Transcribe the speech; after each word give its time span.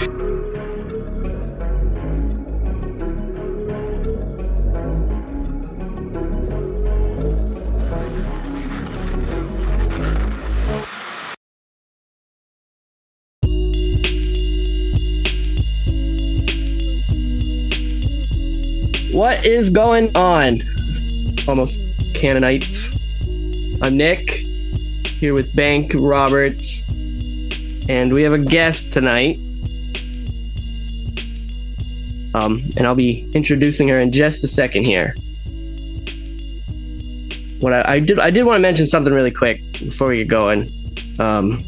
What 0.00 0.08
is 19.44 19.68
going 19.68 20.16
on? 20.16 20.62
Almost 21.46 21.78
Canaanites. 22.14 22.88
I'm 23.82 23.98
Nick, 23.98 24.30
here 24.30 25.34
with 25.34 25.54
Bank 25.54 25.92
Roberts, 25.94 26.84
and 27.90 28.14
we 28.14 28.22
have 28.22 28.32
a 28.32 28.38
guest 28.38 28.94
tonight. 28.94 29.38
Um, 32.34 32.62
and 32.76 32.86
I'll 32.86 32.94
be 32.94 33.28
introducing 33.34 33.88
her 33.88 33.98
in 33.98 34.12
just 34.12 34.44
a 34.44 34.48
second 34.48 34.84
here. 34.84 35.14
What 37.60 37.72
I, 37.72 37.94
I 37.94 38.00
did, 38.00 38.18
I 38.18 38.30
did 38.30 38.44
want 38.44 38.56
to 38.56 38.62
mention 38.62 38.86
something 38.86 39.12
really 39.12 39.30
quick 39.30 39.60
before 39.72 40.08
we 40.08 40.18
get 40.18 40.28
going, 40.28 40.70
um, 41.18 41.62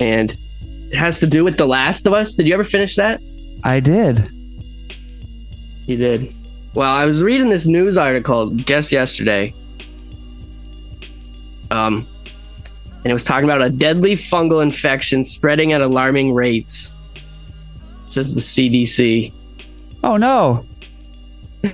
and 0.00 0.36
it 0.90 0.96
has 0.96 1.20
to 1.20 1.26
do 1.26 1.44
with 1.44 1.58
The 1.58 1.66
Last 1.66 2.06
of 2.06 2.12
Us. 2.12 2.34
Did 2.34 2.46
you 2.46 2.54
ever 2.54 2.64
finish 2.64 2.96
that? 2.96 3.20
I 3.64 3.80
did. 3.80 4.30
You 5.86 5.96
did. 5.96 6.34
Well, 6.74 6.90
I 6.90 7.04
was 7.04 7.22
reading 7.22 7.48
this 7.48 7.66
news 7.66 7.96
article 7.96 8.50
just 8.50 8.92
yesterday. 8.92 9.54
Um, 11.70 12.06
and 13.02 13.10
it 13.10 13.12
was 13.12 13.24
talking 13.24 13.44
about 13.44 13.62
a 13.62 13.70
deadly 13.70 14.12
fungal 14.12 14.62
infection 14.62 15.24
spreading 15.24 15.72
at 15.72 15.80
alarming 15.80 16.34
rates. 16.34 16.92
Says 18.16 18.34
the 18.34 18.40
CDC. 18.40 19.30
Oh 20.02 20.16
no. 20.16 20.64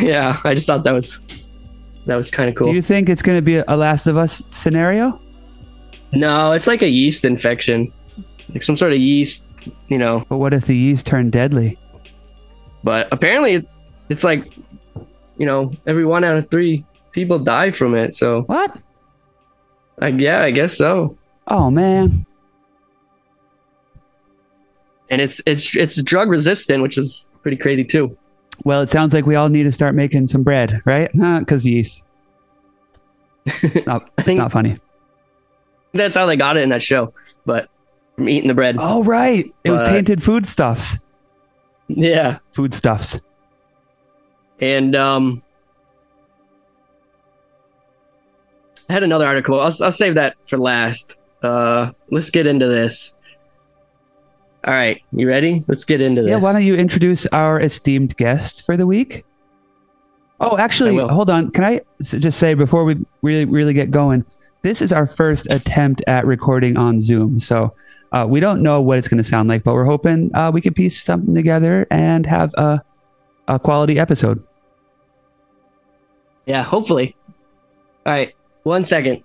yeah, 0.00 0.38
I 0.44 0.54
just 0.54 0.68
thought 0.68 0.84
that 0.84 0.92
was 0.92 1.20
that 2.06 2.14
was 2.14 2.30
kind 2.30 2.48
of 2.48 2.54
cool. 2.54 2.68
Do 2.68 2.72
you 2.74 2.80
think 2.80 3.08
it's 3.08 3.20
going 3.20 3.36
to 3.36 3.42
be 3.42 3.56
a 3.56 3.76
Last 3.76 4.06
of 4.06 4.16
Us 4.16 4.44
scenario? 4.52 5.20
no, 6.12 6.52
it's 6.52 6.68
like 6.68 6.82
a 6.82 6.88
yeast 6.88 7.24
infection, 7.24 7.92
like 8.52 8.62
some 8.62 8.76
sort 8.76 8.92
of 8.92 8.98
yeast, 8.98 9.44
you 9.88 9.98
know. 9.98 10.24
But 10.28 10.36
what 10.36 10.54
if 10.54 10.66
the 10.66 10.76
yeast 10.76 11.04
turned 11.04 11.32
deadly? 11.32 11.76
But 12.84 13.08
apparently, 13.10 13.66
it's 14.08 14.22
like, 14.22 14.54
you 15.36 15.46
know, 15.46 15.72
every 15.84 16.04
one 16.04 16.22
out 16.22 16.36
of 16.36 16.48
three 16.48 16.84
people 17.10 17.40
die 17.40 17.72
from 17.72 17.96
it. 17.96 18.14
So, 18.14 18.42
What? 18.42 18.78
I, 20.00 20.08
yeah, 20.08 20.42
I 20.42 20.52
guess 20.52 20.76
so. 20.76 21.18
Oh 21.48 21.72
man. 21.72 22.24
And 25.10 25.20
it's 25.20 25.40
it's 25.46 25.74
it's 25.76 26.00
drug 26.02 26.28
resistant, 26.30 26.82
which 26.82 26.96
is 26.96 27.30
pretty 27.42 27.56
crazy 27.56 27.84
too. 27.84 28.16
Well, 28.64 28.80
it 28.82 28.90
sounds 28.90 29.12
like 29.14 29.26
we 29.26 29.34
all 29.36 29.48
need 29.48 29.62
to 29.64 29.72
start 29.72 29.94
making 29.94 30.26
some 30.28 30.42
bread, 30.42 30.80
right? 30.84 31.10
Because 31.14 31.64
yeast. 31.66 32.02
No, 33.86 34.04
it's 34.18 34.26
think- 34.26 34.38
not 34.38 34.52
funny. 34.52 34.78
That's 35.92 36.14
how 36.14 36.26
they 36.26 36.36
got 36.36 36.56
it 36.56 36.62
in 36.62 36.68
that 36.70 36.82
show. 36.84 37.12
But 37.44 37.68
from 38.14 38.28
eating 38.28 38.46
the 38.48 38.54
bread, 38.54 38.76
Oh 38.78 39.02
right, 39.02 39.52
it 39.64 39.70
was 39.72 39.82
tainted 39.82 40.22
foodstuffs. 40.22 40.98
yeah. 41.88 42.38
Foodstuffs. 42.52 43.18
And 44.60 44.94
um, 44.94 45.42
I 48.88 48.92
had 48.92 49.02
another 49.02 49.26
article. 49.26 49.60
I'll 49.60 49.72
I'll 49.82 49.92
save 49.92 50.14
that 50.14 50.36
for 50.48 50.58
last. 50.58 51.16
Uh, 51.42 51.92
let's 52.10 52.30
get 52.30 52.46
into 52.46 52.66
this. 52.66 53.14
All 54.64 54.74
right, 54.74 55.02
you 55.12 55.26
ready? 55.26 55.62
Let's 55.68 55.84
get 55.84 56.00
into 56.00 56.22
this. 56.22 56.30
Yeah. 56.30 56.36
Why 56.36 56.52
don't 56.52 56.64
you 56.64 56.76
introduce 56.76 57.26
our 57.26 57.60
esteemed 57.60 58.16
guest 58.16 58.66
for 58.66 58.76
the 58.76 58.86
week? 58.86 59.24
Oh, 60.40 60.58
actually, 60.58 60.96
hold 60.96 61.30
on. 61.30 61.50
Can 61.50 61.64
I 61.64 61.80
just 62.02 62.38
say 62.38 62.54
before 62.54 62.84
we 62.84 62.96
really 63.22 63.44
really 63.44 63.72
get 63.72 63.90
going, 63.90 64.24
this 64.62 64.82
is 64.82 64.92
our 64.92 65.06
first 65.06 65.52
attempt 65.52 66.02
at 66.06 66.26
recording 66.26 66.76
on 66.76 67.00
Zoom, 67.00 67.38
so. 67.38 67.74
Uh, 68.12 68.26
we 68.28 68.40
don't 68.40 68.60
know 68.60 68.82
what 68.82 68.98
it's 68.98 69.06
going 69.06 69.22
to 69.22 69.22
sound 69.22 69.48
like, 69.48 69.62
but 69.62 69.72
we're 69.72 69.84
hoping 69.84 70.34
uh, 70.34 70.50
we 70.52 70.60
can 70.60 70.74
piece 70.74 71.00
something 71.00 71.32
together 71.32 71.86
and 71.92 72.26
have 72.26 72.52
a, 72.54 72.82
a 73.46 73.56
quality 73.56 74.00
episode. 74.00 74.42
Yeah, 76.44 76.64
hopefully. 76.64 77.14
All 78.04 78.12
right, 78.12 78.34
one 78.64 78.84
second. 78.84 79.22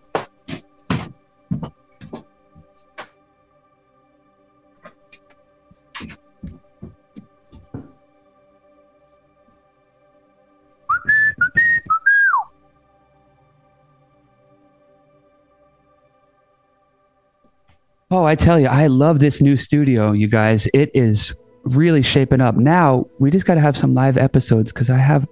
Oh, 18.15 18.23
I 18.23 18.35
tell 18.35 18.57
you, 18.57 18.67
I 18.67 18.87
love 18.87 19.19
this 19.19 19.41
new 19.41 19.57
studio, 19.57 20.13
you 20.13 20.29
guys. 20.29 20.69
It 20.73 20.89
is 20.93 21.35
really 21.63 22.01
shaping 22.01 22.39
up. 22.39 22.55
Now 22.55 23.07
we 23.19 23.29
just 23.29 23.45
got 23.45 23.55
to 23.55 23.59
have 23.59 23.75
some 23.75 23.93
live 23.93 24.17
episodes 24.17 24.71
because 24.71 24.89
I 24.89 24.95
have 24.95 25.27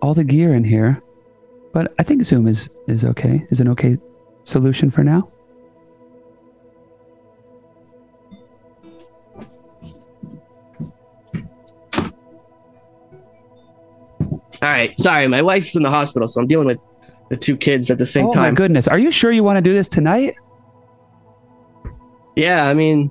all 0.00 0.12
the 0.12 0.24
gear 0.24 0.52
in 0.52 0.64
here. 0.64 1.00
But 1.72 1.94
I 2.00 2.02
think 2.02 2.24
Zoom 2.24 2.48
is 2.48 2.70
is 2.88 3.04
okay. 3.04 3.46
Is 3.52 3.60
an 3.60 3.68
okay 3.68 3.98
solution 4.42 4.90
for 4.90 5.04
now. 5.04 5.22
All 14.60 14.68
right, 14.68 14.98
sorry, 14.98 15.28
my 15.28 15.40
wife's 15.40 15.76
in 15.76 15.84
the 15.84 15.90
hospital, 15.90 16.26
so 16.26 16.40
I'm 16.40 16.48
dealing 16.48 16.66
with 16.66 16.78
the 17.30 17.36
two 17.36 17.56
kids 17.56 17.92
at 17.92 17.98
the 17.98 18.06
same 18.06 18.32
time. 18.32 18.42
oh 18.42 18.48
my 18.48 18.50
goodness, 18.50 18.88
are 18.88 18.98
you 18.98 19.12
sure 19.12 19.30
you 19.30 19.44
want 19.44 19.58
to 19.58 19.62
do 19.62 19.72
this 19.72 19.88
tonight, 19.88 20.34
Yeah, 22.36 22.66
I 22.66 22.74
mean, 22.74 23.10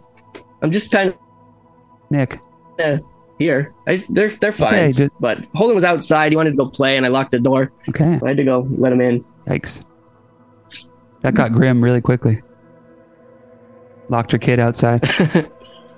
I'm 0.62 0.72
just 0.72 0.92
kind 0.92 1.10
of 1.10 1.16
Nick? 2.10 2.40
of 2.80 3.02
here. 3.38 3.74
I, 3.88 4.04
they're 4.10 4.30
they're 4.30 4.52
fine. 4.52 4.74
Okay, 4.74 4.92
just 4.94 5.14
But 5.20 5.46
Holden 5.54 5.76
was 5.76 5.84
outside. 5.84 6.32
He 6.32 6.36
wanted 6.36 6.52
to 6.52 6.58
go 6.58 6.68
play, 6.68 6.98
and 6.98 7.06
I 7.06 7.10
locked 7.10 7.32
the 7.32 7.40
door. 7.40 7.72
okay. 7.90 8.20
I 8.24 8.28
had 8.28 8.38
to 8.38 8.44
go 8.44 8.68
let 8.78 8.92
him 8.94 9.02
in. 9.02 9.26
Yikes, 9.48 9.84
that 11.22 11.34
got 11.36 11.52
grim 11.52 11.84
really 11.84 12.02
quickly. 12.02 12.42
Locked 14.10 14.32
your 14.34 14.40
kid 14.40 14.60
outside. 14.60 15.08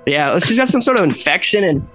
Yeah, 0.05 0.37
she's 0.39 0.57
got 0.57 0.67
some 0.67 0.81
sort 0.81 0.97
of 0.97 1.05
infection, 1.05 1.63
and 1.63 1.87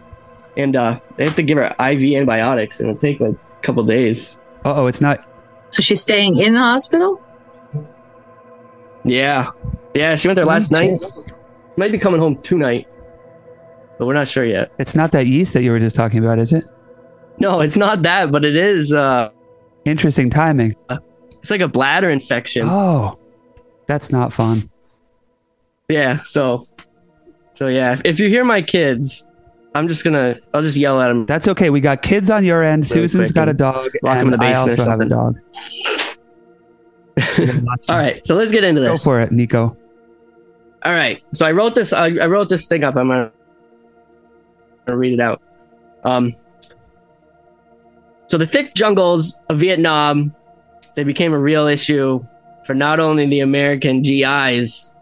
and 0.56 0.77
uh, 0.77 0.99
they 1.16 1.25
have 1.25 1.37
to 1.37 1.43
give 1.43 1.59
her 1.59 1.66
IV 1.78 2.03
antibiotics, 2.16 2.81
and 2.81 2.89
it'll 2.89 2.99
take 2.99 3.21
like 3.21 3.34
a 3.34 3.60
couple 3.60 3.83
days. 3.84 4.41
Uh 4.65 4.75
oh, 4.75 4.87
it's 4.87 5.03
not. 5.03 5.28
So 5.71 5.83
she's 5.83 6.00
staying 6.00 6.39
in 6.39 6.55
the 6.55 6.59
hospital? 6.60 7.21
Yeah, 9.09 9.51
yeah, 9.95 10.17
she 10.17 10.29
went 10.29 10.37
there 10.37 10.45
last 10.47 10.71
night. 10.71 11.03
Might 11.77 11.93
be 11.93 11.99
coming 11.99 12.21
home 12.21 12.41
tonight, 12.43 12.87
but 13.99 14.07
we're 14.07 14.15
not 14.15 14.29
sure 14.29 14.45
yet. 14.45 14.73
It's 14.79 14.95
not 14.95 15.13
that 15.13 15.27
yeast 15.27 15.55
that 15.55 15.63
you 15.63 15.71
were 15.71 15.81
just 15.81 15.97
talking 15.97 16.19
about, 16.25 16.39
is 16.39 16.53
it? 16.53 16.65
No, 17.39 17.61
it's 17.61 17.77
not 17.77 18.03
that, 18.03 18.31
but 18.33 18.45
it 18.45 18.57
is. 18.57 18.93
Uh, 18.93 19.31
Interesting 19.85 20.29
timing. 20.29 20.75
it's 21.41 21.51
like 21.51 21.61
a 21.61 21.69
bladder 21.69 22.11
infection. 22.11 22.67
Oh, 22.69 23.19
that's 23.87 24.11
not 24.11 24.33
fun. 24.33 24.69
Yeah, 25.89 26.23
so 26.25 26.67
so 27.55 27.69
yeah, 27.69 27.93
if, 27.93 28.03
if 28.05 28.21
you 28.21 28.29
hear 28.29 28.45
my 28.45 28.61
kids, 28.61 29.27
I'm 29.75 29.89
just 29.89 30.05
gonna 30.05 30.39
I'll 30.53 30.63
just 30.63 30.77
yell 30.77 31.01
at 31.01 31.09
them. 31.09 31.25
That's 31.27 31.49
okay. 31.49 31.71
We 31.71 31.81
got 31.81 32.03
kids 32.03 32.28
on 32.28 32.45
your 32.45 32.63
end. 32.65 32.91
Really 32.91 33.03
Susan's 33.09 33.28
quick 33.28 33.34
got 33.37 33.49
a 33.49 33.54
dog, 33.54 33.93
lock 34.03 34.19
'em 34.19 34.27
in 34.28 34.33
and 34.34 34.43
the 34.43 34.47
I 34.47 34.53
basement 34.53 34.78
or 34.78 34.83
also 34.83 34.91
have 34.91 35.01
a 35.01 35.07
dog. 35.07 35.39
All 37.88 37.97
right, 37.97 38.24
so 38.24 38.34
let's 38.34 38.53
get 38.53 38.65
into 38.65 38.80
this. 38.80 38.91
go 38.91 38.97
for 38.97 39.20
it, 39.20 39.32
Nico. 39.32 39.76
All 40.84 40.92
right, 40.92 41.22
so 41.34 41.47
I 41.47 41.53
wrote 41.53 41.74
this. 41.74 41.92
I, 41.92 42.06
I 42.06 42.26
wrote 42.26 42.48
this 42.48 42.66
thing 42.66 42.84
up. 42.84 42.97
I'm 42.97 43.09
gonna, 43.09 43.32
gonna 44.86 44.98
read 44.98 45.12
it 45.12 45.20
out. 45.20 45.42
Um, 46.04 46.32
so 48.26 48.38
the 48.38 48.47
thick 48.47 48.74
jungles 48.74 49.41
of 49.48 49.59
Vietnam, 49.59 50.34
they 50.94 51.04
became 51.04 51.32
a 51.32 51.38
real 51.38 51.66
issue 51.66 52.22
for 52.65 52.74
not 52.74 53.00
only 53.00 53.26
the 53.26 53.41
American 53.41 54.03
GIs 54.03 54.94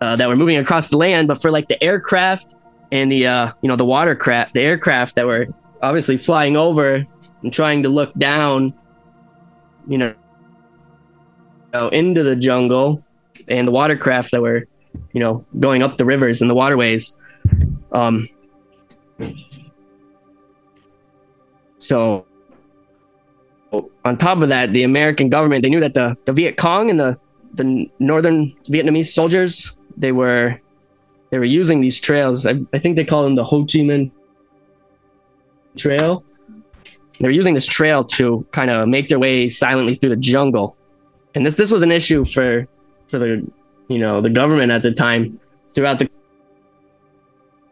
uh, 0.00 0.16
that 0.16 0.28
were 0.28 0.36
moving 0.36 0.56
across 0.56 0.88
the 0.88 0.96
land, 0.96 1.28
but 1.28 1.40
for 1.40 1.50
like 1.50 1.68
the 1.68 1.82
aircraft 1.82 2.54
and 2.92 3.12
the 3.12 3.26
uh, 3.26 3.52
you 3.62 3.68
know 3.68 3.76
the 3.76 3.84
watercraft, 3.84 4.54
the 4.54 4.62
aircraft 4.62 5.14
that 5.16 5.26
were 5.26 5.46
obviously 5.82 6.16
flying 6.16 6.56
over 6.56 7.04
and 7.42 7.52
trying 7.52 7.82
to 7.82 7.88
look 7.88 8.12
down, 8.14 8.72
you 9.86 9.98
know, 9.98 10.14
into 11.88 12.22
the 12.22 12.36
jungle 12.36 13.04
and 13.48 13.68
the 13.68 13.72
watercraft 13.72 14.30
that 14.30 14.40
were, 14.40 14.66
you 15.12 15.20
know, 15.20 15.44
going 15.60 15.82
up 15.82 15.98
the 15.98 16.04
rivers 16.04 16.40
and 16.40 16.50
the 16.50 16.54
waterways. 16.54 17.16
Um, 17.92 18.28
so, 21.78 22.26
on 24.04 24.16
top 24.16 24.40
of 24.40 24.48
that, 24.48 24.72
the 24.72 24.84
American 24.84 25.28
government 25.28 25.62
they 25.62 25.70
knew 25.70 25.80
that 25.80 25.94
the, 25.94 26.16
the 26.24 26.32
Viet 26.32 26.56
Cong 26.56 26.90
and 26.90 26.98
the 26.98 27.18
the 27.54 27.90
northern 27.98 28.52
Vietnamese 28.68 29.06
soldiers 29.06 29.76
they 29.96 30.12
were 30.12 30.60
they 31.30 31.38
were 31.38 31.44
using 31.44 31.80
these 31.80 31.98
trails. 31.98 32.46
I, 32.46 32.60
I 32.72 32.78
think 32.78 32.96
they 32.96 33.04
call 33.04 33.22
them 33.24 33.34
the 33.34 33.44
Ho 33.44 33.60
Chi 33.60 33.80
Minh 33.80 34.10
Trail. 35.76 36.24
They 37.18 37.28
were 37.28 37.32
using 37.32 37.54
this 37.54 37.66
trail 37.66 38.04
to 38.04 38.46
kind 38.52 38.70
of 38.70 38.88
make 38.88 39.08
their 39.08 39.18
way 39.18 39.48
silently 39.48 39.94
through 39.94 40.10
the 40.10 40.16
jungle, 40.16 40.76
and 41.34 41.46
this 41.46 41.54
this 41.54 41.70
was 41.70 41.82
an 41.82 41.92
issue 41.92 42.24
for 42.24 42.68
for 43.08 43.18
the 43.18 43.46
you 43.88 43.98
know 43.98 44.20
the 44.20 44.30
government 44.30 44.72
at 44.72 44.82
the 44.82 44.92
time 44.92 45.40
throughout 45.74 45.98
the 45.98 46.10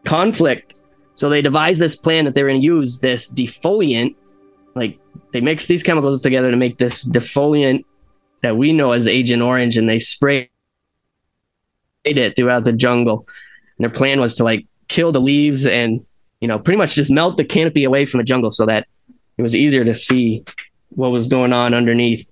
conflict. 0.05 0.75
So 1.17 1.29
they 1.29 1.43
devised 1.43 1.81
this 1.81 1.95
plan 1.95 2.25
that 2.25 2.35
they 2.35 2.43
were 2.43 2.49
going 2.49 2.61
to 2.61 2.65
use 2.65 2.99
this 2.99 3.31
defoliant, 3.31 4.17
like 4.75 4.99
they 5.33 5.41
mix 5.41 5.67
these 5.67 5.83
chemicals 5.83 6.21
together 6.21 6.51
to 6.51 6.57
make 6.57 6.79
this 6.79 7.05
defoliant 7.05 7.85
that 8.43 8.57
we 8.57 8.73
know 8.73 8.93
as 8.93 9.07
Agent 9.07 9.43
Orange, 9.43 9.77
and 9.77 9.89
they 9.89 9.99
sprayed 9.99 10.49
it 12.05 12.37
throughout 12.37 12.65
the 12.65 12.73
jungle. 12.73 13.27
And 13.79 13.85
their 13.85 13.91
plan 13.91 14.21
was 14.21 14.37
to 14.37 14.45
like 14.45 14.67
kill 14.89 15.13
the 15.13 15.21
leaves 15.21 15.67
and 15.67 16.05
you 16.41 16.49
know 16.49 16.59
pretty 16.59 16.77
much 16.77 16.95
just 16.95 17.11
melt 17.11 17.37
the 17.37 17.45
canopy 17.45 17.85
away 17.85 18.05
from 18.05 18.19
the 18.19 18.25
jungle 18.25 18.51
so 18.51 18.67
that 18.67 18.87
it 19.37 19.43
was 19.43 19.55
easier 19.55 19.85
to 19.85 19.95
see 19.95 20.45
what 20.91 21.11
was 21.11 21.29
going 21.29 21.53
on 21.53 21.75
underneath. 21.75 22.31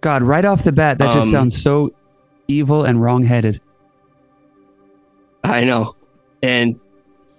God, 0.00 0.22
right 0.22 0.44
off 0.44 0.64
the 0.64 0.72
bat, 0.72 0.98
that 0.98 1.12
just 1.14 1.26
Um, 1.26 1.30
sounds 1.30 1.60
so 1.60 1.92
evil 2.48 2.84
and 2.84 3.02
wrong-headed. 3.02 3.60
I 5.44 5.64
know. 5.64 5.94
And 6.42 6.78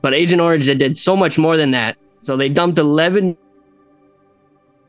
but 0.02 0.14
Agent 0.14 0.42
Orange 0.42 0.66
they 0.66 0.76
did 0.76 0.98
so 0.98 1.16
much 1.16 1.38
more 1.38 1.58
than 1.58 1.72
that. 1.72 1.98
So 2.22 2.38
they 2.38 2.50
dumped 2.50 2.78
11 2.78 3.36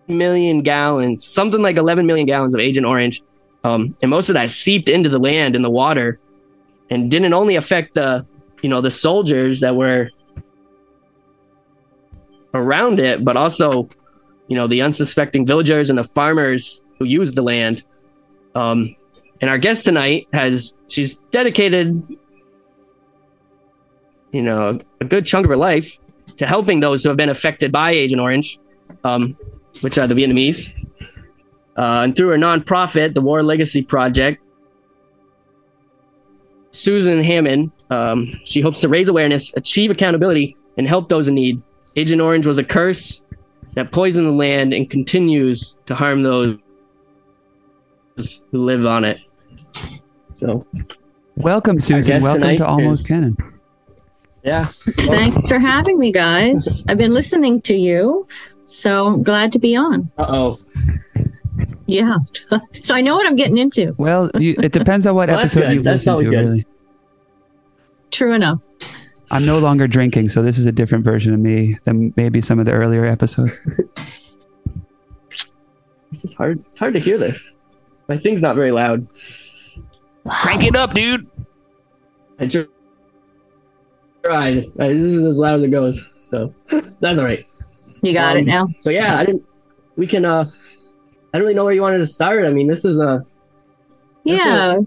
million 0.08 0.62
gallons, 0.62 1.26
something 1.26 1.62
like 1.62 1.76
11 1.76 2.06
million 2.06 2.26
gallons 2.26 2.54
of 2.54 2.60
Agent 2.60 2.86
Orange. 2.86 3.22
Um, 3.64 3.94
and 4.02 4.10
most 4.10 4.28
of 4.28 4.34
that 4.34 4.50
seeped 4.50 4.88
into 4.88 5.08
the 5.08 5.18
land 5.18 5.54
and 5.54 5.64
the 5.64 5.70
water 5.70 6.18
and 6.90 7.10
didn't 7.10 7.32
only 7.32 7.56
affect 7.56 7.94
the, 7.94 8.26
you 8.62 8.68
know, 8.68 8.80
the 8.80 8.90
soldiers 8.90 9.60
that 9.60 9.76
were 9.76 10.10
around 12.54 13.00
it, 13.00 13.24
but 13.24 13.36
also, 13.36 13.88
you 14.48 14.56
know, 14.56 14.66
the 14.66 14.82
unsuspecting 14.82 15.46
villagers 15.46 15.90
and 15.90 15.98
the 15.98 16.04
farmers 16.04 16.84
who 16.98 17.04
use 17.04 17.32
the 17.32 17.42
land. 17.42 17.82
Um, 18.54 18.94
and 19.40 19.50
our 19.50 19.58
guest 19.58 19.84
tonight 19.84 20.28
has, 20.32 20.80
she's 20.88 21.16
dedicated 21.30 21.96
you 24.32 24.42
know, 24.42 24.78
a 25.00 25.04
good 25.04 25.26
chunk 25.26 25.44
of 25.44 25.50
her 25.50 25.56
life 25.56 25.98
to 26.38 26.46
helping 26.46 26.80
those 26.80 27.02
who 27.02 27.10
have 27.10 27.16
been 27.16 27.28
affected 27.28 27.70
by 27.70 27.90
Agent 27.90 28.20
Orange, 28.20 28.58
um, 29.04 29.36
which 29.82 29.98
are 29.98 30.06
the 30.06 30.14
Vietnamese. 30.14 30.74
Uh, 31.76 32.02
and 32.04 32.16
through 32.16 32.28
her 32.28 32.38
nonprofit, 32.38 33.14
the 33.14 33.20
War 33.20 33.42
Legacy 33.42 33.82
Project, 33.82 34.42
Susan 36.70 37.22
Hammond, 37.22 37.70
um, 37.90 38.40
she 38.44 38.62
hopes 38.62 38.80
to 38.80 38.88
raise 38.88 39.08
awareness, 39.08 39.52
achieve 39.54 39.90
accountability, 39.90 40.56
and 40.78 40.88
help 40.88 41.08
those 41.10 41.28
in 41.28 41.34
need. 41.34 41.62
Agent 41.96 42.20
Orange 42.20 42.46
was 42.46 42.58
a 42.58 42.64
curse 42.64 43.22
that 43.74 43.92
poisoned 43.92 44.26
the 44.26 44.30
land 44.32 44.72
and 44.72 44.88
continues 44.88 45.78
to 45.86 45.94
harm 45.94 46.22
those 46.22 46.58
who 48.50 48.58
live 48.64 48.86
on 48.86 49.04
it. 49.04 49.18
So, 50.34 50.66
Welcome, 51.36 51.80
Susan. 51.80 52.22
Welcome 52.22 52.56
to 52.58 52.66
Almost 52.66 53.02
is- 53.02 53.06
Canon. 53.08 53.36
yeah. 54.42 54.64
Thanks 54.64 55.48
for 55.48 55.58
having 55.58 55.98
me, 55.98 56.12
guys. 56.12 56.84
I've 56.88 56.98
been 56.98 57.14
listening 57.14 57.60
to 57.62 57.74
you, 57.74 58.26
so 58.66 59.06
I'm 59.06 59.22
glad 59.22 59.52
to 59.52 59.58
be 59.58 59.74
on. 59.76 60.10
Uh 60.18 60.26
oh. 60.28 60.58
Yeah. 61.86 62.18
so 62.80 62.94
I 62.94 63.00
know 63.00 63.16
what 63.16 63.26
I'm 63.26 63.36
getting 63.36 63.58
into. 63.58 63.94
Well, 63.98 64.30
you, 64.38 64.54
it 64.62 64.72
depends 64.72 65.06
on 65.06 65.14
what 65.14 65.28
Well, 65.28 65.40
episode 65.40 65.72
you 65.72 65.82
listen 65.82 66.04
to, 66.06 66.10
always 66.12 66.28
good. 66.28 66.36
really. 66.46 66.66
True 68.10 68.32
enough. 68.34 68.62
I'm 69.32 69.44
no 69.46 69.58
longer 69.58 69.88
drinking, 69.88 70.28
so 70.28 70.42
this 70.42 70.58
is 70.58 70.66
a 70.66 70.72
different 70.72 71.04
version 71.04 71.32
of 71.34 71.40
me 71.40 71.78
than 71.84 72.12
maybe 72.16 72.40
some 72.40 72.58
of 72.58 72.66
the 72.66 72.72
earlier 72.72 73.04
episodes. 73.06 73.52
This 76.10 76.26
is 76.26 76.34
hard. 76.34 76.62
It's 76.68 76.78
hard 76.78 76.92
to 76.92 77.00
hear 77.00 77.16
this. 77.16 77.54
My 78.06 78.18
thing's 78.18 78.42
not 78.42 78.54
very 78.54 78.70
loud. 78.70 79.06
Crank 80.28 80.62
it 80.62 80.76
up, 80.76 80.92
dude. 80.92 81.26
I 82.38 82.46
tried. 84.22 84.66
This 84.76 84.98
is 85.00 85.24
as 85.24 85.38
loud 85.38 85.60
as 85.60 85.62
it 85.62 85.70
goes. 85.70 86.12
So 86.26 86.54
that's 87.00 87.18
all 87.18 87.24
right. 87.24 87.42
You 88.02 88.12
got 88.12 88.32
Um, 88.36 88.42
it 88.42 88.46
now. 88.46 88.68
So 88.80 88.90
yeah, 88.90 89.18
I 89.18 89.24
didn't. 89.24 89.42
We 89.96 90.06
can. 90.06 90.26
uh 90.26 90.44
I 91.32 91.38
don't 91.38 91.44
really 91.46 91.54
know 91.54 91.64
where 91.64 91.72
you 91.72 91.80
wanted 91.80 91.98
to 91.98 92.06
start. 92.06 92.44
I 92.44 92.50
mean, 92.50 92.66
this 92.68 92.84
is 92.84 92.98
a 93.00 93.24
Yeah. 94.24 94.80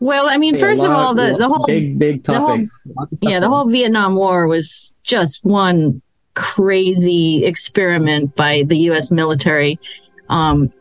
Well, 0.00 0.28
I 0.28 0.36
mean, 0.36 0.56
a 0.56 0.58
first 0.58 0.84
of 0.84 0.90
all, 0.90 1.14
the, 1.14 1.36
the 1.38 1.48
whole 1.48 1.66
big 1.66 1.98
big 1.98 2.22
the 2.24 2.38
whole- 2.38 2.48
topic. 2.48 3.18
Yeah, 3.22 3.40
the 3.40 3.48
whole 3.48 3.68
Vietnam 3.68 4.16
War 4.16 4.46
was 4.46 4.94
just 5.04 5.44
one 5.44 6.02
crazy 6.34 7.44
experiment 7.44 8.36
by 8.36 8.62
the 8.66 8.76
U.S. 8.90 9.10
military. 9.10 9.78
Um, 10.28 10.72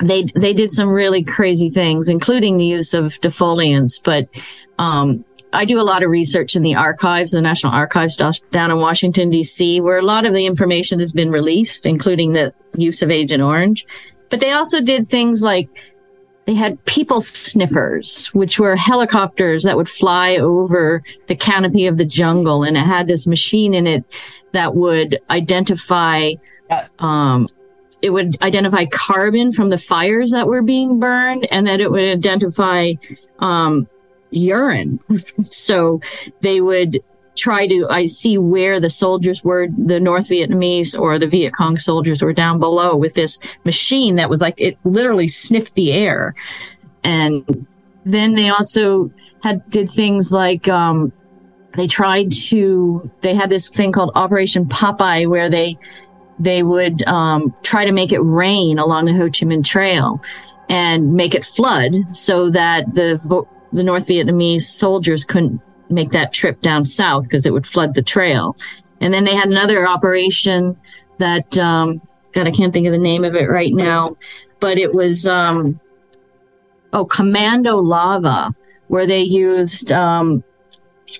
they 0.00 0.24
they 0.34 0.52
did 0.52 0.70
some 0.70 0.88
really 0.88 1.22
crazy 1.22 1.70
things, 1.70 2.08
including 2.08 2.56
the 2.56 2.66
use 2.66 2.92
of 2.92 3.20
defoliants. 3.20 4.02
But 4.02 4.28
um, 4.78 5.24
I 5.52 5.64
do 5.64 5.80
a 5.80 5.82
lot 5.82 6.02
of 6.02 6.10
research 6.10 6.56
in 6.56 6.62
the 6.62 6.74
archives, 6.74 7.30
the 7.30 7.40
National 7.40 7.72
Archives 7.72 8.16
down 8.16 8.70
in 8.70 8.78
Washington 8.78 9.30
D.C., 9.30 9.80
where 9.80 9.98
a 9.98 10.02
lot 10.02 10.26
of 10.26 10.34
the 10.34 10.44
information 10.44 10.98
has 10.98 11.12
been 11.12 11.30
released, 11.30 11.86
including 11.86 12.32
the 12.32 12.52
use 12.76 13.00
of 13.00 13.10
Agent 13.10 13.42
Orange. 13.42 13.86
But 14.28 14.40
they 14.40 14.50
also 14.50 14.80
did 14.80 15.06
things 15.06 15.42
like 15.42 15.68
they 16.46 16.54
had 16.54 16.82
people 16.84 17.20
sniffers, 17.20 18.28
which 18.28 18.60
were 18.60 18.76
helicopters 18.76 19.64
that 19.64 19.76
would 19.76 19.88
fly 19.88 20.36
over 20.36 21.02
the 21.26 21.34
canopy 21.34 21.86
of 21.86 21.98
the 21.98 22.04
jungle, 22.04 22.62
and 22.62 22.76
it 22.76 22.80
had 22.80 23.08
this 23.08 23.26
machine 23.26 23.74
in 23.74 23.86
it 23.86 24.04
that 24.52 24.74
would 24.74 25.18
identify. 25.30 26.30
Um, 26.98 27.48
it 28.02 28.10
would 28.10 28.40
identify 28.42 28.84
carbon 28.86 29.52
from 29.52 29.70
the 29.70 29.78
fires 29.78 30.30
that 30.30 30.46
were 30.46 30.62
being 30.62 31.00
burned, 31.00 31.48
and 31.50 31.66
that 31.66 31.80
it 31.80 31.90
would 31.90 32.04
identify 32.04 32.92
um, 33.40 33.88
urine. 34.30 35.00
so 35.44 36.00
they 36.40 36.60
would 36.60 37.00
try 37.36 37.66
to 37.66 37.86
I 37.90 38.06
see 38.06 38.38
where 38.38 38.80
the 38.80 38.90
soldiers 38.90 39.44
were, 39.44 39.68
the 39.76 40.00
North 40.00 40.28
Vietnamese 40.28 40.98
or 40.98 41.18
the 41.18 41.26
Viet 41.26 41.54
Cong 41.54 41.78
soldiers 41.78 42.22
were 42.22 42.32
down 42.32 42.58
below 42.58 42.96
with 42.96 43.14
this 43.14 43.38
machine 43.64 44.16
that 44.16 44.30
was 44.30 44.40
like 44.40 44.54
it 44.56 44.78
literally 44.84 45.28
sniffed 45.28 45.74
the 45.74 45.92
air. 45.92 46.34
And 47.04 47.66
then 48.04 48.34
they 48.34 48.48
also 48.48 49.10
had 49.42 49.68
did 49.70 49.90
things 49.90 50.32
like 50.32 50.66
um 50.68 51.12
they 51.76 51.86
tried 51.86 52.32
to 52.32 53.10
they 53.20 53.34
had 53.34 53.50
this 53.50 53.68
thing 53.68 53.92
called 53.92 54.10
Operation 54.14 54.64
Popeye 54.64 55.28
where 55.28 55.48
they 55.50 55.76
they 56.38 56.62
would 56.62 57.02
um, 57.06 57.54
try 57.62 57.84
to 57.84 57.92
make 57.92 58.12
it 58.12 58.20
rain 58.20 58.78
along 58.78 59.06
the 59.06 59.12
Ho 59.14 59.24
Chi 59.24 59.46
Minh 59.46 59.64
Trail 59.64 60.20
and 60.68 61.14
make 61.14 61.34
it 61.34 61.44
flood 61.44 61.94
so 62.10 62.50
that 62.50 62.86
the 62.94 63.46
the 63.72 63.82
North 63.82 64.08
Vietnamese 64.08 64.62
soldiers 64.62 65.24
couldn't 65.24 65.60
make 65.88 66.10
that 66.10 66.32
trip 66.32 66.60
down 66.60 66.84
south 66.84 67.24
because 67.24 67.46
it 67.46 67.52
would 67.52 67.66
flood 67.66 67.94
the 67.94 68.02
trail. 68.02 68.56
And 69.00 69.12
then 69.12 69.24
they 69.24 69.34
had 69.34 69.48
another 69.48 69.86
operation 69.86 70.76
that 71.18 71.56
um, 71.58 72.00
God, 72.32 72.46
I 72.46 72.50
can't 72.50 72.72
think 72.72 72.86
of 72.86 72.92
the 72.92 72.98
name 72.98 73.24
of 73.24 73.34
it 73.34 73.48
right 73.48 73.72
now, 73.72 74.16
but 74.60 74.78
it 74.78 74.94
was 74.94 75.26
um, 75.26 75.80
oh 76.92 77.04
Commando 77.04 77.76
Lava, 77.76 78.54
where 78.88 79.06
they 79.06 79.22
used 79.22 79.92
um, 79.92 80.44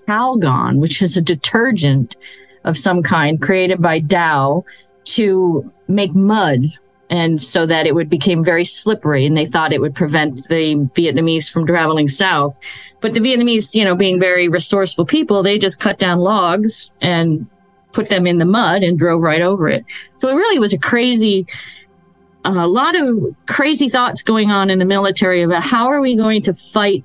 Calgon, 0.07 0.79
which 0.79 1.03
is 1.03 1.17
a 1.17 1.23
detergent 1.23 2.17
of 2.65 2.77
some 2.77 3.03
kind 3.03 3.41
created 3.41 3.81
by 3.81 3.99
Dow 3.99 4.65
to 5.05 5.73
make 5.89 6.15
mud 6.15 6.67
and 7.09 7.41
so 7.43 7.67
that 7.67 7.87
it 7.87 7.95
would 7.95 8.11
become 8.11 8.43
very 8.43 8.65
slippery 8.65 9.25
and 9.25 9.37
they 9.37 9.47
thought 9.47 9.73
it 9.73 9.81
would 9.81 9.95
prevent 9.95 10.37
the 10.49 10.75
vietnamese 10.95 11.51
from 11.51 11.67
traveling 11.67 12.09
south 12.09 12.59
but 13.01 13.13
the 13.13 13.21
vietnamese 13.21 13.75
you 13.75 13.85
know 13.85 13.95
being 13.95 14.19
very 14.19 14.49
resourceful 14.49 15.05
people 15.05 15.43
they 15.43 15.59
just 15.59 15.81
cut 15.81 15.99
down 15.99 16.19
logs 16.19 16.93
and 17.01 17.47
put 17.93 18.09
them 18.09 18.27
in 18.27 18.39
the 18.39 18.45
mud 18.45 18.83
and 18.83 18.99
drove 18.99 19.23
right 19.23 19.43
over 19.43 19.69
it 19.69 19.85
so 20.17 20.29
it 20.29 20.35
really 20.35 20.59
was 20.59 20.73
a 20.73 20.79
crazy 20.79 21.47
a 22.45 22.69
lot 22.69 22.95
of 22.95 23.35
crazy 23.47 23.89
thoughts 23.89 24.23
going 24.23 24.51
on 24.51 24.71
in 24.71 24.79
the 24.79 24.85
military 24.85 25.43
about 25.43 25.65
how 25.65 25.89
are 25.89 26.01
we 26.01 26.15
going 26.15 26.43
to 26.43 26.53
fight 26.53 27.05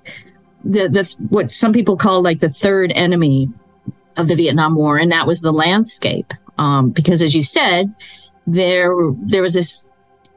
the, 0.63 0.87
the 0.87 1.15
what 1.29 1.51
some 1.51 1.73
people 1.73 1.97
call 1.97 2.21
like 2.21 2.39
the 2.39 2.49
third 2.49 2.91
enemy 2.95 3.49
of 4.17 4.27
the 4.27 4.35
Vietnam 4.35 4.75
War, 4.75 4.97
and 4.97 5.11
that 5.11 5.25
was 5.25 5.41
the 5.41 5.51
landscape. 5.51 6.33
Um, 6.57 6.91
because 6.91 7.23
as 7.23 7.33
you 7.33 7.43
said, 7.43 7.93
there 8.45 8.93
there 9.15 9.41
was 9.41 9.53
this 9.53 9.87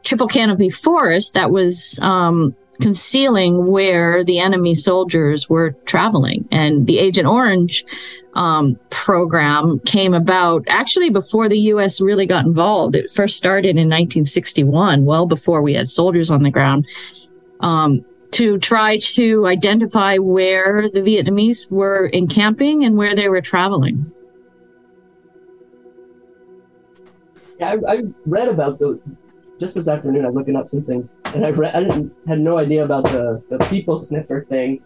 triple 0.05 0.29
canopy 0.29 0.71
forest 0.71 1.35
that 1.35 1.51
was 1.51 1.99
um, 2.03 2.55
concealing 2.81 3.67
where 3.67 4.25
the 4.25 4.39
enemy 4.39 4.75
soldiers 4.75 5.49
were 5.51 5.73
traveling, 5.87 6.47
and 6.51 6.87
the 6.87 6.99
Agent 6.99 7.27
Orange 7.27 7.85
um, 8.35 8.79
program 8.91 9.81
came 9.81 10.15
about 10.15 10.65
actually 10.69 11.11
before 11.11 11.49
the 11.49 11.59
U.S. 11.59 12.01
really 12.01 12.27
got 12.27 12.45
involved. 12.45 12.97
It 12.97 13.11
first 13.11 13.37
started 13.37 13.71
in 13.71 13.89
1961, 13.89 15.05
well 15.05 15.27
before 15.27 15.63
we 15.63 15.75
had 15.75 15.89
soldiers 15.89 16.31
on 16.31 16.43
the 16.43 16.51
ground. 16.51 16.87
um, 17.61 18.05
to 18.33 18.59
try 18.59 18.99
to 18.99 19.47
identify 19.47 20.17
where 20.17 20.89
the 20.89 21.01
Vietnamese 21.01 21.71
were 21.71 22.07
encamping 22.07 22.85
and 22.85 22.97
where 22.97 23.15
they 23.15 23.29
were 23.29 23.41
traveling. 23.41 24.11
Yeah, 27.61 27.77
I, 27.87 27.93
I 27.93 28.03
read 28.27 28.49
about 28.49 28.81
the 28.81 28.99
just 29.59 29.75
this 29.75 29.89
afternoon. 29.89 30.25
I 30.25 30.29
was 30.29 30.37
looking 30.37 30.57
up 30.57 30.69
some 30.69 30.83
things, 30.83 31.15
and 31.27 31.45
I 31.45 31.51
read. 31.51 31.75
I 31.75 31.85
didn't 31.85 32.13
had 32.27 32.41
no 32.41 32.59
idea 32.59 32.85
about 32.85 33.05
the 33.05 33.43
the 33.51 33.59
people 33.71 33.99
sniffer 33.99 34.45
thing. 34.45 34.83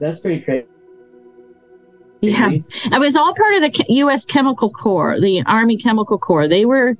That's 0.00 0.20
pretty 0.20 0.40
crazy. 0.40 0.66
Yeah, 2.20 2.50
it 2.50 2.98
was 2.98 3.16
all 3.16 3.34
part 3.34 3.54
of 3.54 3.60
the 3.60 3.84
U.S. 3.88 4.24
Chemical 4.24 4.70
Corps, 4.70 5.20
the 5.20 5.42
Army 5.46 5.76
Chemical 5.76 6.18
Corps. 6.18 6.48
They 6.48 6.64
were, 6.64 6.96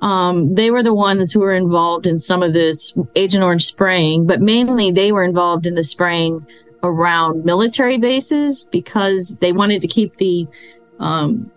um, 0.00 0.54
they 0.54 0.70
were 0.70 0.84
the 0.84 0.94
ones 0.94 1.32
who 1.32 1.40
were 1.40 1.54
involved 1.54 2.06
in 2.06 2.20
some 2.20 2.44
of 2.44 2.52
this 2.52 2.96
Agent 3.16 3.42
Orange 3.42 3.64
spraying, 3.64 4.26
but 4.28 4.40
mainly 4.40 4.92
they 4.92 5.10
were 5.10 5.24
involved 5.24 5.66
in 5.66 5.74
the 5.74 5.82
spraying 5.82 6.46
around 6.84 7.44
military 7.44 7.98
bases 7.98 8.68
because 8.70 9.36
they 9.40 9.50
wanted 9.50 9.82
to 9.82 9.88
keep 9.88 10.16
the 10.18 10.46
um, 11.00 11.50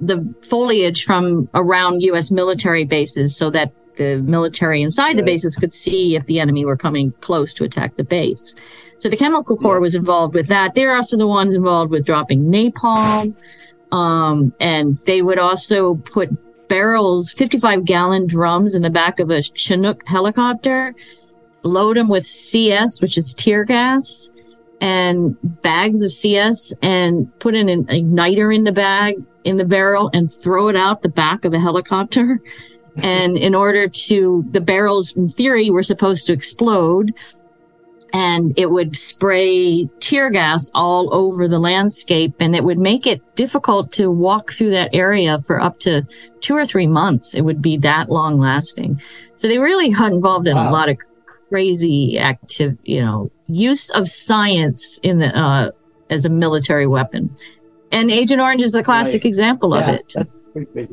the 0.00 0.34
foliage 0.42 1.04
from 1.04 1.48
around 1.54 2.02
U.S. 2.02 2.30
military 2.30 2.84
bases 2.84 3.36
so 3.36 3.50
that 3.50 3.72
the 3.96 4.16
military 4.22 4.80
inside 4.82 5.18
the 5.18 5.22
bases 5.22 5.56
could 5.56 5.72
see 5.72 6.16
if 6.16 6.24
the 6.26 6.40
enemy 6.40 6.64
were 6.64 6.76
coming 6.76 7.12
close 7.20 7.52
to 7.54 7.64
attack 7.64 7.96
the 7.96 8.04
base. 8.04 8.54
So 8.98 9.08
the 9.08 9.16
Chemical 9.16 9.56
Corps 9.56 9.76
yeah. 9.76 9.80
was 9.80 9.94
involved 9.94 10.34
with 10.34 10.46
that. 10.48 10.74
They're 10.74 10.94
also 10.94 11.16
the 11.16 11.26
ones 11.26 11.54
involved 11.54 11.90
with 11.90 12.04
dropping 12.04 12.50
napalm. 12.50 13.34
Um, 13.92 14.54
and 14.60 14.98
they 15.04 15.20
would 15.20 15.38
also 15.38 15.96
put 15.96 16.30
barrels, 16.68 17.32
55 17.32 17.84
gallon 17.84 18.26
drums 18.26 18.74
in 18.74 18.82
the 18.82 18.90
back 18.90 19.18
of 19.18 19.30
a 19.30 19.42
Chinook 19.42 20.02
helicopter, 20.06 20.94
load 21.62 21.96
them 21.96 22.08
with 22.08 22.24
CS, 22.24 23.02
which 23.02 23.18
is 23.18 23.34
tear 23.34 23.64
gas, 23.64 24.30
and 24.80 25.36
bags 25.62 26.02
of 26.02 26.12
CS, 26.12 26.72
and 26.80 27.38
put 27.40 27.54
an 27.54 27.84
igniter 27.86 28.54
in 28.54 28.64
the 28.64 28.72
bag, 28.72 29.16
in 29.44 29.56
the 29.56 29.64
barrel, 29.64 30.10
and 30.12 30.32
throw 30.32 30.68
it 30.68 30.76
out 30.76 31.02
the 31.02 31.08
back 31.08 31.44
of 31.44 31.52
a 31.52 31.58
helicopter. 31.58 32.40
and 32.96 33.36
in 33.36 33.54
order 33.54 33.88
to, 33.88 34.44
the 34.50 34.60
barrels, 34.60 35.16
in 35.16 35.28
theory, 35.28 35.70
were 35.70 35.82
supposed 35.82 36.26
to 36.26 36.32
explode 36.32 37.12
and 38.12 38.58
it 38.58 38.70
would 38.70 38.96
spray 38.96 39.88
tear 40.00 40.30
gas 40.30 40.70
all 40.74 41.12
over 41.14 41.46
the 41.46 41.58
landscape 41.58 42.34
and 42.40 42.56
it 42.56 42.64
would 42.64 42.78
make 42.78 43.06
it 43.06 43.22
difficult 43.36 43.92
to 43.92 44.10
walk 44.10 44.52
through 44.52 44.70
that 44.70 44.90
area 44.92 45.38
for 45.38 45.60
up 45.60 45.78
to 45.80 46.06
two 46.40 46.56
or 46.56 46.66
three 46.66 46.86
months. 46.86 47.34
It 47.34 47.42
would 47.42 47.62
be 47.62 47.76
that 47.78 48.10
long 48.10 48.38
lasting. 48.38 49.00
So 49.36 49.48
they 49.48 49.58
really 49.58 49.90
got 49.90 50.12
involved 50.12 50.48
in 50.48 50.56
wow. 50.56 50.70
a 50.70 50.72
lot 50.72 50.88
of 50.88 50.98
crazy 51.48 52.18
active, 52.18 52.76
you 52.84 53.00
know, 53.00 53.30
use 53.46 53.90
of 53.90 54.08
science 54.08 54.98
in 55.02 55.18
the, 55.18 55.36
uh, 55.36 55.70
as 56.10 56.24
a 56.24 56.30
military 56.30 56.86
weapon. 56.86 57.34
And 57.92 58.10
Agent 58.10 58.40
Orange 58.40 58.62
is 58.62 58.74
a 58.74 58.82
classic 58.82 59.24
right. 59.24 59.28
example 59.28 59.74
yeah, 59.74 59.88
of 59.88 59.94
it. 59.96 60.12
That's 60.14 60.46
pretty. 60.52 60.88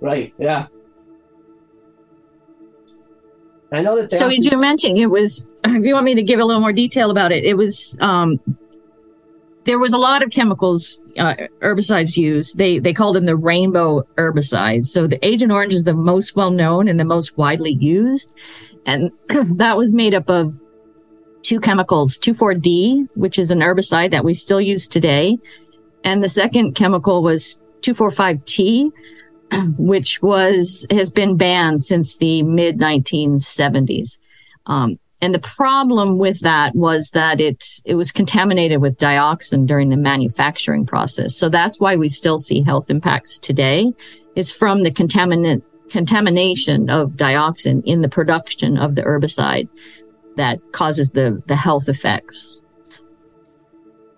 Right. 0.00 0.34
Yeah. 0.38 0.66
I 3.72 3.80
know 3.80 4.00
that. 4.00 4.12
So 4.12 4.28
as 4.28 4.44
you 4.44 4.56
mentioned, 4.58 4.98
it 4.98 5.06
was. 5.06 5.48
If 5.64 5.84
you 5.84 5.94
want 5.94 6.04
me 6.04 6.14
to 6.14 6.22
give 6.22 6.40
a 6.40 6.44
little 6.44 6.60
more 6.60 6.72
detail 6.72 7.10
about 7.10 7.32
it, 7.32 7.44
it 7.44 7.56
was. 7.56 7.96
Um, 8.00 8.38
there 9.64 9.78
was 9.78 9.94
a 9.94 9.98
lot 9.98 10.22
of 10.22 10.30
chemicals, 10.30 11.02
uh, 11.18 11.34
herbicides 11.62 12.16
used. 12.16 12.58
They 12.58 12.78
they 12.78 12.92
called 12.92 13.16
them 13.16 13.24
the 13.24 13.36
rainbow 13.36 14.02
herbicides. 14.16 14.86
So 14.86 15.06
the 15.06 15.24
Agent 15.26 15.52
Orange 15.52 15.74
is 15.74 15.84
the 15.84 15.94
most 15.94 16.36
well 16.36 16.50
known 16.50 16.86
and 16.86 17.00
the 17.00 17.04
most 17.04 17.36
widely 17.36 17.72
used, 17.72 18.34
and 18.86 19.10
that 19.58 19.76
was 19.76 19.94
made 19.94 20.14
up 20.14 20.28
of 20.28 20.58
two 21.42 21.60
chemicals: 21.60 22.18
2,4-D, 22.18 23.06
which 23.14 23.38
is 23.38 23.50
an 23.50 23.60
herbicide 23.60 24.10
that 24.10 24.24
we 24.24 24.34
still 24.34 24.60
use 24.60 24.86
today, 24.86 25.38
and 26.04 26.22
the 26.22 26.28
second 26.28 26.74
chemical 26.74 27.22
was 27.22 27.60
2,4,5-T, 27.80 28.90
which 29.78 30.22
was 30.22 30.86
has 30.90 31.10
been 31.10 31.36
banned 31.36 31.82
since 31.82 32.18
the 32.18 32.42
mid 32.42 32.78
1970s. 32.78 34.18
Um, 34.66 34.98
and 35.20 35.34
the 35.34 35.38
problem 35.38 36.18
with 36.18 36.40
that 36.40 36.74
was 36.74 37.12
that 37.12 37.40
it 37.40 37.64
it 37.86 37.94
was 37.94 38.12
contaminated 38.12 38.80
with 38.80 38.98
dioxin 38.98 39.66
during 39.66 39.88
the 39.88 39.96
manufacturing 39.96 40.84
process. 40.84 41.34
So 41.34 41.48
that's 41.48 41.80
why 41.80 41.96
we 41.96 42.08
still 42.08 42.38
see 42.38 42.62
health 42.62 42.90
impacts 42.90 43.38
today. 43.38 43.92
It's 44.36 44.52
from 44.52 44.82
the 44.82 44.90
contaminant 44.90 45.62
contamination 45.88 46.90
of 46.90 47.12
dioxin 47.12 47.82
in 47.84 48.02
the 48.02 48.08
production 48.08 48.76
of 48.76 48.94
the 48.94 49.02
herbicide 49.02 49.68
that 50.36 50.60
causes 50.72 51.12
the 51.12 51.42
the 51.46 51.56
health 51.56 51.88
effects. 51.88 52.60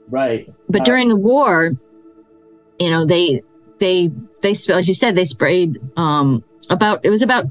Right. 0.08 0.52
But 0.68 0.82
uh, 0.82 0.84
during 0.84 1.08
the 1.08 1.16
war, 1.16 1.72
you 2.78 2.90
know, 2.90 3.04
they 3.04 3.42
they 3.78 4.10
they 4.42 4.50
as 4.50 4.88
you 4.88 4.94
said 4.94 5.14
they 5.14 5.24
sprayed 5.24 5.78
um, 5.96 6.44
about 6.70 7.00
it 7.04 7.10
was 7.10 7.22
about 7.22 7.46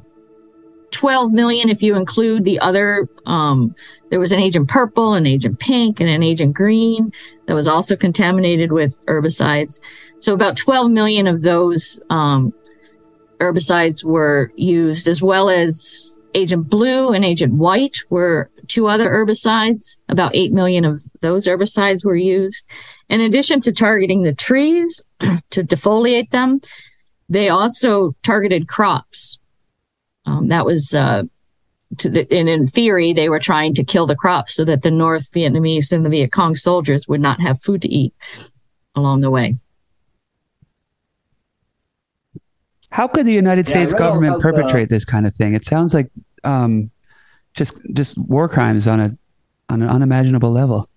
12 0.92 1.34
million 1.34 1.70
if 1.70 1.84
you 1.84 1.96
include 1.96 2.46
the 2.46 2.60
other 2.60 3.10
um, 3.26 3.76
there 4.10 4.20
was 4.20 4.32
an 4.32 4.40
agent 4.40 4.70
purple 4.70 5.14
an 5.14 5.28
agent 5.28 5.60
pink 5.60 6.00
and 6.00 6.10
an 6.10 6.24
agent 6.24 6.56
green 6.56 7.12
that 7.48 7.54
was 7.54 7.68
also 7.68 7.96
contaminated 7.96 8.72
with 8.72 9.04
herbicides 9.06 9.80
so 10.20 10.34
about 10.34 10.56
12 10.56 10.92
million 10.92 11.28
of 11.28 11.42
those 11.42 12.02
um, 12.10 12.54
herbicides 13.40 14.06
were 14.06 14.52
used 14.56 15.08
as 15.08 15.22
well 15.22 15.50
as 15.50 16.18
agent 16.34 16.70
blue 16.70 17.12
and 17.12 17.26
agent 17.26 17.54
white 17.54 17.98
were 18.10 18.50
two 18.66 18.88
other 18.88 19.10
herbicides 19.10 20.00
about 20.10 20.36
8 20.36 20.52
million 20.52 20.86
of 20.86 21.02
those 21.22 21.48
herbicides 21.48 22.04
were 22.04 22.16
used 22.16 22.68
in 23.10 23.22
addition 23.22 23.62
to 23.62 23.72
targeting 23.72 24.24
the 24.24 24.34
trees 24.34 25.04
to 25.52 25.64
defoliate 25.64 26.32
them, 26.32 26.60
they 27.30 27.50
also 27.50 28.16
targeted 28.24 28.68
crops. 28.68 29.40
Um, 30.26 30.48
that 30.48 30.66
was, 30.66 30.94
uh, 30.94 31.24
to 31.98 32.10
the, 32.10 32.28
and 32.32 32.50
in 32.50 32.68
theory, 32.68 33.14
they 33.14 33.30
were 33.30 33.40
trying 33.40 33.76
to 33.76 33.84
kill 33.84 34.08
the 34.08 34.16
crops 34.16 34.56
so 34.56 34.66
that 34.66 34.82
the 34.82 34.92
North 34.92 35.32
Vietnamese 35.32 35.92
and 35.92 36.04
the 36.04 36.10
Viet 36.10 36.32
Cong 36.32 36.56
soldiers 36.56 37.08
would 37.08 37.22
not 37.22 37.40
have 37.40 37.62
food 37.62 37.82
to 37.84 37.88
eat 37.88 38.14
along 38.96 39.22
the 39.22 39.30
way. 39.32 39.56
How 42.90 43.08
could 43.08 43.26
the 43.26 43.34
United 43.34 43.68
yeah, 43.68 43.72
States 43.72 43.94
government 43.94 44.42
perpetrate 44.42 44.90
the... 44.90 44.96
this 44.96 45.06
kind 45.06 45.28
of 45.28 45.36
thing? 45.36 45.54
It 45.54 45.66
sounds 45.66 45.94
like 45.94 46.10
um, 46.44 46.90
just 47.56 47.74
just 47.94 48.18
war 48.18 48.48
crimes 48.48 48.88
on 48.88 49.00
a 49.00 49.18
on 49.70 49.82
an 49.82 49.90
unimaginable 49.90 50.52
level. 50.52 50.90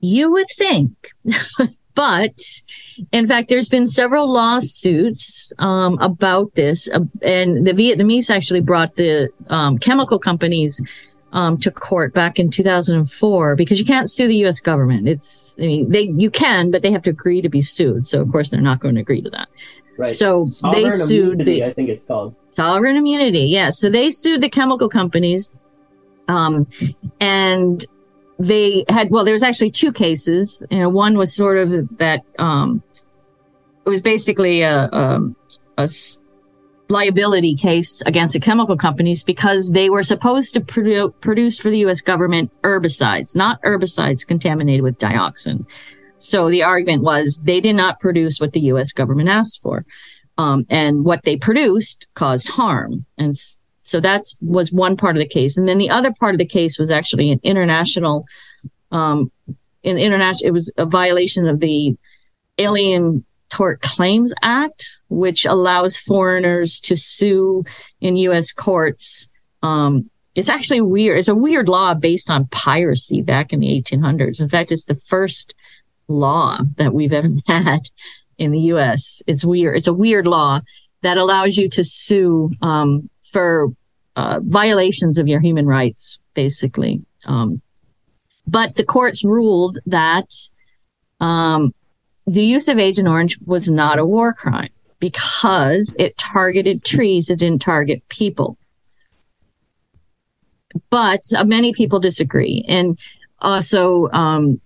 You 0.00 0.32
would 0.32 0.48
think. 0.56 1.10
but 1.94 2.38
in 3.12 3.26
fact, 3.26 3.48
there's 3.48 3.68
been 3.68 3.86
several 3.86 4.30
lawsuits 4.30 5.52
um, 5.58 5.98
about 6.00 6.54
this, 6.54 6.88
uh, 6.92 7.00
and 7.22 7.66
the 7.66 7.72
Vietnamese 7.72 8.28
actually 8.28 8.60
brought 8.60 8.96
the 8.96 9.30
um, 9.48 9.78
chemical 9.78 10.18
companies 10.18 10.82
um, 11.32 11.58
to 11.58 11.70
court 11.70 12.14
back 12.14 12.38
in 12.38 12.50
2004 12.50 13.56
because 13.56 13.80
you 13.80 13.84
can't 13.84 14.10
sue 14.10 14.28
the 14.28 14.36
U.S. 14.38 14.60
government. 14.60 15.08
It's 15.08 15.56
I 15.58 15.62
mean, 15.62 15.90
they 15.90 16.02
you 16.02 16.30
can, 16.30 16.70
but 16.70 16.82
they 16.82 16.92
have 16.92 17.02
to 17.02 17.10
agree 17.10 17.42
to 17.42 17.48
be 17.48 17.62
sued. 17.62 18.06
So 18.06 18.22
of 18.22 18.30
course 18.30 18.50
they're 18.50 18.60
not 18.60 18.80
going 18.80 18.94
to 18.96 19.00
agree 19.00 19.22
to 19.22 19.30
that. 19.30 19.48
Right. 19.96 20.10
So 20.10 20.44
sovereign 20.46 20.82
they 20.82 20.90
sued 20.90 21.40
immunity, 21.40 21.60
the 21.60 21.64
I 21.66 21.72
think 21.72 21.88
it's 21.88 22.04
called 22.04 22.34
sovereign 22.46 22.96
immunity. 22.96 23.40
Yeah. 23.40 23.70
So 23.70 23.88
they 23.90 24.10
sued 24.10 24.40
the 24.40 24.48
chemical 24.48 24.88
companies, 24.88 25.54
um, 26.28 26.66
and 27.20 27.86
they 28.38 28.84
had 28.88 29.10
well 29.10 29.24
there 29.24 29.34
was 29.34 29.42
actually 29.42 29.70
two 29.70 29.92
cases 29.92 30.64
you 30.70 30.78
know 30.78 30.88
one 30.88 31.16
was 31.16 31.34
sort 31.34 31.56
of 31.56 31.88
that 31.98 32.20
um 32.38 32.82
it 33.86 33.88
was 33.88 34.00
basically 34.00 34.62
a, 34.62 34.88
um, 34.92 35.36
a, 35.76 35.82
a 35.84 35.88
liability 36.88 37.54
case 37.54 38.02
against 38.06 38.32
the 38.32 38.40
chemical 38.40 38.76
companies 38.76 39.22
because 39.22 39.72
they 39.72 39.90
were 39.90 40.02
supposed 40.02 40.54
to 40.54 40.60
produ- 40.60 41.12
produce 41.20 41.58
for 41.58 41.70
the 41.70 41.78
US 41.86 42.00
government 42.00 42.50
herbicides 42.62 43.36
not 43.36 43.62
herbicides 43.62 44.26
contaminated 44.26 44.82
with 44.82 44.98
dioxin 44.98 45.64
so 46.24 46.48
the 46.48 46.62
argument 46.62 47.02
was 47.02 47.42
they 47.44 47.60
did 47.60 47.76
not 47.76 48.00
produce 48.00 48.38
what 48.38 48.52
the 48.52 48.60
US 48.60 48.92
government 48.92 49.28
asked 49.28 49.60
for 49.62 49.84
um, 50.38 50.66
and 50.68 51.04
what 51.04 51.22
they 51.22 51.36
produced 51.36 52.06
caused 52.14 52.48
harm 52.48 53.04
and 53.18 53.34
so 53.84 54.00
that's 54.00 54.38
was 54.40 54.72
one 54.72 54.96
part 54.96 55.14
of 55.14 55.20
the 55.20 55.28
case. 55.28 55.56
And 55.56 55.68
then 55.68 55.78
the 55.78 55.90
other 55.90 56.12
part 56.12 56.34
of 56.34 56.38
the 56.38 56.46
case 56.46 56.78
was 56.78 56.90
actually 56.90 57.30
an 57.30 57.40
international, 57.42 58.24
um, 58.90 59.30
in 59.82 59.98
international, 59.98 60.48
it 60.48 60.52
was 60.52 60.72
a 60.78 60.86
violation 60.86 61.46
of 61.46 61.60
the 61.60 61.96
Alien 62.56 63.24
Tort 63.50 63.82
Claims 63.82 64.32
Act, 64.42 65.00
which 65.10 65.44
allows 65.44 65.98
foreigners 65.98 66.80
to 66.80 66.96
sue 66.96 67.64
in 68.00 68.16
U.S. 68.16 68.52
courts. 68.52 69.30
Um, 69.62 70.10
it's 70.34 70.48
actually 70.48 70.80
weird. 70.80 71.18
It's 71.18 71.28
a 71.28 71.34
weird 71.34 71.68
law 71.68 71.92
based 71.92 72.30
on 72.30 72.48
piracy 72.48 73.20
back 73.20 73.52
in 73.52 73.60
the 73.60 73.68
1800s. 73.68 74.40
In 74.40 74.48
fact, 74.48 74.72
it's 74.72 74.86
the 74.86 74.96
first 74.96 75.54
law 76.08 76.58
that 76.76 76.92
we've 76.92 77.12
ever 77.12 77.28
had 77.46 77.88
in 78.38 78.50
the 78.50 78.60
U.S. 78.60 79.22
It's 79.26 79.44
weird. 79.44 79.76
It's 79.76 79.86
a 79.86 79.94
weird 79.94 80.26
law 80.26 80.60
that 81.02 81.18
allows 81.18 81.56
you 81.56 81.68
to 81.70 81.84
sue 81.84 82.50
um, 82.62 83.08
for 83.30 83.68
uh, 84.16 84.40
violations 84.42 85.18
of 85.18 85.28
your 85.28 85.40
human 85.40 85.66
rights, 85.66 86.18
basically. 86.34 87.02
Um, 87.26 87.60
but 88.46 88.74
the 88.74 88.84
courts 88.84 89.24
ruled 89.24 89.78
that 89.86 90.28
um, 91.20 91.74
the 92.26 92.44
use 92.44 92.68
of 92.68 92.78
Agent 92.78 93.08
Orange 93.08 93.38
was 93.44 93.70
not 93.70 93.98
a 93.98 94.06
war 94.06 94.32
crime 94.32 94.70
because 94.98 95.94
it 95.98 96.16
targeted 96.16 96.84
trees, 96.84 97.28
it 97.28 97.38
didn't 97.38 97.62
target 97.62 98.06
people. 98.08 98.56
But 100.90 101.20
uh, 101.36 101.44
many 101.44 101.72
people 101.72 102.00
disagree. 102.00 102.64
And 102.68 102.98
also, 103.40 104.08
um, 104.12 104.60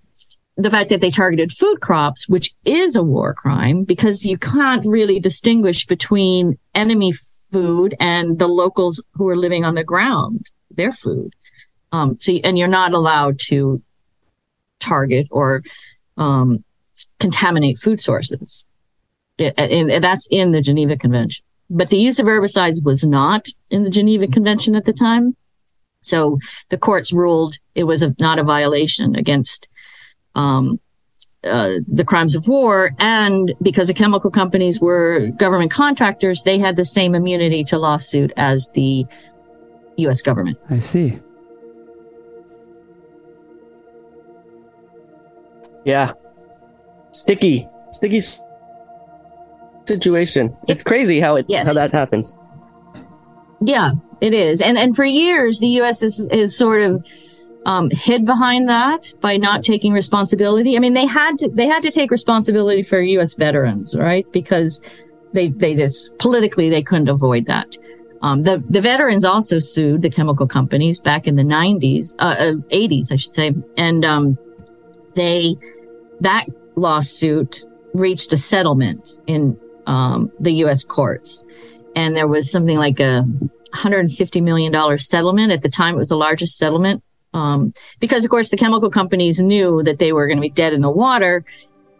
the 0.59 0.71
fact 0.71 0.91
that 0.91 1.01
they 1.01 1.11
targeted 1.11 1.53
food 1.53 1.81
crops, 1.81 2.29
which 2.29 2.51
is 2.65 2.97
a 2.97 3.03
war 3.03 3.33
crime 3.33 3.85
because 3.85 4.27
you 4.27 4.37
can't 4.37 4.85
really 4.85 5.21
distinguish 5.21 5.87
between 5.87 6.59
enemy 6.75 7.13
food 7.53 7.95
and 8.01 8.41
the 8.41 8.49
locals 8.49 9.03
who 9.15 9.29
are 9.29 9.37
living 9.37 9.65
on 9.65 9.77
the 9.77 9.85
ground, 9.85 10.47
their 10.73 10.91
food. 10.91 11.33
Um, 11.93 12.17
so, 12.17 12.33
and 12.43 12.59
you're 12.59 12.67
not 12.67 12.93
allowed 12.93 13.39
to 13.47 13.81
target 14.81 15.29
or 15.31 15.63
um, 16.17 16.65
contaminate 17.21 17.79
food 17.79 18.03
sources. 18.03 18.65
And, 19.39 19.93
and 19.93 20.03
that's 20.03 20.27
in 20.29 20.51
the 20.51 20.61
Geneva 20.61 20.97
Convention. 20.97 21.45
But 21.71 21.89
the 21.89 21.99
use 21.99 22.19
of 22.19 22.27
herbicides 22.27 22.85
was 22.85 23.05
not 23.05 23.47
in 23.71 23.85
the 23.85 23.91
Geneva 23.91 24.27
Convention 24.27 24.75
at 24.75 24.87
the 24.87 24.93
time. 24.93 25.37
So 26.01 26.41
the 26.71 26.79
courts 26.79 27.13
ruled 27.13 27.59
it 27.77 27.85
was 27.85 28.03
a, 28.03 28.13
not 28.19 28.41
a 28.41 28.45
violation 28.45 29.15
against 29.15 29.69
um, 30.39 30.81
uh, 31.45 31.75
the 31.87 32.05
crimes 32.05 32.35
of 32.37 32.49
war. 32.49 32.93
And 32.99 33.55
because 33.63 33.89
the 33.89 33.95
chemical 33.95 34.31
companies 34.31 34.81
were 34.81 35.29
government 35.37 35.71
contractors, 35.71 36.43
they 36.43 36.59
had 36.59 36.77
the 36.77 36.85
same 36.85 37.15
immunity 37.15 37.65
to 37.65 37.79
lawsuit 37.79 38.33
as 38.37 38.71
the 38.75 39.05
U.S. 39.99 40.23
government. 40.23 40.59
I 40.71 40.79
see. 40.79 41.19
Yeah. 45.85 46.13
Sticky, 47.13 47.67
sticky 47.93 48.21
situation. 49.87 50.57
It's 50.69 50.83
crazy 50.83 51.21
how 51.21 51.37
it 51.37 51.47
Yes. 51.49 51.67
how 51.67 51.75
that 51.75 51.93
happens. 51.93 52.37
Yeah, 53.65 53.93
it 54.21 54.35
is. 54.35 54.61
And 54.61 54.77
and 54.79 54.95
for 54.95 55.05
years, 55.05 55.59
the 55.61 55.69
U.S. 55.81 56.03
is 56.03 56.29
is 56.31 56.57
sort 56.57 56.83
of 56.83 57.05
um, 57.69 57.91
hid 57.91 58.25
behind 58.25 58.67
that 58.71 59.13
by 59.21 59.37
not 59.37 59.63
taking 59.63 59.93
responsibility. 59.93 60.75
I 60.75 60.79
mean, 60.81 60.95
they 60.95 61.05
had 61.05 61.39
to 61.41 61.49
they 61.51 61.67
had 61.67 61.83
to 61.83 61.91
take 61.91 62.11
responsibility 62.11 62.83
for 62.83 62.99
U.S. 62.99 63.35
veterans, 63.35 63.95
right? 63.95 64.27
Because 64.33 64.81
they 65.35 65.49
they 65.49 65.75
just 65.75 66.19
politically 66.19 66.71
they 66.71 66.83
couldn't 66.83 67.11
avoid 67.11 67.45
that. 67.45 67.77
Um, 68.23 68.45
the 68.45 68.65
the 68.71 68.81
veterans 68.81 69.27
also 69.27 69.59
sued 69.59 70.01
the 70.01 70.09
chemical 70.09 70.47
companies 70.47 70.99
back 70.99 71.27
in 71.27 71.37
the 71.37 71.43
90s, 71.43 72.17
uh, 72.19 72.37
uh, 72.39 72.53
80s, 72.73 73.13
I 73.13 73.17
should 73.17 73.35
say, 73.35 73.55
and 73.77 74.03
um, 74.03 74.39
they 75.13 75.55
that 76.21 76.47
lawsuit 76.75 77.67
reached 77.93 78.33
a 78.33 78.39
settlement 78.39 79.21
in 79.27 79.61
um, 79.87 80.33
the 80.41 80.53
U.S. 80.65 80.85
courts, 80.85 81.47
and 81.95 82.17
there 82.17 82.29
was 82.29 82.51
something 82.51 82.79
like 82.79 82.99
a 82.99 83.25
150 83.25 84.41
million 84.41 84.73
dollar 84.73 84.97
settlement. 84.97 85.53
At 85.53 85.61
the 85.61 85.69
time, 85.69 85.97
it 85.97 85.99
was 85.99 86.09
the 86.09 86.17
largest 86.17 86.57
settlement 86.57 87.03
um, 87.35 87.73
because, 88.01 88.25
of 88.25 88.31
course, 88.31 88.51
the 88.51 88.57
chemical 88.57 88.91
companies 88.91 89.41
knew 89.41 89.83
that 89.83 89.99
they 89.99 90.13
were 90.13 90.27
going 90.27 90.39
to 90.39 90.43
be 90.43 90.51
dead 90.51 90.73
in 90.73 90.81
the 90.81 90.91
water 90.91 91.45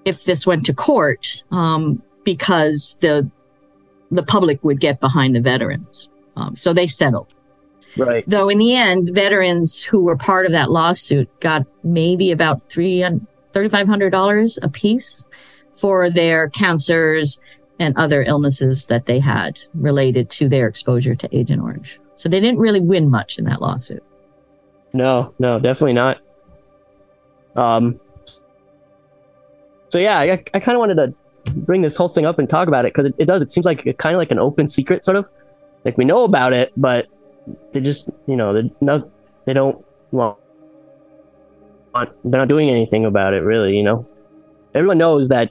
if 0.05 0.25
this 0.25 0.47
went 0.47 0.65
to 0.67 0.75
court, 0.75 1.45
um, 1.51 2.03
because 2.25 2.99
the 3.01 3.31
the 4.11 4.23
public 4.23 4.63
would 4.65 4.81
get 4.81 5.01
behind 5.01 5.37
the 5.37 5.41
veterans. 5.41 6.09
Um, 6.37 6.55
so 6.55 6.73
they 6.73 6.87
settled. 6.87 7.35
Right. 7.97 8.25
Though 8.27 8.49
in 8.49 8.59
the 8.59 8.75
end, 8.75 9.11
veterans 9.13 9.83
who 9.83 10.03
were 10.03 10.17
part 10.17 10.47
of 10.47 10.53
that 10.53 10.71
lawsuit 10.71 11.29
got 11.41 11.67
maybe 11.83 12.31
about 12.31 12.63
three 12.71 13.05
thirty-five 13.51 13.87
hundred 13.87 14.11
dollars 14.11 14.59
a 14.63 14.69
piece 14.69 15.27
for 15.73 16.09
their 16.11 16.49
cancers 16.49 17.41
and 17.79 17.97
other 17.97 18.23
illnesses 18.23 18.87
that 18.87 19.07
they 19.07 19.19
had 19.19 19.59
related 19.75 20.31
to 20.31 20.49
their 20.49 20.67
exposure 20.67 21.15
to 21.15 21.37
Agent 21.37 21.63
Orange. 21.63 22.01
So 22.15 22.29
they 22.29 22.41
didn't 22.41 22.59
really 22.59 22.81
win 22.81 23.11
much 23.11 23.39
in 23.39 23.45
that 23.45 23.61
lawsuit. 23.61 24.03
No, 24.93 25.35
no, 25.39 25.59
definitely 25.59 25.95
not. 25.95 26.19
Um. 27.57 28.01
So 29.91 29.99
yeah, 29.99 30.19
I, 30.19 30.33
I 30.55 30.61
kind 30.61 30.77
of 30.77 30.81
wanted 30.81 30.97
to 30.97 31.53
bring 31.53 31.83
this 31.83 31.97
whole 31.97 32.09
thing 32.09 32.27
up 32.27 32.39
and 32.39 32.49
talk 32.49 32.69
about 32.69 32.85
it 32.85 32.93
because 32.93 33.07
it, 33.07 33.15
it 33.19 33.25
does. 33.27 33.43
It 33.43 33.51
seems 33.51 33.65
like 33.67 33.85
kind 33.99 34.15
of 34.15 34.19
like 34.19 34.31
an 34.31 34.39
open 34.39 34.69
secret, 34.69 35.05
sort 35.05 35.17
of. 35.17 35.29
Like 35.85 35.97
we 35.97 36.05
know 36.05 36.25
about 36.25 36.53
it, 36.53 36.73
but 36.77 37.07
they 37.73 37.81
just, 37.81 38.11
you 38.27 38.37
know, 38.37 38.53
they 38.53 38.71
no, 38.81 39.11
they 39.45 39.53
don't 39.53 39.85
well, 40.11 40.39
want- 41.95 42.11
they're 42.25 42.41
not 42.41 42.49
doing 42.49 42.71
anything 42.71 43.05
about 43.07 43.35
it, 43.35 43.41
really. 43.41 43.77
You 43.77 43.83
know, 43.83 44.07
everyone 44.75 44.99
knows 44.99 45.29
that. 45.29 45.51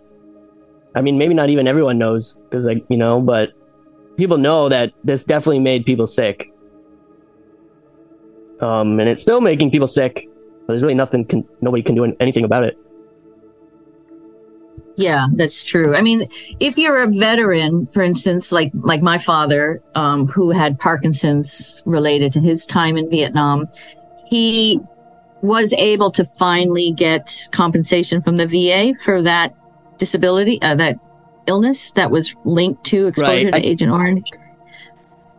I 0.96 1.02
mean, 1.02 1.18
maybe 1.18 1.34
not 1.34 1.50
even 1.50 1.68
everyone 1.68 1.98
knows 2.00 2.40
because, 2.50 2.66
like, 2.66 2.84
you 2.90 2.98
know, 2.98 3.22
but 3.22 3.52
people 4.18 4.38
know 4.38 4.68
that 4.70 4.94
this 5.04 5.24
definitely 5.24 5.60
made 5.60 5.86
people 5.86 6.08
sick 6.08 6.52
um, 8.62 9.00
and 9.00 9.10
it's 9.10 9.22
still 9.22 9.42
making 9.42 9.72
people 9.72 9.88
sick. 9.88 10.28
But 10.66 10.74
there's 10.74 10.82
really 10.84 10.96
nothing, 10.96 11.26
can, 11.26 11.48
nobody 11.62 11.82
can 11.82 11.96
do 11.96 12.14
anything 12.20 12.44
about 12.44 12.64
it. 12.64 12.78
Yeah, 14.98 15.28
that's 15.36 15.64
true. 15.64 15.96
I 15.96 16.02
mean, 16.02 16.28
if 16.60 16.78
you're 16.78 17.04
a 17.04 17.08
veteran, 17.08 17.86
for 17.88 18.02
instance, 18.02 18.52
like 18.52 18.72
like 18.74 19.02
my 19.04 19.20
father, 19.20 19.82
um, 19.94 20.26
who 20.26 20.50
had 20.50 20.80
Parkinson's 20.80 21.84
related 21.86 22.34
to 22.34 22.40
his 22.40 22.66
time 22.66 22.98
in 22.98 23.08
Vietnam, 23.08 23.68
he 24.28 24.80
was 25.44 25.72
able 25.74 26.12
to 26.12 26.26
finally 26.26 26.92
get 26.92 27.48
compensation 27.52 28.24
from 28.24 28.38
the 28.38 28.48
VA 28.48 28.96
for 29.06 29.22
that 29.22 29.54
disability, 30.00 30.60
uh, 30.64 30.74
that 30.76 30.98
illness 31.46 31.92
that 31.92 32.10
was 32.10 32.36
linked 32.44 32.84
to 32.86 33.06
exposure 33.06 33.52
Right. 33.52 33.62
to 33.62 33.70
Agent 33.70 33.92
Orange. 33.92 34.32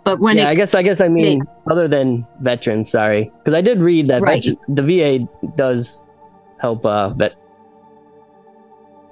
But 0.09 0.21
when 0.21 0.39
yeah, 0.39 0.49
I 0.49 0.55
guess 0.55 0.75
I 0.75 0.83
guess 0.83 1.03
I 1.03 1.09
mean 1.09 1.43
other 1.71 1.87
than 1.87 2.27
veterans. 2.41 2.91
Sorry, 2.91 3.31
because 3.39 3.53
I 3.53 3.61
did 3.61 3.79
read 3.79 4.09
that 4.09 4.23
Right. 4.23 4.43
veteran, 4.43 4.59
the 4.75 4.83
VA 4.83 5.29
does 5.55 6.03
help 6.63 6.87
uh, 6.87 7.11
vet. 7.11 7.35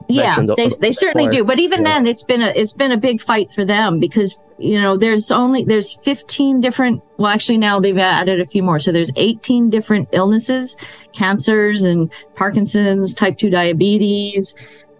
yeah 0.08 0.38
they, 0.56 0.68
they 0.80 0.92
certainly 0.92 1.28
do 1.28 1.44
but 1.44 1.58
even 1.58 1.80
yeah. 1.80 1.92
then 1.94 2.06
it's 2.06 2.22
been 2.22 2.40
a 2.40 2.48
it's 2.56 2.72
been 2.72 2.92
a 2.92 2.96
big 2.96 3.20
fight 3.20 3.52
for 3.52 3.64
them 3.64 3.98
because 4.00 4.42
you 4.58 4.80
know 4.80 4.96
there's 4.96 5.30
only 5.30 5.64
there's 5.64 5.94
15 6.04 6.60
different 6.60 7.02
well 7.18 7.26
actually 7.26 7.58
now 7.58 7.78
they've 7.78 7.98
added 7.98 8.40
a 8.40 8.44
few 8.46 8.62
more 8.62 8.78
so 8.78 8.90
there's 8.90 9.12
18 9.16 9.68
different 9.68 10.08
illnesses 10.12 10.76
cancers 11.12 11.82
and 11.82 12.10
parkinson's 12.36 13.14
type 13.14 13.36
2 13.36 13.50
diabetes 13.50 14.54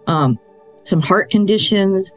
um, 0.07 0.37
some 0.83 1.01
heart 1.01 1.31
conditions 1.31 2.13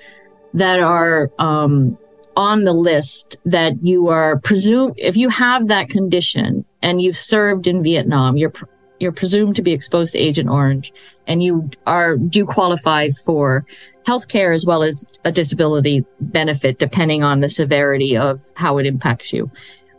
that 0.52 0.80
are 0.80 1.30
um, 1.38 1.96
on 2.36 2.64
the 2.64 2.72
list 2.72 3.38
that 3.44 3.74
you 3.82 4.08
are 4.08 4.38
presumed 4.40 4.94
if 4.96 5.16
you 5.16 5.28
have 5.28 5.68
that 5.68 5.88
condition 5.88 6.64
and 6.82 7.02
you've 7.02 7.16
served 7.16 7.66
in 7.66 7.82
vietnam 7.82 8.36
you're 8.36 8.52
you're 9.00 9.12
presumed 9.12 9.56
to 9.56 9.62
be 9.62 9.72
exposed 9.72 10.12
to 10.12 10.18
agent 10.18 10.48
orange 10.48 10.92
and 11.26 11.42
you 11.42 11.68
are 11.86 12.16
do 12.16 12.44
qualify 12.44 13.08
for 13.24 13.66
health 14.06 14.28
care 14.28 14.52
as 14.52 14.64
well 14.66 14.82
as 14.82 15.04
a 15.24 15.32
disability 15.32 16.04
benefit 16.20 16.78
depending 16.78 17.24
on 17.24 17.40
the 17.40 17.48
severity 17.48 18.16
of 18.16 18.40
how 18.54 18.78
it 18.78 18.86
impacts 18.86 19.32
you. 19.32 19.50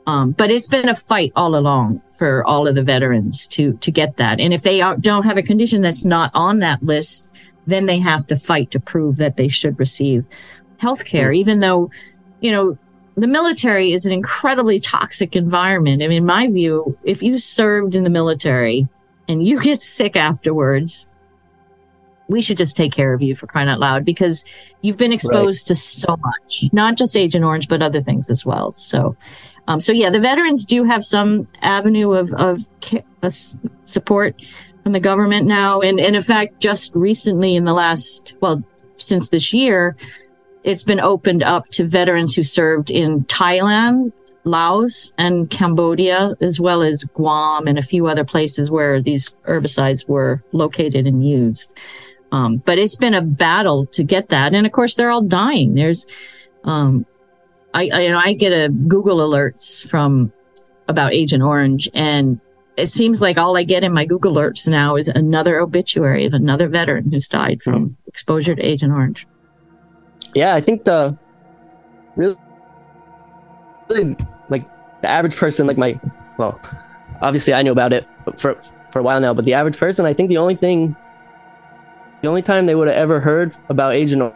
Um, 0.07 0.31
but 0.31 0.49
it's 0.49 0.67
been 0.67 0.89
a 0.89 0.95
fight 0.95 1.31
all 1.35 1.55
along 1.55 2.01
for 2.17 2.43
all 2.45 2.67
of 2.67 2.75
the 2.75 2.83
veterans 2.83 3.47
to 3.49 3.73
to 3.73 3.91
get 3.91 4.17
that. 4.17 4.39
And 4.39 4.53
if 4.53 4.63
they 4.63 4.81
are, 4.81 4.97
don't 4.97 5.25
have 5.25 5.37
a 5.37 5.43
condition 5.43 5.81
that's 5.81 6.05
not 6.05 6.31
on 6.33 6.59
that 6.59 6.81
list 6.83 7.33
then 7.67 7.85
they 7.85 7.99
have 7.99 8.25
to 8.25 8.35
fight 8.35 8.71
to 8.71 8.79
prove 8.79 9.17
that 9.17 9.37
they 9.37 9.47
should 9.47 9.79
receive 9.79 10.25
health 10.77 11.05
care 11.05 11.31
even 11.31 11.59
though 11.59 11.91
you 12.41 12.51
know 12.51 12.77
the 13.15 13.27
military 13.27 13.93
is 13.93 14.05
an 14.05 14.11
incredibly 14.11 14.79
toxic 14.79 15.35
environment. 15.35 16.01
I 16.01 16.07
mean, 16.07 16.19
in 16.19 16.25
my 16.25 16.47
view, 16.47 16.97
if 17.03 17.21
you 17.21 17.37
served 17.37 17.95
in 17.95 18.03
the 18.03 18.09
military 18.09 18.87
and 19.27 19.45
you 19.45 19.61
get 19.61 19.81
sick 19.81 20.15
afterwards, 20.15 21.09
we 22.27 22.41
should 22.41 22.57
just 22.57 22.77
take 22.77 22.93
care 22.93 23.13
of 23.13 23.21
you 23.21 23.35
for 23.35 23.47
crying 23.47 23.67
out 23.67 23.79
loud 23.79 24.05
because 24.05 24.45
you've 24.81 24.97
been 24.97 25.11
exposed 25.11 25.67
to 25.67 25.75
so 25.75 26.15
much, 26.17 26.63
not 26.71 26.97
just 26.97 27.17
Agent 27.17 27.43
Orange, 27.43 27.67
but 27.67 27.81
other 27.81 28.01
things 28.01 28.29
as 28.29 28.45
well. 28.45 28.71
So, 28.71 29.15
um, 29.67 29.81
so 29.81 29.91
yeah, 29.91 30.09
the 30.09 30.19
veterans 30.19 30.65
do 30.65 30.85
have 30.85 31.03
some 31.03 31.47
avenue 31.61 32.13
of, 32.13 32.31
of 32.33 32.61
uh, 33.21 33.29
support 33.85 34.41
from 34.83 34.93
the 34.93 34.99
government 34.99 35.45
now. 35.45 35.81
And, 35.81 35.99
and 35.99 36.15
in 36.15 36.21
fact, 36.21 36.61
just 36.61 36.95
recently 36.95 37.55
in 37.55 37.65
the 37.65 37.73
last, 37.73 38.35
well, 38.39 38.63
since 38.95 39.29
this 39.29 39.53
year, 39.53 39.97
it's 40.63 40.83
been 40.83 40.99
opened 40.99 41.43
up 41.43 41.67
to 41.69 41.85
veterans 41.85 42.35
who 42.35 42.43
served 42.43 42.91
in 42.91 43.23
Thailand, 43.25 44.13
Laos, 44.43 45.13
and 45.17 45.49
Cambodia, 45.49 46.35
as 46.41 46.59
well 46.59 46.81
as 46.81 47.03
Guam 47.03 47.67
and 47.67 47.77
a 47.77 47.83
few 47.83 48.07
other 48.07 48.23
places 48.23 48.71
where 48.71 49.01
these 49.01 49.35
herbicides 49.47 50.07
were 50.07 50.43
located 50.51 51.07
and 51.07 51.25
used. 51.25 51.71
Um, 52.31 52.57
but 52.57 52.79
it's 52.79 52.95
been 52.95 53.13
a 53.13 53.21
battle 53.21 53.85
to 53.87 54.03
get 54.03 54.29
that. 54.29 54.53
And 54.53 54.65
of 54.65 54.71
course, 54.71 54.95
they're 54.95 55.11
all 55.11 55.21
dying. 55.21 55.75
There's, 55.75 56.07
um, 56.63 57.05
I, 57.73 57.89
I, 57.93 58.01
you 58.01 58.11
know, 58.11 58.21
I 58.23 58.33
get 58.33 58.51
a 58.51 58.69
Google 58.69 59.17
alerts 59.17 59.87
from 59.87 60.31
about 60.87 61.13
Agent 61.13 61.43
Orange, 61.43 61.89
and 61.93 62.39
it 62.77 62.87
seems 62.87 63.21
like 63.21 63.37
all 63.37 63.57
I 63.57 63.63
get 63.63 63.83
in 63.83 63.93
my 63.93 64.05
Google 64.05 64.33
alerts 64.33 64.67
now 64.67 64.95
is 64.95 65.07
another 65.07 65.59
obituary 65.59 66.25
of 66.25 66.33
another 66.33 66.67
veteran 66.67 67.11
who's 67.11 67.27
died 67.27 67.61
from 67.61 67.97
exposure 68.07 68.55
to 68.55 68.65
Agent 68.65 68.93
Orange. 68.93 69.27
Yeah, 70.33 70.55
I 70.55 70.61
think 70.61 70.85
the 70.85 71.17
really, 72.15 72.37
really 73.89 74.15
like 74.49 74.65
the 75.01 75.09
average 75.09 75.35
person, 75.35 75.67
like 75.67 75.77
my, 75.77 75.99
well, 76.37 76.59
obviously 77.21 77.53
I 77.53 77.61
knew 77.61 77.71
about 77.71 77.93
it 77.93 78.07
for 78.37 78.57
for 78.91 78.99
a 78.99 79.03
while 79.03 79.19
now, 79.19 79.33
but 79.33 79.45
the 79.45 79.53
average 79.53 79.77
person, 79.77 80.05
I 80.05 80.13
think 80.13 80.29
the 80.29 80.37
only 80.37 80.55
thing, 80.55 80.95
the 82.21 82.27
only 82.27 82.41
time 82.41 82.65
they 82.65 82.75
would 82.75 82.87
have 82.87 82.97
ever 82.97 83.19
heard 83.19 83.55
about 83.69 83.93
Agent 83.93 84.33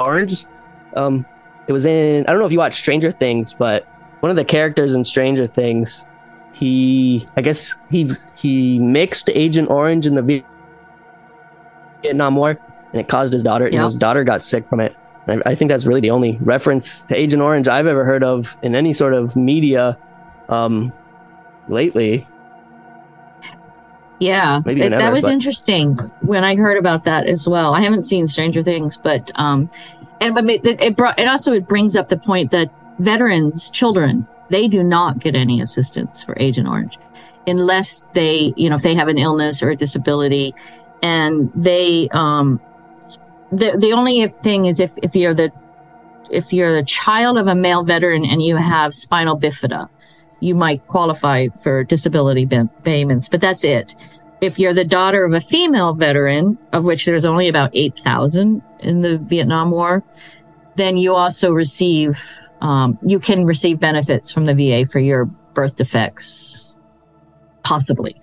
Orange, 0.00 0.46
um, 0.96 1.26
it 1.66 1.72
was 1.72 1.86
in 1.86 2.26
I 2.26 2.30
don't 2.30 2.38
know 2.38 2.46
if 2.46 2.52
you 2.52 2.58
watch 2.58 2.76
Stranger 2.76 3.12
Things, 3.12 3.52
but 3.52 3.86
one 4.20 4.30
of 4.30 4.36
the 4.36 4.44
characters 4.44 4.94
in 4.94 5.04
Stranger 5.04 5.46
Things, 5.46 6.08
he 6.52 7.26
I 7.36 7.42
guess 7.42 7.74
he 7.90 8.12
he 8.36 8.78
mixed 8.78 9.30
Agent 9.30 9.70
Orange 9.70 10.06
in 10.06 10.14
the 10.14 10.44
Vietnam 12.02 12.36
War, 12.36 12.58
and 12.92 13.00
it 13.00 13.08
caused 13.08 13.32
his 13.32 13.42
daughter. 13.42 13.66
Yep. 13.66 13.74
And 13.74 13.84
his 13.84 13.94
daughter 13.94 14.24
got 14.24 14.44
sick 14.44 14.68
from 14.68 14.80
it. 14.80 14.96
I, 15.26 15.40
I 15.46 15.54
think 15.54 15.70
that's 15.70 15.86
really 15.86 16.00
the 16.00 16.10
only 16.10 16.38
reference 16.40 17.02
to 17.02 17.16
Agent 17.16 17.42
Orange 17.42 17.68
I've 17.68 17.86
ever 17.86 18.04
heard 18.04 18.24
of 18.24 18.56
in 18.62 18.74
any 18.74 18.94
sort 18.94 19.14
of 19.14 19.36
media 19.36 19.96
um, 20.48 20.92
lately. 21.68 22.26
Yeah, 24.20 24.62
never, 24.66 24.88
that 24.88 25.12
was 25.12 25.24
but... 25.24 25.32
interesting 25.32 25.94
when 26.22 26.42
I 26.42 26.56
heard 26.56 26.76
about 26.76 27.04
that 27.04 27.26
as 27.26 27.46
well. 27.46 27.74
I 27.74 27.80
haven't 27.80 28.02
seen 28.02 28.26
Stranger 28.26 28.64
Things, 28.64 28.96
but 28.96 29.30
um, 29.36 29.70
and 30.20 30.34
but 30.34 30.44
it, 30.50 30.66
it 30.66 30.96
brought 30.96 31.18
it 31.20 31.28
also 31.28 31.52
it 31.52 31.68
brings 31.68 31.94
up 31.94 32.08
the 32.08 32.16
point 32.16 32.50
that 32.50 32.72
veterans, 32.98 33.70
children, 33.70 34.26
they 34.48 34.66
do 34.66 34.82
not 34.82 35.20
get 35.20 35.36
any 35.36 35.60
assistance 35.60 36.24
for 36.24 36.36
Agent 36.40 36.66
Orange 36.66 36.98
unless 37.46 38.02
they, 38.14 38.52
you 38.56 38.68
know, 38.68 38.76
if 38.76 38.82
they 38.82 38.94
have 38.94 39.08
an 39.08 39.18
illness 39.18 39.62
or 39.62 39.70
a 39.70 39.76
disability, 39.76 40.54
and 41.00 41.50
they 41.54 42.08
um, 42.10 42.60
the 43.50 43.76
the 43.78 43.92
only 43.92 44.26
thing 44.28 44.66
is 44.66 44.80
if 44.80 44.92
if 45.02 45.16
you're 45.16 45.34
the 45.34 45.52
if 46.30 46.52
you're 46.52 46.74
the 46.74 46.84
child 46.84 47.38
of 47.38 47.46
a 47.46 47.54
male 47.54 47.82
veteran 47.82 48.24
and 48.24 48.42
you 48.42 48.56
have 48.56 48.92
spinal 48.92 49.38
bifida, 49.38 49.88
you 50.40 50.54
might 50.54 50.86
qualify 50.86 51.48
for 51.62 51.84
disability 51.84 52.46
payments, 52.84 53.28
but 53.28 53.40
that's 53.40 53.64
it. 53.64 53.94
If 54.40 54.58
you're 54.58 54.74
the 54.74 54.84
daughter 54.84 55.24
of 55.24 55.32
a 55.32 55.40
female 55.40 55.94
veteran, 55.94 56.58
of 56.72 56.84
which 56.84 57.06
there's 57.06 57.24
only 57.24 57.48
about 57.48 57.70
8,000 57.74 58.62
in 58.80 59.00
the 59.00 59.18
Vietnam 59.18 59.70
War, 59.70 60.04
then 60.76 60.96
you 60.96 61.14
also 61.14 61.50
receive, 61.50 62.22
um, 62.60 62.98
you 63.04 63.18
can 63.18 63.44
receive 63.44 63.80
benefits 63.80 64.30
from 64.30 64.46
the 64.46 64.54
VA 64.54 64.88
for 64.88 65.00
your 65.00 65.24
birth 65.24 65.74
defects, 65.74 66.76
possibly. 67.64 68.20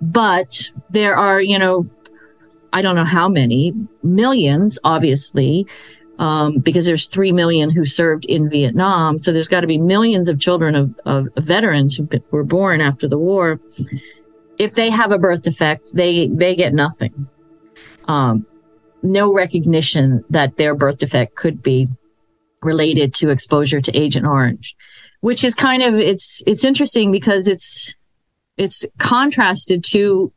But 0.00 0.72
there 0.90 1.16
are, 1.16 1.40
you 1.40 1.60
know, 1.60 1.88
I 2.72 2.82
don't 2.82 2.96
know 2.96 3.04
how 3.04 3.28
many 3.28 3.72
millions, 4.02 4.78
obviously, 4.84 5.66
um, 6.18 6.58
because 6.58 6.86
there's 6.86 7.08
3 7.08 7.32
million 7.32 7.70
who 7.70 7.84
served 7.84 8.24
in 8.26 8.48
Vietnam. 8.48 9.18
So 9.18 9.32
there's 9.32 9.48
got 9.48 9.60
to 9.60 9.66
be 9.66 9.78
millions 9.78 10.28
of 10.28 10.38
children 10.38 10.74
of, 10.74 10.94
of 11.04 11.28
veterans 11.36 11.96
who 11.96 12.08
were 12.30 12.44
born 12.44 12.80
after 12.80 13.08
the 13.08 13.18
war. 13.18 13.60
If 14.58 14.74
they 14.74 14.90
have 14.90 15.12
a 15.12 15.18
birth 15.18 15.42
defect, 15.42 15.94
they, 15.94 16.28
they 16.28 16.54
get 16.54 16.74
nothing. 16.74 17.28
Um, 18.08 18.46
no 19.02 19.32
recognition 19.32 20.24
that 20.30 20.56
their 20.56 20.74
birth 20.74 20.98
defect 20.98 21.34
could 21.34 21.62
be 21.62 21.88
related 22.62 23.12
to 23.14 23.30
exposure 23.30 23.80
to 23.80 23.96
Agent 23.98 24.24
Orange, 24.24 24.76
which 25.20 25.42
is 25.42 25.54
kind 25.54 25.82
of, 25.82 25.94
it's, 25.94 26.42
it's 26.46 26.64
interesting 26.64 27.10
because 27.10 27.48
it's, 27.48 27.94
it's 28.56 28.86
contrasted 28.98 29.82
to 29.84 30.32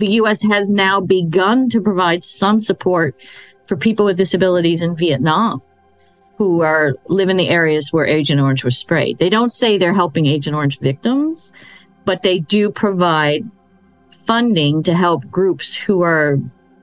the 0.00 0.12
U.S. 0.12 0.42
has 0.42 0.72
now 0.72 1.00
begun 1.00 1.68
to 1.70 1.80
provide 1.80 2.22
some 2.22 2.58
support 2.58 3.14
for 3.66 3.76
people 3.76 4.06
with 4.06 4.18
disabilities 4.18 4.82
in 4.82 4.96
Vietnam 4.96 5.62
who 6.36 6.62
are 6.62 6.94
live 7.08 7.28
in 7.28 7.36
the 7.36 7.50
areas 7.50 7.92
where 7.92 8.06
Agent 8.06 8.40
Orange 8.40 8.64
was 8.64 8.76
sprayed. 8.76 9.18
They 9.18 9.28
don't 9.28 9.50
say 9.50 9.76
they're 9.76 9.92
helping 9.92 10.24
Agent 10.24 10.56
Orange 10.56 10.80
victims, 10.80 11.52
but 12.06 12.22
they 12.22 12.38
do 12.38 12.70
provide 12.70 13.48
funding 14.10 14.82
to 14.84 14.94
help 14.94 15.30
groups 15.30 15.76
who 15.76 16.00
are 16.00 16.38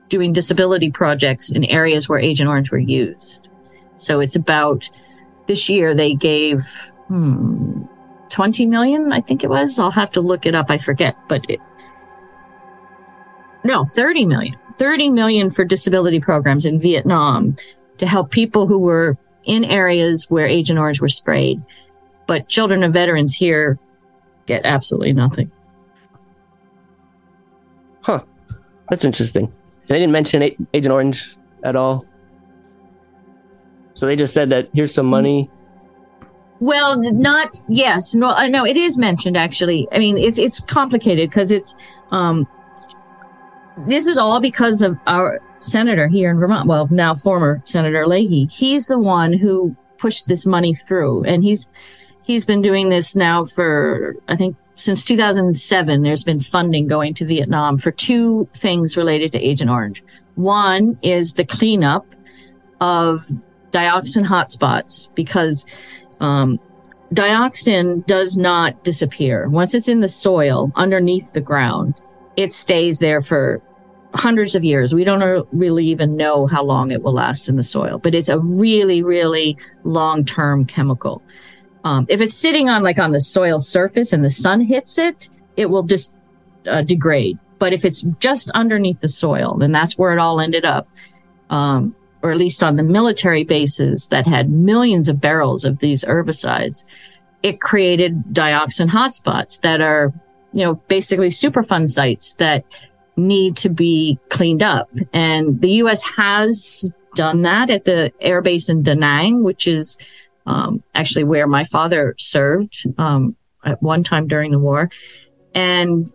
doing 0.08 0.32
disability 0.32 0.90
projects 0.90 1.50
in 1.50 1.64
areas 1.64 2.08
where 2.08 2.20
Agent 2.20 2.48
Orange 2.48 2.70
were 2.70 2.78
used. 2.78 3.48
So 3.96 4.20
it's 4.20 4.36
about 4.36 4.88
this 5.46 5.68
year 5.68 5.92
they 5.92 6.14
gave 6.14 6.60
hmm, 7.08 7.82
20 8.30 8.66
million, 8.66 9.12
I 9.12 9.20
think 9.20 9.42
it 9.42 9.50
was. 9.50 9.78
I'll 9.80 9.90
have 9.90 10.12
to 10.12 10.20
look 10.20 10.46
it 10.46 10.54
up. 10.54 10.70
I 10.70 10.78
forget, 10.78 11.16
but 11.28 11.44
it, 11.50 11.60
no, 13.68 13.84
30 13.84 14.26
million 14.26 14.56
30 14.78 15.10
million 15.10 15.50
for 15.50 15.64
disability 15.64 16.20
programs 16.20 16.64
in 16.64 16.80
Vietnam 16.80 17.54
to 17.98 18.06
help 18.06 18.30
people 18.30 18.66
who 18.66 18.78
were 18.78 19.18
in 19.44 19.64
areas 19.64 20.26
where 20.30 20.46
Agent 20.46 20.78
Orange 20.78 21.00
were 21.00 21.08
sprayed. 21.08 21.60
But 22.26 22.48
children 22.48 22.82
of 22.82 22.92
veterans 22.92 23.34
here 23.34 23.78
get 24.46 24.64
absolutely 24.64 25.12
nothing. 25.12 25.50
Huh. 28.02 28.22
That's 28.88 29.04
interesting. 29.04 29.52
They 29.88 29.98
didn't 29.98 30.12
mention 30.12 30.42
Agent 30.42 30.92
Orange 30.92 31.36
at 31.64 31.76
all. 31.76 32.06
So 33.94 34.06
they 34.06 34.16
just 34.16 34.32
said 34.32 34.50
that 34.50 34.68
here's 34.72 34.94
some 34.94 35.06
money. 35.06 35.50
Well, 36.60 37.00
not 37.12 37.58
yes, 37.68 38.14
no, 38.14 38.28
uh, 38.30 38.48
no. 38.48 38.64
It 38.64 38.76
is 38.76 38.98
mentioned 38.98 39.36
actually. 39.36 39.88
I 39.92 39.98
mean, 39.98 40.18
it's 40.18 40.38
it's 40.38 40.60
complicated 40.60 41.30
because 41.30 41.52
it's 41.52 41.76
um, 42.10 42.46
this 43.86 44.06
is 44.06 44.18
all 44.18 44.40
because 44.40 44.82
of 44.82 44.96
our 45.06 45.40
senator 45.60 46.08
here 46.08 46.30
in 46.30 46.38
Vermont. 46.38 46.68
Well, 46.68 46.88
now 46.90 47.14
former 47.14 47.60
Senator 47.64 48.06
Leahy. 48.06 48.46
He's 48.46 48.86
the 48.86 48.98
one 48.98 49.32
who 49.32 49.76
pushed 49.98 50.28
this 50.28 50.46
money 50.46 50.74
through, 50.74 51.24
and 51.24 51.42
he's 51.42 51.68
he's 52.22 52.44
been 52.44 52.62
doing 52.62 52.88
this 52.88 53.16
now 53.16 53.44
for 53.44 54.14
I 54.28 54.36
think 54.36 54.56
since 54.76 55.04
2007. 55.04 56.02
There's 56.02 56.24
been 56.24 56.40
funding 56.40 56.86
going 56.86 57.14
to 57.14 57.24
Vietnam 57.24 57.78
for 57.78 57.90
two 57.90 58.48
things 58.54 58.96
related 58.96 59.32
to 59.32 59.40
Agent 59.40 59.70
Orange. 59.70 60.02
One 60.36 60.98
is 61.02 61.34
the 61.34 61.44
cleanup 61.44 62.06
of 62.80 63.26
dioxin 63.70 64.26
hotspots 64.26 65.12
because 65.14 65.66
um, 66.20 66.60
dioxin 67.12 68.06
does 68.06 68.36
not 68.36 68.84
disappear 68.84 69.48
once 69.48 69.74
it's 69.74 69.88
in 69.88 70.00
the 70.00 70.08
soil 70.08 70.72
underneath 70.76 71.32
the 71.32 71.40
ground. 71.40 72.00
It 72.36 72.52
stays 72.52 73.00
there 73.00 73.20
for 73.20 73.60
hundreds 74.14 74.54
of 74.54 74.64
years. 74.64 74.94
We 74.94 75.04
don't 75.04 75.46
really 75.52 75.86
even 75.86 76.16
know 76.16 76.46
how 76.46 76.64
long 76.64 76.90
it 76.90 77.02
will 77.02 77.12
last 77.12 77.48
in 77.48 77.56
the 77.56 77.62
soil, 77.62 77.98
but 77.98 78.14
it's 78.14 78.28
a 78.28 78.38
really, 78.38 79.02
really 79.02 79.56
long 79.84 80.24
term 80.24 80.64
chemical. 80.64 81.22
Um, 81.84 82.06
if 82.08 82.20
it's 82.20 82.34
sitting 82.34 82.68
on 82.68 82.82
like 82.82 82.98
on 82.98 83.12
the 83.12 83.20
soil 83.20 83.58
surface 83.58 84.12
and 84.12 84.24
the 84.24 84.30
sun 84.30 84.60
hits 84.60 84.98
it, 84.98 85.28
it 85.56 85.70
will 85.70 85.82
just 85.82 86.16
uh, 86.66 86.82
degrade. 86.82 87.38
But 87.58 87.72
if 87.72 87.84
it's 87.84 88.02
just 88.20 88.50
underneath 88.50 89.00
the 89.00 89.08
soil, 89.08 89.56
then 89.58 89.72
that's 89.72 89.98
where 89.98 90.12
it 90.12 90.18
all 90.18 90.40
ended 90.40 90.64
up. 90.64 90.88
Um, 91.50 91.94
or 92.22 92.32
at 92.32 92.36
least 92.36 92.62
on 92.62 92.76
the 92.76 92.82
military 92.82 93.44
bases 93.44 94.08
that 94.08 94.26
had 94.26 94.50
millions 94.50 95.08
of 95.08 95.20
barrels 95.20 95.64
of 95.64 95.78
these 95.78 96.04
herbicides, 96.04 96.84
it 97.42 97.60
created 97.60 98.22
dioxin 98.32 98.88
hotspots 98.88 99.60
that 99.60 99.80
are, 99.80 100.12
you 100.52 100.64
know, 100.64 100.74
basically 100.88 101.28
Superfund 101.28 101.90
sites 101.90 102.34
that 102.34 102.64
need 103.18 103.56
to 103.58 103.68
be 103.68 104.18
cleaned 104.30 104.62
up. 104.62 104.88
And 105.12 105.60
the 105.60 105.72
U.S. 105.72 106.02
has 106.16 106.90
done 107.14 107.42
that 107.42 107.68
at 107.68 107.84
the 107.84 108.12
air 108.20 108.40
base 108.40 108.68
in 108.68 108.82
Da 108.82 108.94
Nang, 108.94 109.42
which 109.42 109.66
is 109.66 109.98
um, 110.46 110.82
actually 110.94 111.24
where 111.24 111.46
my 111.46 111.64
father 111.64 112.14
served 112.18 112.86
um, 112.96 113.36
at 113.64 113.82
one 113.82 114.04
time 114.04 114.26
during 114.28 114.52
the 114.52 114.58
war. 114.58 114.88
And 115.54 116.10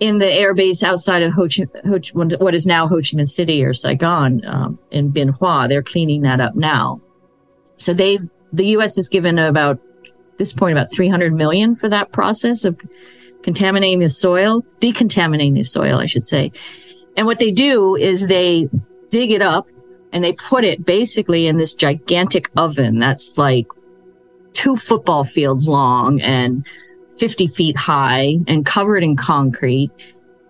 in 0.00 0.18
the 0.18 0.30
air 0.30 0.54
base 0.54 0.82
outside 0.82 1.22
of 1.22 1.32
Ho 1.34 1.46
Chi, 1.46 1.66
Ho 1.86 1.98
Chi, 1.98 2.36
what 2.36 2.54
is 2.54 2.66
now 2.66 2.88
Ho 2.88 2.96
Chi 2.96 3.16
Minh 3.16 3.28
City 3.28 3.64
or 3.64 3.72
Saigon 3.72 4.44
um, 4.46 4.78
in 4.90 5.10
Bien 5.10 5.28
Hoa, 5.28 5.68
they're 5.68 5.82
cleaning 5.82 6.22
that 6.22 6.40
up 6.40 6.54
now. 6.54 7.00
So 7.76 7.92
they, 7.92 8.18
the 8.52 8.66
U.S. 8.68 8.96
has 8.96 9.08
given 9.08 9.38
about 9.38 9.78
this 10.38 10.52
point 10.52 10.72
about 10.72 10.92
300 10.92 11.32
million 11.32 11.74
for 11.74 11.88
that 11.88 12.12
process 12.12 12.64
of 12.64 12.78
contaminating 13.42 14.00
the 14.00 14.08
soil, 14.08 14.64
decontaminating 14.80 15.54
the 15.54 15.62
soil, 15.62 15.98
I 15.98 16.06
should 16.06 16.26
say. 16.26 16.52
And 17.16 17.26
what 17.26 17.38
they 17.38 17.50
do 17.50 17.96
is 17.96 18.28
they 18.28 18.68
dig 19.10 19.30
it 19.30 19.42
up 19.42 19.66
and 20.12 20.22
they 20.22 20.32
put 20.32 20.64
it 20.64 20.84
basically 20.84 21.46
in 21.46 21.58
this 21.58 21.74
gigantic 21.74 22.50
oven 22.56 22.98
that's 22.98 23.38
like 23.38 23.66
two 24.52 24.76
football 24.76 25.24
fields 25.24 25.68
long 25.68 26.20
and 26.20 26.66
50 27.18 27.46
feet 27.46 27.76
high 27.76 28.36
and 28.46 28.64
covered 28.64 29.02
in 29.02 29.16
concrete. 29.16 29.90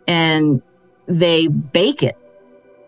And 0.06 0.62
they 1.06 1.48
bake 1.48 2.02
it 2.02 2.16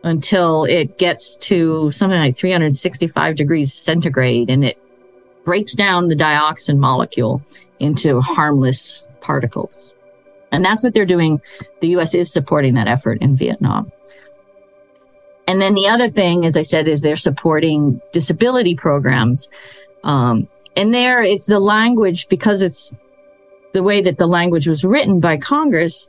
until 0.04 0.64
it 0.64 0.98
gets 0.98 1.36
to 1.36 1.90
something 1.90 2.18
like 2.18 2.36
365 2.36 3.36
degrees 3.36 3.72
centigrade 3.72 4.48
and 4.48 4.64
it 4.64 4.80
breaks 5.44 5.74
down 5.74 6.08
the 6.08 6.14
dioxin 6.14 6.78
molecule 6.78 7.42
into 7.80 8.20
harmless 8.20 9.04
particles. 9.28 9.92
And 10.50 10.64
that's 10.64 10.82
what 10.82 10.94
they're 10.94 11.14
doing. 11.16 11.42
The 11.82 11.88
US 11.96 12.14
is 12.14 12.32
supporting 12.32 12.74
that 12.74 12.88
effort 12.88 13.18
in 13.20 13.36
Vietnam. 13.36 13.92
And 15.46 15.60
then 15.60 15.74
the 15.74 15.88
other 15.88 16.08
thing, 16.08 16.46
as 16.46 16.56
I 16.56 16.62
said, 16.62 16.88
is 16.88 17.02
they're 17.02 17.26
supporting 17.30 18.00
disability 18.10 18.74
programs. 18.74 19.48
Um, 20.02 20.48
and 20.76 20.94
there 20.94 21.22
it's 21.22 21.46
the 21.46 21.60
language 21.60 22.28
because 22.28 22.62
it's 22.62 22.94
the 23.74 23.82
way 23.82 24.00
that 24.00 24.16
the 24.16 24.26
language 24.26 24.66
was 24.66 24.82
written 24.82 25.20
by 25.20 25.36
Congress, 25.36 26.08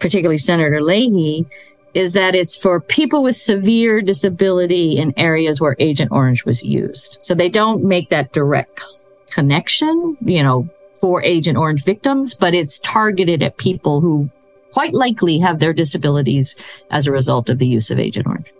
particularly 0.00 0.38
Senator 0.38 0.82
Leahy, 0.82 1.46
is 1.92 2.14
that 2.14 2.34
it's 2.34 2.56
for 2.56 2.80
people 2.80 3.22
with 3.22 3.36
severe 3.36 4.00
disability 4.00 4.96
in 4.96 5.12
areas 5.18 5.60
where 5.60 5.76
Agent 5.78 6.10
Orange 6.10 6.46
was 6.46 6.64
used. 6.64 7.18
So 7.20 7.34
they 7.34 7.50
don't 7.50 7.84
make 7.84 8.08
that 8.08 8.32
direct 8.32 8.82
connection, 9.30 10.16
you 10.22 10.42
know, 10.42 10.68
for 10.94 11.22
Agent 11.22 11.58
Orange 11.58 11.84
victims, 11.84 12.34
but 12.34 12.54
it's 12.54 12.78
targeted 12.80 13.42
at 13.42 13.56
people 13.56 14.00
who 14.00 14.30
quite 14.72 14.94
likely 14.94 15.38
have 15.38 15.58
their 15.58 15.72
disabilities 15.72 16.56
as 16.90 17.06
a 17.06 17.12
result 17.12 17.48
of 17.48 17.58
the 17.58 17.66
use 17.66 17.90
of 17.90 17.98
Agent 17.98 18.26
Orange. 18.26 18.52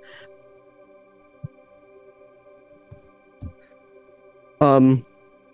Um, 4.61 5.05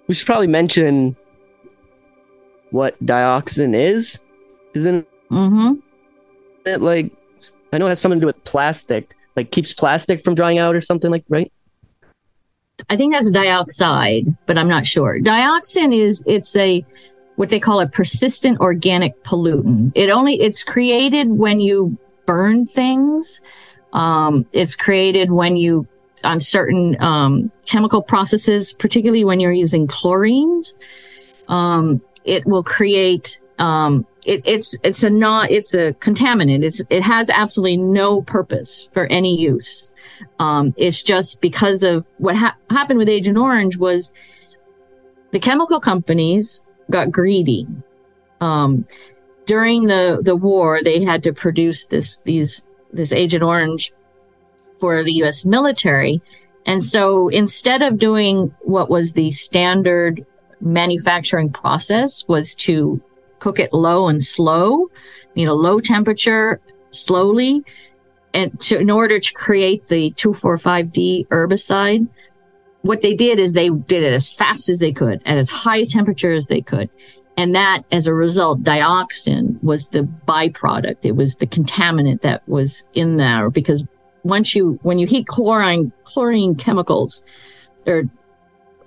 we 0.07 0.15
should 0.15 0.27
probably 0.27 0.49
mention 0.49 1.17
what 2.71 3.03
dioxin 3.05 3.75
is. 3.75 4.21
Isn't 4.75 5.07
Mm-hmm. 5.31 5.75
it 6.65 6.81
like 6.81 7.13
I 7.71 7.77
know 7.77 7.85
it 7.85 7.91
has 7.91 8.01
something 8.01 8.19
to 8.19 8.23
do 8.23 8.27
with 8.29 8.43
plastic, 8.45 9.15
like 9.37 9.51
keeps 9.51 9.75
plastic 9.75 10.25
from 10.25 10.35
drying 10.35 10.57
out 10.57 10.75
or 10.75 10.81
something 10.81 11.11
like 11.11 11.25
right? 11.29 11.53
I 12.89 12.97
think 12.97 13.13
that's 13.13 13.31
dioxide, 13.31 14.27
but 14.47 14.57
I'm 14.57 14.69
not 14.69 14.87
sure. 14.87 15.19
Dioxin 15.21 15.97
is 15.97 16.25
it's 16.27 16.57
a 16.57 16.85
what 17.37 17.51
they 17.51 17.61
call 17.61 17.81
a 17.81 17.89
persistent 17.89 18.61
organic 18.61 19.23
pollutant. 19.25 19.93
It 19.95 20.11
only 20.11 20.41
it's 20.41 20.65
created 20.65 21.29
when 21.29 21.61
you 21.61 21.97
burn 22.27 22.67
things. 22.67 23.41
Um, 23.93 24.47
it's 24.53 24.77
created 24.77 25.31
when 25.31 25.57
you 25.57 25.87
on 26.25 26.41
certain 26.41 27.01
um, 27.01 27.51
chemical 27.65 28.03
processes, 28.03 28.73
particularly 28.73 29.25
when 29.25 29.41
you're 29.41 29.53
using 29.53 29.87
chlorines. 29.87 30.75
Um, 31.49 32.03
it 32.25 32.45
will 32.45 32.65
create 32.65 33.41
um, 33.59 34.07
it, 34.29 34.43
it's 34.45 34.77
it's 34.85 35.03
a 35.03 35.09
not 35.11 35.51
it's 35.51 35.73
a 35.75 35.95
contaminant. 35.95 36.63
It's 36.63 36.83
it 36.91 37.03
has 37.03 37.31
absolutely 37.31 37.79
no 37.79 38.21
purpose 38.21 38.91
for 38.93 39.07
any 39.07 39.41
use. 39.41 39.93
Um, 40.39 40.75
it's 40.77 41.03
just 41.03 41.41
because 41.41 41.83
of 41.83 42.07
what 42.19 42.37
ha- 42.37 42.57
happened 42.69 42.99
with 42.99 43.09
Agent 43.09 43.39
Orange 43.39 43.79
was 43.79 44.13
the 45.31 45.39
chemical 45.39 45.81
companies 45.81 46.63
got 46.91 47.11
greedy. 47.11 47.67
Um, 48.43 48.85
during 49.47 49.85
the 49.85 50.21
the 50.23 50.37
war, 50.37 50.83
they 50.83 51.03
had 51.03 51.23
to 51.23 51.33
produce 51.33 51.87
this 51.87 52.21
these 52.21 52.67
this 52.93 53.13
Agent 53.13 53.43
Orange 53.43 53.93
for 54.79 55.03
the 55.03 55.13
U.S. 55.25 55.47
military, 55.47 56.21
and 56.67 56.85
so 56.85 57.29
instead 57.29 57.81
of 57.81 57.99
doing 57.99 58.55
what 58.61 58.91
was 58.91 59.15
the 59.15 59.31
standard 59.33 60.27
manufacturing 60.61 61.51
process, 61.51 62.29
was 62.29 62.55
to 62.55 63.01
cook 63.39 63.59
it 63.59 63.73
low 63.73 64.09
and 64.09 64.23
slow, 64.23 64.91
you 65.35 65.47
know, 65.47 65.55
low 65.55 65.81
temperature, 65.81 66.61
slowly, 66.91 67.65
and 68.35 68.59
to, 68.61 68.79
in 68.79 68.91
order 68.91 69.19
to 69.19 69.33
create 69.35 69.87
the 69.87 70.11
2,4,5-D 70.13 71.27
herbicide, 71.31 72.09
what 72.83 73.03
they 73.03 73.15
did 73.15 73.39
is 73.39 73.53
they 73.53 73.69
did 73.71 74.03
it 74.03 74.13
as 74.13 74.31
fast 74.31 74.69
as 74.69 74.79
they 74.79 74.93
could 74.93 75.21
at 75.27 75.39
as 75.39 75.51
high 75.51 75.79
a 75.79 75.87
temperature 75.87 76.33
as 76.33 76.47
they 76.47 76.61
could. 76.61 76.89
And 77.37 77.55
that, 77.55 77.85
as 77.93 78.07
a 78.07 78.15
result, 78.15 78.63
dioxin 78.63 79.63
was 79.63 79.91
the 79.91 80.09
byproduct. 80.27 81.05
It 81.05 81.15
was 81.15 81.39
the 81.39 81.47
contaminant 81.47 82.23
that 82.23 82.47
was 82.49 82.87
in 82.95 83.17
there 83.17 83.49
because 83.51 83.87
once 84.25 84.55
you, 84.55 84.79
when 84.83 84.99
you 84.99 85.07
heat 85.07 85.27
chlorine, 85.27 85.93
chlorine 86.05 86.57
chemicals 86.57 87.25
or 87.87 88.05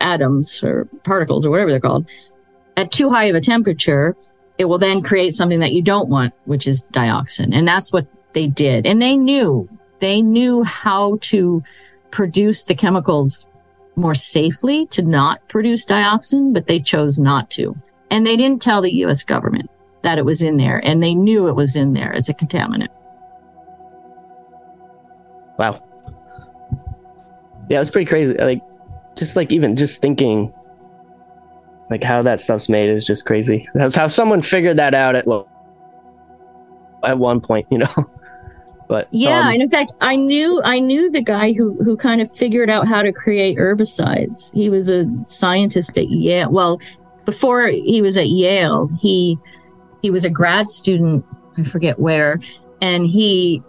atoms 0.02 0.64
or 0.64 0.86
particles 1.04 1.46
or 1.46 1.50
whatever 1.50 1.72
they're 1.72 1.80
called 1.80 2.10
at 2.78 2.92
too 2.92 3.10
high 3.10 3.26
of 3.26 3.36
a 3.36 3.42
temperature, 3.42 4.16
it 4.62 4.70
will 4.70 4.78
then 4.78 5.02
create 5.02 5.34
something 5.34 5.60
that 5.60 5.74
you 5.74 5.82
don't 5.82 6.08
want, 6.08 6.36
which 6.46 6.68
is 6.68 6.86
dioxin. 6.94 7.50
And 7.52 7.68
that's 7.68 7.92
what 7.92 8.06
they 8.34 8.46
did. 8.46 8.86
And 8.86 9.02
they 9.02 9.18
knew, 9.18 9.68
they 9.98 10.22
knew 10.22 10.62
how 10.62 11.18
to 11.22 11.64
produce 12.12 12.66
the 12.66 12.76
chemicals 12.76 13.48
more 13.96 14.14
safely 14.14 14.86
to 14.88 15.02
not 15.02 15.46
produce 15.48 15.84
dioxin, 15.84 16.54
but 16.54 16.68
they 16.68 16.80
chose 16.80 17.18
not 17.18 17.50
to. 17.52 17.76
And 18.12 18.24
they 18.24 18.38
didn't 18.38 18.62
tell 18.62 18.84
the 18.84 18.94
US 19.06 19.24
government 19.24 19.72
that 20.04 20.20
it 20.20 20.26
was 20.26 20.44
in 20.44 20.58
there. 20.58 20.78
And 20.86 21.02
they 21.02 21.16
knew 21.16 21.48
it 21.48 21.56
was 21.56 21.76
in 21.76 21.94
there 21.94 22.14
as 22.14 22.30
a 22.30 22.34
contaminant. 22.36 22.90
Wow. 25.58 25.84
Yeah, 27.68 27.82
it's 27.82 27.90
pretty 27.90 28.08
crazy. 28.08 28.36
Like, 28.36 28.62
just 29.16 29.36
like 29.36 29.52
even 29.52 29.76
just 29.76 30.02
thinking, 30.02 30.54
like 31.92 32.04
how 32.04 32.22
that 32.22 32.40
stuff's 32.40 32.70
made 32.70 32.90
is 32.90 33.06
just 33.06 33.26
crazy. 33.26 33.68
That's 33.76 33.96
how 33.98 34.08
someone 34.08 34.42
figured 34.42 34.78
that 34.78 34.96
out 34.96 35.14
at 35.16 35.28
at 37.04 37.20
one 37.20 37.42
point, 37.42 37.68
you 37.70 37.78
know. 37.78 37.94
But 38.88 39.08
Yeah, 39.12 39.40
um, 39.40 39.54
and 39.54 39.62
in 39.62 39.70
fact, 39.70 39.94
I 40.02 40.18
knew 40.18 40.62
I 40.66 40.80
knew 40.80 41.10
the 41.10 41.22
guy 41.22 41.54
who 41.54 41.82
who 41.82 41.96
kind 41.96 42.20
of 42.20 42.30
figured 42.30 42.70
out 42.70 42.90
how 42.90 43.02
to 43.02 43.14
create 43.14 43.58
herbicides. 43.58 44.54
He 44.54 44.70
was 44.70 44.90
a 44.90 45.06
scientist 45.26 45.98
at 45.98 46.10
Yale. 46.10 46.52
Well, 46.52 46.82
before 47.24 47.68
he 47.68 48.02
was 48.02 48.18
at 48.18 48.28
Yale, 48.28 48.90
he 49.00 49.38
he 50.02 50.12
was 50.12 50.26
a 50.26 50.30
grad 50.30 50.68
student. 50.68 51.24
I 51.58 51.64
forget 51.64 52.00
where, 52.00 52.38
and 52.82 53.08
he 53.08 53.64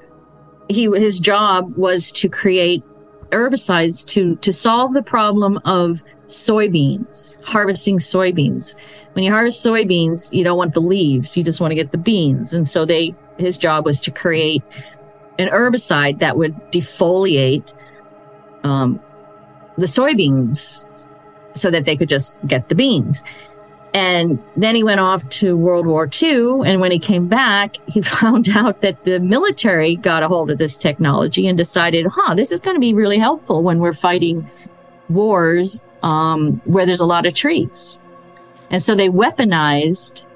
he 0.69 0.87
his 0.87 1.21
job 1.21 1.73
was 1.77 2.11
to 2.13 2.29
create 2.29 2.83
herbicides 3.31 4.05
to 4.09 4.35
to 4.37 4.53
solve 4.53 4.93
the 4.93 5.05
problem 5.05 5.61
of 5.65 6.03
soybeans 6.27 7.37
harvesting 7.45 7.99
soybeans 7.99 8.75
when 9.13 9.25
you 9.25 9.31
harvest 9.31 9.65
soybeans 9.65 10.33
you 10.33 10.45
don't 10.45 10.57
want 10.57 10.73
the 10.73 10.81
leaves 10.81 11.37
you 11.37 11.43
just 11.43 11.61
want 11.61 11.71
to 11.71 11.75
get 11.75 11.93
the 11.93 11.99
beans 11.99 12.55
and 12.55 12.69
so 12.69 12.85
they 12.85 13.15
his 13.39 13.59
job 13.59 13.85
was 13.85 14.01
to 14.01 14.11
create 14.11 14.63
an 15.39 15.49
herbicide 15.49 16.21
that 16.21 16.37
would 16.37 16.55
defoliate 16.71 17.75
um, 18.65 19.01
the 19.77 19.87
soybeans 19.87 20.85
so 21.55 21.71
that 21.71 21.85
they 21.85 21.97
could 21.97 22.09
just 22.09 22.37
get 22.47 22.69
the 22.69 22.75
beans. 22.75 23.23
And 23.95 24.43
then 24.57 24.75
he 24.75 24.83
went 24.83 25.01
off 25.01 25.29
to 25.29 25.55
World 25.55 25.87
War 25.87 26.09
II. 26.23 26.61
And 26.65 26.81
when 26.81 26.93
he 26.93 26.99
came 26.99 27.29
back, 27.29 27.77
he 27.87 28.01
found 28.03 28.49
out 28.51 28.81
that 28.81 29.05
the 29.05 29.21
military 29.21 29.97
got 29.97 30.23
a 30.23 30.29
hold 30.29 30.51
of 30.51 30.59
this 30.59 30.77
technology 30.77 31.47
and 31.47 31.59
decided, 31.59 32.07
huh, 32.07 32.35
this 32.35 32.53
is 32.53 32.61
going 32.61 32.77
to 32.77 32.81
be 32.81 32.95
really 32.95 33.19
helpful 33.19 33.63
when 33.63 33.81
we're 33.81 33.93
fighting 33.93 34.49
wars 35.09 35.85
um, 36.03 36.61
where 36.65 36.87
there's 36.87 37.01
a 37.01 37.07
lot 37.07 37.27
of 37.27 37.35
trees. 37.35 38.01
And 38.71 38.83
so 38.83 38.95
they 38.95 39.09
weaponized 39.09 40.27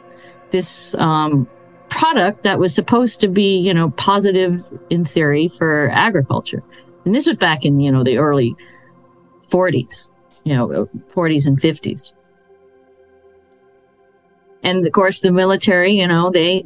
this 0.51 0.95
um, 0.97 1.49
product 1.89 2.43
that 2.43 2.59
was 2.59 2.75
supposed 2.75 3.21
to 3.23 3.29
be, 3.29 3.59
you 3.59 3.73
know, 3.73 3.91
positive 3.91 4.63
in 4.91 5.05
theory 5.05 5.49
for 5.49 5.91
agriculture. 5.93 6.63
And 7.05 7.15
this 7.15 7.27
was 7.27 7.37
back 7.37 7.65
in, 7.65 7.81
you 7.81 7.91
know, 7.91 8.05
the 8.05 8.19
early 8.19 8.55
40s, 9.41 10.09
you 10.45 10.55
know, 10.55 10.89
40s 11.09 11.47
and 11.47 11.61
50s. 11.61 12.13
And 14.63 14.87
of 14.87 14.93
course, 14.93 15.21
the 15.21 15.33
military, 15.33 15.93
you 15.93 16.07
know, 16.07 16.31
they 16.31 16.65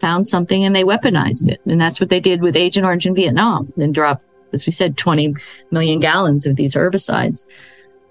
found 0.00 0.26
something 0.26 0.64
and 0.64 0.74
they 0.74 0.84
weaponized 0.84 1.48
it. 1.48 1.60
And 1.66 1.80
that's 1.80 2.00
what 2.00 2.08
they 2.08 2.20
did 2.20 2.40
with 2.40 2.56
Agent 2.56 2.86
Orange 2.86 3.06
in 3.06 3.14
Vietnam. 3.14 3.72
Then 3.76 3.92
dropped, 3.92 4.24
as 4.52 4.66
we 4.66 4.72
said, 4.72 4.96
20 4.96 5.34
million 5.70 6.00
gallons 6.00 6.46
of 6.46 6.56
these 6.56 6.74
herbicides, 6.74 7.46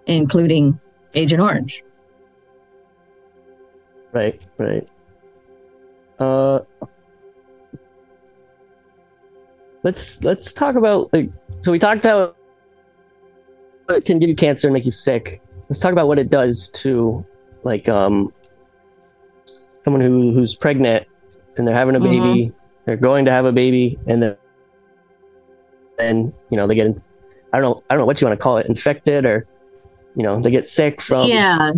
including 0.10 0.80
Agent 1.14 1.42
Orange. 1.42 1.84
right, 4.12 4.42
right. 4.58 4.88
Uh, 6.20 6.60
let's 9.84 10.22
let's 10.24 10.52
talk 10.52 10.76
about 10.76 11.14
like 11.14 11.32
so 11.62 11.72
we 11.72 11.80
talked 11.80 12.04
about 12.04 12.36
it 13.90 14.06
can 14.06 14.20
give 14.20 14.30
you 14.30 14.36
cancer 14.36 14.68
and 14.68 14.74
make 14.74 14.86
you 14.86 14.92
sick. 14.92 15.42
Let's 15.70 15.80
talk 15.80 15.94
about 15.94 16.08
what 16.08 16.20
it 16.20 16.30
does 16.30 16.68
to 16.70 17.26
like 17.64 17.88
um 17.88 18.34
someone 19.84 20.02
who 20.02 20.34
who's 20.34 20.56
pregnant 20.56 21.08
and 21.58 21.68
they're 21.68 21.76
having 21.76 21.96
a 21.96 22.00
baby, 22.00 22.52
they're 22.86 22.98
going 22.98 23.26
to 23.26 23.32
have 23.32 23.46
a 23.46 23.52
baby, 23.52 23.98
and 24.08 24.22
then 24.22 24.38
then 25.98 26.34
you 26.50 26.58
know 26.58 26.68
they 26.68 26.76
get 26.76 26.88
I 27.54 27.60
don't 27.60 27.64
know 27.64 27.84
I 27.90 27.94
don't 27.94 28.02
know 28.02 28.06
what 28.06 28.20
you 28.20 28.28
want 28.28 28.38
to 28.38 28.44
call 28.44 28.58
it 28.58 28.66
infected 28.66 29.26
or 29.26 29.48
you 30.20 30.26
know 30.26 30.42
they 30.42 30.52
get 30.52 30.68
sick 30.68 31.00
from 31.02 31.30
yeah. 31.30 31.72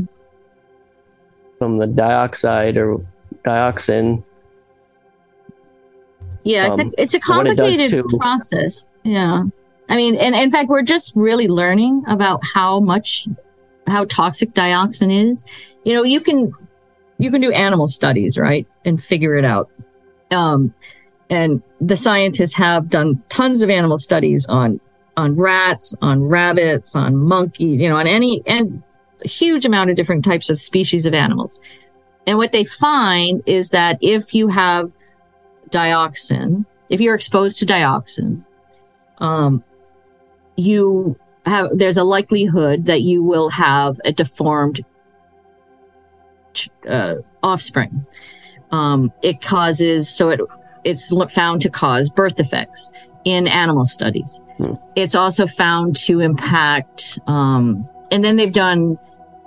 from 1.60 1.78
the 1.78 1.86
dioxide 1.86 2.76
or 2.76 3.06
dioxin 3.46 4.24
Yeah, 6.44 6.66
it's 6.66 6.80
um, 6.80 6.88
a 6.88 7.02
it's 7.02 7.14
a 7.14 7.18
it 7.18 7.24
complicated 7.24 7.92
to- 7.92 8.18
process. 8.18 8.92
Yeah. 9.04 9.44
I 9.90 9.96
mean, 9.96 10.16
and 10.16 10.34
in 10.34 10.50
fact, 10.50 10.70
we're 10.70 10.82
just 10.82 11.16
really 11.16 11.48
learning 11.48 12.04
about 12.08 12.40
how 12.56 12.80
much 12.80 13.28
how 13.86 14.06
toxic 14.06 14.54
dioxin 14.54 15.12
is, 15.12 15.44
you 15.84 15.94
know, 15.94 16.04
you 16.04 16.20
can 16.20 16.52
you 17.20 17.30
can 17.30 17.42
do 17.42 17.52
animal 17.52 17.88
studies, 17.88 18.40
right, 18.40 18.66
and 18.86 19.04
figure 19.04 19.36
it 19.36 19.46
out. 19.46 19.70
Um, 20.32 20.74
and 21.30 21.62
the 21.80 21.96
scientists 21.96 22.56
have 22.56 22.90
done 22.90 23.22
tons 23.30 23.62
of 23.62 23.70
animal 23.70 23.98
studies 23.98 24.48
on 24.48 24.80
on 25.18 25.36
rats, 25.36 25.96
on 26.02 26.24
rabbits, 26.24 26.96
on 26.96 27.16
monkeys, 27.16 27.80
you 27.80 27.90
know, 27.90 27.98
on 27.98 28.08
any 28.08 28.42
and 28.46 28.82
huge 29.24 29.66
amount 29.66 29.90
of 29.90 29.96
different 29.96 30.26
types 30.26 30.50
of 30.50 30.60
species 30.60 31.06
of 31.06 31.14
animals. 31.14 31.60
And 32.28 32.38
what 32.38 32.52
they 32.52 32.64
find 32.64 33.42
is 33.46 33.72
that 33.72 33.98
if 34.02 34.34
you 34.34 34.48
have 34.48 34.92
dioxin, 35.70 36.66
if 36.90 37.02
you're 37.02 37.16
exposed 37.16 37.60
to 37.60 37.66
dioxin, 37.66 38.44
um, 39.18 39.64
you 40.56 41.18
have 41.46 41.70
there's 41.74 41.98
a 41.98 42.04
likelihood 42.04 42.86
that 42.86 43.02
you 43.02 43.24
will 43.24 43.50
have 43.50 44.00
a 44.06 44.12
deformed 44.12 44.84
uh, 46.88 47.16
offspring. 47.42 48.06
Um, 48.72 49.12
it 49.22 49.42
causes 49.42 50.10
so 50.10 50.30
it 50.30 50.42
it's 50.84 51.14
found 51.32 51.62
to 51.62 51.70
cause 51.70 52.10
birth 52.10 52.36
defects 52.36 52.92
in 53.24 53.48
animal 53.48 53.86
studies. 53.86 54.44
Hmm. 54.58 54.74
It's 54.96 55.16
also 55.16 55.48
found 55.48 55.96
to 56.08 56.20
impact, 56.20 57.20
um, 57.28 57.88
and 58.12 58.24
then 58.24 58.36
they've 58.36 58.54
done 58.54 58.98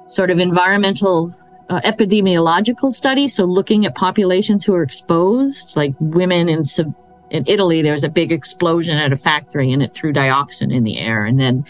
sort 0.06 0.30
of 0.30 0.38
environmental 0.38 1.34
uh, 1.70 1.80
epidemiological 1.80 2.90
studies. 2.90 3.34
So 3.34 3.44
looking 3.44 3.86
at 3.86 3.94
populations 3.94 4.64
who 4.64 4.74
are 4.74 4.82
exposed, 4.82 5.76
like 5.76 5.94
women 5.98 6.48
in 6.48 6.64
sub- 6.64 6.94
in 7.30 7.44
Italy, 7.46 7.82
there 7.82 7.92
was 7.92 8.04
a 8.04 8.08
big 8.08 8.30
explosion 8.30 8.96
at 8.96 9.12
a 9.12 9.16
factory 9.16 9.72
and 9.72 9.82
it 9.82 9.92
threw 9.92 10.12
dioxin 10.12 10.72
in 10.72 10.84
the 10.84 10.98
air. 10.98 11.24
And 11.24 11.40
then 11.40 11.64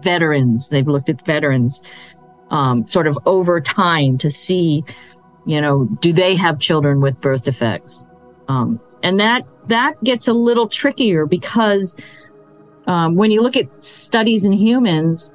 veterans, 0.00 0.68
they've 0.68 0.86
looked 0.86 1.08
at 1.08 1.24
veterans 1.24 1.82
um, 2.50 2.86
sort 2.86 3.06
of 3.06 3.18
over 3.24 3.60
time 3.60 4.18
to 4.18 4.30
see, 4.30 4.84
you 5.46 5.60
know, 5.60 5.86
do 6.00 6.12
they 6.12 6.34
have 6.34 6.58
children 6.58 7.00
with 7.00 7.20
birth 7.20 7.44
defects? 7.44 8.04
Um, 8.48 8.80
and 9.02 9.20
that 9.20 9.44
that 9.68 10.02
gets 10.02 10.28
a 10.28 10.32
little 10.32 10.68
trickier 10.68 11.26
because 11.26 11.96
um, 12.86 13.16
when 13.16 13.30
you 13.30 13.42
look 13.42 13.56
at 13.56 13.68
studies 13.68 14.44
in 14.44 14.52
humans, 14.52 15.30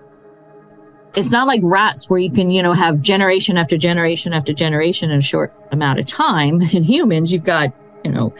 it's 1.15 1.31
not 1.31 1.45
like 1.45 1.61
rats 1.63 2.09
where 2.09 2.19
you 2.19 2.31
can, 2.31 2.49
you 2.49 2.63
know, 2.63 2.73
have 2.73 3.01
generation 3.01 3.57
after 3.57 3.77
generation 3.77 4.33
after 4.33 4.53
generation 4.53 5.11
in 5.11 5.19
a 5.19 5.21
short 5.21 5.53
amount 5.71 5.99
of 5.99 6.07
time. 6.07 6.61
In 6.73 6.83
humans, 6.83 7.31
you've 7.31 7.43
got, 7.43 7.71
you 8.03 8.11
know, 8.11 8.33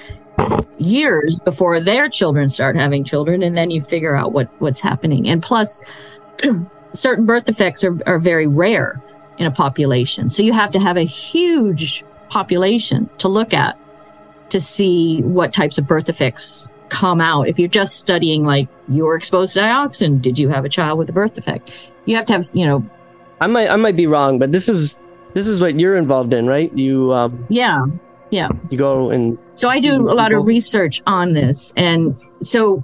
years 0.79 1.39
before 1.39 1.79
their 1.79 2.09
children 2.09 2.49
start 2.49 2.75
having 2.75 3.03
children, 3.03 3.43
and 3.43 3.55
then 3.55 3.69
you 3.69 3.79
figure 3.79 4.15
out 4.15 4.31
what 4.31 4.49
what's 4.59 4.81
happening. 4.81 5.29
And 5.29 5.41
plus, 5.41 5.85
certain 6.93 7.25
birth 7.27 7.45
defects 7.45 7.83
are, 7.83 7.97
are 8.07 8.17
very 8.17 8.47
rare 8.47 9.01
in 9.37 9.45
a 9.45 9.51
population, 9.51 10.29
so 10.29 10.41
you 10.41 10.53
have 10.53 10.71
to 10.71 10.79
have 10.79 10.97
a 10.97 11.03
huge 11.03 12.03
population 12.29 13.07
to 13.19 13.27
look 13.27 13.53
at 13.53 13.77
to 14.53 14.59
see 14.59 15.21
what 15.23 15.53
types 15.53 15.77
of 15.77 15.87
birth 15.87 16.05
defects 16.05 16.71
come 16.89 17.19
out. 17.19 17.47
If 17.47 17.57
you're 17.57 17.67
just 17.67 17.97
studying 17.97 18.45
like 18.45 18.69
you 18.87 19.03
were 19.03 19.15
exposed 19.15 19.53
to 19.53 19.59
dioxin, 19.59 20.21
did 20.21 20.37
you 20.37 20.47
have 20.49 20.63
a 20.63 20.69
child 20.69 20.99
with 20.99 21.09
a 21.09 21.11
birth 21.11 21.33
defect? 21.33 21.91
You 22.05 22.15
have 22.15 22.25
to 22.27 22.33
have, 22.33 22.49
you 22.53 22.65
know. 22.65 22.85
I 23.41 23.47
might 23.47 23.69
I 23.69 23.75
might 23.75 23.95
be 23.95 24.07
wrong, 24.07 24.39
but 24.39 24.51
this 24.51 24.69
is 24.69 24.99
this 25.33 25.47
is 25.47 25.59
what 25.59 25.79
you're 25.79 25.97
involved 25.97 26.33
in, 26.33 26.45
right? 26.45 26.71
You 26.77 27.11
um 27.13 27.45
Yeah. 27.49 27.83
Yeah. 28.29 28.49
You 28.69 28.77
go 28.77 29.09
and 29.09 29.37
So 29.55 29.69
I 29.69 29.79
do 29.79 29.95
a 29.95 30.13
lot 30.13 30.31
of 30.33 30.45
research 30.45 31.01
on 31.07 31.33
this 31.33 31.73
and 31.75 32.15
so 32.41 32.83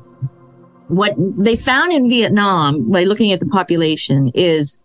what 0.88 1.14
they 1.18 1.56
found 1.56 1.94
in 1.94 2.10
Vietnam 2.10 2.90
by 2.90 3.04
looking 3.04 3.32
at 3.32 3.40
the 3.40 3.46
population 3.46 4.32
is 4.34 4.82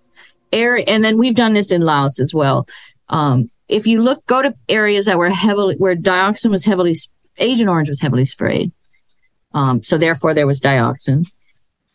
area 0.53 0.85
and 0.87 1.03
then 1.03 1.16
we've 1.16 1.35
done 1.35 1.55
this 1.55 1.73
in 1.73 1.81
Laos 1.81 2.20
as 2.20 2.35
well. 2.35 2.68
Um, 3.09 3.49
if 3.68 3.87
you 3.87 4.03
look, 4.03 4.24
go 4.27 4.42
to 4.42 4.55
areas 4.68 5.07
that 5.07 5.18
were 5.18 5.31
heavily, 5.31 5.77
where 5.77 5.96
dioxin 5.96 6.50
was 6.50 6.64
heavily, 6.64 6.94
Agent 7.38 7.68
Orange 7.68 7.88
was 7.88 8.00
heavily 8.00 8.24
sprayed. 8.24 8.72
Um, 9.53 9.83
so 9.83 9.96
therefore 9.96 10.35
there 10.35 10.46
was 10.46 10.61
dioxin. 10.61 11.27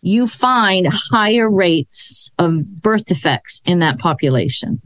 You 0.01 0.27
find 0.27 0.87
higher 0.89 1.49
rates 1.49 2.33
of 2.39 2.81
birth 2.81 3.05
defects 3.05 3.61
in 3.65 3.79
that 3.79 3.99
population. 3.99 4.81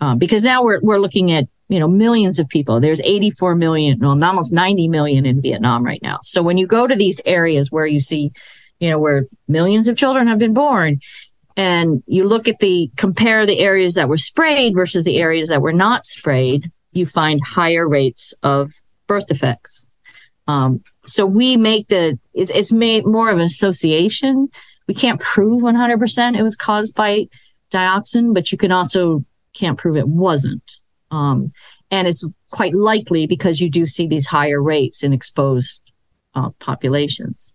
Um, 0.00 0.18
because 0.18 0.44
now 0.44 0.64
we're, 0.64 0.80
we're 0.80 0.98
looking 0.98 1.30
at, 1.32 1.46
you 1.68 1.78
know, 1.78 1.88
millions 1.88 2.38
of 2.38 2.48
people. 2.48 2.80
There's 2.80 3.00
84 3.02 3.54
million, 3.54 3.98
well, 4.00 4.22
almost 4.24 4.52
90 4.52 4.88
million 4.88 5.26
in 5.26 5.40
Vietnam 5.40 5.84
right 5.84 6.02
now. 6.02 6.18
So 6.22 6.42
when 6.42 6.58
you 6.58 6.66
go 6.66 6.86
to 6.86 6.94
these 6.94 7.20
areas 7.24 7.70
where 7.70 7.86
you 7.86 8.00
see, 8.00 8.32
you 8.78 8.90
know, 8.90 8.98
where 8.98 9.26
millions 9.46 9.86
of 9.86 9.96
children 9.96 10.26
have 10.26 10.38
been 10.38 10.54
born, 10.54 11.00
and 11.56 12.02
you 12.06 12.24
look 12.24 12.48
at 12.48 12.60
the 12.60 12.90
compare 12.96 13.44
the 13.46 13.60
areas 13.60 13.94
that 13.94 14.08
were 14.08 14.16
sprayed 14.16 14.74
versus 14.74 15.04
the 15.04 15.18
areas 15.18 15.48
that 15.48 15.62
were 15.62 15.72
not 15.72 16.04
sprayed, 16.04 16.70
you 16.92 17.06
find 17.06 17.40
higher 17.44 17.88
rates 17.88 18.34
of 18.42 18.72
birth 19.06 19.26
defects. 19.26 19.90
Um, 20.46 20.82
so 21.06 21.26
we 21.26 21.56
make 21.56 21.88
the 21.88 22.18
it's, 22.34 22.50
it's 22.50 22.72
made 22.72 23.06
more 23.06 23.30
of 23.30 23.38
an 23.38 23.44
association. 23.44 24.48
We 24.88 24.94
can't 24.94 25.20
prove 25.20 25.62
100% 25.62 26.38
it 26.38 26.42
was 26.42 26.56
caused 26.56 26.94
by 26.94 27.28
dioxin, 27.70 28.34
but 28.34 28.52
you 28.52 28.58
can 28.58 28.72
also 28.72 29.24
can't 29.54 29.78
prove 29.78 29.96
it 29.96 30.08
wasn't. 30.08 30.78
Um, 31.10 31.52
and 31.90 32.08
it's 32.08 32.26
quite 32.50 32.74
likely 32.74 33.26
because 33.26 33.60
you 33.60 33.70
do 33.70 33.86
see 33.86 34.06
these 34.06 34.26
higher 34.26 34.62
rates 34.62 35.02
in 35.02 35.12
exposed 35.12 35.80
uh, 36.34 36.50
populations. 36.58 37.54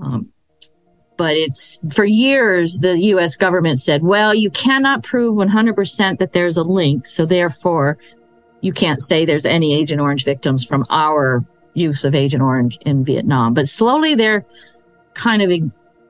Um, 0.00 0.32
but 1.18 1.36
it's 1.36 1.82
for 1.92 2.04
years 2.04 2.78
the 2.78 2.98
US 3.12 3.36
government 3.36 3.80
said, 3.80 4.02
well, 4.02 4.32
you 4.32 4.50
cannot 4.50 5.02
prove 5.02 5.36
100% 5.36 6.18
that 6.18 6.32
there's 6.32 6.56
a 6.56 6.62
link. 6.62 7.06
So 7.06 7.26
therefore, 7.26 7.98
you 8.62 8.72
can't 8.72 9.02
say 9.02 9.26
there's 9.26 9.44
any 9.44 9.74
Agent 9.74 10.00
Orange 10.00 10.24
victims 10.24 10.64
from 10.64 10.84
our 10.88 11.44
use 11.74 12.04
of 12.04 12.14
Agent 12.14 12.42
Orange 12.42 12.78
in 12.86 13.04
Vietnam. 13.04 13.52
But 13.52 13.68
slowly 13.68 14.14
they're 14.14 14.46
kind 15.14 15.42
of 15.42 15.50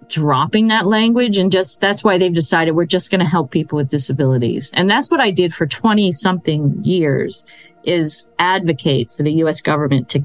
dropping 0.08 0.68
that 0.68 0.86
language 0.86 1.38
and 1.38 1.50
just 1.50 1.80
that's 1.80 2.04
why 2.04 2.18
they've 2.18 2.34
decided 2.34 2.72
we're 2.72 2.84
just 2.84 3.10
going 3.10 3.20
to 3.20 3.26
help 3.26 3.50
people 3.50 3.76
with 3.76 3.90
disabilities. 3.90 4.72
And 4.74 4.90
that's 4.90 5.10
what 5.10 5.20
I 5.20 5.30
did 5.30 5.54
for 5.54 5.66
20 5.66 6.12
something 6.12 6.84
years 6.84 7.46
is 7.84 8.26
advocate 8.38 9.10
for 9.10 9.22
the 9.22 9.32
US 9.44 9.62
government 9.62 10.10
to 10.10 10.24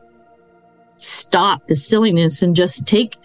stop 0.97 1.67
the 1.67 1.75
silliness 1.75 2.41
and 2.41 2.55
just 2.55 2.87
take 2.87 3.17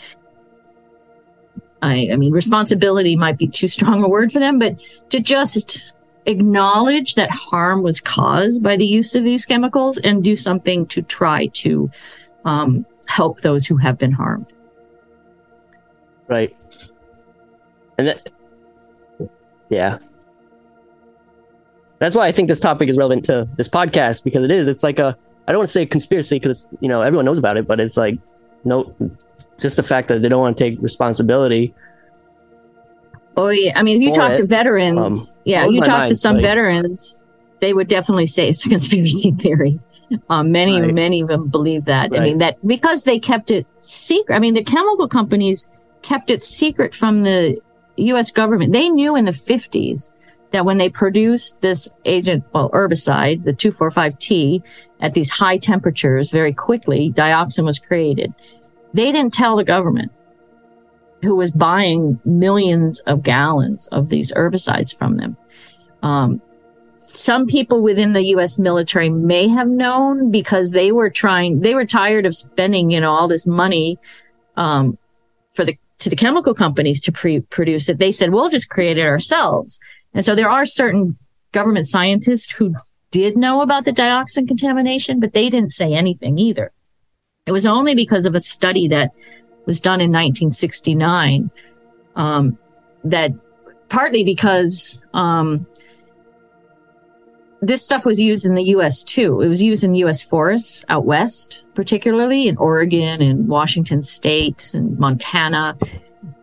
I, 1.83 2.09
I 2.13 2.17
mean, 2.17 2.33
responsibility 2.33 3.17
might 3.17 3.39
be 3.39 3.47
too 3.47 3.69
strong 3.69 4.03
a 4.03 4.09
word 4.09 4.33
for 4.33 4.39
them, 4.39 4.59
but 4.59 4.83
to 5.11 5.21
just 5.21 5.93
acknowledge 6.27 7.15
that 7.15 7.31
harm 7.31 7.83
was 7.83 8.01
caused 8.01 8.63
by 8.63 8.77
the 8.77 8.87
use 8.87 9.15
of 9.15 9.25
these 9.25 9.47
chemicals 9.47 9.99
and 9.99 10.23
do 10.23 10.37
something 10.37 10.87
to 10.87 11.03
try 11.03 11.47
to 11.47 11.91
um, 12.45 12.85
help 13.07 13.41
those 13.41 13.67
who 13.67 13.77
have 13.77 13.99
been 13.99 14.13
harmed. 14.13 14.47
Right. 16.27 16.55
And 17.97 18.09
that, 18.09 18.29
yeah. 19.71 19.99
That's 21.99 22.15
why 22.15 22.27
I 22.27 22.33
think 22.33 22.49
this 22.49 22.61
topic 22.61 22.89
is 22.89 22.97
relevant 22.97 23.25
to 23.27 23.49
this 23.57 23.69
podcast 23.69 24.23
because 24.23 24.45
it 24.45 24.51
is. 24.51 24.69
It's 24.69 24.83
like 24.83 24.99
a, 24.99 25.17
I 25.47 25.53
don't 25.53 25.61
want 25.61 25.69
to 25.69 25.73
say 25.73 25.87
conspiracy 25.87 26.39
because, 26.39 26.69
you 26.81 26.89
know, 26.89 27.01
everyone 27.01 27.25
knows 27.25 27.39
about 27.39 27.57
it, 27.57 27.67
but 27.67 27.81
it's 27.81 27.97
like, 27.97 28.19
no, 28.65 28.95
just 29.59 29.77
the 29.77 29.83
fact 29.83 30.09
that 30.09 30.23
they 30.23 30.29
don't 30.29 30.41
want 30.41 30.57
to 30.57 30.65
take 30.71 30.81
responsibility. 30.81 31.75
Oh 33.37 33.49
yeah, 33.49 33.79
I 33.79 33.83
mean, 33.83 34.03
if 34.03 34.09
you 34.09 34.15
talk 34.15 34.33
it, 34.33 34.37
to 34.39 34.47
veterans, 34.47 35.35
um, 35.35 35.41
yeah, 35.45 35.67
you 35.67 35.81
talk 35.81 35.99
mind, 35.99 36.09
to 36.09 36.17
some 36.17 36.37
like, 36.37 36.45
veterans, 36.45 37.23
they 37.61 37.73
would 37.73 37.89
definitely 37.89 38.27
say 38.27 38.49
it's 38.49 38.65
a 38.67 38.69
conspiracy 38.69 39.33
theory. 39.39 39.79
Um, 40.31 40.51
many, 40.53 40.81
right. 40.81 40.95
many 40.95 41.21
of 41.21 41.29
them 41.29 41.49
believe 41.49 41.85
that. 41.85 42.11
Right. 42.11 42.21
I 42.21 42.25
mean, 42.25 42.39
that 42.39 42.57
because 42.67 43.05
they 43.05 43.21
kept 43.21 43.51
it 43.51 43.67
secret. 43.79 44.35
I 44.35 44.39
mean, 44.39 44.55
the 44.55 44.65
chemical 44.65 45.07
companies 45.07 45.71
kept 46.03 46.31
it 46.31 46.43
secret 46.43 46.95
from 46.95 47.23
the 47.23 47.61
U.S. 47.97 48.31
government. 48.31 48.73
They 48.73 48.89
knew 48.89 49.17
in 49.17 49.27
the 49.27 49.33
50s 49.33 50.13
that 50.53 50.65
when 50.65 50.79
they 50.79 50.89
produced 50.89 51.61
this 51.61 51.89
agent, 52.07 52.45
well, 52.53 52.71
herbicide, 52.71 53.45
the 53.45 53.53
2,4,5-T, 53.53 54.63
at 55.01 55.15
these 55.15 55.31
high 55.31 55.59
temperatures 55.59 56.31
very 56.31 56.55
quickly, 56.55 57.13
dioxin 57.13 57.65
was 57.65 57.79
created. 57.79 58.33
They 58.95 59.13
didn't 59.13 59.35
tell 59.35 59.57
the 59.57 59.65
government 59.65 60.13
who 61.23 61.35
was 61.35 61.51
buying 61.51 62.21
millions 62.25 63.01
of 63.01 63.23
gallons 63.23 63.87
of 63.89 64.09
these 64.09 64.33
herbicides 64.33 64.97
from 64.97 65.17
them. 65.17 65.37
Um, 66.03 66.41
some 66.99 67.47
people 67.47 67.81
within 67.81 68.13
the 68.13 68.25
U.S. 68.27 68.59
military 68.59 69.11
may 69.11 69.49
have 69.49 69.69
known 69.69 70.31
because 70.31 70.73
they 70.73 70.93
were 70.93 71.11
trying, 71.11 71.61
they 71.61 71.75
were 71.75 71.87
tired 71.87 72.27
of 72.27 72.37
spending, 72.37 72.91
you 72.91 73.01
know, 73.01 73.13
all 73.13 73.29
this 73.29 73.47
money 73.47 73.99
um, 74.57 74.99
for 75.51 75.65
the 75.65 75.77
to 75.99 76.09
the 76.09 76.17
chemical 76.17 76.55
companies 76.55 77.01
to 77.01 77.13
pre- 77.13 77.41
produce 77.41 77.89
it. 77.89 77.99
They 77.99 78.13
said, 78.13 78.31
"We'll 78.31 78.51
just 78.51 78.71
create 78.71 78.99
it 78.99 79.07
ourselves." 79.07 79.81
And 80.15 80.25
so 80.25 80.35
there 80.35 80.49
are 80.49 80.65
certain 80.65 81.17
government 81.53 81.87
scientists 81.87 82.51
who 82.53 82.75
did 83.11 83.37
know 83.37 83.63
about 83.63 83.85
the 83.85 83.93
dioxin 83.93 84.47
contamination, 84.47 85.19
but 85.19 85.33
they 85.33 85.51
didn't 85.51 85.73
say 85.73 85.95
anything 85.95 86.39
either. 86.39 86.73
It 87.49 87.53
was 87.53 87.67
only 87.67 87.95
because 87.95 88.27
of 88.27 88.35
a 88.35 88.41
study 88.41 88.89
that 88.89 89.11
was 89.65 89.81
done 89.81 90.03
in 90.03 90.11
1969 90.11 91.51
um, 92.15 92.59
that 93.05 93.31
partly 93.89 94.23
because 94.23 95.03
um, 95.15 95.67
this 97.63 97.83
stuff 97.83 98.05
was 98.05 98.21
used 98.21 98.45
in 98.45 98.55
the 98.55 98.65
US 98.65 99.03
too. 99.03 99.41
It 99.41 99.49
was 99.49 99.63
used 99.63 99.83
in 99.83 99.95
US 99.95 100.23
forests 100.23 100.85
out 100.91 101.07
west, 101.07 101.65
particularly 101.75 102.49
in 102.49 102.59
Oregon 102.59 103.23
and 103.23 103.49
Washington 103.49 104.03
state 104.03 104.73
and 104.75 104.99
Montana. 104.99 105.75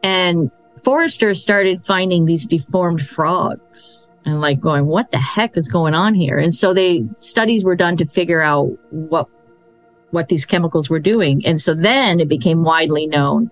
And 0.02 0.50
foresters 0.84 1.40
started 1.40 1.82
finding 1.82 2.26
these 2.26 2.48
deformed 2.48 3.06
frogs 3.06 4.08
and 4.26 4.42
like 4.42 4.60
going, 4.60 4.88
what 4.88 5.12
the 5.12 5.20
heck 5.20 5.56
is 5.56 5.70
going 5.70 5.94
on 5.94 6.16
here? 6.16 6.40
And 6.40 6.56
so 6.56 6.74
they 6.74 7.06
studies 7.12 7.64
were 7.64 7.76
done 7.76 7.96
to 7.98 8.08
figure 8.08 8.42
out 8.42 8.76
what 8.90 9.30
what 10.16 10.30
these 10.30 10.46
chemicals 10.46 10.90
were 10.90 11.00
doing. 11.00 11.46
And 11.46 11.62
so 11.62 11.76
then 11.76 12.20
it 12.20 12.28
became 12.28 12.64
widely 12.64 13.06
known 13.06 13.52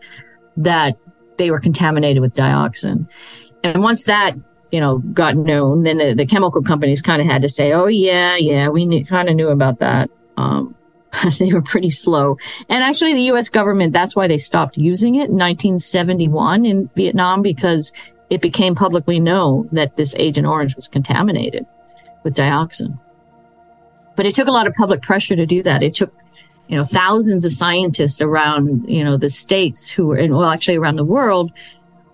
that 0.58 0.98
they 1.38 1.52
were 1.52 1.60
contaminated 1.60 2.22
with 2.22 2.34
dioxin. 2.34 3.08
And 3.64 3.84
once 3.84 4.06
that 4.06 4.36
you 4.74 4.80
know, 4.80 4.98
got 4.98 5.38
known, 5.38 5.84
then 5.84 6.00
the, 6.00 6.16
the 6.16 6.26
chemical 6.26 6.64
companies 6.64 7.00
kind 7.00 7.22
of 7.22 7.28
had 7.28 7.44
to 7.44 7.48
say, 7.48 7.74
"Oh 7.74 7.86
yeah, 7.86 8.36
yeah, 8.38 8.70
we 8.70 9.04
kind 9.04 9.30
of 9.30 9.36
knew 9.36 9.50
about 9.50 9.78
that." 9.80 10.10
Um, 10.36 10.74
they 11.40 11.54
were 11.54 11.62
pretty 11.62 11.92
slow, 11.92 12.38
and 12.70 12.82
actually, 12.82 13.14
the 13.14 13.22
U.S. 13.34 13.50
government 13.50 13.94
that's 13.94 14.16
why 14.16 14.28
they 14.28 14.40
stopped 14.40 14.76
using 14.76 15.14
it 15.14 15.30
in 15.30 15.38
1971 15.38 16.66
in 16.66 16.90
Vietnam 16.96 17.44
because 17.44 17.94
it 18.32 18.42
became 18.42 18.74
publicly 18.74 19.20
known 19.20 19.70
that 19.74 19.96
this 19.96 20.16
Agent 20.16 20.48
Orange 20.48 20.76
was 20.76 20.88
contaminated 20.88 21.68
with 22.24 22.36
dioxin. 22.36 23.00
But 24.16 24.26
it 24.26 24.34
took 24.34 24.48
a 24.48 24.52
lot 24.52 24.66
of 24.66 24.74
public 24.74 25.04
pressure 25.04 25.36
to 25.36 25.46
do 25.46 25.62
that. 25.62 25.84
It 25.84 25.94
took 25.94 26.12
you 26.68 26.78
know 26.78 26.84
thousands 26.84 27.46
of 27.46 27.54
scientists 27.54 28.22
around 28.22 28.90
you 28.90 29.04
know 29.04 29.18
the 29.18 29.30
states 29.30 29.90
who 29.90 30.08
were 30.08 30.28
well 30.30 30.50
actually 30.50 30.78
around 30.78 30.96
the 30.96 31.04
world 31.04 31.52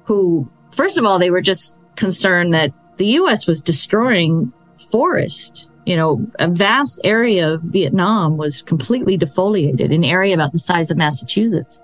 who 0.04 0.50
first 0.72 0.98
of 0.98 1.06
all 1.06 1.20
they 1.20 1.30
were 1.30 1.42
just 1.42 1.80
concerned 1.96 2.54
that 2.54 2.72
the 2.98 3.08
U.S. 3.08 3.48
was 3.48 3.62
destroying 3.62 4.52
forest. 4.92 5.70
You 5.86 5.96
know, 5.96 6.28
a 6.38 6.48
vast 6.48 7.00
area 7.04 7.54
of 7.54 7.62
Vietnam 7.64 8.38
was 8.38 8.62
completely 8.62 9.18
defoliated, 9.18 9.94
an 9.94 10.04
area 10.04 10.36
about 10.36 10.52
the 10.52 10.60
size 10.60 10.92
of 10.92 10.98
Massachusetts. 10.98 11.82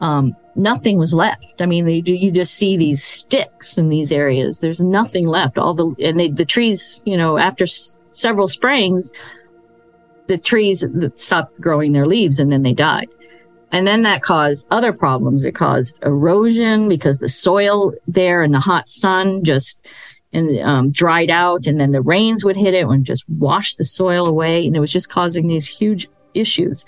Um, 0.00 0.34
nothing 0.56 0.98
was 0.98 1.14
left. 1.14 1.60
I 1.60 1.66
mean, 1.66 1.86
they, 1.86 2.02
you 2.04 2.30
just 2.30 2.54
see 2.54 2.76
these 2.76 3.02
sticks 3.02 3.78
in 3.78 3.88
these 3.88 4.12
areas. 4.12 4.60
There's 4.60 4.80
nothing 4.80 5.26
left. 5.26 5.56
All 5.56 5.74
the 5.74 5.94
and 6.02 6.18
they, 6.18 6.28
the 6.28 6.44
trees, 6.44 7.02
you 7.06 7.16
know, 7.16 7.38
after 7.38 7.64
s- 7.64 7.96
several 8.12 8.48
sprayings, 8.48 9.12
the 10.30 10.38
trees 10.38 10.86
stopped 11.16 11.60
growing 11.60 11.90
their 11.90 12.06
leaves 12.06 12.38
and 12.38 12.52
then 12.52 12.62
they 12.62 12.72
died. 12.72 13.08
And 13.72 13.84
then 13.84 14.02
that 14.02 14.22
caused 14.22 14.68
other 14.70 14.92
problems. 14.92 15.44
It 15.44 15.56
caused 15.56 16.00
erosion 16.04 16.88
because 16.88 17.18
the 17.18 17.28
soil 17.28 17.92
there 18.06 18.42
and 18.44 18.54
the 18.54 18.60
hot 18.60 18.86
sun 18.86 19.42
just 19.42 19.84
and 20.32 20.60
um, 20.60 20.92
dried 20.92 21.28
out, 21.28 21.66
and 21.66 21.80
then 21.80 21.90
the 21.90 22.00
rains 22.00 22.44
would 22.44 22.56
hit 22.56 22.72
it 22.72 22.86
and 22.86 23.04
just 23.04 23.28
wash 23.28 23.74
the 23.74 23.84
soil 23.84 24.26
away, 24.26 24.64
and 24.64 24.76
it 24.76 24.78
was 24.78 24.92
just 24.92 25.10
causing 25.10 25.48
these 25.48 25.66
huge 25.66 26.08
issues. 26.34 26.86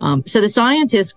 Um, 0.00 0.24
so 0.26 0.40
the 0.40 0.48
scientists 0.48 1.16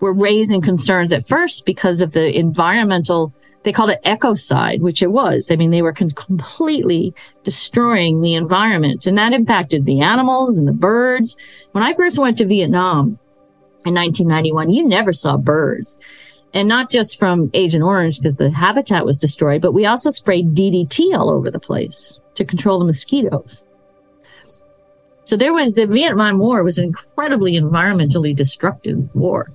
were 0.00 0.14
raising 0.14 0.62
concerns 0.62 1.12
at 1.12 1.26
first 1.26 1.66
because 1.66 2.00
of 2.00 2.12
the 2.12 2.34
environmental. 2.34 3.34
They 3.64 3.72
called 3.72 3.90
it 3.90 4.02
ecocide, 4.04 4.80
which 4.80 5.02
it 5.02 5.12
was. 5.12 5.50
I 5.50 5.56
mean, 5.56 5.70
they 5.70 5.82
were 5.82 5.92
con- 5.92 6.10
completely 6.10 7.14
destroying 7.44 8.20
the 8.20 8.34
environment, 8.34 9.06
and 9.06 9.16
that 9.18 9.32
impacted 9.32 9.84
the 9.84 10.00
animals 10.00 10.56
and 10.56 10.66
the 10.66 10.72
birds. 10.72 11.36
When 11.70 11.84
I 11.84 11.92
first 11.92 12.18
went 12.18 12.38
to 12.38 12.46
Vietnam, 12.46 13.18
in 13.84 13.94
1991, 13.94 14.70
you 14.70 14.86
never 14.86 15.12
saw 15.12 15.36
birds. 15.36 16.00
And 16.54 16.68
not 16.68 16.90
just 16.90 17.18
from 17.18 17.50
Agent 17.54 17.82
Orange 17.82 18.18
because 18.18 18.36
the 18.36 18.50
habitat 18.50 19.04
was 19.04 19.18
destroyed, 19.18 19.62
but 19.62 19.72
we 19.72 19.86
also 19.86 20.10
sprayed 20.10 20.54
DDT 20.54 21.16
all 21.16 21.30
over 21.30 21.50
the 21.50 21.58
place 21.58 22.20
to 22.34 22.44
control 22.44 22.78
the 22.78 22.84
mosquitoes. 22.84 23.64
So 25.24 25.36
there 25.36 25.52
was 25.52 25.74
the 25.74 25.86
Vietnam 25.86 26.38
War 26.38 26.62
was 26.62 26.78
an 26.78 26.84
incredibly 26.84 27.54
environmentally 27.54 28.36
destructive 28.36 29.14
war. 29.14 29.50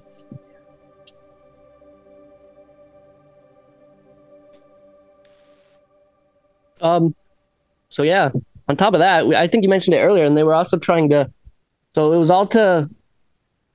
Um, 6.81 7.15
so 7.89 8.03
yeah, 8.03 8.29
on 8.67 8.77
top 8.77 8.93
of 8.93 8.99
that, 8.99 9.25
I 9.33 9.47
think 9.47 9.63
you 9.63 9.69
mentioned 9.69 9.95
it 9.95 9.99
earlier, 9.99 10.25
and 10.25 10.35
they 10.37 10.43
were 10.43 10.53
also 10.53 10.77
trying 10.77 11.09
to. 11.09 11.31
So 11.95 12.13
it 12.13 12.17
was 12.17 12.29
all 12.29 12.45
to, 12.47 12.89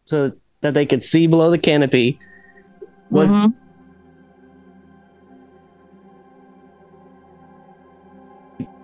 to 0.06 0.36
that 0.60 0.74
they 0.74 0.86
could 0.86 1.04
see 1.04 1.26
below 1.26 1.50
the 1.50 1.58
canopy. 1.58 2.18
Was 3.10 3.28
Mhm. 3.28 3.54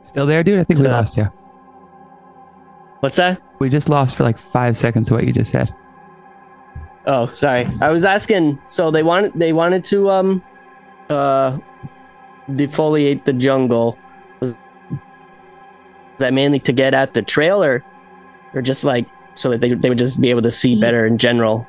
Still 0.04 0.26
there, 0.26 0.42
dude? 0.42 0.58
I 0.58 0.64
think 0.64 0.80
we 0.80 0.86
Yeah. 0.86 0.92
lost 0.92 1.16
you. 1.16 1.28
what's 3.00 3.16
that? 3.16 3.40
We 3.60 3.68
just 3.68 3.88
lost 3.88 4.16
for 4.16 4.24
like 4.24 4.36
five 4.38 4.76
seconds 4.76 5.08
of 5.08 5.14
what 5.16 5.24
you 5.24 5.32
just 5.32 5.52
said. 5.52 5.72
Oh, 7.06 7.30
sorry. 7.34 7.68
I 7.80 7.90
was 7.90 8.04
asking. 8.04 8.58
So 8.68 8.90
they 8.90 9.04
wanted 9.04 9.32
they 9.36 9.52
wanted 9.52 9.84
to 9.86 10.10
um 10.10 10.42
uh 11.08 11.58
defoliate 12.50 13.24
the 13.24 13.32
jungle. 13.32 13.96
That 16.18 16.32
mainly 16.32 16.58
to 16.60 16.72
get 16.72 16.94
at 16.94 17.14
the 17.14 17.22
trail, 17.22 17.62
or 17.62 17.84
or 18.54 18.62
just 18.62 18.84
like 18.84 19.06
so 19.34 19.50
that 19.50 19.60
they 19.60 19.72
they 19.72 19.88
would 19.88 19.98
just 19.98 20.20
be 20.20 20.30
able 20.30 20.42
to 20.42 20.50
see 20.50 20.78
better 20.80 21.06
in 21.06 21.18
general? 21.18 21.66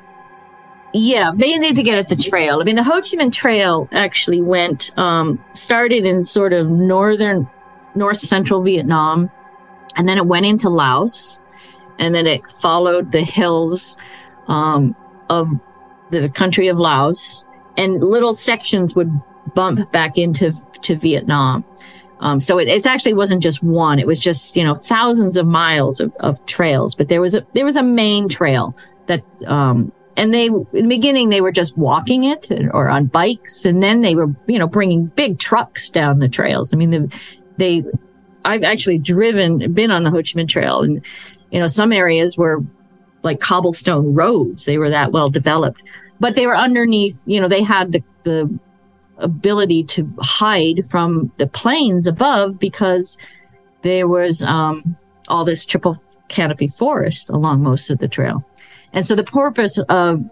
Yeah, 0.92 1.32
they 1.34 1.56
need 1.56 1.76
to 1.76 1.82
get 1.82 1.98
at 1.98 2.08
the 2.08 2.16
trail. 2.16 2.60
I 2.60 2.64
mean, 2.64 2.74
the 2.74 2.82
Ho 2.82 2.94
Chi 2.94 3.16
Minh 3.16 3.32
Trail 3.32 3.88
actually 3.92 4.40
went, 4.40 4.90
um, 4.98 5.42
started 5.52 6.04
in 6.04 6.24
sort 6.24 6.52
of 6.52 6.68
northern, 6.68 7.48
north 7.94 8.18
central 8.18 8.60
Vietnam, 8.60 9.30
and 9.96 10.08
then 10.08 10.18
it 10.18 10.26
went 10.26 10.46
into 10.46 10.68
Laos, 10.68 11.40
and 12.00 12.12
then 12.12 12.26
it 12.26 12.44
followed 12.48 13.12
the 13.12 13.22
hills 13.22 13.96
um, 14.48 14.96
of 15.28 15.48
the 16.10 16.28
country 16.28 16.66
of 16.66 16.78
Laos, 16.78 17.46
and 17.76 18.02
little 18.02 18.34
sections 18.34 18.96
would 18.96 19.12
bump 19.54 19.92
back 19.92 20.18
into 20.18 20.52
to 20.82 20.96
Vietnam. 20.96 21.64
Um, 22.20 22.38
so 22.38 22.58
it 22.58 22.86
actually 22.86 23.14
wasn't 23.14 23.42
just 23.42 23.62
one; 23.62 23.98
it 23.98 24.06
was 24.06 24.20
just 24.20 24.56
you 24.56 24.62
know 24.62 24.74
thousands 24.74 25.36
of 25.36 25.46
miles 25.46 26.00
of, 26.00 26.12
of 26.20 26.44
trails. 26.46 26.94
But 26.94 27.08
there 27.08 27.20
was 27.20 27.34
a 27.34 27.46
there 27.54 27.64
was 27.64 27.76
a 27.76 27.82
main 27.82 28.28
trail 28.28 28.76
that 29.06 29.24
um, 29.46 29.92
and 30.16 30.34
they 30.34 30.46
in 30.46 30.68
the 30.72 30.86
beginning 30.86 31.28
they 31.28 31.40
were 31.40 31.52
just 31.52 31.76
walking 31.78 32.24
it 32.24 32.50
or 32.72 32.88
on 32.88 33.06
bikes 33.06 33.64
and 33.64 33.82
then 33.82 34.02
they 34.02 34.14
were 34.14 34.34
you 34.46 34.58
know 34.58 34.66
bringing 34.66 35.06
big 35.06 35.38
trucks 35.38 35.88
down 35.88 36.18
the 36.18 36.28
trails 36.28 36.74
i 36.74 36.76
mean 36.76 36.90
the, 36.90 37.20
they 37.56 37.84
i've 38.44 38.62
actually 38.62 38.98
driven 38.98 39.72
been 39.72 39.90
on 39.90 40.02
the 40.02 40.10
ho 40.10 40.16
chi 40.16 40.38
minh 40.38 40.48
trail 40.48 40.82
and 40.82 41.04
you 41.50 41.58
know 41.58 41.66
some 41.66 41.92
areas 41.92 42.36
were 42.36 42.62
like 43.22 43.40
cobblestone 43.40 44.14
roads 44.14 44.66
they 44.66 44.78
were 44.78 44.90
that 44.90 45.12
well 45.12 45.30
developed 45.30 45.80
but 46.18 46.34
they 46.34 46.46
were 46.46 46.56
underneath 46.56 47.22
you 47.26 47.40
know 47.40 47.48
they 47.48 47.62
had 47.62 47.92
the 47.92 48.02
the 48.24 48.58
ability 49.22 49.84
to 49.84 50.12
hide 50.20 50.84
from 50.90 51.32
the 51.36 51.46
planes 51.46 52.06
above 52.06 52.58
because 52.58 53.16
there 53.82 54.08
was 54.08 54.42
um, 54.42 54.96
all 55.28 55.44
this 55.44 55.64
triple 55.64 55.96
canopy 56.28 56.68
forest 56.68 57.30
along 57.30 57.62
most 57.62 57.90
of 57.90 57.98
the 57.98 58.08
trail 58.08 58.44
and 58.92 59.06
so 59.06 59.14
the 59.14 59.24
purpose 59.24 59.78
of, 59.88 60.24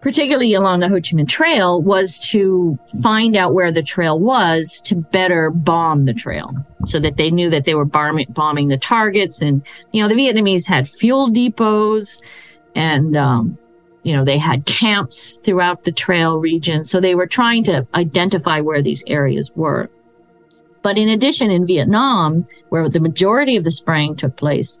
particularly 0.00 0.54
along 0.54 0.80
the 0.80 0.88
Ho 0.88 0.94
Chi 0.94 1.16
Minh 1.16 1.28
Trail, 1.28 1.82
was 1.82 2.18
to 2.30 2.78
find 3.02 3.36
out 3.36 3.54
where 3.54 3.72
the 3.72 3.82
trail 3.82 4.18
was 4.18 4.80
to 4.86 4.96
better 4.96 5.50
bomb 5.50 6.04
the 6.04 6.14
trail 6.14 6.54
so 6.84 6.98
that 7.00 7.16
they 7.16 7.30
knew 7.30 7.50
that 7.50 7.64
they 7.64 7.74
were 7.74 7.84
bombing, 7.84 8.26
bombing 8.30 8.68
the 8.68 8.78
targets. 8.78 9.42
And, 9.42 9.66
you 9.92 10.02
know, 10.02 10.08
the 10.08 10.14
Vietnamese 10.14 10.68
had 10.68 10.88
fuel 10.88 11.28
depots 11.28 12.22
and, 12.74 13.16
um, 13.16 13.58
you 14.02 14.14
know, 14.14 14.24
they 14.24 14.38
had 14.38 14.66
camps 14.66 15.36
throughout 15.36 15.84
the 15.84 15.92
trail 15.92 16.38
region. 16.38 16.84
So 16.84 17.00
they 17.00 17.14
were 17.14 17.26
trying 17.26 17.64
to 17.64 17.86
identify 17.94 18.60
where 18.60 18.82
these 18.82 19.04
areas 19.06 19.52
were. 19.54 19.90
But 20.82 20.96
in 20.96 21.08
addition, 21.08 21.50
in 21.50 21.66
Vietnam, 21.66 22.46
where 22.70 22.88
the 22.88 23.00
majority 23.00 23.56
of 23.56 23.64
the 23.64 23.70
spraying 23.70 24.16
took 24.16 24.36
place, 24.36 24.80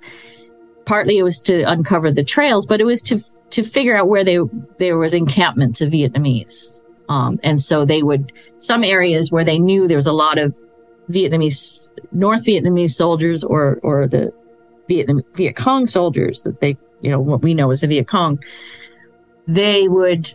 partly 0.86 1.18
it 1.18 1.22
was 1.22 1.40
to 1.40 1.62
uncover 1.62 2.10
the 2.10 2.24
trails, 2.24 2.66
but 2.66 2.80
it 2.80 2.84
was 2.84 3.02
to 3.02 3.20
to 3.50 3.62
figure 3.62 3.96
out 3.96 4.08
where 4.08 4.24
they 4.24 4.38
there 4.78 4.96
was 4.96 5.12
encampments 5.12 5.80
of 5.80 5.92
Vietnamese. 5.92 6.80
Um, 7.08 7.40
and 7.42 7.60
so 7.60 7.84
they 7.84 8.02
would 8.02 8.32
some 8.58 8.84
areas 8.84 9.30
where 9.30 9.44
they 9.44 9.58
knew 9.58 9.86
there 9.86 9.96
was 9.96 10.06
a 10.06 10.12
lot 10.12 10.38
of 10.38 10.56
Vietnamese 11.10 11.90
North 12.12 12.46
Vietnamese 12.46 12.92
soldiers 12.92 13.44
or 13.44 13.78
or 13.82 14.06
the 14.06 14.32
Vietnam 14.88 15.22
Viet 15.34 15.56
Cong 15.56 15.86
soldiers 15.86 16.42
that 16.44 16.60
they 16.60 16.76
you 17.02 17.10
know 17.10 17.20
what 17.20 17.42
we 17.42 17.52
know 17.54 17.70
as 17.70 17.82
the 17.82 17.86
Viet 17.86 18.08
Cong. 18.08 18.42
They 19.54 19.88
would 19.88 20.30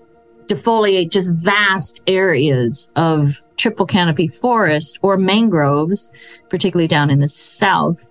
defoliate 0.47 1.09
just 1.09 1.43
vast 1.43 2.03
areas 2.07 2.91
of 2.95 3.41
triple 3.57 3.86
canopy 3.86 4.28
forest 4.28 4.99
or 5.01 5.18
mangroves, 5.18 6.11
particularly 6.49 6.88
down 6.88 7.09
in 7.09 7.20
the 7.20 7.28
south 7.28 8.07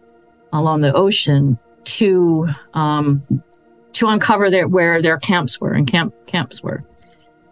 along 0.53 0.81
the 0.81 0.93
ocean 0.95 1.59
to 1.85 2.49
um, 2.73 3.23
to 3.93 4.09
uncover 4.09 4.51
their, 4.51 4.67
where 4.67 5.03
their 5.03 5.19
camps 5.19 5.61
were 5.61 5.73
and 5.73 5.87
camp 5.87 6.15
camps 6.27 6.63
were, 6.63 6.83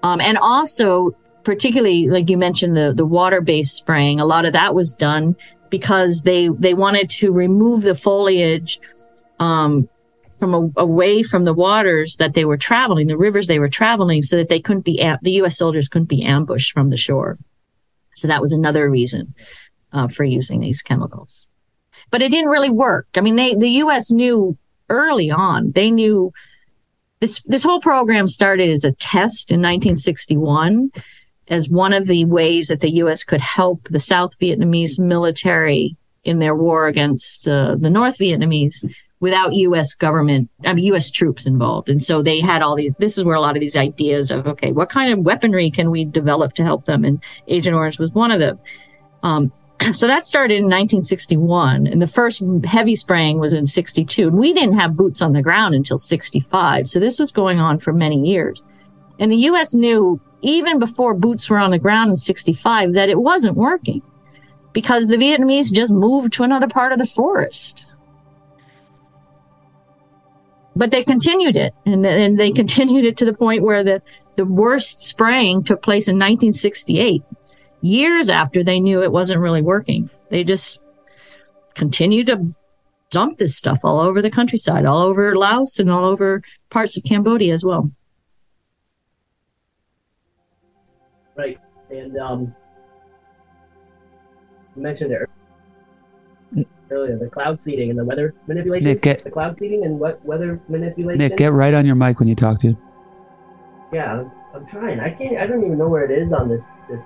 um, 0.03 0.21
and 0.21 0.39
also 0.39 1.11
particularly 1.45 2.09
like 2.09 2.31
you 2.31 2.39
mentioned 2.39 2.77
the 2.77 2.93
the 2.95 3.07
water 3.07 3.41
based 3.41 3.77
spraying. 3.77 4.19
A 4.19 4.25
lot 4.25 4.45
of 4.45 4.53
that 4.53 4.75
was 4.75 4.95
done 4.95 5.37
because 5.69 6.23
they 6.23 6.49
they 6.49 6.75
wanted 6.75 7.11
to 7.11 7.31
remove 7.33 7.83
the 7.83 7.95
foliage 7.95 8.81
um, 9.39 9.89
from 10.43 10.55
a, 10.55 10.81
away 10.81 11.23
from 11.23 11.45
the 11.45 11.55
waters 11.55 12.17
that 12.17 12.35
they 12.35 12.45
were 12.45 12.57
traveling, 12.57 13.07
the 13.07 13.17
rivers 13.17 13.47
they 13.47 13.61
were 13.61 13.69
traveling, 13.69 14.23
so 14.23 14.35
that 14.35 14.49
they 14.49 14.59
couldn't 14.59 14.85
be 14.85 14.97
the 15.23 15.31
U.S. 15.35 15.57
soldiers 15.57 15.87
couldn't 15.87 16.09
be 16.09 16.25
ambushed 16.25 16.73
from 16.73 16.91
the 16.91 16.97
shore. 16.97 17.39
So 18.17 18.27
that 18.27 18.41
was 18.41 18.53
another 18.53 18.91
reason 18.91 19.37
uh, 19.93 20.09
for 20.09 20.25
using 20.25 20.59
these 20.59 20.83
chemicals. 20.83 21.47
But 22.11 22.23
it 22.23 22.33
didn't 22.33 22.51
really 22.51 22.71
work. 22.71 23.07
I 23.17 23.21
mean, 23.21 23.37
they 23.37 23.55
the 23.55 23.71
U.S. 23.85 24.11
knew 24.11 24.59
early 24.89 25.31
on. 25.31 25.71
They 25.71 25.93
knew 25.93 26.33
this 27.21 27.45
this 27.45 27.63
whole 27.63 27.81
program 27.81 28.27
started 28.27 28.69
as 28.69 28.85
a 28.85 28.91
test 28.91 29.53
in 29.53 29.61
1961 29.61 30.91
as 31.47 31.71
one 31.71 31.93
of 31.93 32.09
the 32.09 32.25
ways 32.25 32.67
that 32.67 32.81
the 32.81 32.95
U.S. 32.95 33.23
could 33.23 33.41
help 33.41 33.85
the 33.85 34.01
South 34.01 34.37
Vietnamese 34.41 34.99
military 34.99 35.97
in 36.25 36.41
their 36.41 36.57
war 36.57 36.89
against 36.89 37.47
uh, 37.47 37.77
the 37.79 37.91
North 37.91 38.19
Vietnamese 38.19 38.85
without 39.23 39.55
U.S. 39.55 39.95
government, 39.95 40.51
I 40.67 40.75
mean, 40.75 40.85
U.S. 40.87 41.09
troops 41.09 41.47
involved. 41.47 41.89
And 41.89 42.03
so 42.03 42.23
they 42.23 42.41
had 42.41 42.61
all 42.61 42.75
these, 42.75 42.93
this 42.97 43.17
is 43.17 43.25
where 43.25 43.37
a 43.37 43.41
lot 43.41 43.57
of 43.57 43.61
these 43.61 43.77
ideas 43.77 44.33
of, 44.33 44.49
okay, 44.49 44.73
what 44.73 44.91
kind 44.91 45.13
of 45.13 45.21
weaponry 45.21 45.71
can 45.71 45.93
we 45.93 46.05
develop 46.05 46.55
to 46.55 46.65
help 46.65 46.87
them? 46.87 47.05
And 47.05 47.23
Agent 47.47 47.77
Orange 47.77 48.01
was 48.01 48.13
one 48.13 48.33
of 48.33 48.41
them. 48.41 48.59
Um, 49.23 49.53
so 49.93 50.09
that 50.09 50.27
started 50.27 50.55
in 50.55 50.65
1961 50.65 51.87
and 51.87 52.03
the 52.03 52.09
first 52.09 52.43
heavy 52.65 52.97
spraying 52.97 53.39
was 53.39 53.55
in 53.55 53.69
62 53.69 54.27
and 54.27 54.37
we 54.37 54.53
didn't 54.53 54.77
have 54.77 54.97
boots 54.97 55.23
on 55.23 55.33
the 55.33 55.43
ground 55.43 55.75
until 55.77 55.99
65 55.99 56.87
so 56.87 57.01
this 57.01 57.19
was 57.19 57.33
going 57.33 57.59
on 57.59 57.79
for 57.79 57.93
many 57.93 58.21
years 58.29 58.65
and 59.19 59.33
the 59.33 59.37
us 59.37 59.75
knew 59.75 60.21
even 60.43 60.79
before 60.79 61.15
boots 61.15 61.49
were 61.49 61.59
on 61.59 61.71
the 61.71 61.79
ground 61.79 62.11
in 62.11 62.17
65 62.17 62.93
that 62.93 63.09
it 63.09 63.19
wasn't 63.19 63.57
working 63.57 64.03
because 64.73 65.09
the 65.09 65.17
vietnamese 65.17 65.73
just 65.73 65.93
moved 65.93 66.33
to 66.33 66.43
another 66.43 66.69
part 66.69 66.93
of 66.93 66.99
the 66.99 67.07
forest 67.07 67.87
but 70.75 70.91
they 70.91 71.03
continued 71.03 71.57
it 71.57 71.75
and, 71.87 72.05
and 72.07 72.39
they 72.39 72.51
continued 72.53 73.05
it 73.05 73.17
to 73.19 73.25
the 73.25 73.35
point 73.35 73.63
where 73.63 73.85
the, 73.85 74.03
the 74.37 74.45
worst 74.45 75.03
spraying 75.03 75.63
took 75.63 75.83
place 75.83 76.09
in 76.09 76.17
1968 76.17 77.23
years 77.83 78.31
after 78.31 78.63
they 78.63 78.81
knew 78.81 79.03
it 79.03 79.13
wasn't 79.13 79.41
really 79.41 79.63
working. 79.63 80.09
They 80.31 80.45
just 80.45 80.85
continued 81.75 82.29
to 82.29 82.55
dump 83.11 83.39
this 83.39 83.57
stuff 83.57 83.79
all 83.85 84.01
over 84.01 84.23
the 84.23 84.31
countryside 84.31 84.87
all 84.87 85.03
over 85.03 85.37
laos 85.37 85.79
and 85.79 85.91
all 85.91 86.07
over 86.07 86.43
parts 86.71 86.97
of 86.97 87.05
cambodia 87.05 87.53
as 87.53 87.63
well. 87.63 87.91
Right 91.37 91.59
and 91.91 92.17
um 92.19 92.55
you 94.75 94.83
mentioned 94.83 95.13
it 95.13 95.29
earlier, 96.93 97.19
the 97.19 97.29
cloud 97.29 97.59
seeding 97.59 97.91
and 97.91 97.99
the 97.99 98.05
weather 98.05 98.35
manipulation. 98.47 98.89
Nick, 98.89 99.03
get- 99.03 99.25
the 99.25 99.31
cloud 99.31 99.57
seeding 99.59 99.85
and 99.85 99.99
what 99.99 100.25
weather 100.25 100.61
manipulation. 100.69 101.19
Nick, 101.19 101.37
get 101.37 101.53
right 101.53 101.75
on 101.75 101.85
your 101.87 101.97
mic 101.97 102.19
when 102.21 102.29
you 102.29 102.35
talk, 102.37 102.59
dude. 102.61 102.77
Yeah, 103.93 104.13
I'm, 104.21 104.31
I'm 104.55 104.67
trying. 104.67 105.01
I 105.01 105.11
can't. 105.11 105.37
I 105.39 105.47
don't 105.47 105.65
even 105.65 105.77
know 105.79 105.89
where 105.89 106.05
it 106.05 106.11
is 106.11 106.33
on 106.33 106.49
this 106.49 106.67
this 106.89 107.05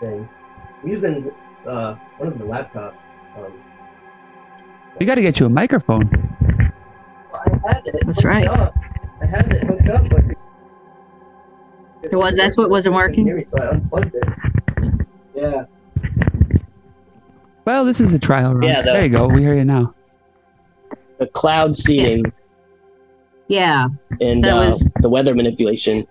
thing. 0.00 0.28
I'm 0.82 0.88
using 0.88 1.30
uh, 1.66 1.94
one 2.18 2.28
of 2.32 2.38
the 2.38 2.44
laptops. 2.44 3.00
Um, 3.36 3.52
We 4.98 5.06
got 5.06 5.14
to 5.16 5.22
get 5.22 5.38
you 5.38 5.46
a 5.46 5.48
microphone. 5.50 6.08
I 7.32 7.58
had 7.68 7.82
it. 7.86 8.04
That's 8.06 8.24
right. 8.24 8.48
up. 8.48 8.74
I 9.22 9.26
had 9.26 9.52
it 9.52 9.62
hooked 9.64 9.88
up, 9.88 10.08
but 10.10 10.24
It 12.02 12.16
was- 12.16 12.34
that's 12.36 12.56
what 12.58 12.70
wasn't 12.70 12.94
working? 12.94 13.24
Me, 13.34 13.44
so 13.44 13.58
I 13.58 13.68
unplugged 13.68 14.14
it. 14.14 14.24
Yeah. 15.34 15.64
Well, 17.64 17.84
this 17.84 18.00
is 18.00 18.14
a 18.14 18.18
trial 18.18 18.54
run. 18.54 18.62
Yeah, 18.62 18.82
the- 18.82 18.92
there 18.92 19.04
you 19.04 19.10
go. 19.10 19.28
We 19.28 19.42
hear 19.42 19.54
you 19.54 19.64
now. 19.64 19.94
The 21.18 21.26
cloud 21.26 21.76
seeding 21.76 22.24
yeah 23.50 23.88
and 24.20 24.44
That 24.44 24.56
uh, 24.56 24.60
was- 24.66 24.88
the 25.00 25.08
weather 25.10 25.34
manipulation. 25.34 26.06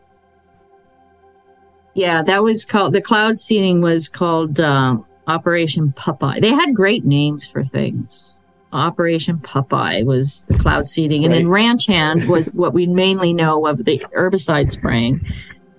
Yeah, 1.95 2.21
that 2.21 2.43
was 2.43 2.65
called 2.65 2.93
the 2.93 3.01
cloud 3.01 3.37
seeding 3.37 3.81
was 3.81 4.07
called 4.07 4.59
uh, 4.59 4.97
Operation 5.27 5.93
Popeye. 5.93 6.41
They 6.41 6.51
had 6.51 6.75
great 6.75 7.05
names 7.05 7.47
for 7.47 7.63
things. 7.63 8.41
Operation 8.71 9.39
Popeye 9.39 10.05
was 10.05 10.43
the 10.43 10.57
cloud 10.57 10.85
seeding, 10.85 11.25
and 11.25 11.33
then 11.33 11.47
Ranch 11.47 11.87
Hand 11.87 12.29
was 12.29 12.53
what 12.55 12.73
we 12.73 12.85
mainly 12.85 13.33
know 13.33 13.65
of 13.65 13.85
the 13.85 13.99
herbicide 14.15 14.69
spraying. 14.69 15.25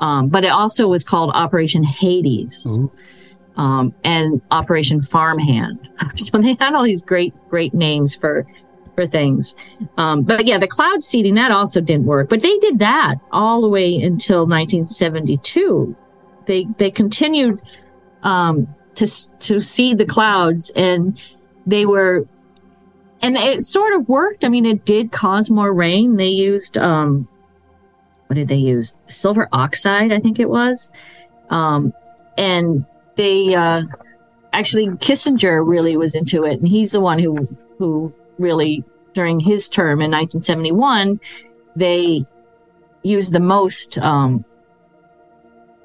Um, 0.00 0.28
but 0.28 0.44
it 0.44 0.48
also 0.50 0.88
was 0.88 1.04
called 1.04 1.30
Operation 1.34 1.84
Hades 1.84 2.76
Ooh. 2.78 2.90
Um, 3.56 3.94
and 4.04 4.40
Operation 4.50 5.00
Farmhand. 5.00 5.88
so 6.14 6.38
they 6.38 6.56
had 6.58 6.74
all 6.74 6.84
these 6.84 7.02
great, 7.02 7.34
great 7.48 7.74
names 7.74 8.14
for 8.14 8.46
for 8.94 9.06
things. 9.06 9.56
Um, 9.96 10.22
but 10.22 10.46
yeah, 10.46 10.58
the 10.58 10.66
cloud 10.66 11.02
seeding 11.02 11.34
that 11.34 11.50
also 11.50 11.80
didn't 11.80 12.06
work. 12.06 12.28
But 12.28 12.42
they 12.42 12.58
did 12.58 12.78
that 12.80 13.16
all 13.32 13.60
the 13.60 13.68
way 13.68 13.96
until 13.96 14.46
1972. 14.46 15.96
They 16.46 16.66
they 16.76 16.90
continued 16.90 17.62
um, 18.22 18.66
to 18.94 19.06
to 19.40 19.60
seed 19.60 19.98
the 19.98 20.06
clouds, 20.06 20.70
and 20.76 21.20
they 21.66 21.86
were, 21.86 22.26
and 23.22 23.36
it 23.36 23.62
sort 23.62 23.94
of 23.94 24.08
worked. 24.08 24.44
I 24.44 24.48
mean, 24.48 24.66
it 24.66 24.84
did 24.84 25.12
cause 25.12 25.50
more 25.50 25.72
rain. 25.72 26.16
They 26.16 26.28
used 26.28 26.76
um, 26.76 27.28
what 28.26 28.34
did 28.34 28.48
they 28.48 28.56
use? 28.56 28.98
Silver 29.08 29.48
oxide, 29.52 30.12
I 30.12 30.20
think 30.20 30.38
it 30.38 30.48
was, 30.48 30.90
um, 31.50 31.92
and 32.36 32.84
they 33.16 33.54
uh, 33.54 33.82
actually 34.52 34.86
Kissinger 34.88 35.66
really 35.66 35.96
was 35.96 36.14
into 36.14 36.44
it, 36.44 36.60
and 36.60 36.68
he's 36.68 36.92
the 36.92 37.00
one 37.00 37.18
who 37.18 37.48
who 37.78 38.12
really 38.38 38.84
during 39.14 39.40
his 39.40 39.68
term 39.68 40.00
in 40.00 40.10
1971 40.10 41.20
they 41.76 42.24
used 43.02 43.32
the 43.32 43.40
most 43.40 43.98
um, 43.98 44.44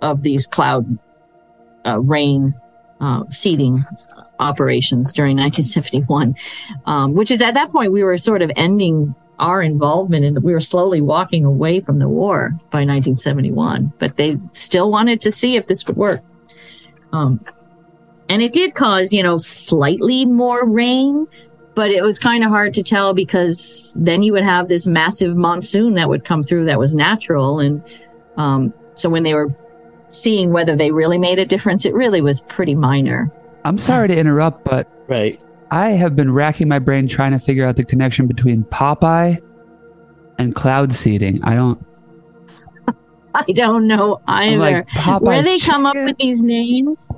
of 0.02 0.22
these 0.22 0.46
cloud 0.46 0.98
uh, 1.86 2.00
rain 2.02 2.54
uh, 3.00 3.24
seeding 3.30 3.86
operations 4.40 5.14
during 5.14 5.38
1971 5.38 6.36
um, 6.86 7.14
which 7.14 7.32
is 7.32 7.42
at 7.42 7.54
that 7.54 7.72
point 7.72 7.92
we 7.92 8.04
were 8.04 8.18
sort 8.18 8.42
of 8.42 8.52
ending 8.56 9.16
our 9.40 9.62
involvement 9.62 10.24
and 10.24 10.42
we 10.44 10.54
were 10.54 10.62
slowly 10.62 11.02
walking 11.02 11.44
away 11.44 11.80
from 11.80 12.00
the 12.00 12.08
war 12.08 12.50
by 12.72 12.80
1971 12.80 13.92
but 14.00 14.16
they 14.18 14.36
still 14.54 14.92
wanted 14.92 15.22
to 15.22 15.32
see 15.32 15.56
if 15.56 15.68
this 15.68 15.86
would 15.88 15.98
work 15.98 16.22
um, 17.16 17.40
and 18.30 18.42
it 18.42 18.52
did 18.52 18.74
cause 18.76 19.14
you 19.14 19.24
know 19.24 19.38
slightly 19.38 20.26
more 20.26 20.66
rain 20.66 21.28
but 21.76 21.92
it 21.92 22.02
was 22.02 22.18
kind 22.18 22.44
of 22.44 22.50
hard 22.50 22.74
to 22.74 22.82
tell 22.84 23.14
because 23.14 23.98
then 24.00 24.24
you 24.24 24.32
would 24.32 24.44
have 24.44 24.68
this 24.68 24.88
massive 24.88 25.36
monsoon 25.36 25.96
that 25.96 26.08
would 26.08 26.24
come 26.24 26.44
through 26.44 26.66
that 26.66 26.80
was 26.80 26.94
natural 26.94 27.60
and 27.60 27.84
um, 28.38 28.74
so 28.96 29.10
when 29.10 29.24
they 29.24 29.34
were 29.34 29.54
seeing 30.10 30.52
whether 30.52 30.76
they 30.76 30.92
really 30.92 31.18
made 31.18 31.40
a 31.40 31.46
difference 31.46 31.86
it 31.86 31.94
really 31.94 32.22
was 32.22 32.42
pretty 32.42 32.76
minor 32.76 33.32
I'm 33.66 33.80
sorry 33.80 34.10
to 34.10 34.16
interrupt, 34.16 34.64
but 34.64 34.88
Right. 35.08 35.42
I 35.72 35.90
have 35.90 36.16
been 36.16 36.32
racking 36.32 36.68
my 36.68 36.78
brain 36.78 37.08
trying 37.08 37.32
to 37.32 37.40
figure 37.40 37.66
out 37.66 37.76
the 37.76 37.84
connection 37.84 38.28
between 38.28 38.64
Popeye 38.66 39.42
and 40.38 40.54
cloud 40.54 40.94
seeding. 40.94 41.44
I 41.44 41.56
don't. 41.56 41.84
I 43.48 43.52
don't 43.52 43.88
know 43.88 44.20
either. 44.28 44.86
Like 45.08 45.22
where 45.22 45.44
they 45.44 45.60
come 45.60 45.86
up 45.86 45.96
with 45.96 46.18
these 46.18 46.42
names? 46.44 47.12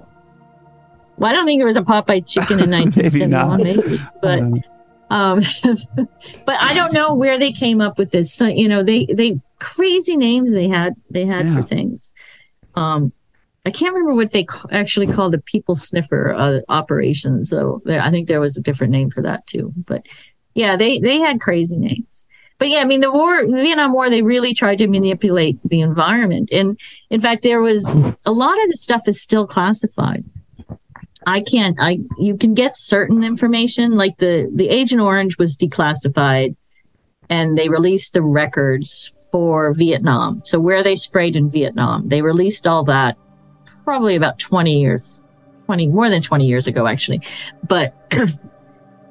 Well 1.18 1.30
i 1.32 1.34
don't 1.34 1.46
think 1.46 1.60
there 1.60 1.66
was 1.68 1.78
a 1.78 1.82
popeye 1.82 2.28
chicken 2.28 2.60
in 2.60 2.70
Maybe 2.96 3.26
not. 3.26 3.60
1971 3.60 3.64
maybe, 3.64 4.00
but 4.22 4.40
Uh, 5.10 5.14
um 5.14 5.40
but 6.46 6.58
i 6.62 6.74
don't 6.74 6.94
know 6.94 7.14
where 7.14 7.40
they 7.40 7.52
came 7.52 7.80
up 7.82 7.98
with 7.98 8.12
this. 8.12 8.34
So, 8.34 8.48
you 8.48 8.68
know 8.68 8.84
they 8.84 9.06
they 9.06 9.40
crazy 9.60 10.18
names 10.18 10.54
they 10.54 10.68
had 10.68 10.94
they 11.10 11.26
had 11.26 11.46
Yeah. 11.46 11.56
for 11.56 11.62
things. 11.62 12.12
Um 12.76 13.14
i 13.66 13.72
can't 13.72 13.94
remember 13.94 14.16
what 14.16 14.32
they 14.32 14.44
ca- 14.46 14.68
actually 14.72 15.08
called 15.08 15.34
the 15.34 15.40
people 15.40 15.76
sniffer 15.76 16.34
uh, 16.34 16.60
operation 16.70 17.44
so 17.44 17.82
there, 17.86 18.02
i 18.02 18.10
think 18.12 18.28
there 18.28 18.40
was 18.40 18.56
a 18.58 18.62
different 18.62 18.92
name 18.92 19.10
for 19.10 19.22
that 19.22 19.46
too. 19.48 19.74
But 19.86 20.06
yeah 20.56 20.76
they 20.76 21.00
they 21.00 21.18
had 21.20 21.40
crazy 21.42 21.78
names 21.78 22.26
but 22.60 22.70
yeah 22.70 22.80
i 22.80 22.86
mean 22.86 23.02
the 23.02 23.12
war 23.12 23.46
the 23.46 23.62
vietnam 23.62 23.94
war 23.94 24.10
they 24.10 24.22
really 24.22 24.54
tried 24.54 24.78
to 24.78 24.88
manipulate 24.88 25.62
the 25.64 25.82
environment 25.82 26.50
and 26.52 26.80
in 27.10 27.20
fact 27.20 27.44
there 27.44 27.62
was 27.62 27.90
a 28.26 28.32
lot 28.32 28.62
of 28.62 28.68
the 28.68 28.78
stuff 28.78 29.08
is 29.08 29.22
still 29.22 29.48
classified 29.48 30.24
I 31.28 31.42
can't. 31.42 31.78
I 31.80 32.00
you 32.18 32.38
can 32.38 32.54
get 32.54 32.78
certain 32.78 33.22
information 33.22 33.92
like 33.92 34.18
the 34.18 34.50
the 34.56 34.70
Agent 34.70 35.02
Orange 35.02 35.38
was 35.38 35.58
declassified, 35.58 36.56
and 37.30 37.58
they 37.58 37.68
released 37.68 38.14
the 38.14 38.22
records 38.22 39.12
for 39.30 39.74
Vietnam. 39.74 40.42
So 40.46 40.58
where 40.58 40.82
they 40.84 40.96
sprayed 40.96 41.36
in 41.36 41.50
Vietnam, 41.50 42.08
they 42.08 42.22
released 42.22 42.66
all 42.66 42.86
that 42.86 43.18
probably 43.84 44.16
about 44.16 44.40
twenty 44.40 44.80
years, 44.80 45.20
twenty 45.66 45.88
more 45.88 46.10
than 46.10 46.22
twenty 46.22 46.48
years 46.48 46.66
ago 46.66 46.88
actually, 46.88 47.22
but. 47.68 47.94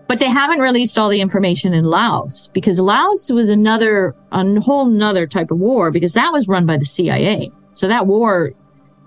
But 0.09 0.21
they 0.21 0.31
haven't 0.31 0.61
released 0.61 0.99
all 0.99 1.09
the 1.09 1.21
information 1.21 1.75
in 1.75 1.85
Laos 1.85 2.49
because 2.49 2.79
Laos 2.79 3.31
was 3.31 3.51
another, 3.51 4.15
a 4.31 4.61
whole 4.61 4.87
nother 4.87 5.27
type 5.27 5.51
of 5.51 5.59
war 5.59 5.91
because 5.91 6.15
that 6.15 6.33
was 6.33 6.47
run 6.47 6.65
by 6.65 6.77
the 6.77 6.85
CIA. 6.85 7.51
So 7.75 7.89
that 7.89 8.07
war 8.07 8.53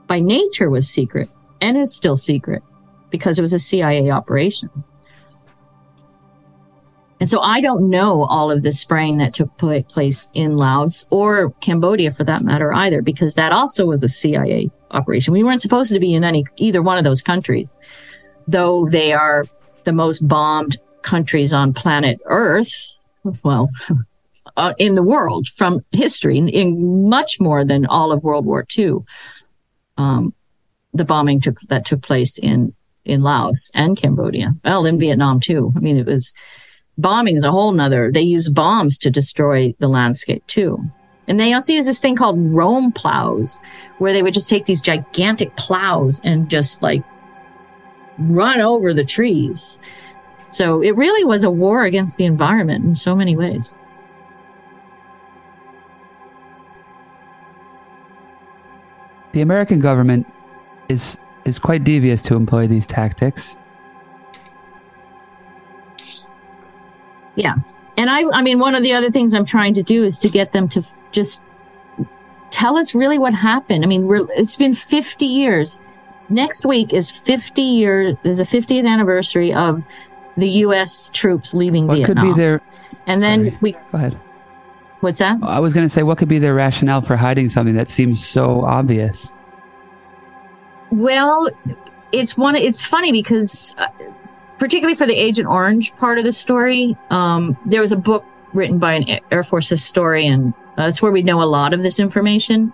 by 0.07 0.19
nature 0.19 0.69
was 0.69 0.89
secret 0.89 1.29
and 1.61 1.77
is 1.77 1.95
still 1.95 2.17
secret 2.17 2.63
because 3.11 3.39
it 3.39 3.41
was 3.41 3.53
a 3.53 3.59
CIA 3.59 4.09
operation. 4.09 4.69
And 7.19 7.29
so 7.29 7.41
I 7.41 7.59
don't 7.59 7.89
know 7.89 8.23
all 8.23 8.49
of 8.49 8.63
the 8.63 8.71
spraying 8.71 9.17
that 9.17 9.33
took 9.33 9.57
place 9.57 10.29
in 10.33 10.55
Laos 10.55 11.05
or 11.11 11.51
Cambodia 11.59 12.11
for 12.11 12.23
that 12.23 12.43
matter 12.43 12.73
either, 12.73 13.01
because 13.01 13.35
that 13.35 13.51
also 13.51 13.85
was 13.85 14.03
a 14.03 14.09
CIA 14.09 14.71
operation. 14.91 15.33
We 15.33 15.43
weren't 15.43 15.61
supposed 15.61 15.91
to 15.91 15.99
be 15.99 16.13
in 16.13 16.23
any 16.23 16.45
either 16.57 16.81
one 16.81 16.97
of 16.97 17.03
those 17.03 17.21
countries, 17.21 17.75
though 18.47 18.87
they 18.89 19.11
are 19.11 19.45
the 19.83 19.91
most 19.91 20.27
bombed 20.27 20.77
countries 21.01 21.53
on 21.53 21.73
planet 21.73 22.19
Earth. 22.25 22.97
Well, 23.43 23.69
uh, 24.57 24.73
in 24.77 24.95
the 24.95 25.03
world 25.03 25.47
from 25.47 25.81
history, 25.91 26.37
in 26.37 27.09
much 27.09 27.39
more 27.39 27.65
than 27.65 27.85
all 27.85 28.11
of 28.11 28.23
World 28.23 28.45
War 28.45 28.65
II. 28.77 28.99
Um, 29.97 30.33
the 30.93 31.05
bombing 31.05 31.39
took 31.39 31.59
that 31.69 31.85
took 31.85 32.01
place 32.01 32.39
in 32.39 32.73
in 33.05 33.21
Laos 33.21 33.71
and 33.75 33.97
Cambodia. 33.97 34.55
Well, 34.63 34.85
in 34.85 34.99
Vietnam 34.99 35.39
too. 35.39 35.73
I 35.75 35.79
mean, 35.79 35.97
it 35.97 36.05
was 36.05 36.33
bombing 36.97 37.35
is 37.35 37.43
a 37.43 37.51
whole 37.51 37.71
nother. 37.71 38.11
They 38.11 38.21
use 38.21 38.49
bombs 38.49 38.97
to 38.99 39.09
destroy 39.09 39.73
the 39.79 39.87
landscape 39.87 40.45
too. 40.47 40.79
And 41.27 41.39
they 41.39 41.53
also 41.53 41.73
use 41.73 41.85
this 41.85 42.01
thing 42.01 42.15
called 42.15 42.39
Rome 42.39 42.91
plows, 42.91 43.61
where 43.99 44.13
they 44.13 44.23
would 44.23 44.33
just 44.33 44.49
take 44.49 44.65
these 44.65 44.81
gigantic 44.81 45.55
plows 45.57 46.19
and 46.23 46.49
just 46.49 46.81
like 46.81 47.03
run 48.17 48.59
over 48.59 48.93
the 48.93 49.05
trees. 49.05 49.79
So 50.49 50.81
it 50.81 50.95
really 50.95 51.23
was 51.23 51.43
a 51.43 51.51
war 51.51 51.83
against 51.83 52.17
the 52.17 52.25
environment 52.25 52.85
in 52.85 52.95
so 52.95 53.15
many 53.15 53.35
ways. 53.35 53.73
The 59.31 59.41
American 59.41 59.79
government 59.79 60.25
is 60.89 61.17
is 61.45 61.59
quite 61.59 61.83
devious 61.83 62.21
to 62.23 62.35
employ 62.35 62.67
these 62.67 62.87
tactics. 62.87 63.55
Yeah. 67.35 67.55
And 67.95 68.09
I 68.09 68.23
I 68.33 68.41
mean 68.41 68.59
one 68.59 68.75
of 68.75 68.81
the 68.81 68.93
other 68.93 69.11
things 69.11 69.33
I'm 69.33 69.45
trying 69.45 69.75
to 69.75 69.83
do 69.83 70.03
is 70.03 70.19
to 70.19 70.29
get 70.29 70.51
them 70.51 70.67
to 70.69 70.83
just 71.11 71.45
tell 72.49 72.77
us 72.77 72.95
really 72.95 73.17
what 73.17 73.33
happened. 73.33 73.83
I 73.83 73.87
mean, 73.87 74.09
it's 74.35 74.55
been 74.55 74.73
50 74.73 75.25
years. 75.25 75.81
Next 76.29 76.65
week 76.65 76.93
is 76.93 77.09
50 77.09 77.61
years 77.61 78.17
is 78.23 78.39
a 78.39 78.45
50th 78.45 78.87
anniversary 78.87 79.53
of 79.53 79.85
the 80.37 80.49
US 80.49 81.09
troops 81.13 81.53
leaving 81.53 81.87
what 81.87 81.97
Vietnam. 81.97 82.15
could 82.25 82.35
be 82.35 82.41
their 82.41 82.61
And 83.07 83.21
then 83.21 83.45
Sorry. 83.45 83.57
we 83.61 83.71
Go 83.71 83.79
ahead. 83.93 84.19
What's 85.01 85.19
that? 85.19 85.39
I 85.41 85.59
was 85.59 85.73
going 85.73 85.85
to 85.85 85.89
say 85.89 86.03
what 86.03 86.17
could 86.17 86.27
be 86.27 86.39
their 86.39 86.53
rationale 86.53 87.01
for 87.01 87.15
hiding 87.15 87.47
something 87.49 87.75
that 87.75 87.87
seems 87.87 88.25
so 88.25 88.65
obvious. 88.65 89.31
Well, 90.91 91.49
it's 92.11 92.37
one. 92.37 92.55
It's 92.55 92.83
funny 92.83 93.11
because, 93.11 93.75
uh, 93.77 93.87
particularly 94.57 94.95
for 94.95 95.05
the 95.05 95.15
Agent 95.15 95.47
Orange 95.47 95.95
part 95.97 96.17
of 96.17 96.23
the 96.25 96.33
story, 96.33 96.97
um, 97.11 97.57
there 97.65 97.79
was 97.81 97.91
a 97.91 97.97
book 97.97 98.25
written 98.53 98.79
by 98.79 98.93
an 98.93 99.19
Air 99.31 99.43
Force 99.43 99.69
historian. 99.69 100.53
Uh, 100.79 100.85
that's 100.85 101.01
where 101.01 101.11
we 101.11 101.21
know 101.21 101.41
a 101.41 101.43
lot 101.43 101.73
of 101.73 101.81
this 101.81 101.99
information. 101.99 102.71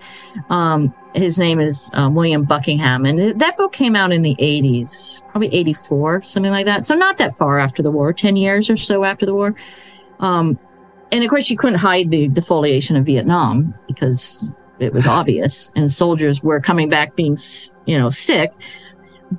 Um, 0.52 0.94
his 1.16 1.40
name 1.40 1.60
is 1.60 1.90
um, 1.96 2.14
William 2.14 2.44
Buckingham, 2.44 3.04
and 3.04 3.42
that 3.42 3.58
book 3.58 3.74
came 3.74 3.96
out 3.96 4.12
in 4.12 4.22
the 4.22 4.36
'80s, 4.36 5.28
probably 5.30 5.52
'84, 5.52 6.22
something 6.22 6.52
like 6.52 6.68
that. 6.68 6.86
So 6.86 6.94
not 6.94 7.18
that 7.18 7.34
far 7.34 7.58
after 7.58 7.82
the 7.82 7.90
war, 7.90 8.14
ten 8.14 8.36
years 8.36 8.70
or 8.70 8.78
so 8.78 9.04
after 9.04 9.26
the 9.26 9.34
war. 9.34 9.56
Um, 10.20 10.60
and 11.12 11.24
of 11.24 11.32
course, 11.32 11.50
you 11.50 11.58
couldn't 11.58 11.80
hide 11.80 12.12
the 12.12 12.30
defoliation 12.30 12.96
of 12.96 13.08
Vietnam 13.08 13.74
because 13.88 14.52
it 14.78 14.94
was 14.94 15.08
obvious, 15.20 15.72
and 15.76 15.92
soldiers 15.92 16.44
were 16.44 16.60
coming 16.60 16.90
back 16.90 17.16
being, 17.16 17.40
you 17.88 17.98
know, 17.98 18.12
sick. 18.12 18.52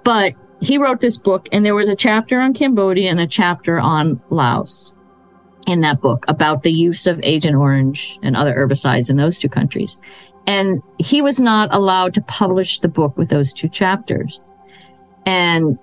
But 0.02 0.32
he 0.60 0.76
wrote 0.76 1.00
this 1.00 1.18
book, 1.18 1.48
and 1.52 1.64
there 1.64 1.76
was 1.76 1.88
a 1.88 1.94
chapter 1.94 2.40
on 2.40 2.52
Cambodia 2.52 3.12
and 3.12 3.20
a 3.20 3.28
chapter 3.28 3.78
on 3.78 4.20
Laos 4.30 4.95
in 5.66 5.80
that 5.80 6.00
book 6.00 6.24
about 6.28 6.62
the 6.62 6.72
use 6.72 7.06
of 7.06 7.20
Agent 7.22 7.56
Orange 7.56 8.18
and 8.22 8.36
other 8.36 8.54
herbicides 8.54 9.10
in 9.10 9.16
those 9.16 9.38
two 9.38 9.48
countries. 9.48 10.00
And 10.46 10.80
he 10.98 11.22
was 11.22 11.40
not 11.40 11.74
allowed 11.74 12.14
to 12.14 12.22
publish 12.22 12.78
the 12.78 12.88
book 12.88 13.16
with 13.16 13.28
those 13.28 13.52
two 13.52 13.68
chapters. 13.68 14.50
And 15.24 15.78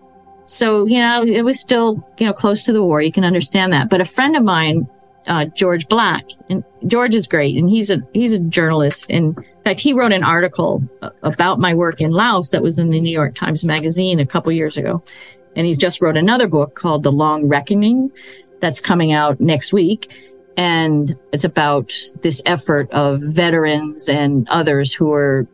so, 0.45 0.85
you 0.85 0.99
know, 0.99 1.23
it 1.23 1.43
was 1.43 1.59
still, 1.59 2.05
you 2.17 2.25
know, 2.25 2.33
close 2.33 2.63
to 2.63 2.73
the 2.73 2.81
war. 2.81 3.01
You 3.01 3.11
can 3.11 3.25
understand 3.25 3.73
that. 3.73 3.89
But 3.89 3.99
a 3.99 4.05
friend 4.05 4.35
of 4.37 4.43
mine 4.43 4.87
uh, 5.27 5.45
George 5.45 5.87
Black, 5.87 6.25
and 6.49 6.63
George 6.87 7.15
is 7.15 7.27
great, 7.27 7.57
and 7.57 7.69
he's 7.69 7.89
a 7.89 8.01
he's 8.13 8.33
a 8.33 8.39
journalist. 8.39 9.09
And 9.09 9.37
in 9.37 9.63
fact, 9.63 9.79
he 9.79 9.93
wrote 9.93 10.11
an 10.11 10.23
article 10.23 10.83
about 11.21 11.59
my 11.59 11.73
work 11.73 12.01
in 12.01 12.11
Laos 12.11 12.51
that 12.51 12.61
was 12.61 12.79
in 12.79 12.89
the 12.89 12.99
New 12.99 13.11
York 13.11 13.35
Times 13.35 13.63
Magazine 13.63 14.19
a 14.19 14.25
couple 14.25 14.51
years 14.51 14.77
ago. 14.77 15.03
And 15.55 15.67
he's 15.67 15.77
just 15.77 16.01
wrote 16.01 16.17
another 16.17 16.47
book 16.47 16.75
called 16.75 17.03
The 17.03 17.11
Long 17.11 17.47
Reckoning, 17.47 18.11
that's 18.63 18.79
coming 18.79 19.11
out 19.11 19.41
next 19.41 19.73
week, 19.73 20.09
and 20.55 21.17
it's 21.33 21.43
about 21.43 21.91
this 22.21 22.41
effort 22.45 22.89
of 22.91 23.19
veterans 23.21 24.07
and 24.07 24.47
others 24.47 24.93
who 24.93 25.11
are 25.11 25.45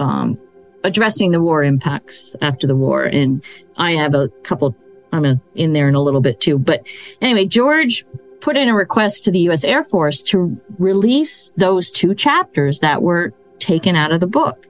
um, 0.00 0.38
addressing 0.84 1.30
the 1.30 1.40
war 1.40 1.64
impacts 1.64 2.36
after 2.42 2.66
the 2.66 2.76
war. 2.76 3.04
And 3.04 3.42
I 3.78 3.92
have 3.92 4.14
a 4.14 4.28
couple. 4.42 4.76
I'm 5.12 5.40
in 5.54 5.72
there 5.72 5.88
in 5.88 5.94
a 5.94 6.02
little 6.02 6.20
bit 6.20 6.40
too. 6.42 6.58
But 6.58 6.86
anyway, 7.22 7.46
George 7.46 8.04
put 8.42 8.58
in 8.58 8.68
a 8.68 8.74
request 8.74 9.24
to 9.24 9.30
the 9.30 9.38
U.S. 9.48 9.64
Air 9.64 9.82
Force 9.82 10.22
to 10.24 10.60
release 10.78 11.52
those 11.52 11.90
two 11.90 12.14
chapters 12.14 12.80
that 12.80 13.00
were 13.00 13.32
taken 13.60 13.96
out 13.96 14.12
of 14.12 14.20
the 14.20 14.26
book. 14.26 14.66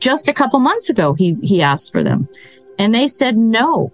Just 0.00 0.28
a 0.28 0.34
couple 0.34 0.58
months 0.58 0.90
ago, 0.90 1.14
he, 1.14 1.36
he 1.40 1.62
asked 1.62 1.92
for 1.92 2.02
them 2.02 2.28
and 2.80 2.92
they 2.92 3.06
said 3.06 3.36
no. 3.36 3.92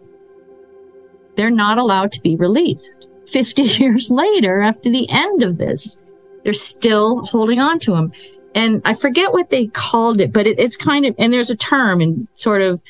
They're 1.37 1.51
not 1.51 1.79
allowed 1.79 2.13
to 2.13 2.21
be 2.21 2.37
released. 2.37 3.07
50 3.29 3.63
years 3.83 4.11
later, 4.11 4.63
after 4.63 4.91
the 4.91 5.09
end 5.11 5.43
of 5.43 5.59
this, 5.59 6.01
they're 6.45 6.53
still 6.53 7.25
holding 7.27 7.61
on 7.61 7.79
to 7.81 7.93
them. 7.93 8.13
And 8.55 8.83
I 8.85 8.95
forget 8.95 9.33
what 9.33 9.51
they 9.51 9.69
called 9.69 10.21
it, 10.21 10.33
but 10.33 10.47
it, 10.47 10.59
it's 10.59 10.77
kind 10.77 11.07
of, 11.07 11.15
and 11.19 11.33
there's 11.33 11.51
a 11.51 11.57
term 11.57 12.01
in 12.01 12.29
sort 12.35 12.61
of, 12.61 12.81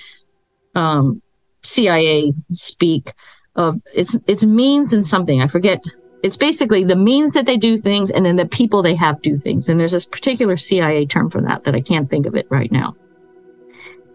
um, 0.75 1.23
CIA 1.63 2.33
speak 2.51 3.13
of 3.57 3.81
it's 3.95 4.17
it's 4.27 4.45
means 4.45 4.93
and 4.93 5.07
something. 5.07 5.41
I 5.41 5.47
forget. 5.47 5.85
It's 6.23 6.37
basically 6.37 6.85
the 6.85 6.95
means 6.95 7.35
that 7.35 7.47
they 7.47 7.57
do 7.57 7.77
things 7.77 8.09
and 8.11 8.25
then 8.25 8.37
the 8.37 8.47
people 8.47 8.81
they 8.81 8.95
have 8.95 9.21
do 9.23 9.35
things. 9.35 9.69
And 9.69 9.81
there's 9.81 9.91
this 9.91 10.07
particular 10.07 10.57
CIA 10.57 11.05
term 11.05 11.29
for 11.29 11.41
that 11.41 11.65
that 11.65 11.75
I 11.75 11.81
can't 11.81 12.09
think 12.09 12.27
of 12.27 12.37
it 12.37 12.47
right 12.49 12.71
now. 12.71 12.95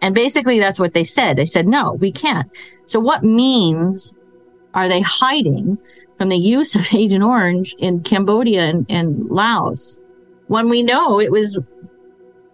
And 0.00 0.14
basically 0.14 0.58
that's 0.58 0.80
what 0.80 0.94
they 0.94 1.04
said. 1.04 1.36
They 1.36 1.44
said, 1.44 1.66
no, 1.66 1.92
we 1.92 2.10
can't. 2.10 2.50
So 2.86 2.98
what 2.98 3.24
means 3.24 4.14
are 4.78 4.88
they 4.88 5.00
hiding 5.00 5.76
from 6.18 6.28
the 6.28 6.36
use 6.36 6.76
of 6.76 6.94
Agent 6.94 7.24
Orange 7.24 7.74
in 7.80 8.00
Cambodia 8.00 8.62
and, 8.62 8.86
and 8.88 9.28
Laos 9.28 9.98
when 10.46 10.68
we 10.68 10.84
know 10.84 11.18
it 11.18 11.32
was 11.32 11.58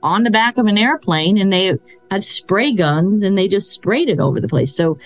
on 0.03 0.23
the 0.23 0.31
back 0.31 0.57
of 0.57 0.65
an 0.65 0.79
airplane 0.79 1.37
and 1.37 1.53
they 1.53 1.77
had 2.11 2.25
spray 2.25 2.73
guns 2.73 3.23
and 3.23 3.37
they 3.37 3.47
just 3.47 3.71
sprayed 3.71 4.09
it 4.09 4.21
over 4.21 4.41
the 4.41 4.49
place. 4.49 4.75
So 4.75 4.99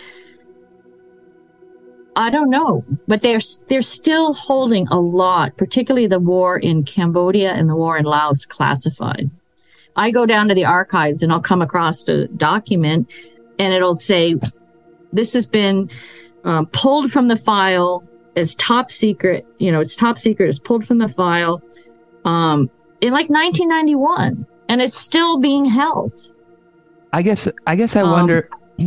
I 2.14 2.30
don't 2.30 2.50
know, 2.50 2.84
but 3.08 3.20
they're 3.20 3.40
they're 3.68 3.82
still 3.82 4.32
holding 4.32 4.86
a 4.86 5.00
lot, 5.00 5.56
particularly 5.56 6.06
the 6.06 6.20
war 6.20 6.56
in 6.56 6.84
Cambodia 6.84 7.52
and 7.52 7.68
the 7.68 7.74
war 7.74 7.98
in 7.98 8.04
Laos 8.04 8.46
classified. 8.46 9.28
I 9.96 10.12
go 10.12 10.24
down 10.24 10.46
to 10.48 10.54
the 10.54 10.66
archives 10.66 11.24
and 11.24 11.32
I'll 11.32 11.40
come 11.40 11.62
across 11.62 12.06
a 12.06 12.28
document 12.28 13.10
and 13.58 13.74
it'll 13.74 13.96
say 13.96 14.36
this 15.12 15.34
has 15.34 15.46
been 15.46 15.90
um, 16.44 16.66
pulled 16.66 17.10
from 17.10 17.28
the 17.28 17.36
file 17.36 18.04
as 18.36 18.54
top 18.54 18.90
secret. 18.90 19.46
You 19.58 19.72
know, 19.72 19.80
it's 19.80 19.96
top 19.96 20.18
secret. 20.18 20.48
It's 20.48 20.58
pulled 20.58 20.86
from 20.86 20.98
the 20.98 21.08
file 21.08 21.62
um, 22.24 22.70
in 23.00 23.12
like 23.12 23.30
1991, 23.30 24.46
and 24.68 24.82
it's 24.82 24.94
still 24.94 25.38
being 25.38 25.64
held. 25.64 26.32
I 27.12 27.22
guess. 27.22 27.48
I 27.66 27.76
guess 27.76 27.96
I 27.96 28.02
um, 28.02 28.10
wonder 28.10 28.48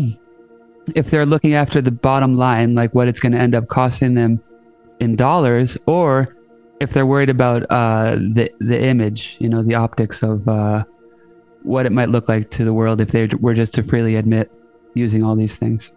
if 0.95 1.09
they're 1.09 1.25
looking 1.25 1.53
after 1.53 1.81
the 1.81 1.91
bottom 1.91 2.35
line, 2.35 2.75
like 2.75 2.93
what 2.93 3.07
it's 3.07 3.19
going 3.19 3.33
to 3.33 3.39
end 3.39 3.55
up 3.55 3.67
costing 3.67 4.13
them 4.13 4.41
in 4.99 5.15
dollars, 5.15 5.77
or 5.87 6.35
if 6.79 6.91
they're 6.91 7.05
worried 7.05 7.29
about 7.29 7.63
uh, 7.69 8.15
the 8.15 8.51
the 8.59 8.81
image, 8.81 9.37
you 9.39 9.49
know, 9.49 9.63
the 9.63 9.75
optics 9.75 10.23
of 10.23 10.47
uh, 10.47 10.83
what 11.63 11.85
it 11.85 11.91
might 11.91 12.09
look 12.09 12.27
like 12.27 12.49
to 12.51 12.63
the 12.63 12.73
world 12.73 13.01
if 13.01 13.09
they 13.09 13.27
were 13.39 13.53
just 13.53 13.73
to 13.75 13.83
freely 13.83 14.15
admit 14.15 14.51
using 14.93 15.23
all 15.23 15.35
these 15.35 15.55
things. 15.55 15.91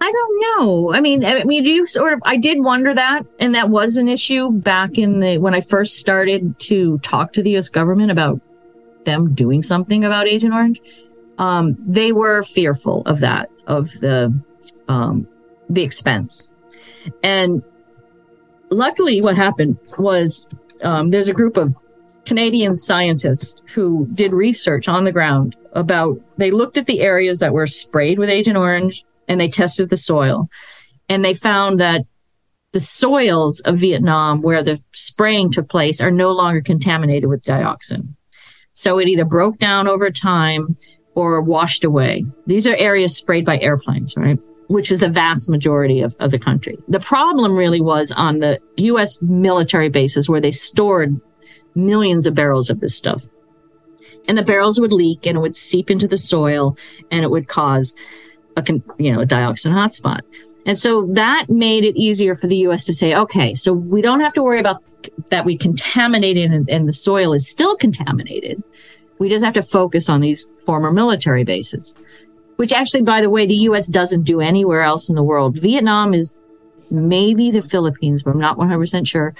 I 0.00 0.12
don't 0.12 0.40
know. 0.40 0.92
I 0.94 1.00
mean, 1.00 1.24
I 1.24 1.44
mean, 1.44 1.64
you 1.64 1.86
sort 1.86 2.12
of. 2.12 2.20
I 2.24 2.36
did 2.36 2.62
wonder 2.62 2.94
that, 2.94 3.22
and 3.40 3.54
that 3.54 3.68
was 3.68 3.96
an 3.96 4.08
issue 4.08 4.52
back 4.52 4.96
in 4.96 5.20
the 5.20 5.38
when 5.38 5.54
I 5.54 5.60
first 5.60 5.96
started 5.96 6.58
to 6.60 6.98
talk 6.98 7.32
to 7.32 7.42
the 7.42 7.50
U.S. 7.52 7.68
government 7.68 8.10
about 8.10 8.40
them 9.04 9.34
doing 9.34 9.62
something 9.62 10.04
about 10.04 10.28
Agent 10.28 10.54
Orange 10.54 10.80
um, 11.38 11.76
they 11.86 12.12
were 12.12 12.42
fearful 12.42 13.02
of 13.06 13.20
that, 13.20 13.50
of 13.66 13.90
the 14.00 14.34
um, 14.88 15.26
the 15.70 15.82
expense. 15.82 16.50
And 17.22 17.62
luckily, 18.70 19.22
what 19.22 19.36
happened 19.36 19.78
was 19.98 20.50
um, 20.82 21.10
there's 21.10 21.28
a 21.28 21.34
group 21.34 21.56
of 21.56 21.74
Canadian 22.24 22.76
scientists 22.76 23.60
who 23.72 24.06
did 24.14 24.32
research 24.32 24.88
on 24.88 25.04
the 25.04 25.12
ground 25.12 25.56
about, 25.72 26.20
they 26.36 26.50
looked 26.50 26.76
at 26.76 26.86
the 26.86 27.00
areas 27.00 27.38
that 27.40 27.52
were 27.52 27.66
sprayed 27.66 28.18
with 28.18 28.28
Agent 28.28 28.56
Orange 28.56 29.04
and 29.28 29.38
they 29.40 29.48
tested 29.48 29.90
the 29.90 29.96
soil. 29.96 30.48
And 31.08 31.24
they 31.24 31.34
found 31.34 31.78
that 31.80 32.02
the 32.72 32.80
soils 32.80 33.60
of 33.60 33.78
Vietnam 33.78 34.42
where 34.42 34.62
the 34.62 34.82
spraying 34.92 35.50
took 35.52 35.68
place 35.68 36.00
are 36.00 36.10
no 36.10 36.32
longer 36.32 36.60
contaminated 36.60 37.28
with 37.28 37.44
dioxin. 37.44 38.14
So 38.72 38.98
it 38.98 39.08
either 39.08 39.24
broke 39.24 39.58
down 39.58 39.88
over 39.88 40.10
time 40.10 40.76
or 41.14 41.40
washed 41.40 41.84
away. 41.84 42.24
These 42.46 42.66
are 42.66 42.76
areas 42.76 43.16
sprayed 43.16 43.44
by 43.44 43.58
airplanes, 43.58 44.16
right? 44.16 44.38
Which 44.68 44.92
is 44.92 45.00
the 45.00 45.08
vast 45.08 45.50
majority 45.50 46.00
of, 46.00 46.14
of 46.20 46.30
the 46.30 46.38
country. 46.38 46.78
The 46.88 47.00
problem 47.00 47.56
really 47.56 47.80
was 47.80 48.12
on 48.12 48.38
the 48.38 48.60
US 48.76 49.22
military 49.22 49.88
bases 49.88 50.28
where 50.28 50.40
they 50.40 50.52
stored 50.52 51.20
millions 51.74 52.26
of 52.26 52.34
barrels 52.34 52.70
of 52.70 52.80
this 52.80 52.96
stuff. 52.96 53.24
And 54.28 54.36
the 54.36 54.42
barrels 54.42 54.78
would 54.78 54.92
leak 54.92 55.26
and 55.26 55.38
it 55.38 55.40
would 55.40 55.56
seep 55.56 55.90
into 55.90 56.06
the 56.06 56.18
soil 56.18 56.76
and 57.10 57.24
it 57.24 57.30
would 57.30 57.48
cause 57.48 57.96
a, 58.66 58.82
you 58.98 59.12
know, 59.12 59.20
a 59.20 59.26
dioxin 59.26 59.72
hotspot. 59.72 60.20
And 60.66 60.78
so 60.78 61.06
that 61.14 61.46
made 61.48 61.84
it 61.84 61.96
easier 61.96 62.34
for 62.34 62.46
the 62.46 62.58
US 62.68 62.84
to 62.84 62.92
say, 62.92 63.14
okay, 63.14 63.54
so 63.54 63.72
we 63.72 64.02
don't 64.02 64.20
have 64.20 64.34
to 64.34 64.42
worry 64.42 64.58
about 64.58 64.82
that 65.30 65.44
we 65.44 65.56
contaminated 65.56 66.50
and, 66.50 66.68
and 66.68 66.86
the 66.86 66.92
soil 66.92 67.32
is 67.32 67.48
still 67.48 67.76
contaminated. 67.76 68.62
We 69.18 69.28
just 69.28 69.44
have 69.44 69.54
to 69.54 69.62
focus 69.62 70.08
on 70.10 70.20
these 70.20 70.46
former 70.66 70.92
military 70.92 71.44
bases, 71.44 71.94
which 72.56 72.72
actually, 72.72 73.02
by 73.02 73.20
the 73.20 73.30
way, 73.30 73.46
the 73.46 73.56
US 73.70 73.88
doesn't 73.88 74.24
do 74.24 74.40
anywhere 74.40 74.82
else 74.82 75.08
in 75.08 75.14
the 75.14 75.22
world. 75.22 75.58
Vietnam 75.58 76.12
is 76.12 76.38
maybe 76.90 77.50
the 77.50 77.62
Philippines, 77.62 78.22
but 78.22 78.32
I'm 78.32 78.38
not 78.38 78.58
100% 78.58 79.06
sure, 79.06 79.34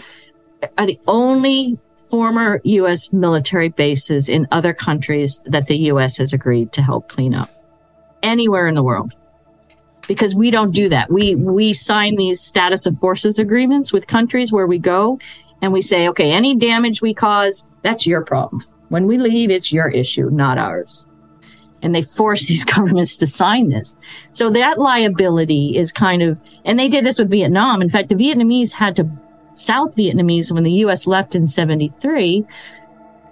are 0.79 0.87
the 0.87 0.99
only 1.07 1.79
former 2.11 2.61
US 2.65 3.13
military 3.13 3.69
bases 3.69 4.31
in 4.31 4.49
other 4.51 4.73
countries 4.73 5.43
that 5.45 5.67
the 5.67 5.77
US 5.93 6.17
has 6.17 6.33
agreed 6.33 6.73
to 6.73 6.83
help 6.83 7.09
clean 7.09 7.35
up 7.35 7.51
anywhere 8.23 8.67
in 8.67 8.75
the 8.75 8.83
world 8.83 9.13
because 10.09 10.35
we 10.35 10.51
don't 10.51 10.75
do 10.75 10.89
that. 10.89 11.13
We 11.13 11.37
we 11.37 11.73
sign 11.75 12.17
these 12.17 12.41
status 12.41 12.87
of 12.87 12.99
forces 12.99 13.39
agreements 13.39 13.93
with 13.93 14.09
countries 14.09 14.51
where 14.51 14.67
we 14.67 14.79
go 14.79 15.21
and 15.63 15.73
we 15.73 15.83
say, 15.83 16.09
okay, 16.09 16.33
any 16.33 16.57
damage 16.57 17.03
we 17.03 17.15
cause, 17.15 17.69
that's 17.83 18.07
your 18.07 18.23
problem. 18.25 18.65
When 18.89 19.07
we 19.07 19.19
leave, 19.19 19.51
it's 19.51 19.73
your 19.73 19.89
issue, 19.89 20.31
not 20.31 20.59
ours. 20.59 21.05
And 21.83 21.95
they 21.95 22.03
force 22.03 22.47
these 22.49 22.65
governments 22.65 23.17
to 23.19 23.27
sign 23.27 23.69
this. 23.69 23.95
So 24.33 24.51
that 24.51 24.79
liability 24.79 25.77
is 25.77 25.93
kind 25.93 26.23
of, 26.23 26.41
and 26.65 26.79
they 26.79 26.89
did 26.89 27.05
this 27.05 27.19
with 27.19 27.31
Vietnam. 27.31 27.83
In 27.83 27.89
fact, 27.89 28.09
the 28.09 28.15
Vietnamese 28.15 28.73
had 28.73 28.97
to, 28.97 29.09
South 29.53 29.97
Vietnamese, 29.97 30.53
when 30.53 30.65
the 30.65 30.73
US 30.85 31.07
left 31.07 31.35
in 31.35 31.49
73, 31.49 32.47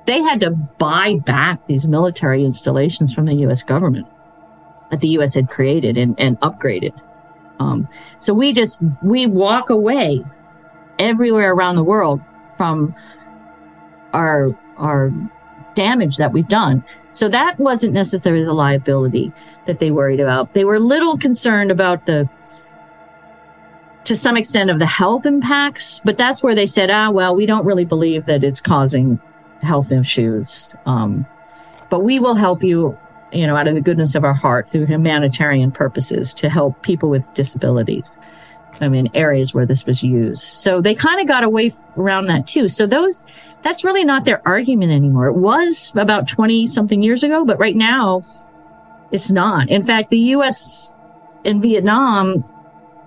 they 0.06 0.22
had 0.22 0.40
to 0.40 0.50
buy 0.50 1.16
back 1.24 1.66
these 1.66 1.86
military 1.86 2.44
installations 2.44 3.14
from 3.14 3.26
the 3.26 3.34
US 3.46 3.62
government 3.62 4.06
that 4.90 5.00
the 5.00 5.08
US 5.08 5.34
had 5.34 5.48
created 5.48 5.96
and, 5.96 6.18
and 6.18 6.38
upgraded. 6.40 6.92
Um, 7.58 7.88
so 8.18 8.34
we 8.34 8.52
just, 8.52 8.84
we 9.02 9.26
walk 9.26 9.70
away 9.70 10.22
everywhere 10.98 11.52
around 11.52 11.76
the 11.76 11.84
world 11.84 12.20
from 12.54 12.94
our, 14.12 14.56
our 14.76 15.12
damage 15.74 16.16
that 16.16 16.32
we've 16.32 16.48
done. 16.48 16.84
So 17.12 17.28
that 17.28 17.58
wasn't 17.58 17.94
necessarily 17.94 18.44
the 18.44 18.52
liability 18.52 19.32
that 19.66 19.78
they 19.78 19.90
worried 19.90 20.20
about. 20.20 20.54
They 20.54 20.64
were 20.64 20.76
a 20.76 20.80
little 20.80 21.16
concerned 21.16 21.70
about 21.70 22.06
the, 22.06 22.28
to 24.04 24.14
some 24.14 24.36
extent 24.36 24.70
of 24.70 24.78
the 24.78 24.86
health 24.86 25.26
impacts, 25.26 26.00
but 26.04 26.16
that's 26.16 26.42
where 26.42 26.54
they 26.54 26.66
said, 26.66 26.90
ah, 26.90 27.10
well, 27.10 27.34
we 27.34 27.46
don't 27.46 27.64
really 27.64 27.84
believe 27.84 28.26
that 28.26 28.44
it's 28.44 28.60
causing 28.60 29.20
health 29.62 29.92
issues. 29.92 30.74
Um, 30.86 31.26
but 31.90 32.00
we 32.00 32.18
will 32.18 32.34
help 32.34 32.62
you 32.62 32.98
you 33.32 33.46
know, 33.46 33.56
out 33.56 33.68
of 33.68 33.74
the 33.74 33.80
goodness 33.80 34.14
of 34.14 34.24
our 34.24 34.34
heart 34.34 34.70
through 34.70 34.86
humanitarian 34.86 35.72
purposes 35.72 36.32
to 36.34 36.48
help 36.48 36.82
people 36.82 37.10
with 37.10 37.32
disabilities. 37.34 38.18
I 38.80 38.88
mean, 38.88 39.08
areas 39.14 39.54
where 39.54 39.66
this 39.66 39.86
was 39.86 40.02
used. 40.02 40.42
So 40.42 40.80
they 40.80 40.94
kind 40.94 41.20
of 41.20 41.26
got 41.26 41.44
away 41.44 41.72
around 41.96 42.26
that 42.26 42.46
too. 42.46 42.68
So 42.68 42.86
those, 42.86 43.24
that's 43.62 43.84
really 43.84 44.04
not 44.04 44.24
their 44.24 44.46
argument 44.46 44.92
anymore. 44.92 45.26
It 45.26 45.36
was 45.36 45.92
about 45.96 46.28
20 46.28 46.66
something 46.66 47.02
years 47.02 47.24
ago, 47.24 47.44
but 47.44 47.58
right 47.58 47.76
now 47.76 48.24
it's 49.12 49.30
not. 49.30 49.70
In 49.70 49.82
fact, 49.82 50.10
the 50.10 50.18
U.S. 50.18 50.92
and 51.44 51.62
Vietnam 51.62 52.44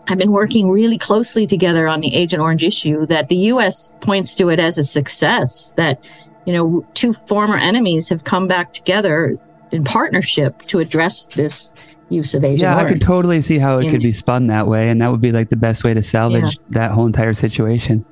have 0.07 0.17
been 0.17 0.31
working 0.31 0.69
really 0.71 0.97
closely 0.97 1.45
together 1.45 1.87
on 1.87 1.99
the 1.99 2.15
Agent 2.15 2.41
Orange 2.41 2.63
issue 2.63 3.05
that 3.05 3.27
the 3.27 3.35
U.S. 3.35 3.93
points 4.01 4.33
to 4.35 4.49
it 4.49 4.59
as 4.59 4.77
a 4.77 4.83
success 4.83 5.71
that, 5.77 6.03
you 6.45 6.53
know, 6.53 6.85
two 6.95 7.13
former 7.13 7.57
enemies 7.57 8.09
have 8.09 8.23
come 8.23 8.47
back 8.47 8.73
together 8.73 9.37
in 9.71 9.83
partnership 9.83 10.61
to 10.67 10.79
address 10.79 11.27
this 11.27 11.73
use 12.09 12.33
of 12.33 12.43
Agent 12.43 12.61
Yeah. 12.61 12.77
I 12.77 12.85
could 12.85 13.01
totally 13.01 13.41
see 13.41 13.59
how 13.59 13.77
it 13.77 13.83
And- 13.83 13.91
could 13.91 14.01
be 14.01 14.11
spun 14.11 14.47
that 14.47 14.67
way, 14.67 14.89
and 14.89 15.01
that 15.01 15.11
would 15.11 15.21
be 15.21 15.31
like 15.31 15.49
the 15.49 15.55
best 15.55 15.83
way 15.83 15.93
to 15.93 16.01
salvage 16.01 16.43
Yeah. 16.43 16.65
that 16.71 16.91
whole 16.91 17.05
entire 17.05 17.33
situation. 17.33 18.03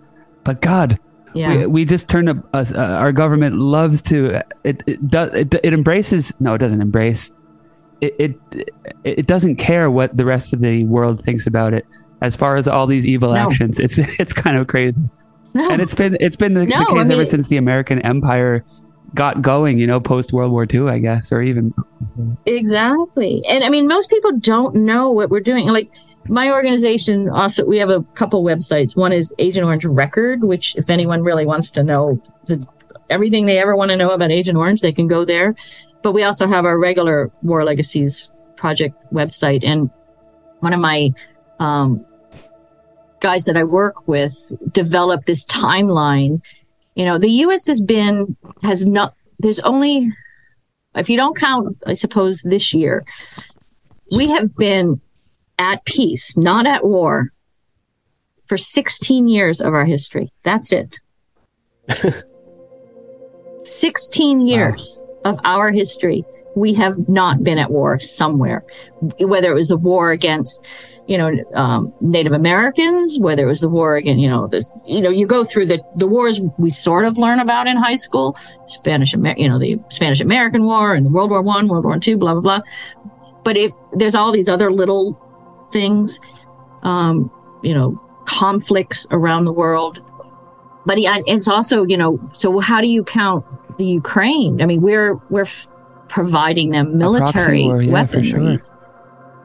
But 0.43 0.61
God, 0.61 0.99
yeah. 1.33 1.57
we, 1.57 1.65
we 1.67 1.85
just 1.85 2.07
turned 2.07 2.29
up. 2.29 2.37
us 2.53 2.71
uh, 2.73 2.77
our 2.79 3.11
government 3.11 3.57
loves 3.57 4.01
to. 4.03 4.41
It 4.63 4.83
it, 4.85 5.07
does, 5.09 5.33
it 5.33 5.53
it 5.63 5.73
embraces. 5.73 6.33
No, 6.39 6.53
it 6.53 6.59
doesn't 6.59 6.79
embrace. 6.81 7.31
It, 7.99 8.15
it 8.19 8.35
it 9.03 9.25
doesn't 9.27 9.55
care 9.55 9.89
what 9.89 10.15
the 10.15 10.25
rest 10.25 10.53
of 10.53 10.61
the 10.61 10.83
world 10.85 11.23
thinks 11.23 11.47
about 11.47 11.73
it. 11.73 11.85
As 12.21 12.35
far 12.35 12.55
as 12.55 12.67
all 12.67 12.85
these 12.87 13.05
evil 13.05 13.29
No. 13.33 13.49
actions, 13.49 13.79
it's 13.79 13.97
it's 14.19 14.33
kind 14.33 14.57
of 14.57 14.67
crazy. 14.67 15.01
no. 15.55 15.67
and 15.71 15.81
it's 15.81 15.95
been 15.95 16.15
it's 16.19 16.35
been 16.35 16.53
the, 16.53 16.65
No, 16.67 16.79
the 16.79 16.85
case 16.85 17.09
I 17.09 17.13
ever 17.13 17.25
since 17.25 17.47
the 17.47 17.57
American 17.57 17.99
Empire 18.03 18.63
got 19.13 19.41
going. 19.41 19.77
You 19.77 19.87
know, 19.87 19.99
post 19.99 20.33
World 20.33 20.51
War 20.51 20.65
II, 20.71 20.89
I 20.89 20.99
guess, 20.99 21.31
or 21.31 21.41
even 21.41 21.73
Exactly. 22.45 23.43
And 23.47 23.63
I 23.63 23.69
mean, 23.69 23.87
most 23.87 24.09
people 24.09 24.37
don't 24.37 24.75
know 24.75 25.11
what 25.11 25.29
we're 25.29 25.39
doing. 25.39 25.67
Like 25.67 25.93
my 26.27 26.51
organization 26.51 27.29
also, 27.29 27.65
we 27.65 27.77
have 27.77 27.89
a 27.89 28.01
couple 28.15 28.43
websites. 28.43 28.97
One 28.97 29.13
is 29.13 29.33
Agent 29.39 29.65
Orange 29.65 29.85
Record, 29.85 30.43
which 30.43 30.75
if 30.75 30.89
anyone 30.89 31.23
really 31.23 31.45
wants 31.45 31.71
to 31.71 31.83
know 31.83 32.21
the, 32.45 32.65
everything 33.09 33.45
they 33.45 33.59
ever 33.59 33.75
want 33.75 33.91
to 33.91 33.97
know 33.97 34.11
about 34.11 34.31
Agent 34.31 34.57
Orange, 34.57 34.81
they 34.81 34.91
can 34.91 35.07
go 35.07 35.25
there. 35.25 35.55
But 36.01 36.11
we 36.13 36.23
also 36.23 36.47
have 36.47 36.65
our 36.65 36.77
regular 36.77 37.31
War 37.41 37.63
Legacies 37.63 38.31
project 38.55 38.95
website. 39.13 39.63
And 39.63 39.89
one 40.59 40.73
of 40.73 40.79
my, 40.79 41.11
um, 41.59 42.05
guys 43.19 43.45
that 43.45 43.57
I 43.57 43.63
work 43.63 44.07
with 44.07 44.51
developed 44.71 45.25
this 45.25 45.45
timeline. 45.47 46.41
You 46.97 47.05
know, 47.05 47.17
the 47.17 47.29
U.S. 47.29 47.67
has 47.67 47.79
been, 47.79 48.35
has 48.63 48.87
not, 48.87 49.13
there's 49.39 49.59
only 49.59 50.11
if 50.97 51.09
you 51.09 51.17
don't 51.17 51.37
count, 51.37 51.77
I 51.85 51.93
suppose 51.93 52.41
this 52.41 52.73
year, 52.73 53.05
we 54.15 54.29
have 54.31 54.55
been 54.55 54.99
at 55.59 55.85
peace, 55.85 56.35
not 56.37 56.65
at 56.65 56.85
war, 56.85 57.31
for 58.47 58.57
16 58.57 59.27
years 59.27 59.61
of 59.61 59.73
our 59.73 59.85
history. 59.85 60.29
That's 60.43 60.71
it. 60.71 60.99
16 63.63 64.47
years 64.47 65.03
of 65.25 65.39
our 65.43 65.71
history, 65.71 66.25
we 66.55 66.73
have 66.73 67.07
not 67.09 67.43
been 67.43 67.57
at 67.57 67.69
war 67.69 67.99
somewhere, 67.99 68.63
whether 69.19 69.51
it 69.51 69.55
was 69.55 69.71
a 69.71 69.77
war 69.77 70.11
against, 70.11 70.65
you 71.07 71.17
know, 71.17 71.31
um, 71.53 71.93
Native 72.01 72.33
Americans, 72.33 73.17
whether 73.19 73.43
it 73.43 73.47
was 73.47 73.61
the 73.61 73.69
war 73.69 73.95
against, 73.95 74.19
you 74.19 74.29
know, 74.29 74.47
this, 74.47 74.71
you 74.85 75.01
know, 75.01 75.09
you 75.09 75.25
go 75.25 75.43
through 75.43 75.65
the, 75.65 75.81
the 75.95 76.07
wars 76.07 76.41
we 76.57 76.69
sort 76.69 77.05
of 77.05 77.17
learn 77.17 77.39
about 77.39 77.65
in 77.67 77.77
high 77.77 77.95
school, 77.95 78.37
Spanish, 78.65 79.13
Amer- 79.13 79.35
you 79.37 79.47
know, 79.47 79.57
the 79.57 79.79
Spanish 79.89 80.19
American 80.19 80.65
War 80.65 80.93
and 80.93 81.05
the 81.05 81.09
World 81.09 81.29
War 81.29 81.41
One, 81.41 81.67
World 81.67 81.85
War 81.85 81.97
Two, 81.99 82.17
blah, 82.17 82.33
blah, 82.33 82.41
blah. 82.41 82.61
But 83.43 83.55
if 83.55 83.71
there's 83.93 84.15
all 84.15 84.31
these 84.31 84.49
other 84.49 84.71
little 84.71 85.17
things, 85.71 86.19
um, 86.83 87.31
you 87.63 87.73
know, 87.73 88.01
conflicts 88.25 89.07
around 89.11 89.45
the 89.45 89.53
world. 89.53 90.03
But 90.85 90.97
it's 90.99 91.47
also, 91.47 91.85
you 91.85 91.97
know, 91.97 92.19
so 92.33 92.59
how 92.59 92.81
do 92.81 92.87
you 92.87 93.03
count 93.03 93.45
the 93.77 93.85
Ukraine? 93.85 94.61
I 94.61 94.65
mean, 94.65 94.81
we're, 94.81 95.15
we're 95.29 95.41
f- 95.41 95.67
providing 96.07 96.71
them 96.71 96.97
military 96.97 97.65
war, 97.65 97.81
yeah, 97.81 97.91
weaponry. 97.91 98.57
sure. 98.57 98.76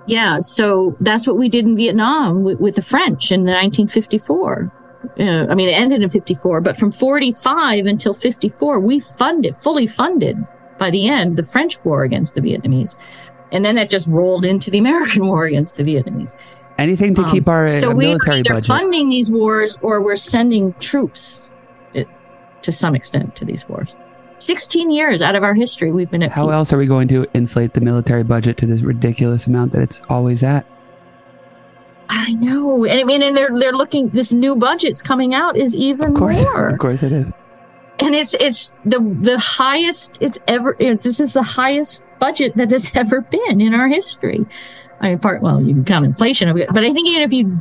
Yeah, 0.07 0.39
so 0.41 0.97
that's 1.01 1.27
what 1.27 1.37
we 1.37 1.49
did 1.49 1.65
in 1.65 1.77
Vietnam 1.77 2.43
with, 2.43 2.59
with 2.61 2.75
the 2.77 2.83
French 2.83 3.31
in 3.31 3.45
the 3.45 3.53
1954. 3.53 4.73
Uh, 5.19 5.47
I 5.49 5.55
mean, 5.55 5.69
it 5.69 5.73
ended 5.73 6.03
in 6.03 6.09
54, 6.09 6.61
but 6.61 6.77
from 6.77 6.91
45 6.93 7.87
until 7.87 8.15
54, 8.15 8.81
we 8.81 9.01
funded, 9.01 9.57
fully 9.57 9.87
funded 9.87 10.37
by 10.79 10.91
the 10.91 11.09
end, 11.09 11.37
the 11.37 11.45
French 11.45 11.85
war 11.85 12.03
against 12.03 12.35
the 12.35 12.41
Vietnamese. 12.41 12.99
And 13.53 13.65
then 13.65 13.75
that 13.77 13.91
just 13.91 14.11
rolled 14.11 14.45
into 14.45 14.71
the 14.71 14.79
American 14.79 15.27
war 15.29 15.45
against 15.45 15.77
the 15.77 15.83
Vietnamese. 15.85 16.37
anything 16.79 17.15
to 17.15 17.23
Um, 17.23 17.31
keep 17.31 17.49
our 17.49 17.73
so 17.73 17.91
uh, 17.91 17.95
we 17.95 18.07
are 18.13 18.19
either 18.31 18.55
budget. 18.55 18.67
funding 18.67 19.09
these 19.09 19.31
wars 19.31 19.79
or 19.83 20.01
we're 20.01 20.17
sending 20.17 20.73
troops 20.81 21.55
uh, 21.95 22.03
to 22.63 22.73
some 22.73 22.95
extent 22.95 23.37
to 23.37 23.45
these 23.45 23.69
wars. 23.69 23.95
16 24.33 24.91
years 24.91 25.23
out 25.23 25.35
of 25.35 25.43
our 25.43 25.55
history, 25.55 25.93
we've 25.93 26.11
been 26.11 26.23
at 26.23 26.31
How 26.33 26.47
peace. 26.47 26.55
else 26.57 26.73
are 26.73 26.79
we 26.79 26.87
going 26.87 27.09
to 27.09 27.27
inflate 27.35 27.75
the 27.75 27.81
military 27.81 28.23
budget 28.25 28.57
to 28.59 28.67
this 28.67 28.81
ridiculous 28.83 29.47
amount 29.47 29.73
that 29.73 29.83
it's 29.83 30.03
always 30.09 30.43
at? 30.43 30.67
I 32.09 32.33
know. 32.35 32.85
And 32.85 33.01
I 33.01 33.05
mean, 33.05 33.23
and 33.23 33.37
they're, 33.37 33.51
they're 33.59 33.73
looking, 33.73 34.09
this 34.11 34.33
new 34.33 34.55
budget's 34.57 35.01
coming 35.01 35.35
out 35.35 35.57
is 35.57 35.75
even 35.75 36.11
Of 36.11 36.15
course, 36.17 36.43
more. 36.43 36.69
of 36.69 36.79
course 36.79 37.03
it 37.03 37.13
is. 37.13 37.31
and 38.01 38.15
it's 38.15 38.35
it's 38.35 38.73
the 38.85 38.99
the 39.21 39.39
highest 39.39 40.19
it's 40.21 40.39
ever 40.49 40.75
it's, 40.79 41.05
this 41.05 41.21
is 41.21 41.35
the 41.35 41.43
highest 41.43 42.05
budget 42.19 42.57
that 42.57 42.71
has 42.71 42.91
ever 42.97 43.21
been 43.21 43.61
in 43.61 43.75
our 43.75 43.87
history 43.87 44.45
i 45.01 45.11
mean 45.11 45.19
part 45.19 45.43
well 45.43 45.61
you 45.63 45.75
can 45.75 45.85
count 45.85 46.05
inflation 46.05 46.53
but 46.73 46.79
i 46.85 46.93
think 46.93 47.07
even 47.07 47.23
if 47.23 47.33
you 47.33 47.61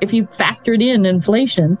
if 0.00 0.12
you 0.14 0.24
factored 0.26 0.82
in 0.82 1.04
inflation 1.04 1.78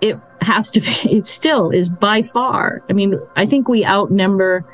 it 0.00 0.16
has 0.40 0.70
to 0.72 0.80
be 0.80 1.16
it 1.16 1.26
still 1.26 1.70
is 1.70 1.88
by 1.88 2.22
far. 2.22 2.82
I 2.88 2.92
mean 2.92 3.18
i 3.36 3.46
think 3.46 3.68
we 3.68 3.84
outnumber 3.84 4.64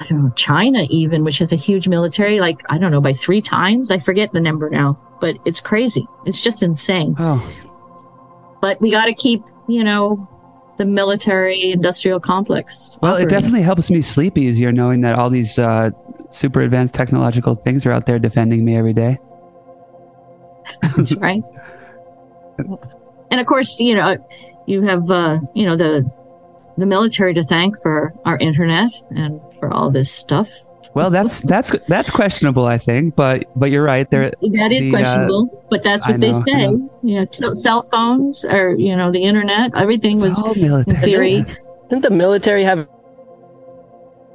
i 0.00 0.04
don't 0.06 0.24
know 0.24 0.32
china 0.34 0.86
even 0.90 1.24
which 1.24 1.38
has 1.38 1.52
a 1.52 1.56
huge 1.56 1.86
military 1.88 2.40
like 2.40 2.60
i 2.68 2.78
don't 2.78 2.90
know 2.90 3.00
by 3.00 3.12
three 3.12 3.40
times? 3.40 3.90
I 3.90 3.98
forget 3.98 4.32
the 4.32 4.40
number 4.40 4.68
now 4.70 4.98
but 5.20 5.38
it's 5.46 5.60
crazy. 5.60 6.06
It's 6.26 6.42
just 6.42 6.62
insane. 6.62 7.14
Oh, 7.18 7.40
but 8.60 8.78
we 8.80 8.90
got 8.90 9.06
to 9.06 9.14
keep 9.14 9.42
you 9.68 9.84
know 9.84 10.28
the 10.76 10.84
military 10.84 11.70
industrial 11.70 12.18
complex 12.18 12.98
well, 13.00 13.14
it 13.14 13.28
definitely 13.28 13.62
helps 13.62 13.90
me 13.90 14.02
sleep 14.02 14.36
easier 14.36 14.72
knowing 14.72 15.02
that 15.02 15.14
all 15.14 15.30
these 15.30 15.58
uh, 15.58 15.90
super 16.30 16.60
advanced 16.62 16.94
technological 16.94 17.54
things 17.54 17.86
are 17.86 17.92
out 17.92 18.06
there 18.06 18.18
defending 18.18 18.64
me 18.64 18.76
every 18.76 18.92
day. 18.92 19.18
That's 20.82 21.14
right. 21.20 21.42
And 23.30 23.40
of 23.40 23.46
course, 23.46 23.78
you 23.80 23.94
know, 23.94 24.16
you 24.66 24.82
have 24.82 25.10
uh, 25.10 25.38
you 25.54 25.66
know 25.66 25.76
the 25.76 26.08
the 26.76 26.86
military 26.86 27.34
to 27.34 27.42
thank 27.42 27.78
for 27.78 28.12
our 28.24 28.36
internet 28.38 28.90
and 29.14 29.40
for 29.58 29.72
all 29.72 29.90
this 29.90 30.10
stuff. 30.10 30.50
Well, 30.94 31.10
that's 31.10 31.40
that's 31.42 31.72
that's 31.88 32.10
questionable, 32.10 32.66
I 32.66 32.78
think, 32.78 33.16
but 33.16 33.46
but 33.58 33.70
you're 33.70 33.82
right. 33.84 34.08
There, 34.10 34.30
That 34.40 34.70
is 34.72 34.84
The, 34.86 34.90
uh, 34.90 34.98
questionable, 34.98 35.66
but 35.70 35.82
that's 35.82 36.06
what 36.06 36.14
I 36.14 36.18
they 36.18 36.30
know, 36.32 36.38
I 36.40 36.44
say. 36.44 36.66
know. 36.66 37.00
You 37.02 37.14
know, 37.20 37.24
t- 37.26 37.54
cell 37.54 37.82
phones 37.82 38.44
or 38.44 38.74
you 38.78 38.94
know 38.96 39.10
the 39.10 39.22
internet, 39.22 39.72
everything 39.74 40.16
it's 40.18 40.24
was 40.24 40.42
all 40.42 40.52
in 40.52 40.62
military. 40.62 41.02
theory. 41.04 41.44
Didn't 41.90 42.02
the 42.02 42.10
military 42.10 42.62
have 42.64 42.86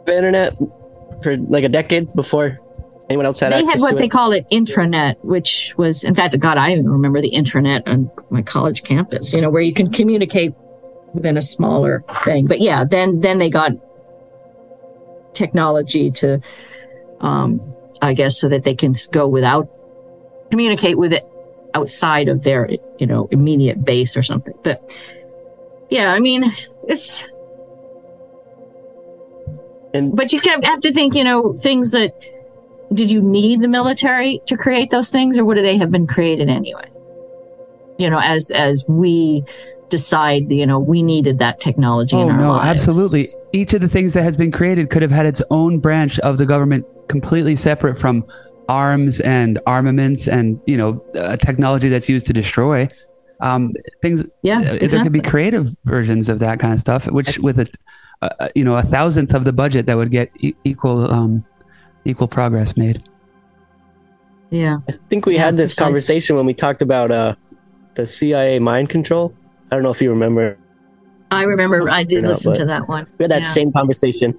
internet 0.07 0.57
for 1.23 1.37
like 1.37 1.63
a 1.63 1.69
decade 1.69 2.11
before 2.13 2.59
anyone 3.09 3.25
else 3.25 3.39
had 3.39 3.51
They 3.51 3.65
had 3.65 3.79
what 3.79 3.97
they 3.97 4.05
it? 4.05 4.11
call 4.11 4.31
it 4.31 4.45
intranet, 4.51 5.15
which 5.23 5.75
was, 5.77 6.03
in 6.03 6.15
fact, 6.15 6.37
God, 6.39 6.57
I 6.57 6.71
even 6.71 6.89
remember 6.89 7.21
the 7.21 7.31
intranet 7.31 7.87
on 7.87 8.09
my 8.29 8.41
college 8.41 8.83
campus. 8.83 9.33
You 9.33 9.41
know, 9.41 9.49
where 9.49 9.61
you 9.61 9.73
can 9.73 9.91
communicate 9.91 10.53
within 11.13 11.37
a 11.37 11.41
smaller 11.41 12.03
thing. 12.23 12.47
But 12.47 12.59
yeah, 12.61 12.83
then 12.83 13.21
then 13.21 13.39
they 13.39 13.49
got 13.49 13.71
technology 15.33 16.11
to, 16.11 16.41
um, 17.19 17.61
I 18.01 18.13
guess, 18.13 18.39
so 18.39 18.49
that 18.49 18.63
they 18.63 18.75
can 18.75 18.93
go 19.11 19.27
without 19.27 19.69
communicate 20.51 20.97
with 20.97 21.13
it 21.13 21.23
outside 21.73 22.29
of 22.29 22.43
their 22.43 22.69
you 22.97 23.07
know 23.07 23.27
immediate 23.31 23.83
base 23.83 24.15
or 24.15 24.23
something. 24.23 24.53
But 24.63 24.97
yeah, 25.89 26.13
I 26.13 26.19
mean, 26.19 26.51
it's 26.87 27.29
And 29.93 30.15
but 30.15 30.31
you 30.31 30.39
have 30.63 30.81
to 30.81 30.91
think, 30.93 31.15
you 31.15 31.23
know, 31.23 31.57
things 31.59 31.91
that 31.91 32.13
did 32.93 33.11
you 33.11 33.21
need 33.21 33.61
the 33.61 33.67
military 33.67 34.41
to 34.47 34.57
create 34.57 34.89
those 34.89 35.09
things, 35.09 35.37
or 35.37 35.45
would 35.45 35.57
they 35.57 35.77
have 35.77 35.91
been 35.91 36.07
created 36.07 36.49
anyway? 36.49 36.89
You 37.97 38.09
know, 38.09 38.19
as 38.19 38.51
as 38.51 38.85
we 38.87 39.43
decide, 39.89 40.51
you 40.51 40.65
know, 40.65 40.79
we 40.79 41.01
needed 41.03 41.39
that 41.39 41.59
technology 41.59 42.15
Oh 42.15 42.21
in 42.21 42.29
our 42.29 42.39
no, 42.39 42.49
lives. 42.53 42.81
absolutely. 42.81 43.27
Each 43.51 43.73
of 43.73 43.81
the 43.81 43.89
things 43.89 44.13
that 44.13 44.23
has 44.23 44.37
been 44.37 44.51
created 44.51 44.89
could 44.89 45.01
have 45.01 45.11
had 45.11 45.25
its 45.25 45.41
own 45.49 45.79
branch 45.79 46.19
of 46.19 46.37
the 46.37 46.45
government, 46.45 46.85
completely 47.07 47.55
separate 47.55 47.99
from 47.99 48.23
arms 48.69 49.19
and 49.21 49.59
armaments 49.65 50.27
and 50.27 50.61
you 50.67 50.77
know 50.77 51.03
uh, 51.15 51.35
technology 51.37 51.89
that's 51.89 52.07
used 52.07 52.27
to 52.27 52.33
destroy. 52.33 52.87
Um, 53.41 53.73
things 54.01 54.23
Yeah, 54.43 54.59
uh, 54.59 54.87
there 54.87 55.03
could 55.03 55.11
be 55.13 55.21
creative 55.21 55.75
versions 55.85 56.29
of 56.29 56.39
that 56.39 56.59
kind 56.59 56.73
of 56.73 56.79
stuff, 56.79 57.09
which 57.09 57.39
with 57.39 57.59
a, 57.59 57.67
uh, 58.21 58.49
you 58.55 58.63
know 58.63 58.75
a 58.77 58.83
thousandth 58.83 59.33
of 59.33 59.43
the 59.43 59.53
budget 59.53 59.85
that 59.87 59.97
would 59.97 60.11
get 60.11 60.29
e- 60.39 60.55
equal 60.63 61.11
um, 61.11 61.43
equal 62.09 62.27
progress 62.27 62.75
made. 62.75 63.03
Yeah, 64.49 64.77
I 64.87 64.93
think 65.09 65.25
we 65.25 65.35
Yeah, 65.35 65.45
had 65.45 65.57
this 65.57 65.71
precisely. 65.71 65.85
conversation 65.85 66.35
when 66.35 66.45
we 66.45 66.53
talked 66.53 66.81
about 66.81 67.11
uh, 67.11 67.35
the 67.95 68.05
CIA 68.05 68.59
mind 68.59 68.89
control. 68.89 69.33
I 69.71 69.75
don't 69.75 69.83
know 69.83 69.91
if 69.91 70.01
you 70.01 70.09
remember. 70.09 70.57
I 71.31 71.43
remember 71.43 71.87
I 71.89 72.03
did 72.03 72.23
Not, 72.23 72.29
listen 72.29 72.55
to 72.55 72.65
that 72.65 72.87
one. 72.89 73.05
We 73.19 73.23
had 73.23 73.31
that 73.31 73.43
Yeah. 73.43 73.49
same 73.49 73.71
conversation. 73.71 74.35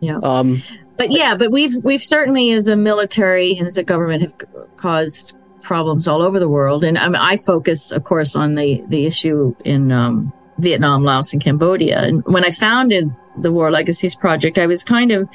Yeah. 0.00 0.18
Um, 0.22 0.62
but 0.96 1.10
yeah, 1.10 1.36
but 1.36 1.50
we've 1.52 1.74
we've 1.84 2.02
certainly 2.02 2.50
as 2.52 2.68
a 2.68 2.76
military 2.76 3.56
and 3.56 3.66
as 3.66 3.76
a 3.76 3.82
government 3.84 4.22
have 4.22 4.34
caused 4.76 5.34
problems 5.62 6.08
all 6.08 6.22
over 6.22 6.38
the 6.40 6.48
world, 6.48 6.82
and 6.82 6.98
I, 6.98 7.06
mean, 7.08 7.16
I 7.16 7.36
focus, 7.36 7.92
of 7.92 8.04
course, 8.04 8.34
on 8.34 8.54
the 8.54 8.82
the 8.88 9.04
issue 9.06 9.54
in 9.64 9.92
um, 9.92 10.32
Vietnam, 10.58 11.04
Laos, 11.04 11.32
and 11.34 11.42
Cambodia. 11.42 12.00
And 12.00 12.24
when 12.24 12.44
I 12.44 12.50
founded 12.50 13.10
the 13.38 13.52
War 13.52 13.70
Legacies 13.70 14.14
Project, 14.14 14.58
I 14.58 14.66
was 14.66 14.82
kind 14.82 15.12
of, 15.12 15.28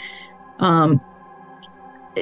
um, 0.59 0.99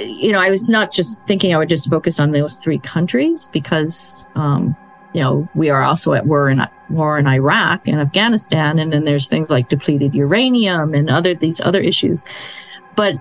you 0.03 0.31
know, 0.31 0.39
I 0.39 0.49
was 0.49 0.69
not 0.69 0.91
just 0.91 1.27
thinking 1.27 1.53
I 1.53 1.57
would 1.57 1.69
just 1.69 1.89
focus 1.89 2.19
on 2.19 2.31
those 2.31 2.57
three 2.57 2.79
countries 2.79 3.47
because. 3.51 4.25
Um, 4.35 4.75
you 5.13 5.21
know, 5.21 5.47
we 5.55 5.69
are 5.69 5.81
also 5.81 6.11
at 6.11 6.25
war 6.25 6.49
in 6.49 6.61
war 6.89 7.17
in 7.17 7.25
Iraq 7.25 7.87
and 7.87 8.01
Afghanistan, 8.01 8.77
and 8.77 8.91
then 8.91 9.05
there's 9.05 9.29
things 9.29 9.49
like 9.49 9.69
depleted 9.69 10.13
uranium 10.13 10.93
and 10.93 11.09
other 11.09 11.33
these 11.33 11.61
other 11.61 11.79
issues. 11.79 12.25
But 12.97 13.15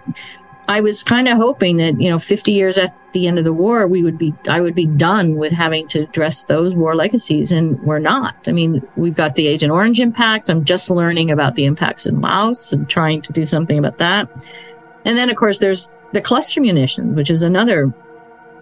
I 0.67 0.81
was 0.81 1.03
kind 1.03 1.29
of 1.29 1.37
hoping 1.37 1.77
that 1.77 2.01
you 2.01 2.11
know, 2.11 2.19
50 2.19 2.51
years 2.51 2.79
at 2.79 2.97
the 3.13 3.27
end 3.27 3.39
of 3.39 3.45
the 3.45 3.53
war, 3.53 3.87
we 3.87 4.03
would 4.03 4.19
be 4.19 4.35
I 4.49 4.61
would 4.61 4.75
be 4.75 4.87
done 4.87 5.37
with 5.37 5.53
having 5.53 5.87
to 5.89 6.01
address 6.01 6.45
those 6.45 6.75
war 6.75 6.97
legacies, 6.97 7.53
and 7.53 7.81
we're 7.83 7.99
not. 7.99 8.35
I 8.49 8.53
mean, 8.53 8.87
we've 8.97 9.15
got 9.15 9.35
the 9.35 9.47
Agent 9.47 9.71
Orange 9.71 10.01
impacts. 10.01 10.49
I'm 10.49 10.65
just 10.65 10.91
learning 10.91 11.31
about 11.31 11.55
the 11.55 11.65
impacts 11.65 12.07
in 12.07 12.21
Laos 12.21 12.73
and 12.73 12.89
trying 12.89 13.23
to 13.23 13.33
do 13.33 13.47
something 13.47 13.79
about 13.79 13.99
that. 13.99 14.29
And 15.05 15.17
then, 15.17 15.31
of 15.31 15.37
course, 15.37 15.59
there's 15.59 15.95
the 16.15 16.23
cluster 16.23 16.61
munitions, 16.61 17.15
which 17.17 17.31
is 17.31 17.43
another 17.43 17.93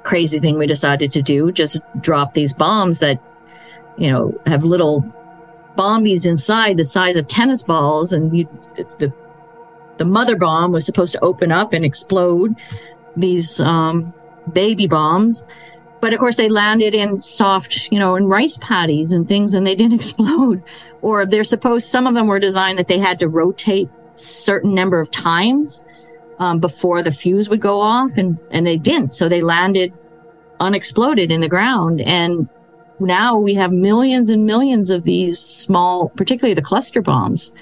crazy 0.03 0.41
thing 0.41 0.59
we 0.59 0.67
decided 0.67 1.13
to 1.13 1.23
do. 1.23 1.53
Just 1.53 1.83
drop 2.01 2.35
these 2.35 2.53
bombs 2.53 2.99
that, 3.01 3.21
you 3.99 4.11
know, 4.11 4.41
have 4.47 4.65
little 4.65 5.05
bombies 5.77 6.27
inside 6.27 6.79
the 6.79 6.85
size 6.85 7.17
of 7.17 7.29
tennis 7.29 7.63
balls, 7.63 8.13
and 8.13 8.37
you 8.37 8.49
the 8.99 9.13
the 9.99 10.05
mother 10.07 10.35
bomb 10.35 10.73
was 10.73 10.87
supposed 10.87 11.13
to 11.13 11.21
open 11.21 11.53
up 11.53 11.75
and 11.75 11.85
explode 11.85 12.57
these 13.17 13.61
um, 13.61 14.13
baby 14.53 14.87
bombs. 14.87 15.47
But 16.01 16.15
of 16.15 16.19
course, 16.19 16.39
they 16.39 16.49
landed 16.49 16.95
in 16.95 17.19
soft, 17.19 17.93
you 17.93 17.99
know, 17.99 18.17
in 18.17 18.27
rice 18.27 18.57
paddies 18.57 19.13
and 19.13 19.29
things, 19.29 19.53
and 19.53 19.67
they 19.67 19.75
didn't 19.81 19.95
explode. 19.95 20.63
Or 21.03 21.27
they're 21.27 21.45
supposed, 21.45 21.89
some 21.89 22.07
of 22.07 22.15
them 22.15 22.29
were 22.29 22.41
designed 22.41 22.79
that 22.79 22.89
they 22.89 22.99
had 22.99 23.21
to 23.21 23.29
rotate 23.29 23.91
certain 24.15 24.75
number 24.75 25.01
of 25.01 25.11
times 25.11 25.85
um, 26.39 26.59
before 26.59 27.03
the 27.03 27.11
fuse 27.11 27.49
would 27.49 27.61
go 27.61 27.81
off, 27.81 28.17
and 28.17 28.39
and 28.51 28.67
they 28.67 28.77
didn't. 28.77 29.15
So 29.15 29.29
they 29.29 29.43
landed 29.43 29.93
unexploded 30.61 31.33
in 31.33 31.41
the 31.41 31.49
ground, 31.49 32.01
and 32.01 32.49
now 33.01 33.39
we 33.39 33.55
have 33.55 33.73
millions 33.73 34.31
and 34.31 34.47
millions 34.47 34.91
of 34.91 35.03
these 35.03 35.39
small, 35.39 36.11
particularly 36.11 36.55
the 36.55 36.63
cluster 36.63 37.03
bombs, 37.03 37.53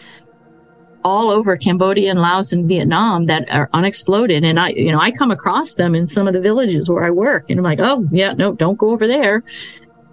all 1.02 1.30
over 1.30 1.56
Cambodia 1.56 2.10
and 2.10 2.20
Laos 2.20 2.52
and 2.52 2.68
Vietnam 2.68 3.26
that 3.26 3.50
are 3.50 3.70
unexploded. 3.72 4.44
And 4.44 4.60
I, 4.60 4.68
you 4.70 4.92
know, 4.92 5.00
I 5.00 5.10
come 5.10 5.30
across 5.30 5.74
them 5.74 5.94
in 5.94 6.06
some 6.06 6.28
of 6.28 6.34
the 6.34 6.40
villages 6.40 6.90
where 6.90 7.04
I 7.04 7.10
work, 7.10 7.48
and 7.48 7.58
I'm 7.58 7.64
like, 7.64 7.80
oh 7.80 8.06
yeah, 8.12 8.34
no, 8.34 8.52
don't 8.52 8.76
go 8.76 8.90
over 8.90 9.06
there. 9.06 9.42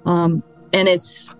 Um, 0.05 0.43
and 0.71 0.87
it's, 0.87 1.33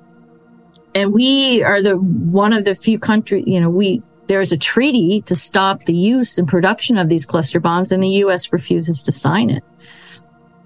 and 0.93 1.13
we 1.13 1.63
are 1.63 1.82
the 1.82 1.97
one 1.97 2.51
of 2.51 2.65
the 2.65 2.76
few 2.76 2.99
countries, 2.99 3.45
you 3.47 3.61
know, 3.61 3.70
we 3.70 4.01
there's 4.28 4.52
a 4.52 4.58
treaty 4.58 5.22
to 5.24 5.36
stop 5.36 5.84
the 5.84 5.94
use 5.94 6.38
and 6.38 6.48
production 6.48 6.98
of 6.98 7.10
these 7.10 7.26
cluster 7.26 7.60
bombs, 7.60 7.92
and 7.92 8.04
the 8.04 8.10
U.S. 8.10 8.52
refuses 8.54 9.02
to 9.04 9.12
sign 9.12 9.50
it. 9.50 9.64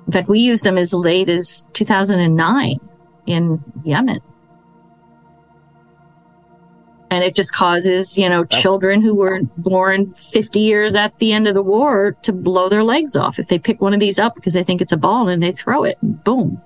In 0.07 0.13
fact, 0.13 0.27
we 0.27 0.39
used 0.39 0.63
them 0.63 0.77
as 0.77 0.93
late 0.93 1.29
as 1.29 1.65
2009 1.73 2.77
in 3.27 3.63
Yemen. 3.83 4.19
And 7.09 7.25
it 7.25 7.35
just 7.35 7.53
causes, 7.53 8.17
you 8.17 8.29
know, 8.29 8.45
children 8.45 9.01
who 9.01 9.13
were 9.13 9.41
born 9.57 10.13
50 10.13 10.59
years 10.59 10.95
at 10.95 11.17
the 11.19 11.33
end 11.33 11.47
of 11.47 11.53
the 11.53 11.61
war 11.61 12.15
to 12.21 12.31
blow 12.31 12.69
their 12.69 12.85
legs 12.85 13.17
off 13.17 13.37
if 13.37 13.49
they 13.49 13.59
pick 13.59 13.81
one 13.81 13.93
of 13.93 13.99
these 13.99 14.17
up 14.17 14.35
because 14.35 14.53
they 14.53 14.63
think 14.63 14.81
it's 14.81 14.93
a 14.93 14.97
ball 14.97 15.27
and 15.27 15.43
they 15.43 15.51
throw 15.51 15.83
it 15.83 15.97
and 16.01 16.23
boom. 16.23 16.61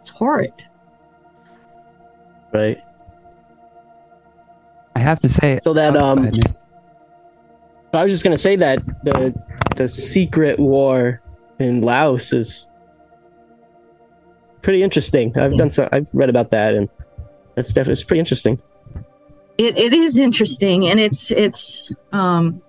It's 0.00 0.10
horrid. 0.10 0.52
right. 2.52 2.80
I 5.06 5.10
have 5.10 5.20
to 5.20 5.28
say, 5.28 5.60
So 5.62 5.72
that 5.74 5.96
um. 5.96 6.28
I 7.94 8.02
was 8.02 8.12
just 8.12 8.24
gonna 8.24 8.36
say 8.36 8.56
that 8.56 8.84
the 9.04 9.32
the 9.76 9.88
secret 9.88 10.58
war 10.58 11.22
in 11.60 11.80
Laos 11.80 12.32
is 12.32 12.66
pretty 14.62 14.82
interesting. 14.82 15.38
I've 15.38 15.56
done 15.56 15.70
so. 15.70 15.88
I've 15.92 16.08
read 16.12 16.28
about 16.28 16.50
that, 16.50 16.74
and 16.74 16.88
that's 17.54 17.72
definitely 17.72 17.92
it's 17.92 18.02
pretty 18.02 18.18
interesting. 18.18 18.60
It 19.58 19.78
it 19.78 19.92
is 19.92 20.18
interesting, 20.18 20.88
and 20.88 20.98
it's 20.98 21.30
it's 21.30 21.92
um, 22.10 22.60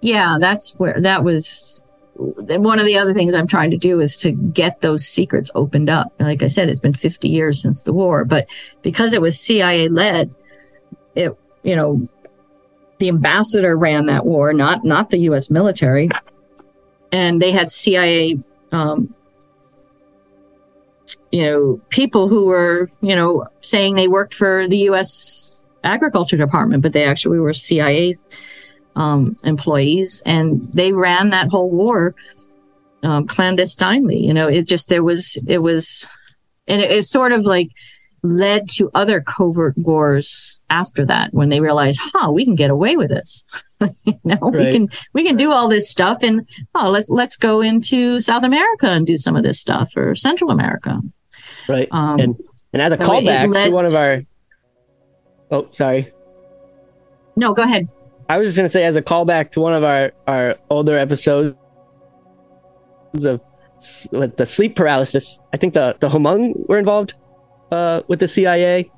yeah, 0.00 0.38
that's 0.40 0.78
where 0.78 1.00
that 1.00 1.24
was 1.24 1.82
one 2.14 2.78
of 2.78 2.86
the 2.86 2.96
other 2.96 3.12
things 3.12 3.34
I'm 3.34 3.48
trying 3.48 3.72
to 3.72 3.76
do 3.76 4.00
is 4.00 4.16
to 4.18 4.30
get 4.30 4.82
those 4.82 5.04
secrets 5.04 5.50
opened 5.56 5.90
up. 5.90 6.12
Like 6.20 6.44
I 6.44 6.46
said, 6.46 6.68
it's 6.68 6.78
been 6.78 6.94
50 6.94 7.28
years 7.28 7.60
since 7.60 7.82
the 7.82 7.92
war, 7.92 8.24
but 8.24 8.48
because 8.82 9.12
it 9.12 9.20
was 9.20 9.40
CIA 9.40 9.88
led, 9.88 10.32
it 11.16 11.36
you 11.62 11.76
know, 11.76 12.08
the 12.98 13.08
ambassador 13.08 13.76
ran 13.76 14.06
that 14.06 14.24
war, 14.24 14.52
not 14.52 14.84
not 14.84 15.10
the 15.10 15.18
U.S. 15.20 15.50
military, 15.50 16.08
and 17.10 17.42
they 17.42 17.50
had 17.52 17.70
CIA, 17.70 18.38
um, 18.70 19.14
you 21.30 21.42
know, 21.42 21.80
people 21.88 22.28
who 22.28 22.46
were 22.46 22.90
you 23.00 23.16
know 23.16 23.46
saying 23.60 23.94
they 23.94 24.08
worked 24.08 24.34
for 24.34 24.68
the 24.68 24.78
U.S. 24.78 25.64
Agriculture 25.84 26.36
Department, 26.36 26.82
but 26.82 26.92
they 26.92 27.04
actually 27.04 27.40
were 27.40 27.52
CIA 27.52 28.14
um, 28.94 29.36
employees, 29.44 30.22
and 30.26 30.68
they 30.72 30.92
ran 30.92 31.30
that 31.30 31.48
whole 31.48 31.70
war 31.70 32.14
um, 33.02 33.26
clandestinely. 33.26 34.18
You 34.18 34.34
know, 34.34 34.48
it 34.48 34.66
just 34.66 34.88
there 34.88 35.02
was 35.02 35.38
it 35.46 35.58
was, 35.58 36.06
and 36.68 36.80
it, 36.80 36.90
it 36.90 37.04
sort 37.04 37.32
of 37.32 37.46
like 37.46 37.70
led 38.22 38.68
to 38.68 38.90
other 38.94 39.20
covert 39.20 39.76
wars 39.76 40.60
after 40.70 41.04
that 41.06 41.34
when 41.34 41.48
they 41.48 41.60
realized, 41.60 42.00
huh, 42.02 42.30
we 42.30 42.44
can 42.44 42.54
get 42.54 42.70
away 42.70 42.96
with 42.96 43.10
this. 43.10 43.44
you 44.04 44.18
know, 44.24 44.38
right. 44.40 44.54
we 44.54 44.72
can 44.72 44.88
we 45.12 45.24
can 45.24 45.36
do 45.36 45.50
all 45.50 45.68
this 45.68 45.90
stuff 45.90 46.18
and 46.22 46.48
oh 46.76 46.88
let's 46.88 47.10
let's 47.10 47.36
go 47.36 47.60
into 47.60 48.20
South 48.20 48.44
America 48.44 48.86
and 48.86 49.06
do 49.06 49.18
some 49.18 49.34
of 49.34 49.42
this 49.42 49.60
stuff 49.60 49.96
or 49.96 50.14
Central 50.14 50.50
America. 50.50 51.00
Right. 51.68 51.88
Um, 51.90 52.20
and 52.20 52.36
and 52.72 52.80
as 52.80 52.92
a 52.92 52.98
so 52.98 53.04
callback 53.04 53.52
led... 53.52 53.64
to 53.64 53.70
one 53.70 53.86
of 53.86 53.94
our 53.94 54.22
Oh, 55.52 55.68
sorry. 55.70 56.10
No, 57.36 57.52
go 57.52 57.62
ahead. 57.62 57.86
I 58.28 58.38
was 58.38 58.48
just 58.48 58.56
gonna 58.56 58.70
say 58.70 58.84
as 58.84 58.96
a 58.96 59.02
callback 59.02 59.50
to 59.52 59.60
one 59.60 59.74
of 59.74 59.84
our, 59.84 60.12
our 60.26 60.56
older 60.70 60.96
episodes 60.96 61.54
of 63.14 63.40
with 64.12 64.36
the 64.38 64.46
sleep 64.46 64.74
paralysis. 64.74 65.40
I 65.52 65.58
think 65.58 65.74
the 65.74 65.94
the 66.00 66.08
Hmong 66.08 66.68
were 66.68 66.78
involved 66.78 67.14
uh, 67.72 68.02
with 68.06 68.20
the 68.20 68.28
CIA. 68.28 68.90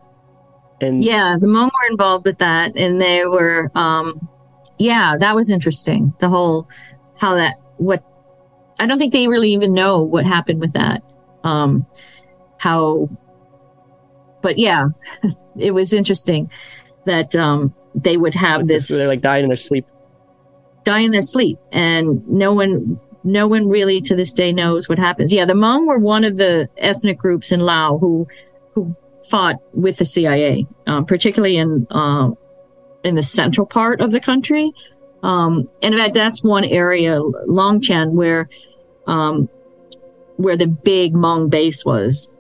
And 0.81 1.03
yeah, 1.03 1.37
the 1.41 1.47
Hmong 1.47 1.71
were 1.71 1.91
involved 1.91 2.27
with 2.27 2.39
that, 2.39 2.77
and 2.77 3.01
they 3.01 3.25
were, 3.25 3.71
um, 3.75 4.29
yeah, 4.79 5.17
that 5.19 5.35
was 5.35 5.49
interesting. 5.49 6.13
The 6.19 6.29
whole 6.29 6.69
how 7.19 7.35
that 7.37 7.55
what 7.77 8.05
I 8.81 8.87
don't 8.87 8.99
think 8.99 9.13
they 9.13 9.29
really 9.29 9.53
even 9.53 9.73
know 9.73 10.03
what 10.03 10.27
happened 10.27 10.61
with 10.61 10.73
that. 10.73 11.03
Um, 11.45 11.87
how, 12.59 13.09
but 14.43 14.59
yeah, 14.59 14.89
it 15.59 15.71
was 15.71 15.93
interesting 15.93 16.51
that 17.07 17.37
um, 17.37 17.73
they 17.95 18.17
would 18.17 18.35
have 18.35 18.67
this. 18.67 18.89
They're 18.89 19.09
like 19.09 19.21
dying 19.21 19.45
in 19.45 19.51
their 19.51 19.57
sleep. 19.57 19.87
Die 20.83 20.99
in 20.99 21.13
their 21.13 21.23
sleep, 21.23 21.59
and 21.73 22.27
no 22.29 22.53
one 22.53 23.01
no 23.23 23.49
one 23.49 23.69
really 23.69 24.01
to 24.03 24.15
this 24.15 24.33
day 24.33 24.53
knows 24.53 24.89
what 24.89 24.99
happens. 24.99 25.33
Yeah, 25.33 25.47
the 25.47 25.55
Hmong 25.55 25.87
were 25.87 25.99
one 25.99 26.25
of 26.25 26.37
the 26.37 26.69
ethnic 26.77 27.19
groups 27.19 27.53
in 27.53 27.61
Laos 27.61 28.01
who 28.01 28.29
who 28.75 28.97
fought 29.23 29.57
with 29.73 29.99
the 29.99 30.05
CIA, 30.05 30.67
um, 30.87 31.07
particularly 31.07 31.57
in 31.57 31.87
uh, 31.91 32.31
in 33.03 33.15
the 33.15 33.23
central 33.23 33.67
part 33.67 34.01
of 34.01 34.13
the 34.13 34.21
country. 34.21 34.73
Um, 35.23 35.69
and 35.83 35.95
fact, 35.95 36.15
that's 36.15 36.45
one 36.45 36.65
area, 36.65 37.19
Longchen, 37.49 38.13
where 38.13 38.49
um, 39.07 39.49
where 40.37 40.57
the 40.57 40.67
big 40.67 41.15
Hmong 41.15 41.51
base 41.51 41.85
was. 41.85 42.31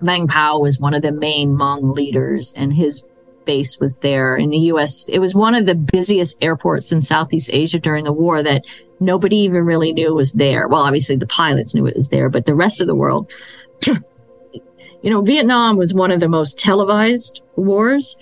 Vang 0.00 0.26
Pao 0.26 0.58
was 0.58 0.80
one 0.80 0.94
of 0.94 1.02
the 1.02 1.12
main 1.12 1.56
Hmong 1.56 1.94
leaders, 1.94 2.52
and 2.56 2.72
his 2.72 3.04
base 3.44 3.78
was 3.78 3.98
there 3.98 4.36
in 4.36 4.50
the 4.50 4.58
U.S. 4.58 5.08
It 5.08 5.18
was 5.18 5.34
one 5.34 5.54
of 5.54 5.66
the 5.66 5.74
busiest 5.74 6.42
airports 6.42 6.92
in 6.92 7.02
Southeast 7.02 7.50
Asia 7.52 7.78
during 7.78 8.04
the 8.04 8.12
war 8.12 8.42
that 8.42 8.64
nobody 9.00 9.36
even 9.36 9.64
really 9.64 9.92
knew 9.92 10.14
was 10.14 10.32
there. 10.32 10.66
Well, 10.68 10.82
obviously 10.82 11.16
the 11.16 11.26
pilots 11.26 11.74
knew 11.74 11.86
it 11.86 11.96
was 11.96 12.08
there, 12.08 12.28
but 12.28 12.46
the 12.46 12.54
rest 12.54 12.80
of 12.80 12.86
the 12.86 12.94
world 12.94 13.30
you 15.04 15.10
know, 15.10 15.20
Vietnam 15.20 15.76
was 15.76 15.92
one 15.92 16.10
of 16.10 16.20
the 16.20 16.30
most 16.30 16.58
televised 16.58 17.42
wars, 17.56 18.16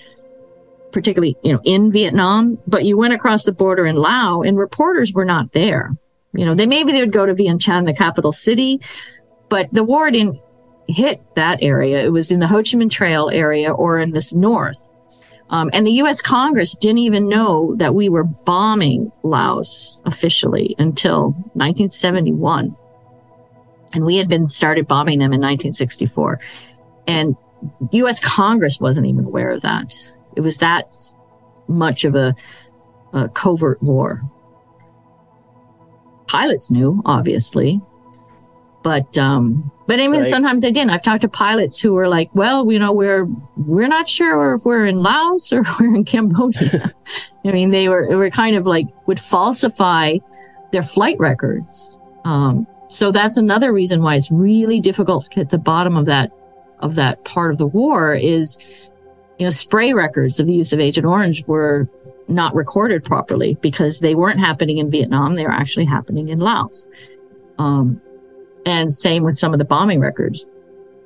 particularly, 0.90 1.36
you 1.44 1.52
know, 1.52 1.60
in 1.64 1.92
Vietnam, 1.92 2.58
but 2.66 2.84
you 2.84 2.98
went 2.98 3.14
across 3.14 3.44
the 3.44 3.52
border 3.52 3.86
in 3.86 3.94
Laos 3.94 4.44
and 4.44 4.58
reporters 4.58 5.12
were 5.12 5.24
not 5.24 5.52
there. 5.52 5.92
You 6.34 6.44
know, 6.44 6.54
they 6.56 6.66
maybe 6.66 6.90
they 6.90 6.98
would 6.98 7.12
go 7.12 7.24
to 7.24 7.34
Vientiane, 7.34 7.86
the 7.86 7.94
capital 7.94 8.32
city, 8.32 8.80
but 9.48 9.68
the 9.70 9.84
war 9.84 10.10
didn't 10.10 10.40
hit 10.88 11.22
that 11.36 11.60
area. 11.62 12.02
It 12.04 12.10
was 12.10 12.32
in 12.32 12.40
the 12.40 12.48
Ho 12.48 12.56
Chi 12.56 12.76
Minh 12.76 12.90
Trail 12.90 13.30
area 13.32 13.70
or 13.70 14.00
in 14.00 14.10
this 14.10 14.34
north. 14.34 14.78
Um, 15.50 15.70
and 15.72 15.86
the 15.86 15.92
US 16.02 16.20
Congress 16.20 16.76
didn't 16.76 16.98
even 16.98 17.28
know 17.28 17.76
that 17.76 17.94
we 17.94 18.08
were 18.08 18.24
bombing 18.24 19.12
Laos 19.22 20.00
officially 20.04 20.74
until 20.80 21.26
1971. 21.54 22.74
And 23.94 24.04
we 24.04 24.16
had 24.16 24.28
been 24.28 24.46
started 24.46 24.88
bombing 24.88 25.18
them 25.18 25.32
in 25.32 25.40
1964. 25.40 26.40
And 27.06 27.36
US 27.92 28.20
Congress 28.20 28.80
wasn't 28.80 29.06
even 29.06 29.24
aware 29.24 29.50
of 29.50 29.62
that. 29.62 29.94
It 30.36 30.40
was 30.40 30.58
that 30.58 30.96
much 31.68 32.04
of 32.04 32.14
a, 32.14 32.34
a 33.12 33.28
covert 33.28 33.82
war. 33.82 34.22
Pilots 36.26 36.70
knew, 36.70 37.02
obviously, 37.04 37.80
but 38.82 39.16
um, 39.18 39.70
but 39.86 40.00
even 40.00 40.20
right. 40.20 40.26
sometimes 40.26 40.62
they 40.62 40.72
didn't. 40.72 40.90
I've 40.90 41.02
talked 41.02 41.22
to 41.22 41.28
pilots 41.28 41.80
who 41.80 41.92
were 41.92 42.08
like, 42.08 42.30
"Well, 42.34 42.70
you 42.70 42.78
know, 42.78 42.92
we're 42.92 43.26
we're 43.56 43.88
not 43.88 44.08
sure 44.08 44.54
if 44.54 44.64
we're 44.64 44.86
in 44.86 44.96
Laos 44.96 45.52
or 45.52 45.62
we're 45.80 45.94
in 45.94 46.04
Cambodia." 46.04 46.94
I 47.44 47.52
mean, 47.52 47.70
they 47.70 47.88
were 47.88 48.16
were 48.16 48.30
kind 48.30 48.56
of 48.56 48.66
like 48.66 48.86
would 49.06 49.20
falsify 49.20 50.18
their 50.72 50.82
flight 50.82 51.16
records. 51.18 51.96
Um, 52.24 52.66
so 52.88 53.10
that's 53.10 53.36
another 53.36 53.72
reason 53.72 54.02
why 54.02 54.16
it's 54.16 54.30
really 54.30 54.80
difficult 54.80 55.24
to 55.24 55.30
get 55.30 55.50
the 55.50 55.58
bottom 55.58 55.96
of 55.96 56.06
that 56.06 56.30
of 56.82 56.96
that 56.96 57.24
part 57.24 57.52
of 57.52 57.58
the 57.58 57.66
war 57.66 58.14
is, 58.14 58.58
you 59.38 59.46
know, 59.46 59.50
spray 59.50 59.92
records 59.92 60.38
of 60.38 60.46
the 60.46 60.54
use 60.54 60.72
of 60.72 60.80
Agent 60.80 61.06
Orange 61.06 61.46
were 61.46 61.88
not 62.28 62.54
recorded 62.54 63.04
properly 63.04 63.56
because 63.60 64.00
they 64.00 64.14
weren't 64.14 64.40
happening 64.40 64.78
in 64.78 64.90
Vietnam. 64.90 65.34
They 65.34 65.44
were 65.44 65.52
actually 65.52 65.86
happening 65.86 66.28
in 66.28 66.38
Laos. 66.38 66.86
Um, 67.58 68.00
and 68.66 68.92
same 68.92 69.22
with 69.22 69.38
some 69.38 69.52
of 69.52 69.58
the 69.58 69.64
bombing 69.64 70.00
records. 70.00 70.48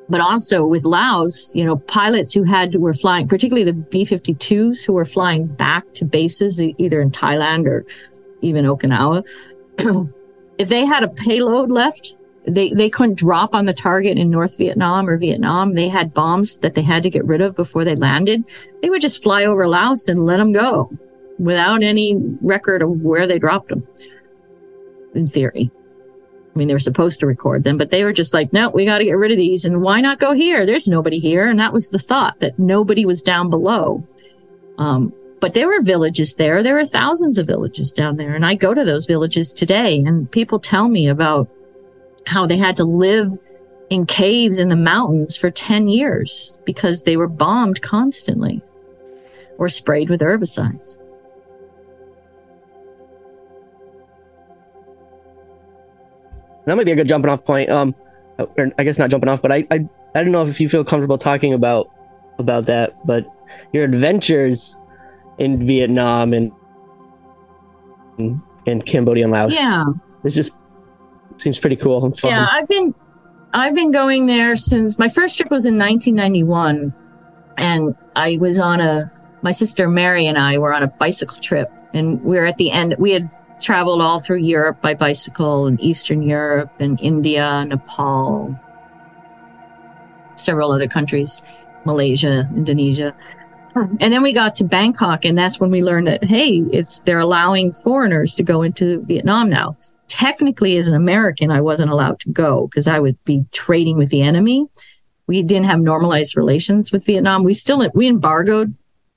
But 0.08 0.20
also 0.20 0.64
with 0.64 0.84
Laos, 0.84 1.54
you 1.54 1.64
know, 1.64 1.76
pilots 1.76 2.32
who 2.32 2.44
had 2.44 2.76
were 2.76 2.94
flying, 2.94 3.26
particularly 3.26 3.64
the 3.64 3.72
B-52s 3.72 4.84
who 4.84 4.92
were 4.92 5.04
flying 5.04 5.46
back 5.46 5.84
to 5.94 6.04
bases 6.04 6.62
either 6.62 7.00
in 7.00 7.10
Thailand 7.10 7.66
or 7.66 7.84
even 8.40 8.64
Okinawa. 8.64 9.26
if 10.58 10.68
they 10.68 10.84
had 10.84 11.02
a 11.02 11.08
payload 11.08 11.70
left, 11.70 12.16
they 12.46 12.70
they 12.70 12.88
couldn't 12.88 13.18
drop 13.18 13.54
on 13.54 13.64
the 13.64 13.74
target 13.74 14.18
in 14.18 14.30
North 14.30 14.56
Vietnam 14.56 15.08
or 15.08 15.16
Vietnam. 15.16 15.74
They 15.74 15.88
had 15.88 16.14
bombs 16.14 16.58
that 16.58 16.74
they 16.74 16.82
had 16.82 17.02
to 17.02 17.10
get 17.10 17.24
rid 17.24 17.40
of 17.40 17.56
before 17.56 17.84
they 17.84 17.96
landed. 17.96 18.44
They 18.82 18.90
would 18.90 19.02
just 19.02 19.22
fly 19.22 19.44
over 19.44 19.68
Laos 19.68 20.08
and 20.08 20.26
let 20.26 20.38
them 20.38 20.52
go 20.52 20.90
without 21.38 21.82
any 21.82 22.16
record 22.40 22.82
of 22.82 23.02
where 23.02 23.26
they 23.26 23.38
dropped 23.38 23.68
them. 23.68 23.86
In 25.14 25.26
theory, 25.26 25.70
I 26.54 26.58
mean 26.58 26.68
they 26.68 26.74
were 26.74 26.78
supposed 26.78 27.20
to 27.20 27.26
record 27.26 27.64
them, 27.64 27.78
but 27.78 27.90
they 27.90 28.04
were 28.04 28.12
just 28.12 28.34
like, 28.34 28.52
no, 28.52 28.70
we 28.70 28.84
got 28.84 28.98
to 28.98 29.04
get 29.04 29.18
rid 29.18 29.32
of 29.32 29.38
these, 29.38 29.64
and 29.64 29.82
why 29.82 30.00
not 30.00 30.20
go 30.20 30.32
here? 30.32 30.66
There's 30.66 30.88
nobody 30.88 31.18
here, 31.18 31.48
and 31.48 31.58
that 31.58 31.72
was 31.72 31.90
the 31.90 31.98
thought 31.98 32.38
that 32.40 32.58
nobody 32.58 33.04
was 33.04 33.22
down 33.22 33.50
below. 33.50 34.06
Um, 34.78 35.12
but 35.40 35.54
there 35.54 35.68
were 35.68 35.82
villages 35.82 36.36
there. 36.36 36.62
There 36.62 36.78
are 36.78 36.84
thousands 36.84 37.38
of 37.38 37.46
villages 37.46 37.92
down 37.92 38.16
there. 38.16 38.34
And 38.34 38.44
I 38.44 38.54
go 38.54 38.74
to 38.74 38.84
those 38.84 39.06
villages 39.06 39.52
today 39.52 39.98
and 39.98 40.30
people 40.30 40.58
tell 40.58 40.88
me 40.88 41.08
about 41.08 41.48
how 42.26 42.46
they 42.46 42.56
had 42.56 42.76
to 42.76 42.84
live 42.84 43.28
in 43.88 44.04
caves 44.04 44.58
in 44.58 44.68
the 44.68 44.76
mountains 44.76 45.36
for 45.36 45.50
10 45.50 45.88
years 45.88 46.58
because 46.64 47.04
they 47.04 47.16
were 47.16 47.28
bombed 47.28 47.82
constantly 47.82 48.62
or 49.58 49.68
sprayed 49.68 50.10
with 50.10 50.20
herbicides. 50.20 50.96
That 56.66 56.76
might 56.76 56.84
be 56.84 56.92
a 56.92 56.96
good 56.96 57.08
jumping 57.08 57.30
off 57.30 57.44
point. 57.44 57.70
Um, 57.70 57.94
or 58.38 58.72
I 58.76 58.84
guess 58.84 58.98
not 58.98 59.08
jumping 59.10 59.28
off, 59.28 59.40
but 59.40 59.52
I, 59.52 59.66
I, 59.70 59.88
I 60.14 60.22
don't 60.22 60.32
know 60.32 60.44
if 60.44 60.60
you 60.60 60.68
feel 60.68 60.84
comfortable 60.84 61.16
talking 61.16 61.54
about 61.54 61.90
about 62.38 62.66
that, 62.66 62.94
but 63.06 63.24
your 63.72 63.84
adventures 63.84 64.76
in 65.38 65.64
Vietnam 65.66 66.34
and 66.34 66.52
and 68.66 68.84
Cambodia 68.84 69.24
and 69.24 69.32
Laos. 69.32 69.54
Yeah, 69.54 69.84
it's 70.24 70.34
just 70.34 70.62
seems 71.38 71.58
pretty 71.58 71.76
cool 71.76 72.04
and 72.04 72.18
fun. 72.18 72.30
Yeah, 72.30 72.46
I've 72.50 72.68
been 72.68 72.94
I've 73.52 73.74
been 73.74 73.92
going 73.92 74.26
there 74.26 74.56
since 74.56 74.98
my 74.98 75.08
first 75.08 75.38
trip 75.38 75.50
was 75.50 75.66
in 75.66 75.78
1991, 75.78 76.92
and 77.58 77.96
I 78.14 78.38
was 78.40 78.58
on 78.58 78.80
a 78.80 79.10
my 79.42 79.52
sister 79.52 79.88
Mary 79.88 80.26
and 80.26 80.38
I 80.38 80.58
were 80.58 80.74
on 80.74 80.82
a 80.82 80.88
bicycle 80.88 81.38
trip, 81.38 81.70
and 81.92 82.22
we 82.22 82.38
are 82.38 82.46
at 82.46 82.56
the 82.58 82.70
end. 82.70 82.94
We 82.98 83.12
had 83.12 83.34
traveled 83.60 84.02
all 84.02 84.20
through 84.20 84.38
Europe 84.38 84.82
by 84.82 84.94
bicycle, 84.94 85.66
and 85.66 85.80
Eastern 85.80 86.22
Europe, 86.22 86.72
and 86.80 87.00
India, 87.00 87.64
Nepal, 87.64 88.58
several 90.34 90.72
other 90.72 90.88
countries, 90.88 91.42
Malaysia, 91.84 92.48
Indonesia. 92.54 93.14
And 94.00 94.10
then 94.10 94.22
we 94.22 94.32
got 94.32 94.56
to 94.56 94.64
Bangkok, 94.64 95.26
and 95.26 95.36
that's 95.36 95.60
when 95.60 95.70
we 95.70 95.82
learned 95.82 96.06
that 96.06 96.24
hey, 96.24 96.64
it's 96.72 97.02
they're 97.02 97.20
allowing 97.20 97.72
foreigners 97.72 98.34
to 98.36 98.42
go 98.42 98.62
into 98.62 99.02
Vietnam 99.02 99.50
now 99.50 99.76
technically 100.08 100.76
as 100.76 100.88
an 100.88 100.94
American, 100.94 101.50
I 101.50 101.60
wasn't 101.60 101.90
allowed 101.90 102.20
to 102.20 102.30
go 102.30 102.66
because 102.66 102.88
I 102.88 102.98
would 102.98 103.22
be 103.24 103.44
trading 103.52 103.96
with 103.96 104.10
the 104.10 104.22
enemy. 104.22 104.66
We 105.26 105.42
didn't 105.42 105.66
have 105.66 105.80
normalized 105.80 106.36
relations 106.36 106.92
with 106.92 107.04
Vietnam. 107.04 107.44
We 107.44 107.54
still, 107.54 107.88
we 107.94 108.08
embargoed 108.08 108.74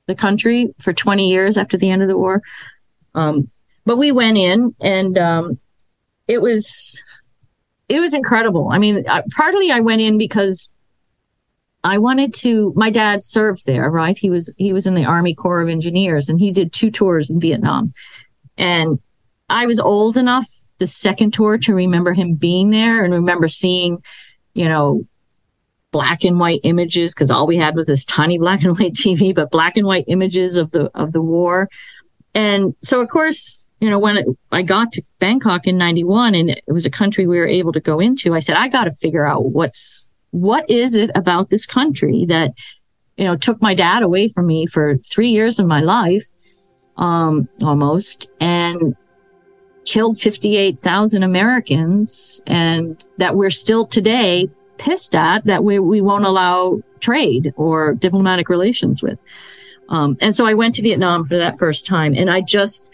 the 0.08 0.16
country 0.16 0.74
for 0.80 0.92
20 0.92 1.30
years 1.30 1.58
after 1.58 1.78
the 1.78 1.90
end 1.90 2.02
of 2.02 2.08
the 2.08 2.18
war. 2.18 2.42
Um, 3.14 3.50
but 3.86 3.98
we 3.98 4.12
went 4.12 4.38
in 4.38 4.76
and 4.82 5.18
um, 5.18 5.60
it 6.28 6.42
was 6.42 7.04
it 7.90 8.00
was 8.00 8.14
incredible. 8.14 8.70
I 8.72 8.78
mean, 8.78 9.04
partly 9.36 9.72
I 9.72 9.80
went 9.80 10.02
in 10.02 10.18
because 10.18 10.72
I 11.84 11.98
wanted 11.98 12.34
to. 12.36 12.72
My 12.76 12.92
dad 12.92 13.24
served 13.24 13.66
there, 13.66 13.90
right? 13.90 14.18
He 14.18 14.30
was 14.30 14.54
he 14.58 14.74
was 14.74 14.86
in 14.86 14.94
the 14.94 15.06
Army 15.06 15.34
Corps 15.34 15.62
of 15.62 15.70
Engineers, 15.70 16.30
and 16.30 16.40
he 16.40 16.52
did 16.52 16.72
two 16.72 16.92
tours 16.92 17.30
in 17.30 17.40
Vietnam. 17.40 17.94
And 18.58 19.00
I 19.50 19.66
was 19.66 19.80
old 19.80 20.18
enough 20.18 20.48
the 20.80 20.88
second 20.88 21.34
tour 21.34 21.58
to 21.60 21.74
remember 21.74 22.14
him 22.14 22.34
being 22.34 22.70
there 22.70 23.04
and 23.04 23.14
remember 23.14 23.48
seeing, 23.48 24.04
you 24.54 24.68
know, 24.68 25.06
black 25.92 26.24
and 26.24 26.40
white 26.40 26.62
images 26.64 27.14
because 27.14 27.32
all 27.32 27.48
we 27.48 27.58
had 27.58 27.76
was 27.76 27.88
this 27.88 28.06
tiny 28.06 28.38
black 28.38 28.64
and 28.64 28.78
white 28.80 28.94
TV, 28.94 29.34
but 29.34 29.52
black 29.52 29.78
and 29.78 29.86
white 29.86 30.06
images 30.08 30.58
of 30.58 30.72
the 30.72 30.90
of 30.96 31.12
the 31.12 31.22
war. 31.22 31.70
And 32.34 32.76
so, 32.82 33.02
of 33.02 33.10
course, 33.10 33.68
you 33.80 33.90
know, 33.90 34.00
when 34.00 34.36
I 34.52 34.62
got 34.62 34.92
to 34.94 35.04
Bangkok 35.20 35.66
in 35.66 35.78
91 35.78 36.36
and 36.36 36.50
it 36.50 36.64
was 36.68 36.86
a 36.86 36.92
country 36.92 37.26
we 37.26 37.38
were 37.38 37.48
able 37.48 37.72
to 37.72 37.80
go 37.80 38.00
into, 38.00 38.36
I 38.36 38.40
said, 38.40 38.58
I 38.58 38.68
got 38.68 38.84
to 38.86 38.92
figure 38.92 39.26
out 39.26 39.46
what's, 39.46 40.12
what 40.32 40.70
is 40.70 40.96
it 40.96 41.12
about 41.16 41.50
this 41.50 41.66
country 41.66 42.26
that, 42.28 42.52
you 43.18 43.26
know, 43.26 43.36
took 43.36 43.62
my 43.62 43.74
dad 43.74 44.04
away 44.04 44.28
from 44.28 44.48
me 44.48 44.66
for 44.66 44.98
three 45.10 45.30
years 45.30 45.60
of 45.60 45.66
my 45.66 45.80
life, 45.80 46.28
um, 46.98 47.48
almost, 47.64 48.30
and 48.40 48.96
killed 49.86 50.20
58,000 50.20 51.24
Americans 51.24 52.42
and 52.48 53.06
that 53.18 53.36
we're 53.36 53.50
still 53.50 53.88
today 53.88 54.50
pissed 54.78 55.16
at 55.16 55.46
that 55.46 55.64
we, 55.64 55.80
we 55.80 56.02
won't 56.02 56.26
allow 56.26 56.82
trade 57.00 57.54
or 57.58 57.94
diplomatic 57.96 58.50
relations 58.50 59.02
with. 59.02 59.20
Um, 59.90 60.18
and 60.22 60.36
so 60.36 60.46
I 60.46 60.54
went 60.54 60.76
to 60.76 60.82
Vietnam 60.82 61.26
for 61.26 61.38
that 61.38 61.58
first 61.58 61.88
time 61.88 62.14
and 62.14 62.30
I 62.30 62.42
just, 62.42 62.90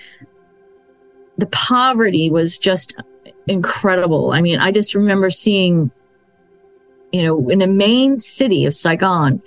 the 1.38 1.48
poverty 1.48 2.30
was 2.30 2.58
just 2.58 2.96
incredible. 3.48 4.32
I 4.32 4.42
mean, 4.42 4.60
I 4.60 4.72
just 4.72 4.96
remember 4.96 5.30
seeing, 5.30 5.92
you 7.12 7.24
know, 7.24 7.50
in 7.50 7.60
the 7.60 7.68
main 7.68 8.18
city 8.18 8.66
of 8.66 8.74
Saigon, 8.74 9.42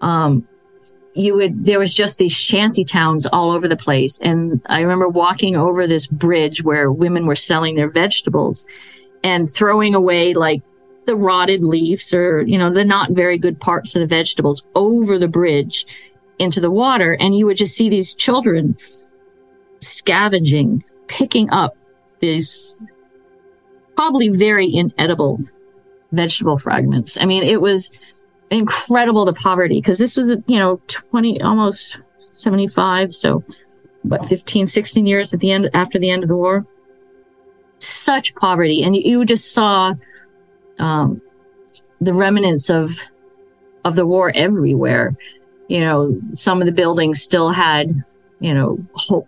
um, 0.00 0.48
you 1.16 1.34
would 1.34 1.64
there 1.64 1.78
was 1.78 1.94
just 1.94 2.18
these 2.18 2.32
shanty 2.32 2.84
towns 2.84 3.26
all 3.26 3.50
over 3.50 3.66
the 3.66 3.76
place 3.76 4.18
and 4.20 4.60
i 4.66 4.80
remember 4.80 5.08
walking 5.08 5.56
over 5.56 5.86
this 5.86 6.06
bridge 6.06 6.62
where 6.62 6.92
women 6.92 7.26
were 7.26 7.36
selling 7.36 7.74
their 7.74 7.90
vegetables 7.90 8.66
and 9.22 9.50
throwing 9.50 9.94
away 9.94 10.34
like 10.34 10.62
the 11.06 11.16
rotted 11.16 11.64
leaves 11.64 12.12
or 12.12 12.42
you 12.42 12.58
know 12.58 12.70
the 12.70 12.84
not 12.84 13.10
very 13.12 13.38
good 13.38 13.58
parts 13.60 13.94
of 13.94 14.00
the 14.00 14.06
vegetables 14.06 14.66
over 14.74 15.18
the 15.18 15.28
bridge 15.28 15.86
into 16.38 16.60
the 16.60 16.70
water 16.70 17.16
and 17.18 17.36
you 17.36 17.46
would 17.46 17.56
just 17.56 17.76
see 17.76 17.88
these 17.88 18.14
children 18.14 18.76
scavenging 19.80 20.84
picking 21.06 21.48
up 21.50 21.76
these 22.20 22.78
probably 23.96 24.28
very 24.28 24.72
inedible 24.74 25.40
vegetable 26.12 26.58
fragments. 26.58 27.18
I 27.20 27.24
mean, 27.24 27.42
it 27.42 27.60
was 27.60 27.96
incredible 28.50 29.24
the 29.24 29.32
poverty 29.32 29.76
because 29.76 29.98
this 29.98 30.16
was, 30.16 30.30
you 30.46 30.58
know, 30.58 30.80
20, 30.86 31.40
almost 31.42 31.98
75. 32.30 33.12
So, 33.12 33.44
what, 34.02 34.26
15, 34.26 34.66
16 34.66 35.06
years 35.06 35.34
at 35.34 35.40
the 35.40 35.50
end, 35.50 35.68
after 35.74 35.98
the 35.98 36.10
end 36.10 36.22
of 36.22 36.28
the 36.28 36.36
war? 36.36 36.66
Such 37.78 38.34
poverty. 38.36 38.82
And 38.82 38.94
you, 38.94 39.02
you 39.04 39.24
just 39.24 39.52
saw 39.52 39.94
um, 40.78 41.20
the 42.00 42.14
remnants 42.14 42.70
of, 42.70 42.96
of 43.84 43.96
the 43.96 44.06
war 44.06 44.32
everywhere. 44.34 45.16
You 45.68 45.80
know, 45.80 46.20
some 46.32 46.62
of 46.62 46.66
the 46.66 46.72
buildings 46.72 47.20
still 47.20 47.50
had 47.50 48.04
you 48.40 48.52
know, 48.52 48.78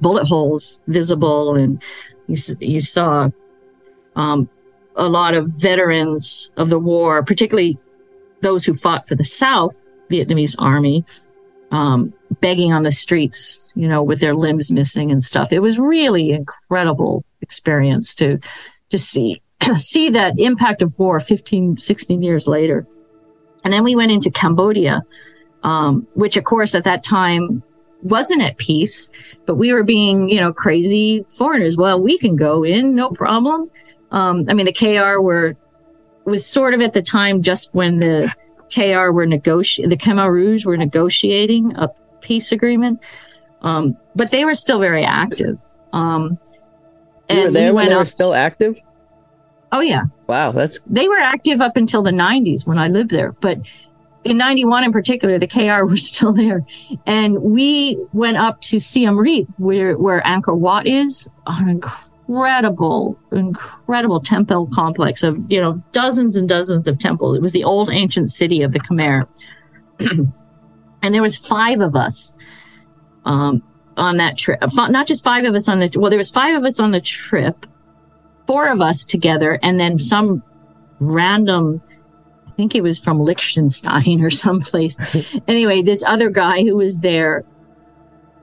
bullet 0.01 0.27
holes 0.27 0.81
visible, 0.87 1.57
and 1.57 1.83
you, 2.27 2.37
you 2.61 2.81
saw 2.81 3.31
um, 4.17 4.49
a 4.97 5.09
lot 5.09 5.35
of 5.35 5.51
veterans 5.59 6.53
of 6.57 6.71
the 6.71 6.79
war, 6.79 7.23
particularly 7.23 7.79
those 8.41 8.65
who 8.65 8.75
fought 8.75 9.07
for 9.07 9.15
the 9.15 9.25
South 9.25 9.83
Vietnamese 10.11 10.57
army, 10.59 11.05
um, 11.71 12.13
begging 12.41 12.73
on 12.73 12.83
the 12.83 12.91
streets, 12.91 13.71
you 13.75 13.89
know, 13.89 14.03
with 14.03 14.21
their 14.21 14.35
limbs 14.35 14.71
missing 14.71 15.11
and 15.11 15.23
stuff. 15.23 15.53
It 15.53 15.61
was 15.61 15.79
really 15.79 16.31
incredible 16.31 17.25
experience 17.41 18.15
to 18.17 18.39
to 18.91 18.99
see 18.99 19.43
see 19.77 20.11
that 20.11 20.39
impact 20.39 20.83
of 20.83 20.99
war 20.99 21.21
15, 21.21 21.79
16 21.79 22.23
years 22.23 22.47
later. 22.47 22.87
And 23.65 23.73
then 23.73 23.85
we 23.85 23.97
went 23.97 24.13
into 24.13 24.31
Cambodia, 24.31 25.03
um, 25.63 26.07
which 26.15 26.37
of 26.37 26.45
course 26.45 26.75
at 26.75 26.85
that 26.85 27.03
time 27.03 27.63
wasn't 28.03 28.43
at 28.43 28.57
peace, 28.59 29.11
but 29.45 29.57
we 29.57 29.73
were 29.73 29.83
being, 29.83 30.29
you 30.29 30.41
know, 30.41 30.53
crazy 30.53 31.25
foreigners. 31.29 31.77
Well, 31.77 32.01
we 32.01 32.17
can 32.17 32.37
go 32.37 32.65
in, 32.65 32.95
no 32.95 33.11
problem. 33.11 33.71
Um, 34.13 34.45
I 34.49 34.55
mean, 34.55 34.67
the 34.67 34.73
KR 34.73 35.21
were 35.21 35.57
was 36.29 36.47
sort 36.47 36.75
of 36.75 36.81
at 36.81 36.95
the 36.95 37.03
time 37.03 37.43
just 37.43 37.75
when 37.75 37.99
the 37.99 38.33
KR 38.75 39.11
were 39.11 39.27
negotiating, 39.27 39.91
the 39.91 39.97
Khmer 39.97 40.31
Rouge 40.31 40.65
were 40.65 40.77
negotiating 40.77 41.77
a 41.77 41.89
peace 42.21 42.53
agreement, 42.53 43.03
um, 43.63 43.97
but 44.15 44.31
they 44.31 44.45
were 44.45 44.55
still 44.55 44.79
very 44.79 45.05
active. 45.05 45.59
Um, 45.93 46.39
and 47.29 47.39
you 47.39 47.45
were 47.47 47.51
there 47.53 47.67
we 47.67 47.73
when 47.73 47.89
they 47.89 47.97
were 47.97 48.05
still 48.05 48.35
active. 48.35 48.81
Oh 49.73 49.81
yeah. 49.81 50.05
Wow, 50.27 50.53
that's 50.53 50.79
they 50.87 51.09
were 51.09 51.19
active 51.19 51.61
up 51.61 51.77
until 51.77 52.03
the 52.03 52.11
90s 52.11 52.67
when 52.67 52.79
I 52.79 52.89
lived 52.89 53.11
there, 53.11 53.33
but 53.33 53.67
in 54.25 54.37
91 54.37 54.85
in 54.85 54.93
particular, 54.93 55.39
the 55.39 55.47
KR 55.47 55.85
were 55.89 55.97
still 55.97 56.33
there. 56.33 56.65
And 57.07 57.41
we 57.43 57.99
went 58.13 58.37
up 58.37 58.61
to 58.63 58.81
Siem 58.81 59.17
Reap, 59.17 59.49
where, 59.57 59.97
where 59.97 60.21
Angkor 60.23 60.57
Wat 60.57 60.87
is, 60.87 61.31
an 61.47 61.81
incredible, 62.29 63.19
incredible 63.33 64.21
temple 64.21 64.69
complex 64.75 65.23
of, 65.23 65.39
you 65.51 65.61
know, 65.61 65.83
dozens 65.93 66.37
and 66.37 66.49
dozens 66.49 66.87
of 66.87 66.99
temples. 66.99 67.37
It 67.37 67.43
was 67.43 67.53
the 67.53 67.65
old 67.65 67.91
ancient 67.91 68.31
city 68.31 68.63
of 68.63 68.73
the 68.73 68.81
Khmer. 68.81 69.27
and 71.03 71.15
there 71.15 71.23
was 71.23 71.37
five 71.37 71.81
of 71.81 71.97
us 71.97 72.37
um, 73.25 73.63
on 73.97 74.19
that 74.19 74.37
trip. 74.37 74.63
Not 74.75 75.07
just 75.07 75.25
five 75.25 75.45
of 75.45 75.55
us 75.55 75.69
on 75.69 75.79
the, 75.79 75.91
well, 75.97 76.11
there 76.11 76.19
was 76.19 76.31
five 76.31 76.55
of 76.55 76.65
us 76.65 76.79
on 76.79 76.91
the 76.91 77.01
trip, 77.01 77.67
four 78.47 78.69
of 78.69 78.81
us 78.81 79.07
together, 79.07 79.59
and 79.63 79.81
then 79.81 79.99
some 79.99 80.43
random 81.01 81.83
I 82.47 82.61
think 82.61 82.73
he 82.73 82.81
was 82.81 82.99
from 82.99 83.21
Liechtenstein 83.21 84.21
or 84.25 84.31
someplace. 84.31 84.99
anyway, 85.49 85.81
this 85.81 86.03
other 86.05 86.29
guy 86.29 86.63
who 86.65 86.77
was 86.77 87.01
there, 87.01 87.45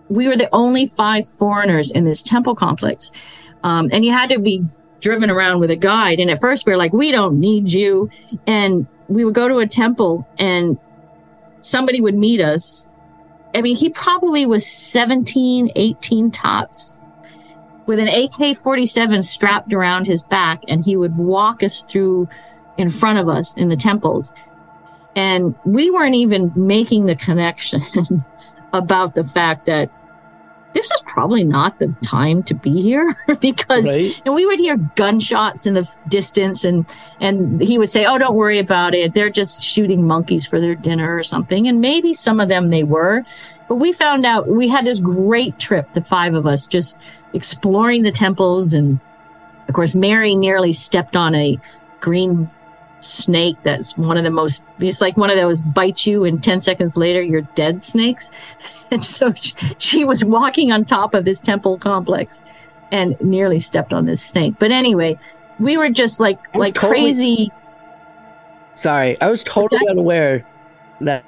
we 0.07 0.27
were 0.30 0.38
the 0.38 0.47
only 0.53 0.88
five 0.88 1.27
foreigners 1.27 1.91
in 1.91 2.05
this 2.05 2.23
temple 2.23 2.55
complex. 2.55 3.11
Um, 3.65 3.89
and 3.91 4.05
you 4.05 4.11
had 4.11 4.29
to 4.29 4.37
be 4.37 4.63
driven 5.01 5.31
around 5.31 5.59
with 5.59 5.71
a 5.71 5.75
guide. 5.75 6.19
And 6.19 6.29
at 6.29 6.39
first 6.39 6.67
we 6.67 6.71
were 6.71 6.77
like, 6.77 6.93
we 6.93 7.11
don't 7.11 7.39
need 7.39 7.71
you. 7.71 8.11
And 8.45 8.85
we 9.07 9.25
would 9.25 9.33
go 9.33 9.47
to 9.47 9.57
a 9.57 9.67
temple 9.67 10.27
and 10.37 10.77
somebody 11.59 11.99
would 11.99 12.13
meet 12.13 12.39
us. 12.39 12.91
I 13.55 13.61
mean, 13.61 13.75
he 13.75 13.89
probably 13.89 14.45
was 14.45 14.71
17, 14.71 15.71
18 15.75 16.29
tops 16.29 17.03
with 17.87 17.97
an 17.97 18.07
AK 18.07 18.55
47 18.55 19.23
strapped 19.23 19.73
around 19.73 20.05
his 20.05 20.21
back. 20.21 20.61
And 20.67 20.85
he 20.85 20.95
would 20.95 21.17
walk 21.17 21.63
us 21.63 21.81
through 21.81 22.29
in 22.77 22.91
front 22.91 23.17
of 23.17 23.27
us 23.27 23.57
in 23.57 23.69
the 23.69 23.75
temples. 23.75 24.31
And 25.15 25.55
we 25.65 25.89
weren't 25.89 26.15
even 26.15 26.51
making 26.55 27.07
the 27.07 27.15
connection 27.15 27.81
about 28.73 29.15
the 29.15 29.23
fact 29.23 29.65
that 29.65 29.89
this 30.76 30.91
is 30.91 31.02
probably 31.03 31.45
not 31.45 31.80
the 31.80 31.88
time 32.03 32.43
to 32.43 32.53
be 32.53 32.81
here 32.81 33.15
because 33.39 33.91
right. 33.93 34.22
and 34.26 34.35
we 34.35 34.45
would 34.45 34.60
hear 34.60 34.76
gunshots 34.95 35.65
in 35.65 35.73
the 35.73 35.89
distance 36.10 36.65
and 36.65 36.85
and 37.22 37.61
he 37.61 37.77
would 37.77 37.89
say 37.89 38.06
oh 38.06 38.18
don't 38.18 38.35
worry 38.35 38.60
about 38.60 38.93
it. 38.93 39.14
They're 39.14 39.30
just 39.30 39.64
shooting 39.64 40.06
monkeys 40.06 40.45
for 40.45 40.60
their 40.60 40.76
dinner 40.76 41.15
or 41.15 41.23
something. 41.23 41.68
And 41.68 41.80
maybe 41.80 42.14
some 42.14 42.41
of 42.41 42.49
them 42.49 42.69
they 42.69 42.84
were. 42.84 43.23
But 43.69 43.76
we 43.76 43.93
found 43.93 44.26
out 44.26 44.49
we 44.49 44.68
had 44.68 44.85
this 44.85 44.99
great 44.99 45.57
trip 45.60 45.91
the 45.93 46.02
five 46.02 46.35
of 46.35 46.45
us 46.45 46.68
just 46.68 46.99
exploring 47.34 48.03
the 48.03 48.11
temples 48.11 48.73
and 48.73 48.99
of 49.68 49.73
course 49.73 49.95
mary 49.95 50.35
nearly 50.35 50.72
stepped 50.72 51.15
on 51.15 51.34
a 51.35 51.57
green 51.99 52.49
snake 53.06 53.57
that's 53.64 53.98
one 53.98 54.18
of 54.18 54.23
the 54.23 54.32
most 54.32 54.65
it's 54.80 55.02
like 55.02 55.15
one 55.18 55.30
of 55.30 55.38
those 55.38 55.61
bite 55.61 56.06
you 56.06 56.23
and 56.23 56.44
10 56.44 56.61
seconds 56.61 56.98
later 56.98 57.22
you're 57.22 57.41
dead 57.56 57.82
snakes. 57.82 58.32
And 58.91 59.03
so 59.03 59.34
she, 59.34 59.56
she 59.80 60.06
was 60.06 60.23
walking 60.23 60.72
on 60.72 60.86
top 60.86 61.15
of 61.15 61.26
this 61.26 61.41
temple 61.41 61.80
complex 61.80 62.40
and 62.91 63.19
nearly 63.19 63.60
stepped 63.60 63.91
on 63.94 64.06
this 64.06 64.23
snake. 64.23 64.56
But 64.60 64.72
anyway 64.72 65.18
we 65.60 65.77
were 65.77 65.90
just 65.90 66.19
like 66.19 66.40
like 66.56 66.76
totally, 66.76 67.02
crazy. 67.02 67.52
Sorry 68.76 69.19
i 69.22 69.27
was 69.27 69.44
totally 69.44 69.88
unaware 69.90 70.45
that 71.02 71.23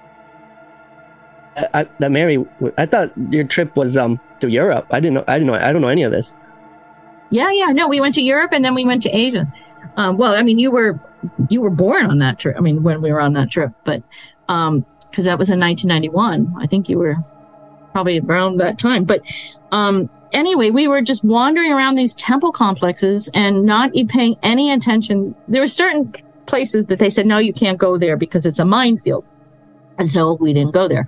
I, 1.74 1.88
that 2.00 2.12
mary 2.12 2.44
i 2.78 2.86
thought 2.86 3.12
your 3.32 3.44
trip 3.44 3.76
was 3.76 3.98
um 3.98 4.20
to 4.42 4.50
europe. 4.50 4.86
I 4.92 5.00
didn't 5.00 5.16
know 5.16 5.24
i 5.28 5.40
didn't 5.40 5.48
know 5.48 5.56
i 5.56 5.72
don't 5.72 5.82
know 5.82 5.88
any 5.88 6.04
of 6.04 6.12
this. 6.12 6.36
Yeah 7.30 7.52
yeah 7.52 7.72
no 7.72 7.88
we 7.88 8.00
went 8.00 8.16
to 8.16 8.22
europe 8.22 8.52
and 8.54 8.64
then 8.64 8.76
we 8.76 8.86
went 8.86 9.02
to 9.04 9.10
asia 9.10 9.52
um, 9.98 10.18
well 10.18 10.34
i 10.34 10.42
mean 10.42 10.58
you 10.58 10.72
were 10.72 11.00
you 11.50 11.62
were 11.62 11.70
born 11.70 12.06
on 12.06 12.20
that 12.20 12.40
trip. 12.40 12.56
I 12.58 12.62
mean, 12.62 12.84
when 12.84 13.02
we 13.02 13.12
were 13.12 13.22
on 13.22 13.34
that 13.34 13.52
trip, 13.52 13.72
but 13.84 14.04
um, 14.48 14.86
because 15.10 15.26
that 15.26 15.38
was 15.38 15.50
in 15.50 15.60
1991. 15.60 16.62
I 16.62 16.68
think 16.68 16.90
you 16.90 16.98
were 16.98 17.16
probably 17.94 18.20
around 18.20 18.58
that 18.58 18.78
time. 18.78 19.06
But 19.06 19.26
um, 19.72 20.10
anyway, 20.32 20.70
we 20.70 20.88
were 20.88 21.02
just 21.02 21.24
wandering 21.24 21.72
around 21.72 21.96
these 21.96 22.14
temple 22.16 22.52
complexes 22.52 23.30
and 23.34 23.66
not 23.66 23.92
paying 24.10 24.36
any 24.44 24.72
attention. 24.72 25.34
There 25.48 25.62
were 25.62 25.68
certain 25.68 26.14
places 26.46 26.88
that 26.88 27.00
they 27.00 27.10
said, 27.10 27.26
no, 27.26 27.38
you 27.38 27.54
can't 27.54 27.78
go 27.78 27.98
there 27.98 28.18
because 28.18 28.46
it's 28.46 28.60
a 28.60 28.66
minefield. 28.66 29.26
And 29.98 30.10
so 30.10 30.34
we 30.34 30.54
didn't 30.54 30.74
go 30.74 30.88
there. 30.88 31.08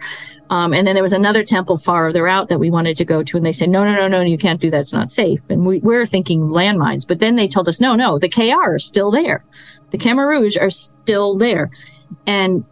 Um, 0.50 0.74
and 0.74 0.88
then 0.88 0.96
there 0.96 1.04
was 1.04 1.14
another 1.14 1.44
temple 1.44 1.78
farther 1.78 2.28
out 2.28 2.50
that 2.50 2.60
we 2.60 2.72
wanted 2.72 2.98
to 2.98 3.06
go 3.06 3.22
to, 3.22 3.38
and 3.38 3.46
they 3.46 3.52
said, 3.52 3.70
no, 3.70 3.84
no, 3.84 3.94
no, 3.94 4.08
no, 4.08 4.22
you 4.22 4.38
can't 4.38 4.60
do 4.60 4.72
that. 4.72 4.80
It's 4.80 4.94
not 4.94 5.08
safe. 5.08 5.40
And 5.50 5.66
we, 5.66 5.80
we're 5.80 6.06
thinking 6.06 6.50
landmines. 6.50 7.08
But 7.08 7.20
then 7.20 7.36
they 7.36 7.48
told 7.48 7.68
us, 7.68 7.80
no, 7.80 7.96
no, 7.96 8.18
the 8.18 8.30
KR 8.30 8.78
is 8.78 8.86
still 8.86 9.12
there. 9.12 9.46
The 9.92 9.98
Khmer 9.98 10.28
Rouge 10.28 10.58
are 10.58 10.70
still 10.70 11.38
there. 11.38 11.70
And 12.26 12.66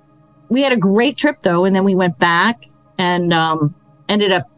we 0.49 0.61
had 0.61 0.71
a 0.71 0.77
great 0.77 1.17
trip 1.17 1.41
though. 1.41 1.65
And 1.65 1.75
then 1.75 1.83
we 1.83 1.95
went 1.95 2.17
back 2.19 2.65
and 2.97 3.33
um, 3.33 3.75
ended 4.09 4.31
up 4.31 4.49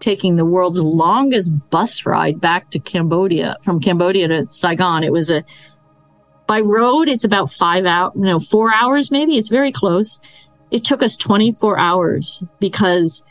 taking 0.00 0.36
the 0.36 0.44
world's 0.44 0.80
longest 0.80 1.54
bus 1.70 2.04
ride 2.04 2.40
back 2.40 2.70
to 2.70 2.78
Cambodia, 2.78 3.56
from 3.62 3.80
Cambodia 3.80 4.28
to 4.28 4.46
Saigon. 4.46 5.02
It 5.02 5.12
was 5.12 5.30
a, 5.30 5.44
by 6.46 6.60
road, 6.60 7.08
it's 7.08 7.24
about 7.24 7.50
five 7.50 7.86
out, 7.86 8.14
no, 8.14 8.38
four 8.38 8.72
hours 8.74 9.10
maybe. 9.10 9.36
It's 9.36 9.48
very 9.48 9.72
close 9.72 10.20
it 10.70 10.84
took 10.84 11.02
us 11.02 11.16
24 11.16 11.78
hours 11.78 12.42
because 12.60 13.24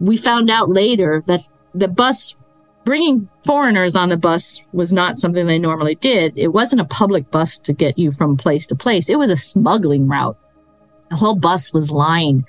we 0.00 0.16
found 0.16 0.50
out 0.50 0.68
later 0.68 1.22
that 1.26 1.40
the 1.74 1.88
bus 1.88 2.36
bringing 2.84 3.28
foreigners 3.44 3.94
on 3.94 4.08
the 4.08 4.16
bus 4.16 4.62
was 4.72 4.92
not 4.92 5.18
something 5.18 5.46
they 5.46 5.58
normally 5.58 5.94
did. 5.96 6.36
It 6.36 6.48
wasn't 6.48 6.80
a 6.80 6.86
public 6.86 7.30
bus 7.30 7.58
to 7.58 7.72
get 7.72 7.98
you 7.98 8.10
from 8.10 8.36
place 8.36 8.66
to 8.68 8.74
place. 8.74 9.08
It 9.08 9.18
was 9.18 9.30
a 9.30 9.36
smuggling 9.36 10.08
route. 10.08 10.36
The 11.10 11.16
whole 11.16 11.38
bus 11.38 11.72
was 11.72 11.90
lined 11.90 12.44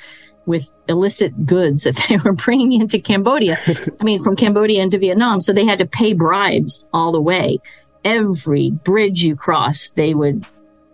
with 0.45 0.71
illicit 0.87 1.45
goods 1.45 1.83
that 1.83 1.95
they 2.09 2.17
were 2.17 2.33
bringing 2.33 2.73
into 2.81 2.99
Cambodia. 2.99 3.57
I 3.99 4.03
mean, 4.03 4.23
from 4.23 4.35
Cambodia 4.35 4.81
into 4.81 4.97
Vietnam. 4.97 5.41
So 5.41 5.53
they 5.53 5.65
had 5.65 5.79
to 5.79 5.85
pay 5.85 6.13
bribes 6.13 6.87
all 6.93 7.11
the 7.11 7.21
way. 7.21 7.59
Every 8.03 8.71
bridge 8.71 9.23
you 9.23 9.35
crossed, 9.35 9.95
they 9.95 10.13
would 10.13 10.45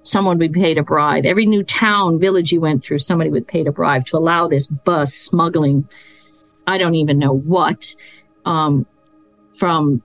someone 0.10 0.40
would 0.40 0.53
pay 0.53 0.76
a 0.76 0.84
bribe. 0.84 1.26
Every 1.26 1.45
new 1.45 1.64
town, 1.64 2.19
village 2.19 2.52
you 2.52 2.61
went 2.61 2.84
through, 2.84 2.99
somebody 2.99 3.30
would 3.30 3.48
pay 3.48 3.65
a 3.65 3.72
bribe 3.72 4.06
to 4.07 4.18
allow 4.18 4.48
this 4.48 4.68
bus 4.68 5.14
smuggling. 5.14 5.88
I 6.68 6.77
don't 6.77 6.95
even 6.95 7.19
know 7.19 7.34
what, 7.34 7.95
um, 8.45 8.86
from 9.52 10.02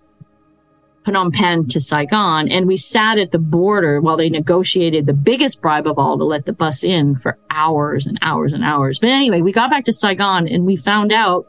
Phnom 1.05 1.32
Penh 1.32 1.68
to 1.68 1.81
Saigon. 1.81 2.48
And 2.48 2.66
we 2.66 2.76
sat 2.76 3.18
at 3.18 3.32
the 3.32 3.39
border 3.39 4.01
while 4.01 4.16
they 4.16 4.31
negotiated 4.31 5.06
the 5.06 5.12
biggest 5.12 5.60
bribe 5.60 5.86
of 5.86 5.98
all 5.98 6.18
to 6.18 6.24
let 6.24 6.47
the 6.47 6.52
bus 6.52 6.82
in 6.82 7.14
for 7.14 7.39
hours 7.51 8.06
and 8.06 8.18
hours 8.22 8.52
and 8.52 8.64
hours. 8.64 8.98
But 8.98 9.10
anyway, 9.10 9.43
we 9.43 9.52
got 9.52 9.70
back 9.70 9.85
to 9.86 9.93
Saigon 9.93 10.48
and 10.48 10.64
we 10.64 10.76
found 10.76 11.12
out 11.12 11.47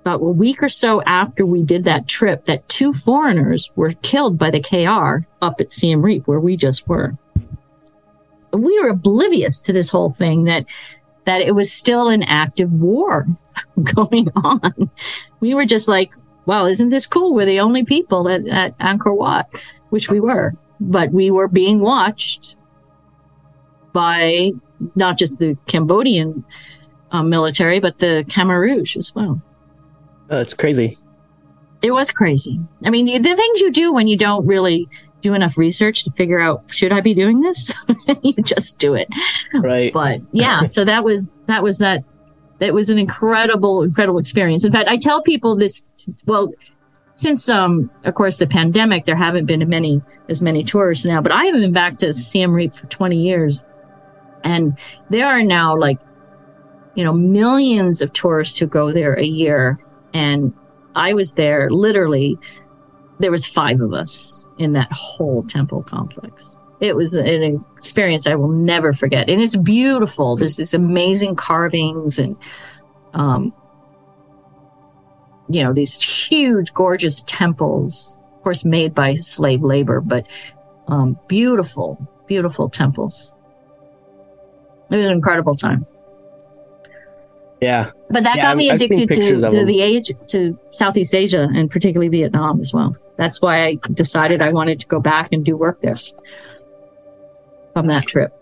about 0.00 0.20
a 0.20 0.30
week 0.30 0.62
or 0.62 0.68
so 0.68 1.02
after 1.02 1.44
we 1.44 1.62
did 1.62 1.84
that 1.84 2.08
trip 2.08 2.46
that 2.46 2.68
two 2.68 2.92
foreigners 2.92 3.70
were 3.76 3.92
killed 4.02 4.38
by 4.38 4.50
the 4.50 4.60
KR 4.60 5.26
up 5.44 5.60
at 5.60 5.70
Siem 5.70 6.02
Reap 6.02 6.26
where 6.26 6.40
we 6.40 6.56
just 6.56 6.88
were. 6.88 7.16
We 8.52 8.80
were 8.80 8.88
oblivious 8.88 9.60
to 9.62 9.72
this 9.72 9.90
whole 9.90 10.10
thing 10.10 10.44
that 10.44 10.64
that 11.26 11.42
it 11.42 11.54
was 11.54 11.70
still 11.70 12.08
an 12.08 12.22
active 12.22 12.72
war 12.72 13.26
going 13.94 14.28
on. 14.36 14.90
We 15.40 15.52
were 15.52 15.66
just 15.66 15.86
like, 15.86 16.10
wow, 16.46 16.64
isn't 16.64 16.88
this 16.88 17.06
cool? 17.06 17.34
We're 17.34 17.44
the 17.44 17.60
only 17.60 17.84
people 17.84 18.30
at, 18.30 18.46
at 18.46 18.78
Angkor 18.78 19.14
Wat, 19.14 19.46
which 19.90 20.10
we 20.10 20.20
were, 20.20 20.54
but 20.80 21.12
we 21.12 21.30
were 21.30 21.48
being 21.48 21.80
watched 21.80 22.56
by 23.92 24.52
not 24.94 25.18
just 25.18 25.38
the 25.38 25.58
Cambodian 25.66 26.44
uh, 27.12 27.22
military, 27.22 27.78
but 27.78 27.98
the 27.98 28.24
Khmer 28.28 28.60
Rouge 28.60 28.96
as 28.96 29.14
well. 29.14 29.42
Oh, 30.30 30.40
it's 30.40 30.54
crazy. 30.54 30.96
It 31.82 31.92
was 31.92 32.10
crazy. 32.10 32.60
I 32.84 32.90
mean, 32.90 33.06
the 33.06 33.36
things 33.36 33.60
you 33.60 33.70
do 33.70 33.92
when 33.92 34.08
you 34.08 34.16
don't 34.16 34.44
really 34.46 34.88
do 35.20 35.34
enough 35.34 35.58
research 35.58 36.04
to 36.04 36.10
figure 36.12 36.40
out 36.40 36.62
should 36.68 36.92
I 36.92 37.00
be 37.00 37.14
doing 37.14 37.40
this? 37.40 37.72
you 38.22 38.34
just 38.34 38.78
do 38.78 38.94
it. 38.94 39.08
Right. 39.54 39.92
But 39.92 40.20
yeah, 40.32 40.62
so 40.64 40.84
that 40.84 41.04
was 41.04 41.32
that 41.46 41.62
was 41.62 41.78
that 41.78 42.04
that 42.58 42.74
was 42.74 42.90
an 42.90 42.98
incredible 42.98 43.82
incredible 43.82 44.18
experience. 44.18 44.64
In 44.64 44.72
fact, 44.72 44.88
I 44.88 44.96
tell 44.96 45.22
people 45.22 45.56
this 45.56 45.86
well 46.26 46.52
since 47.14 47.48
um 47.48 47.90
of 48.04 48.14
course 48.14 48.36
the 48.36 48.46
pandemic 48.46 49.04
there 49.04 49.16
haven't 49.16 49.46
been 49.46 49.66
many 49.68 50.02
as 50.28 50.42
many 50.42 50.64
tourists 50.64 51.04
now, 51.04 51.20
but 51.20 51.32
I 51.32 51.44
haven't 51.44 51.60
been 51.60 51.72
back 51.72 51.98
to 51.98 52.12
Siem 52.12 52.52
Reap 52.52 52.74
for 52.74 52.86
20 52.86 53.16
years. 53.16 53.64
And 54.44 54.78
there 55.10 55.26
are 55.26 55.42
now 55.42 55.76
like 55.76 56.00
you 56.94 57.04
know 57.04 57.12
millions 57.12 58.02
of 58.02 58.12
tourists 58.12 58.58
who 58.58 58.66
go 58.66 58.92
there 58.92 59.14
a 59.14 59.24
year 59.24 59.78
and 60.14 60.52
I 60.94 61.14
was 61.14 61.34
there 61.34 61.70
literally, 61.70 62.38
there 63.18 63.30
was 63.30 63.46
five 63.46 63.80
of 63.80 63.92
us 63.92 64.42
in 64.58 64.72
that 64.72 64.90
whole 64.92 65.42
temple 65.44 65.82
complex. 65.82 66.56
It 66.80 66.94
was 66.94 67.14
an 67.14 67.64
experience 67.76 68.26
I 68.26 68.36
will 68.36 68.48
never 68.48 68.92
forget. 68.92 69.28
And 69.28 69.42
it's 69.42 69.56
beautiful. 69.56 70.36
There's 70.36 70.56
this 70.56 70.74
amazing 70.74 71.34
carvings 71.34 72.18
and, 72.18 72.36
um, 73.14 73.52
you 75.48 75.62
know, 75.62 75.72
these 75.72 76.00
huge, 76.00 76.72
gorgeous 76.74 77.22
temples, 77.22 78.16
of 78.36 78.42
course, 78.42 78.64
made 78.64 78.94
by 78.94 79.14
slave 79.14 79.62
labor, 79.62 80.00
but 80.00 80.26
um, 80.86 81.18
beautiful, 81.26 81.98
beautiful 82.26 82.68
temples. 82.68 83.34
It 84.90 84.96
was 84.96 85.06
an 85.06 85.12
incredible 85.12 85.54
time. 85.54 85.84
Yeah. 87.60 87.90
But 88.10 88.22
that 88.22 88.36
Yeah, 88.36 88.42
got 88.42 88.56
me 88.56 88.70
I've 88.70 88.76
addicted 88.76 89.08
to, 89.08 89.50
to 89.50 89.64
the 89.64 89.80
age 89.80 90.12
to 90.28 90.58
Southeast 90.70 91.14
Asia 91.14 91.48
and 91.54 91.70
particularly 91.70 92.08
Vietnam 92.08 92.60
as 92.60 92.72
well. 92.72 92.96
That's 93.16 93.42
why 93.42 93.64
I 93.64 93.78
decided 93.94 94.40
I 94.40 94.52
wanted 94.52 94.78
to 94.80 94.86
go 94.86 95.00
back 95.00 95.32
and 95.32 95.44
do 95.44 95.56
work 95.56 95.80
there 95.82 95.96
from 97.74 97.88
that 97.88 98.06
trip. 98.06 98.32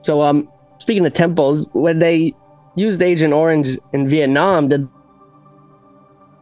So, 0.00 0.22
um, 0.22 0.48
speaking 0.78 1.04
of 1.06 1.12
temples, 1.14 1.68
when 1.72 1.98
they 1.98 2.34
used 2.74 3.02
Agent 3.02 3.32
Orange 3.32 3.78
in 3.92 4.08
Vietnam, 4.08 4.68
did 4.68 4.88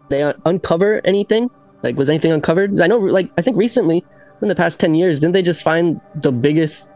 they 0.09 0.23
un- 0.23 0.40
uncover 0.44 1.01
anything? 1.05 1.51
Like, 1.82 1.97
was 1.97 2.09
anything 2.09 2.32
uncovered? 2.32 2.81
I 2.81 2.86
know, 2.86 2.98
like, 2.98 3.31
I 3.36 3.43
think 3.43 3.57
recently, 3.57 4.05
in 4.40 4.48
the 4.48 4.55
past 4.55 4.81
10 4.81 4.94
years, 4.94 5.20
didn't 5.20 5.32
they 5.32 5.43
just 5.43 5.62
find 5.62 6.01
the 6.15 6.32
biggest 6.32 6.89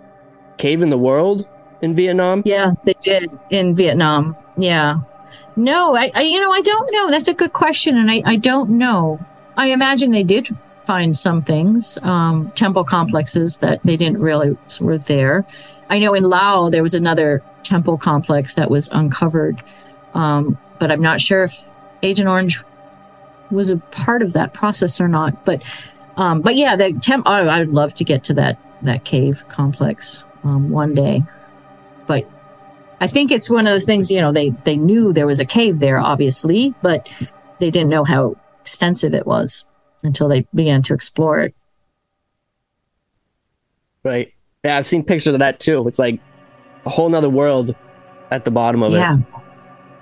cave 0.56 0.82
in 0.82 0.88
the 0.88 0.98
world 0.98 1.46
in 1.82 1.94
Vietnam? 1.94 2.42
Yeah, 2.44 2.72
they 2.84 2.94
did 3.00 3.38
in 3.50 3.74
Vietnam. 3.74 4.36
Yeah. 4.56 5.00
No, 5.56 5.94
I, 5.96 6.10
I 6.14 6.22
you 6.22 6.40
know, 6.40 6.50
I 6.50 6.60
don't 6.60 6.90
know. 6.92 7.10
That's 7.10 7.28
a 7.28 7.34
good 7.34 7.52
question. 7.52 7.96
And 7.96 8.10
I, 8.10 8.22
I 8.24 8.36
don't 8.36 8.70
know. 8.70 9.24
I 9.56 9.68
imagine 9.68 10.10
they 10.10 10.24
did 10.24 10.48
find 10.82 11.16
some 11.16 11.42
things, 11.42 11.98
um, 12.02 12.50
temple 12.52 12.84
complexes 12.84 13.58
that 13.58 13.80
they 13.84 13.96
didn't 13.96 14.20
realize 14.20 14.80
were 14.80 14.98
there. 14.98 15.46
I 15.90 15.98
know 15.98 16.14
in 16.14 16.24
Laos, 16.24 16.72
there 16.72 16.82
was 16.82 16.94
another 16.94 17.42
temple 17.62 17.96
complex 17.96 18.56
that 18.56 18.70
was 18.70 18.88
uncovered. 18.88 19.62
Um, 20.14 20.58
but 20.78 20.90
I'm 20.90 21.00
not 21.00 21.20
sure 21.20 21.44
if 21.44 21.72
Agent 22.02 22.28
Orange 22.28 22.62
was 23.50 23.70
a 23.70 23.76
part 23.76 24.22
of 24.22 24.32
that 24.32 24.52
process 24.52 25.00
or 25.00 25.08
not. 25.08 25.44
But, 25.44 25.62
um, 26.16 26.40
but 26.42 26.56
yeah, 26.56 26.76
the 26.76 26.92
temp, 26.94 27.26
oh, 27.26 27.32
I 27.32 27.60
would 27.60 27.72
love 27.72 27.94
to 27.94 28.04
get 28.04 28.24
to 28.24 28.34
that, 28.34 28.58
that 28.82 29.04
cave 29.04 29.46
complex, 29.48 30.24
um, 30.42 30.70
one 30.70 30.94
day 30.94 31.22
but 32.06 32.28
I 33.00 33.06
think 33.06 33.30
it's 33.30 33.50
one 33.50 33.66
of 33.66 33.72
those 33.72 33.86
things, 33.86 34.10
you 34.10 34.20
know, 34.20 34.32
they, 34.32 34.50
they 34.64 34.76
knew 34.76 35.12
there 35.12 35.26
was 35.26 35.40
a 35.40 35.44
cave 35.44 35.80
there, 35.80 35.98
obviously, 35.98 36.74
but 36.82 37.08
they 37.58 37.70
didn't 37.70 37.90
know 37.90 38.04
how 38.04 38.36
extensive 38.60 39.14
it 39.14 39.26
was 39.26 39.66
until 40.02 40.28
they 40.28 40.46
began 40.54 40.82
to 40.82 40.94
explore 40.94 41.40
it. 41.40 41.54
Right. 44.02 44.32
Yeah, 44.64 44.76
I've 44.76 44.86
seen 44.86 45.04
pictures 45.04 45.34
of 45.34 45.40
that 45.40 45.60
too. 45.60 45.86
It's 45.88 45.98
like 45.98 46.20
a 46.86 46.90
whole 46.90 47.08
nother 47.08 47.28
world 47.28 47.74
at 48.30 48.44
the 48.44 48.50
bottom 48.50 48.82
of 48.82 48.92
yeah. 48.92 49.18
it. 49.18 49.24
Yeah, 49.30 49.40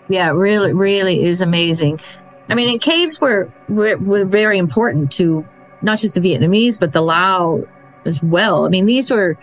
Yeah, 0.09 0.31
really, 0.31 0.73
really 0.73 1.23
is 1.25 1.41
amazing. 1.41 2.01
I 2.49 2.55
mean, 2.55 2.79
caves 2.79 3.21
were, 3.21 3.53
were, 3.69 3.97
were 3.97 4.25
very 4.25 4.59
important 4.59 5.13
to 5.13 5.47
not 5.81 5.99
just 5.99 6.15
the 6.15 6.21
Vietnamese, 6.21 6.79
but 6.79 6.93
the 6.93 7.01
Lao 7.01 7.65
as 8.05 8.23
well. 8.23 8.67
I 8.67 8.69
mean, 8.69 8.87
these 8.87 9.11
were 9.11 9.39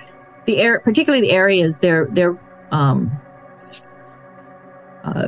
the 0.46 0.58
air, 0.58 0.80
particularly 0.80 1.22
the 1.22 1.32
areas 1.32 1.80
they're, 1.80 2.08
they're, 2.12 2.38
um, 2.72 3.12
uh, 5.04 5.28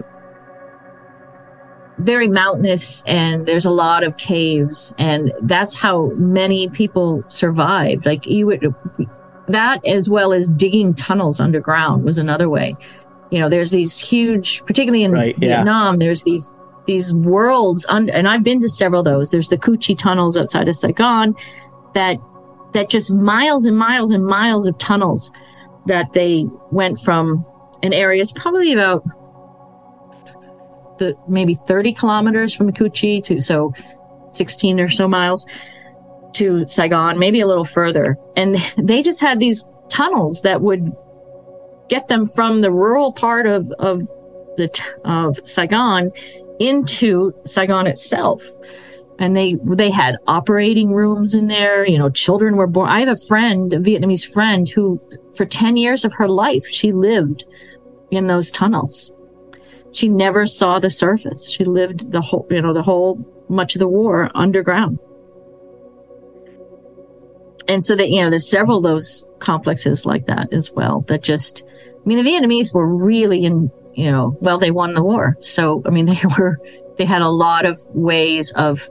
very 2.00 2.28
mountainous 2.28 3.04
and 3.06 3.46
there's 3.46 3.66
a 3.66 3.72
lot 3.72 4.04
of 4.04 4.18
caves 4.18 4.96
and 4.98 5.32
that's 5.44 5.80
how 5.80 6.08
many 6.16 6.68
people 6.70 7.24
survived. 7.28 8.06
Like 8.06 8.26
you 8.26 8.48
would, 8.48 8.74
that 9.48 9.86
as 9.86 10.10
well 10.10 10.34
as 10.34 10.50
digging 10.50 10.94
tunnels 10.94 11.40
underground 11.40 12.04
was 12.04 12.18
another 12.18 12.50
way. 12.50 12.76
You 13.30 13.40
know, 13.40 13.50
there's 13.50 13.72
these 13.72 13.98
huge, 13.98 14.64
particularly 14.66 15.04
in 15.04 15.12
Right, 15.12 15.36
yeah. 15.40 15.58
Vietnam, 15.58 15.98
there's 15.98 16.24
these 16.24 16.54
these 16.86 17.14
worlds, 17.14 17.86
un- 17.90 18.10
and 18.10 18.28
I've 18.28 18.44
been 18.44 18.60
to 18.62 18.68
several 18.68 19.02
of 19.02 19.06
those. 19.06 19.30
There's 19.30 19.50
the 19.50 19.58
Cu 19.58 19.78
Chi 19.78 19.94
tunnels 19.94 20.36
outside 20.36 20.68
of 20.68 20.76
Saigon, 20.76 21.36
that 21.94 22.18
that 22.74 22.90
just 22.90 23.14
miles 23.16 23.66
and 23.66 23.78
miles 23.78 24.12
and 24.12 24.26
miles 24.26 24.68
of 24.68 24.78
tunnels 24.80 25.32
that 25.86 26.14
they 26.14 26.46
went 26.72 27.00
from 27.00 27.46
an 27.84 27.94
area 27.94 28.22
is 28.22 28.32
probably 28.32 28.74
about 28.74 29.04
the 31.00 31.16
maybe 31.28 31.56
30 31.56 31.94
kilometers 31.94 32.54
from 32.54 32.72
Cu 32.72 32.90
Chi 32.90 33.20
to 33.22 33.42
so 33.42 33.74
16 34.30 34.80
or 34.80 34.88
so 34.88 35.08
miles 35.08 35.46
to 36.34 36.66
Saigon, 36.68 37.20
maybe 37.20 37.42
a 37.42 37.48
little 37.48 37.66
further. 37.66 38.18
And 38.36 38.56
they 38.78 39.02
just 39.02 39.22
had 39.22 39.40
these 39.40 39.68
tunnels 39.90 40.42
that 40.44 40.62
would 40.62 40.92
get 41.90 42.08
them 42.08 42.26
from 42.26 42.62
the 42.62 42.72
rural 42.72 43.12
part 43.12 43.46
of, 43.46 43.70
of 43.80 44.02
the 44.58 44.70
of 45.04 45.38
Saigon 45.44 46.12
into 46.60 47.34
Saigon 47.46 47.88
itself. 47.88 48.42
And 49.22 49.38
they 49.38 49.56
they 49.64 49.92
had 49.92 50.18
operating 50.28 50.94
rooms 50.94 51.36
in 51.36 51.48
there. 51.48 51.88
You 51.88 52.00
know, 52.00 52.10
children 52.10 52.56
were 52.56 52.66
born. 52.66 52.90
I 52.90 53.02
have 53.02 53.10
a 53.10 53.16
friend, 53.16 53.72
a 53.72 53.80
Vietnamese 53.80 54.28
friend, 54.28 54.68
who 54.68 55.00
for 55.36 55.46
10 55.46 55.78
years 55.78 56.04
of 56.04 56.14
her 56.14 56.28
life 56.28 56.66
she 56.66 56.92
lived 56.92 57.46
in 58.10 58.26
those 58.26 58.50
tunnels. 58.50 59.14
She 59.92 60.10
never 60.10 60.48
saw 60.48 60.80
the 60.80 60.90
surface. 60.90 61.52
She 61.52 61.66
lived 61.66 62.12
the 62.12 62.22
whole, 62.22 62.48
you 62.50 62.64
know, 62.64 62.74
the 62.74 62.82
whole 62.82 63.24
much 63.48 63.76
of 63.76 63.80
the 63.80 63.88
war 63.88 64.32
underground. 64.34 64.98
And 67.68 67.84
so 67.84 67.96
that, 67.96 68.10
you 68.10 68.22
know, 68.22 68.30
there's 68.30 68.50
several 68.50 68.78
of 68.78 68.84
those 68.84 69.26
complexes 69.40 70.06
like 70.06 70.26
that 70.26 70.52
as 70.52 70.72
well 70.72 71.02
that 71.02 71.22
just, 71.22 71.64
I 71.64 72.08
mean, 72.08 72.24
the 72.24 72.30
Vietnamese 72.30 72.74
were 72.74 72.88
really 72.88 73.46
in, 73.46 73.70
you 73.94 74.12
know, 74.12 74.36
well, 74.42 74.58
they 74.58 74.72
won 74.72 74.94
the 74.96 75.04
war. 75.04 75.38
So, 75.42 75.84
I 75.86 75.90
mean, 75.90 76.06
they 76.08 76.20
were, 76.40 76.60
they 76.98 77.06
had 77.06 77.22
a 77.22 77.30
lot 77.30 77.66
of 77.66 77.80
ways 77.94 78.52
of, 78.54 78.90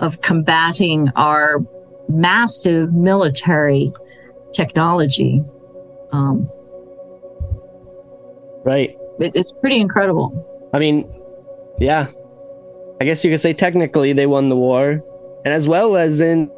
of 0.00 0.20
combating 0.22 1.08
our 1.14 1.60
massive 2.08 2.92
military 2.92 3.92
technology. 4.52 5.44
Um, 6.12 6.50
right. 8.64 8.96
It, 9.20 9.36
it's 9.36 9.52
pretty 9.52 9.80
incredible. 9.80 10.70
I 10.74 10.78
mean, 10.78 11.08
yeah. 11.78 12.08
I 13.00 13.04
guess 13.04 13.24
you 13.24 13.30
could 13.30 13.40
say 13.40 13.52
technically 13.52 14.12
they 14.12 14.26
won 14.26 14.48
the 14.48 14.56
war, 14.56 15.02
and 15.44 15.54
as 15.54 15.68
well 15.68 15.96
as 15.96 16.20
in, 16.20 16.50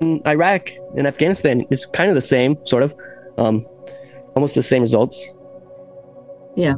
in 0.00 0.20
Iraq 0.26 0.70
and 0.96 1.06
Afghanistan, 1.06 1.64
it's 1.70 1.86
kind 1.86 2.10
of 2.10 2.14
the 2.14 2.20
same, 2.20 2.58
sort 2.66 2.82
of, 2.82 2.92
um, 3.38 3.66
almost 4.34 4.54
the 4.54 4.62
same 4.62 4.82
results. 4.82 5.34
Yeah. 6.56 6.74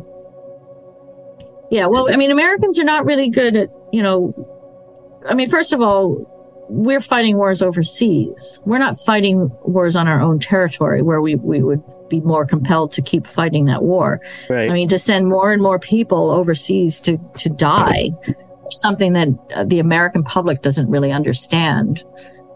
Yeah. 1.70 1.86
Well, 1.86 2.12
I 2.12 2.16
mean, 2.16 2.30
Americans 2.30 2.78
are 2.78 2.84
not 2.84 3.04
really 3.04 3.30
good 3.30 3.56
at, 3.56 3.68
you 3.92 4.02
know, 4.02 4.32
I 5.28 5.34
mean, 5.34 5.48
first 5.48 5.72
of 5.72 5.80
all, 5.80 6.30
we're 6.68 7.00
fighting 7.00 7.36
wars 7.36 7.62
overseas. 7.62 8.58
We're 8.64 8.78
not 8.78 8.96
fighting 9.04 9.50
wars 9.64 9.96
on 9.96 10.08
our 10.08 10.20
own 10.20 10.38
territory 10.38 11.02
where 11.02 11.20
we, 11.20 11.36
we 11.36 11.62
would 11.62 11.82
be 12.08 12.20
more 12.20 12.46
compelled 12.46 12.92
to 12.92 13.02
keep 13.02 13.26
fighting 13.26 13.66
that 13.66 13.82
war. 13.82 14.20
Right. 14.48 14.70
I 14.70 14.72
mean, 14.72 14.88
to 14.88 14.98
send 14.98 15.28
more 15.28 15.52
and 15.52 15.62
more 15.62 15.78
people 15.78 16.30
overseas 16.30 17.00
to, 17.02 17.18
to 17.38 17.50
die, 17.50 18.10
something 18.70 19.12
that 19.12 19.28
uh, 19.54 19.64
the 19.64 19.78
American 19.78 20.22
public 20.22 20.62
doesn't 20.62 20.88
really 20.90 21.12
understand 21.12 22.04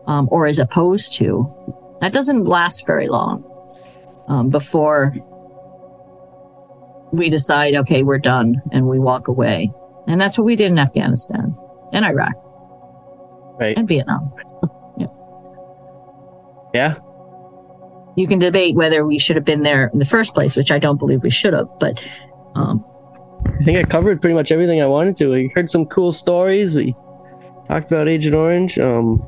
um, 0.06 0.28
or 0.30 0.46
is 0.46 0.58
opposed 0.58 1.14
to, 1.14 1.52
that 2.00 2.12
doesn't 2.12 2.44
last 2.44 2.86
very 2.86 3.08
long 3.08 3.44
um, 4.28 4.48
before 4.48 5.14
we 7.12 7.28
decide, 7.30 7.74
okay, 7.74 8.02
we're 8.02 8.18
done 8.18 8.60
and 8.72 8.86
we 8.86 8.98
walk 8.98 9.28
away. 9.28 9.70
And 10.06 10.20
that's 10.20 10.38
what 10.38 10.44
we 10.44 10.56
did 10.56 10.70
in 10.70 10.78
Afghanistan 10.78 11.54
and 11.92 12.04
Iraq 12.04 12.34
right. 13.58 13.76
and 13.76 13.88
Vietnam. 13.88 14.32
Yeah. 16.74 16.96
You 18.16 18.26
can 18.26 18.38
debate 18.38 18.74
whether 18.74 19.06
we 19.06 19.18
should 19.18 19.36
have 19.36 19.44
been 19.44 19.62
there 19.62 19.88
in 19.92 19.98
the 19.98 20.04
first 20.04 20.34
place, 20.34 20.56
which 20.56 20.70
I 20.70 20.78
don't 20.78 20.98
believe 20.98 21.22
we 21.22 21.30
should 21.30 21.54
have, 21.54 21.68
but 21.78 22.04
um, 22.54 22.84
I 23.60 23.64
think 23.64 23.78
I 23.78 23.84
covered 23.84 24.20
pretty 24.20 24.34
much 24.34 24.50
everything 24.52 24.82
I 24.82 24.86
wanted 24.86 25.16
to. 25.16 25.30
We 25.30 25.48
heard 25.54 25.70
some 25.70 25.86
cool 25.86 26.12
stories. 26.12 26.74
We 26.74 26.94
talked 27.66 27.90
about 27.90 28.08
Agent 28.08 28.34
Orange. 28.34 28.78
Um, 28.78 29.26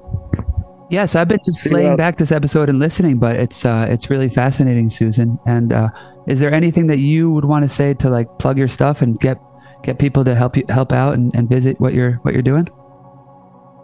Yes, 0.91 1.15
I've 1.15 1.29
been 1.29 1.39
just 1.45 1.65
laying 1.71 1.93
out- 1.93 1.99
back 1.99 2.19
this 2.19 2.33
episode 2.33 2.69
and 2.69 2.81
listening, 2.81 3.19
but 3.19 3.37
it's 3.37 3.65
uh, 3.65 3.87
it's 3.89 4.11
really 4.11 4.29
fascinating, 4.29 4.89
Susan. 4.91 5.39
And 5.47 5.73
uh, 5.73 5.91
is 6.27 6.41
there 6.41 6.53
anything 6.53 6.89
that 6.89 6.99
you 6.99 7.31
would 7.31 7.45
want 7.45 7.63
to 7.63 7.69
say 7.69 7.95
to 7.95 8.11
like 8.11 8.27
plug 8.41 8.59
your 8.59 8.67
stuff 8.67 9.01
and 9.01 9.19
get 9.21 9.39
get 9.85 10.01
people 10.01 10.25
to 10.25 10.35
help 10.35 10.57
you 10.57 10.65
help 10.69 10.93
out 10.93 11.15
and, 11.15 11.33
and 11.37 11.49
visit 11.49 11.81
what 11.81 11.95
you're 11.95 12.15
what 12.23 12.35
you're 12.35 12.43
doing? 12.43 12.69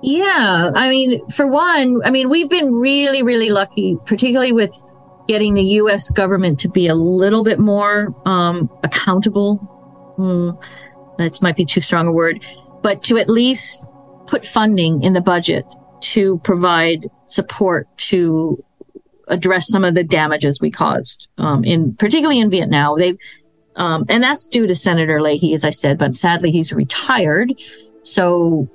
Yeah, 0.03 0.71
I 0.75 0.89
mean, 0.91 1.27
for 1.31 1.47
one, 1.47 2.01
I 2.05 2.11
mean, 2.11 2.29
we've 2.29 2.51
been 2.51 2.73
really, 2.75 3.23
really 3.23 3.51
lucky, 3.51 3.97
particularly 4.05 4.53
with 4.53 4.75
getting 5.27 5.55
the 5.55 5.65
U.S. 5.65 6.11
government 6.11 6.61
to 6.61 6.69
be 6.69 6.87
a 6.87 6.95
little 6.95 7.43
bit 7.43 7.59
more 7.59 8.15
um, 8.27 8.71
accountable. 8.85 9.59
That 11.19 11.39
might 11.43 11.57
be 11.57 11.65
too 11.65 11.81
strong 11.81 12.07
a 12.07 12.13
word, 12.13 12.45
but 12.83 13.03
to 13.05 13.19
at 13.19 13.29
least 13.29 13.85
put 14.27 14.45
funding 14.45 15.03
in 15.03 15.13
the 15.13 15.21
budget 15.21 15.65
to 16.01 16.39
provide 16.39 17.09
support 17.27 17.89
to 17.97 18.63
address 19.29 19.67
some 19.69 19.85
of 19.85 19.95
the 19.95 20.05
damages 20.05 20.61
we 20.61 20.71
caused, 20.71 21.27
um, 21.39 21.65
in 21.65 21.95
particularly 21.95 22.39
in 22.39 22.51
Vietnam. 22.51 22.99
They, 22.99 23.17
um, 23.77 24.05
and 24.09 24.23
that's 24.23 24.47
due 24.47 24.67
to 24.67 24.75
Senator 24.75 25.21
Leahy, 25.21 25.53
as 25.53 25.65
I 25.65 25.71
said, 25.71 25.99
but 25.99 26.15
sadly 26.15 26.53
he's 26.53 26.73
retired. 26.73 27.53
So 28.03 28.69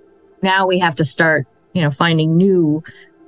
now 0.43 0.67
we 0.67 0.79
have 0.79 0.95
to 0.97 1.03
start, 1.03 1.47
you 1.73 1.81
know, 1.81 1.89
finding 1.89 2.37
new 2.37 2.83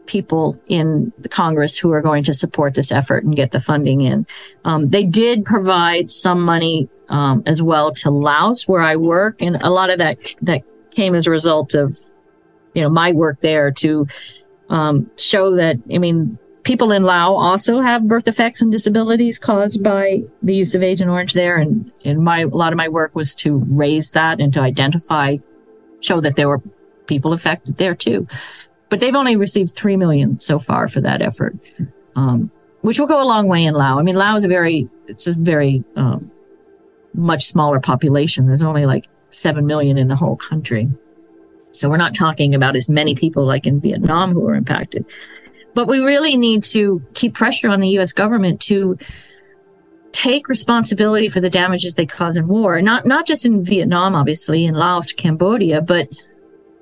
people 0.05 0.59
in 0.67 1.13
the 1.19 1.29
Congress 1.29 1.77
who 1.77 1.91
are 1.91 2.01
going 2.01 2.23
to 2.23 2.33
support 2.33 2.73
this 2.73 2.91
effort 2.91 3.23
and 3.23 3.35
get 3.35 3.51
the 3.51 3.59
funding 3.59 4.01
in. 4.01 4.25
Um, 4.65 4.89
they 4.89 5.05
did 5.05 5.45
provide 5.45 6.09
some 6.09 6.41
money 6.41 6.89
um, 7.09 7.43
as 7.45 7.61
well 7.61 7.93
to 7.93 8.11
Laos, 8.11 8.67
where 8.67 8.81
I 8.81 8.95
work, 8.95 9.41
and 9.41 9.61
a 9.63 9.69
lot 9.69 9.89
of 9.89 9.99
that 9.99 10.17
that 10.41 10.63
came 10.91 11.15
as 11.15 11.27
a 11.27 11.31
result 11.31 11.73
of, 11.73 11.97
you 12.73 12.81
know, 12.81 12.89
my 12.89 13.11
work 13.11 13.41
there 13.41 13.71
to 13.71 14.07
um, 14.69 15.09
show 15.17 15.55
that. 15.55 15.77
I 15.93 15.97
mean, 15.97 16.37
people 16.63 16.91
in 16.91 17.03
Laos 17.03 17.37
also 17.37 17.81
have 17.81 18.07
birth 18.07 18.25
defects 18.25 18.61
and 18.61 18.71
disabilities 18.71 19.37
caused 19.37 19.83
by 19.83 20.23
the 20.41 20.55
use 20.55 20.75
of 20.75 20.83
Agent 20.83 21.09
Orange 21.09 21.33
there, 21.33 21.57
and 21.57 21.91
and 22.03 22.23
my 22.23 22.39
a 22.41 22.47
lot 22.47 22.73
of 22.73 22.77
my 22.77 22.89
work 22.89 23.15
was 23.15 23.35
to 23.35 23.57
raise 23.69 24.11
that 24.11 24.39
and 24.39 24.53
to 24.53 24.61
identify, 24.61 25.37
show 26.01 26.19
that 26.21 26.35
there 26.35 26.49
were 26.49 26.61
people 27.07 27.33
affected 27.33 27.77
there 27.77 27.95
too. 27.95 28.27
But 28.89 28.99
they've 28.99 29.15
only 29.15 29.35
received 29.35 29.71
three 29.71 29.97
million 29.97 30.37
so 30.37 30.59
far 30.59 30.87
for 30.87 31.01
that 31.01 31.21
effort, 31.21 31.55
um, 32.15 32.51
which 32.81 32.99
will 32.99 33.07
go 33.07 33.21
a 33.21 33.25
long 33.25 33.47
way 33.47 33.65
in 33.65 33.73
Laos. 33.73 33.99
I 33.99 34.03
mean, 34.03 34.15
Laos 34.15 34.39
is 34.39 34.45
a 34.45 34.47
very 34.47 34.87
it's 35.07 35.27
a 35.27 35.33
very 35.33 35.83
um, 35.95 36.31
much 37.13 37.45
smaller 37.45 37.79
population. 37.79 38.45
There's 38.45 38.63
only 38.63 38.85
like 38.85 39.07
seven 39.29 39.65
million 39.65 39.97
in 39.97 40.09
the 40.09 40.15
whole 40.15 40.35
country, 40.35 40.89
so 41.71 41.89
we're 41.89 41.97
not 41.97 42.13
talking 42.13 42.53
about 42.53 42.75
as 42.75 42.89
many 42.89 43.15
people 43.15 43.45
like 43.45 43.65
in 43.65 43.79
Vietnam 43.79 44.31
who 44.31 44.47
are 44.47 44.55
impacted. 44.55 45.05
But 45.73 45.87
we 45.87 45.99
really 45.99 46.37
need 46.37 46.63
to 46.65 47.01
keep 47.15 47.33
pressure 47.33 47.69
on 47.69 47.79
the 47.79 47.89
U.S. 47.89 48.11
government 48.11 48.61
to 48.61 48.97
take 50.11 50.47
responsibility 50.47 51.27
for 51.27 51.39
the 51.39 51.49
damages 51.49 51.95
they 51.95 52.05
cause 52.05 52.37
in 52.37 52.47
war. 52.47 52.81
Not 52.81 53.05
not 53.05 53.25
just 53.25 53.45
in 53.45 53.65
Vietnam, 53.65 54.13
obviously, 54.13 54.65
in 54.65 54.75
Laos, 54.75 55.11
Cambodia, 55.11 55.81
but 55.81 56.07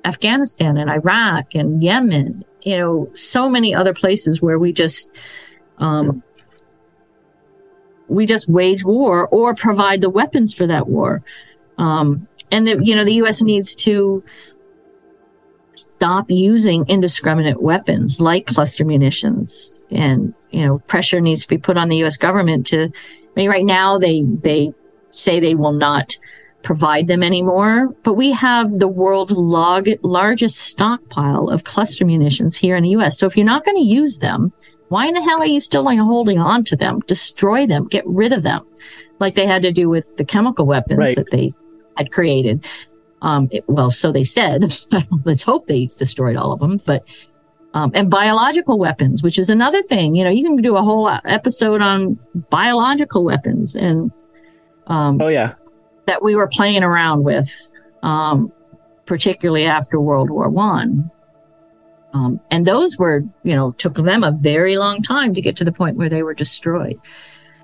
Afghanistan 0.06 0.78
and 0.78 0.90
Iraq 0.90 1.56
and 1.56 1.84
Yemen, 1.84 2.44
you 2.62 2.78
know, 2.78 3.10
so 3.14 3.50
many 3.50 3.74
other 3.74 3.94
places 3.94 4.42
where 4.42 4.58
we 4.58 4.74
just 4.74 5.12
um, 5.78 6.24
we 8.08 8.26
just 8.26 8.50
wage 8.50 8.84
war 8.84 9.28
or 9.28 9.56
provide 9.56 10.02
the 10.02 10.10
weapons 10.10 10.54
for 10.54 10.68
that 10.68 10.88
war. 10.88 11.24
Um, 11.78 12.28
and 12.52 12.68
the, 12.68 12.80
you 12.84 12.96
know, 12.96 13.06
the 13.06 13.16
U.S. 13.16 13.42
needs 13.42 13.74
to 13.76 14.24
stop 15.76 16.26
using 16.30 16.86
indiscriminate 16.88 17.62
weapons 17.62 18.20
like 18.20 18.48
cluster 18.48 18.84
munitions, 18.84 19.82
and 19.90 20.34
you 20.52 20.66
know, 20.66 20.80
pressure 20.80 21.22
needs 21.22 21.44
to 21.44 21.48
be 21.48 21.58
put 21.58 21.78
on 21.78 21.88
the 21.88 21.98
U.S. 21.98 22.18
government 22.18 22.68
to. 22.68 22.84
I 22.84 23.34
mean, 23.36 23.50
right 23.50 23.66
now 23.66 23.98
they 23.98 24.24
they 24.24 24.74
say 25.10 25.40
they 25.40 25.56
will 25.56 25.72
not 25.72 26.18
provide 26.64 27.08
them 27.08 27.24
anymore, 27.24 27.90
but 28.04 28.14
we 28.14 28.32
have 28.32 28.70
the 28.72 28.88
world's 28.88 29.32
log- 29.34 29.90
largest 30.04 30.58
stockpile 30.58 31.50
of 31.50 31.64
cluster 31.64 32.06
munitions 32.06 32.56
here 32.58 32.76
in 32.76 32.84
the 32.84 32.90
US. 32.90 33.18
So 33.18 33.26
if 33.26 33.36
you're 33.36 33.46
not 33.46 33.66
going 33.66 33.78
to 33.78 33.84
use 33.84 34.20
them, 34.20 34.52
why 34.90 35.08
in 35.08 35.14
the 35.14 35.22
hell 35.22 35.42
are 35.42 35.46
you 35.48 35.60
still 35.60 35.84
like, 35.84 35.98
holding 36.00 36.38
on 36.40 36.64
to 36.66 36.76
them? 36.76 37.00
Destroy 37.08 37.66
them, 37.66 37.88
get 37.88 38.06
rid 38.06 38.32
of 38.34 38.44
them, 38.44 38.66
like 39.20 39.36
they 39.36 39.46
had 39.48 39.62
to 39.64 39.72
do 39.72 39.90
with 39.90 40.18
the 40.18 40.26
chemical 40.26 40.66
weapons 40.66 41.00
Right. 41.00 41.16
that 41.16 41.32
they 41.32 41.54
had 41.98 42.12
created. 42.12 42.66
Um, 43.22 43.48
it- 43.52 43.64
well, 43.68 43.90
so 43.92 44.12
they 44.12 44.24
said. 44.24 44.62
Let's 45.26 45.44
hope 45.44 45.68
they 45.68 45.90
destroyed 45.98 46.36
all 46.36 46.54
of 46.54 46.60
them, 46.60 46.82
but. 46.86 47.04
Um, 47.74 47.90
and 47.96 48.12
biological 48.12 48.78
weapons, 48.78 49.24
which 49.24 49.40
is 49.40 49.50
another 49.50 49.82
thing. 49.82 50.14
You 50.14 50.26
know, 50.26 50.30
you 50.30 50.44
can 50.44 50.58
do 50.58 50.76
a 50.76 50.82
whole 50.82 51.08
episode 51.24 51.82
on 51.82 52.20
biological 52.50 53.24
weapons 53.24 53.78
and 53.78 54.12
um, 54.88 55.22
oh 55.22 55.30
yeah. 55.30 55.54
That 56.12 56.22
we 56.22 56.36
were 56.36 56.48
playing 56.48 56.84
around 56.84 57.24
with, 57.24 57.50
um, 58.04 58.52
particularly 59.06 59.66
after 59.66 59.98
World 59.98 60.30
War 60.30 60.50
One. 60.50 61.10
Um, 62.14 62.42
and 62.52 62.68
those 62.68 62.98
were, 63.00 63.24
you 63.44 63.56
know, 63.56 63.72
took 63.72 63.96
them 63.96 64.22
a 64.22 64.32
very 64.32 64.78
long 64.78 65.02
time 65.02 65.34
to 65.34 65.42
get 65.42 65.56
to 65.56 65.64
the 65.64 65.72
point 65.72 65.96
where 65.96 66.10
they 66.10 66.22
were 66.22 66.34
destroyed. 66.34 67.00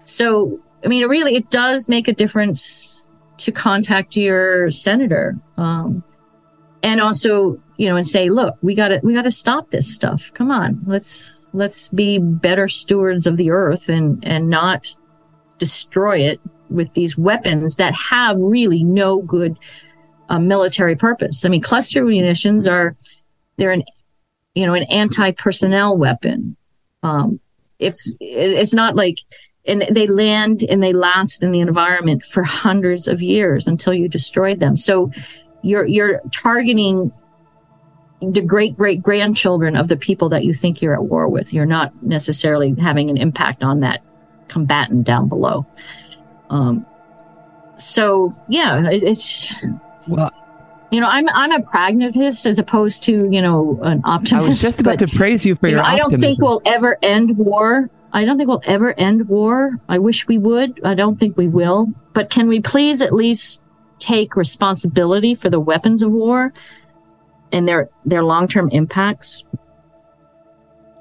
So, 0.05 0.61
I 0.85 0.87
mean, 0.87 1.03
it 1.03 1.09
really, 1.09 1.35
it 1.35 1.49
does 1.49 1.89
make 1.89 2.07
a 2.07 2.13
difference 2.13 3.11
to 3.39 3.51
contact 3.51 4.15
your 4.15 4.71
senator, 4.71 5.35
um, 5.57 6.01
and 6.83 7.01
also 7.01 7.59
you 7.75 7.89
know, 7.89 7.97
and 7.97 8.07
say, 8.07 8.29
look, 8.29 8.55
we 8.61 8.75
got 8.75 8.87
to 8.87 9.01
we 9.03 9.13
got 9.13 9.23
to 9.23 9.31
stop 9.31 9.71
this 9.71 9.93
stuff. 9.93 10.31
Come 10.33 10.51
on, 10.51 10.81
let's 10.85 11.41
let's 11.51 11.89
be 11.89 12.17
better 12.17 12.69
stewards 12.69 13.27
of 13.27 13.35
the 13.35 13.51
earth 13.51 13.89
and 13.89 14.23
and 14.25 14.49
not 14.49 14.87
destroy 15.59 16.19
it 16.19 16.39
with 16.69 16.93
these 16.93 17.17
weapons 17.17 17.75
that 17.75 17.93
have 17.93 18.37
really 18.39 18.83
no 18.83 19.21
good 19.21 19.57
uh, 20.29 20.39
military 20.39 20.95
purpose. 20.95 21.45
I 21.45 21.49
mean, 21.49 21.61
cluster 21.61 22.03
munitions 22.03 22.67
are 22.67 22.95
they're 23.57 23.71
an 23.71 23.83
you 24.55 24.65
know 24.65 24.73
an 24.73 24.83
anti-personnel 24.83 25.97
weapon. 25.97 26.55
Um, 27.03 27.39
if 27.79 27.95
it's 28.19 28.73
not 28.73 28.95
like 28.95 29.17
and 29.67 29.83
they 29.91 30.07
land 30.07 30.63
and 30.69 30.81
they 30.81 30.93
last 30.93 31.43
in 31.43 31.51
the 31.51 31.59
environment 31.59 32.23
for 32.23 32.43
hundreds 32.43 33.07
of 33.07 33.21
years 33.21 33.67
until 33.67 33.93
you 33.93 34.07
destroyed 34.07 34.59
them. 34.59 34.75
So 34.75 35.11
you're 35.61 35.85
you're 35.85 36.21
targeting 36.31 37.11
the 38.21 38.41
great 38.41 38.75
great 38.77 39.03
grandchildren 39.03 39.75
of 39.75 39.89
the 39.89 39.97
people 39.97 40.29
that 40.29 40.43
you 40.43 40.53
think 40.53 40.81
you're 40.81 40.93
at 40.93 41.05
war 41.05 41.27
with. 41.27 41.53
You're 41.53 41.65
not 41.65 41.91
necessarily 42.03 42.73
having 42.79 43.09
an 43.09 43.17
impact 43.17 43.63
on 43.63 43.81
that 43.81 44.03
combatant 44.47 45.03
down 45.05 45.27
below. 45.27 45.65
Um, 46.49 46.85
so 47.77 48.33
yeah, 48.47 48.83
it's 48.89 49.53
well, 50.07 50.31
you 50.91 51.01
know, 51.01 51.07
I'm 51.07 51.27
I'm 51.29 51.51
a 51.51 51.61
pragmatist 51.61 52.45
as 52.45 52.59
opposed 52.59 53.03
to 53.05 53.29
you 53.31 53.41
know 53.41 53.79
an 53.83 54.01
optimist. 54.05 54.33
I 54.33 54.49
was 54.49 54.61
just 54.61 54.81
about 54.81 54.99
but, 54.99 55.07
to 55.07 55.15
praise 55.15 55.45
you 55.45 55.55
for 55.55 55.67
you 55.67 55.75
your. 55.75 55.83
Know, 55.83 55.89
I 55.89 55.97
don't 55.97 56.17
think 56.17 56.39
we'll 56.39 56.61
ever 56.65 56.97
end 57.01 57.37
war. 57.37 57.89
I 58.13 58.23
don't 58.23 58.37
think 58.37 58.47
we'll 58.47 58.63
ever 58.65 58.97
end 58.97 59.27
war. 59.27 59.79
I 59.89 59.99
wish 59.99 60.27
we 60.27 60.37
would. 60.37 60.79
I 60.85 60.93
don't 60.93 61.15
think 61.17 61.35
we 61.35 61.47
will. 61.47 61.87
But 62.13 62.29
can 62.29 62.47
we 62.47 62.61
please 62.61 63.01
at 63.01 63.13
least 63.13 63.61
take 63.99 64.35
responsibility 64.35 65.35
for 65.35 65.49
the 65.49 65.59
weapons 65.59 66.03
of 66.03 66.11
war 66.11 66.53
and 67.51 67.67
their 67.67 67.89
their 68.05 68.23
long 68.23 68.47
term 68.47 68.69
impacts? 68.69 69.43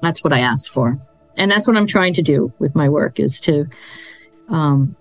That's 0.01 0.21
what 0.21 0.33
I 0.33 0.39
ask 0.39 0.71
for, 0.71 0.99
and 1.37 1.49
that's 1.49 1.65
what 1.65 1.77
I'm 1.77 1.87
trying 1.87 2.13
to 2.15 2.21
do 2.21 2.51
with 2.59 2.75
my 2.75 2.89
work 2.89 3.21
is 3.21 3.39
to 3.41 3.67
um, 4.49 4.96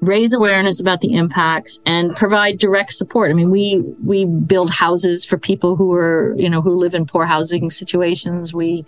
raise 0.00 0.32
awareness 0.32 0.80
about 0.80 1.00
the 1.00 1.14
impacts 1.14 1.80
and 1.86 2.14
provide 2.14 2.58
direct 2.58 2.92
support. 2.92 3.30
I 3.30 3.34
mean, 3.34 3.50
we 3.50 3.82
we 4.04 4.24
build 4.24 4.70
houses 4.70 5.24
for 5.24 5.38
people 5.38 5.76
who 5.76 5.92
are 5.92 6.34
you 6.36 6.48
know 6.48 6.62
who 6.62 6.76
live 6.76 6.94
in 6.94 7.06
poor 7.06 7.24
housing 7.24 7.70
situations. 7.70 8.52
We 8.52 8.84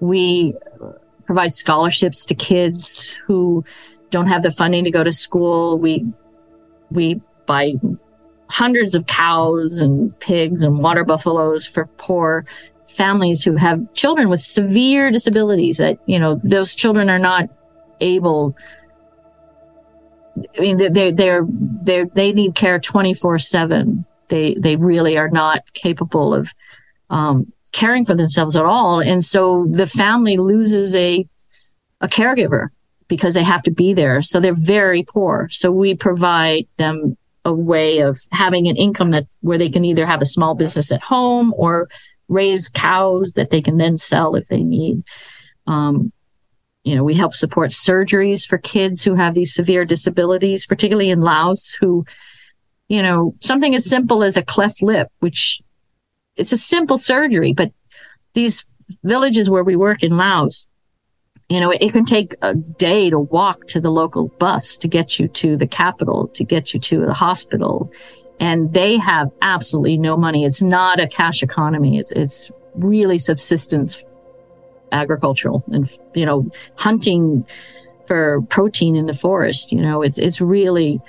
we 0.00 0.54
provide 1.24 1.52
scholarships 1.52 2.24
to 2.26 2.34
kids 2.34 3.18
who 3.26 3.64
don't 4.10 4.28
have 4.28 4.42
the 4.42 4.50
funding 4.50 4.84
to 4.84 4.90
go 4.90 5.04
to 5.04 5.12
school. 5.12 5.78
We 5.78 6.06
we 6.90 7.20
buy 7.46 7.74
hundreds 8.48 8.94
of 8.94 9.06
cows 9.06 9.80
and 9.80 10.18
pigs 10.20 10.62
and 10.62 10.78
water 10.78 11.04
buffaloes 11.04 11.66
for 11.66 11.86
poor 11.96 12.46
families 12.86 13.42
who 13.42 13.56
have 13.56 13.92
children 13.94 14.28
with 14.28 14.40
severe 14.40 15.10
disabilities 15.10 15.78
that 15.78 15.98
you 16.06 16.18
know 16.18 16.38
those 16.44 16.76
children 16.76 17.10
are 17.10 17.18
not 17.18 17.48
able 18.00 18.56
I 20.56 20.60
mean, 20.60 20.92
they 20.92 21.10
they're 21.12 21.46
they 21.82 22.04
they 22.04 22.32
need 22.32 22.54
care 22.54 22.78
twenty 22.78 23.14
four 23.14 23.38
seven. 23.38 24.04
They 24.28 24.54
they 24.54 24.76
really 24.76 25.16
are 25.16 25.28
not 25.28 25.60
capable 25.72 26.34
of 26.34 26.52
um, 27.10 27.52
caring 27.72 28.04
for 28.04 28.14
themselves 28.14 28.56
at 28.56 28.64
all, 28.64 29.00
and 29.00 29.24
so 29.24 29.66
the 29.70 29.86
family 29.86 30.36
loses 30.36 30.94
a 30.96 31.26
a 32.00 32.08
caregiver 32.08 32.68
because 33.08 33.34
they 33.34 33.44
have 33.44 33.62
to 33.62 33.70
be 33.70 33.94
there. 33.94 34.20
So 34.22 34.40
they're 34.40 34.54
very 34.54 35.04
poor. 35.04 35.48
So 35.50 35.70
we 35.70 35.94
provide 35.94 36.66
them 36.76 37.16
a 37.44 37.52
way 37.52 38.00
of 38.00 38.18
having 38.32 38.66
an 38.66 38.76
income 38.76 39.12
that 39.12 39.26
where 39.40 39.58
they 39.58 39.68
can 39.68 39.84
either 39.84 40.04
have 40.04 40.20
a 40.20 40.26
small 40.26 40.54
business 40.54 40.90
at 40.90 41.00
home 41.00 41.54
or 41.56 41.88
raise 42.28 42.68
cows 42.68 43.34
that 43.34 43.50
they 43.50 43.62
can 43.62 43.76
then 43.76 43.96
sell 43.96 44.34
if 44.34 44.46
they 44.48 44.62
need. 44.62 45.04
Um, 45.68 46.12
you 46.86 46.94
know, 46.94 47.02
we 47.02 47.14
help 47.14 47.34
support 47.34 47.72
surgeries 47.72 48.46
for 48.46 48.58
kids 48.58 49.02
who 49.02 49.16
have 49.16 49.34
these 49.34 49.52
severe 49.52 49.84
disabilities, 49.84 50.66
particularly 50.66 51.10
in 51.10 51.20
Laos, 51.20 51.76
who, 51.80 52.04
you 52.86 53.02
know, 53.02 53.34
something 53.40 53.74
as 53.74 53.84
simple 53.84 54.22
as 54.22 54.36
a 54.36 54.42
cleft 54.44 54.80
lip, 54.84 55.08
which 55.18 55.60
it's 56.36 56.52
a 56.52 56.56
simple 56.56 56.96
surgery, 56.96 57.52
but 57.52 57.72
these 58.34 58.64
villages 59.02 59.50
where 59.50 59.64
we 59.64 59.74
work 59.74 60.04
in 60.04 60.16
Laos, 60.16 60.68
you 61.48 61.58
know, 61.58 61.72
it, 61.72 61.82
it 61.82 61.92
can 61.92 62.04
take 62.04 62.36
a 62.40 62.54
day 62.54 63.10
to 63.10 63.18
walk 63.18 63.66
to 63.66 63.80
the 63.80 63.90
local 63.90 64.28
bus 64.38 64.76
to 64.76 64.86
get 64.86 65.18
you 65.18 65.26
to 65.26 65.56
the 65.56 65.66
capital, 65.66 66.28
to 66.34 66.44
get 66.44 66.72
you 66.72 66.78
to 66.78 67.04
the 67.04 67.14
hospital. 67.14 67.90
And 68.38 68.72
they 68.72 68.96
have 68.96 69.32
absolutely 69.42 69.98
no 69.98 70.16
money. 70.16 70.44
It's 70.44 70.62
not 70.62 71.00
a 71.00 71.08
cash 71.08 71.42
economy. 71.42 71.98
It's, 71.98 72.12
it's 72.12 72.52
really 72.76 73.18
subsistence 73.18 74.04
agricultural 74.92 75.64
and 75.72 75.90
you 76.14 76.24
know 76.24 76.48
hunting 76.76 77.44
for 78.06 78.40
protein 78.42 78.94
in 78.94 79.06
the 79.06 79.14
forest 79.14 79.72
you 79.72 79.80
know 79.80 80.00
it's 80.02 80.18
it's 80.18 80.40
really 80.40 81.00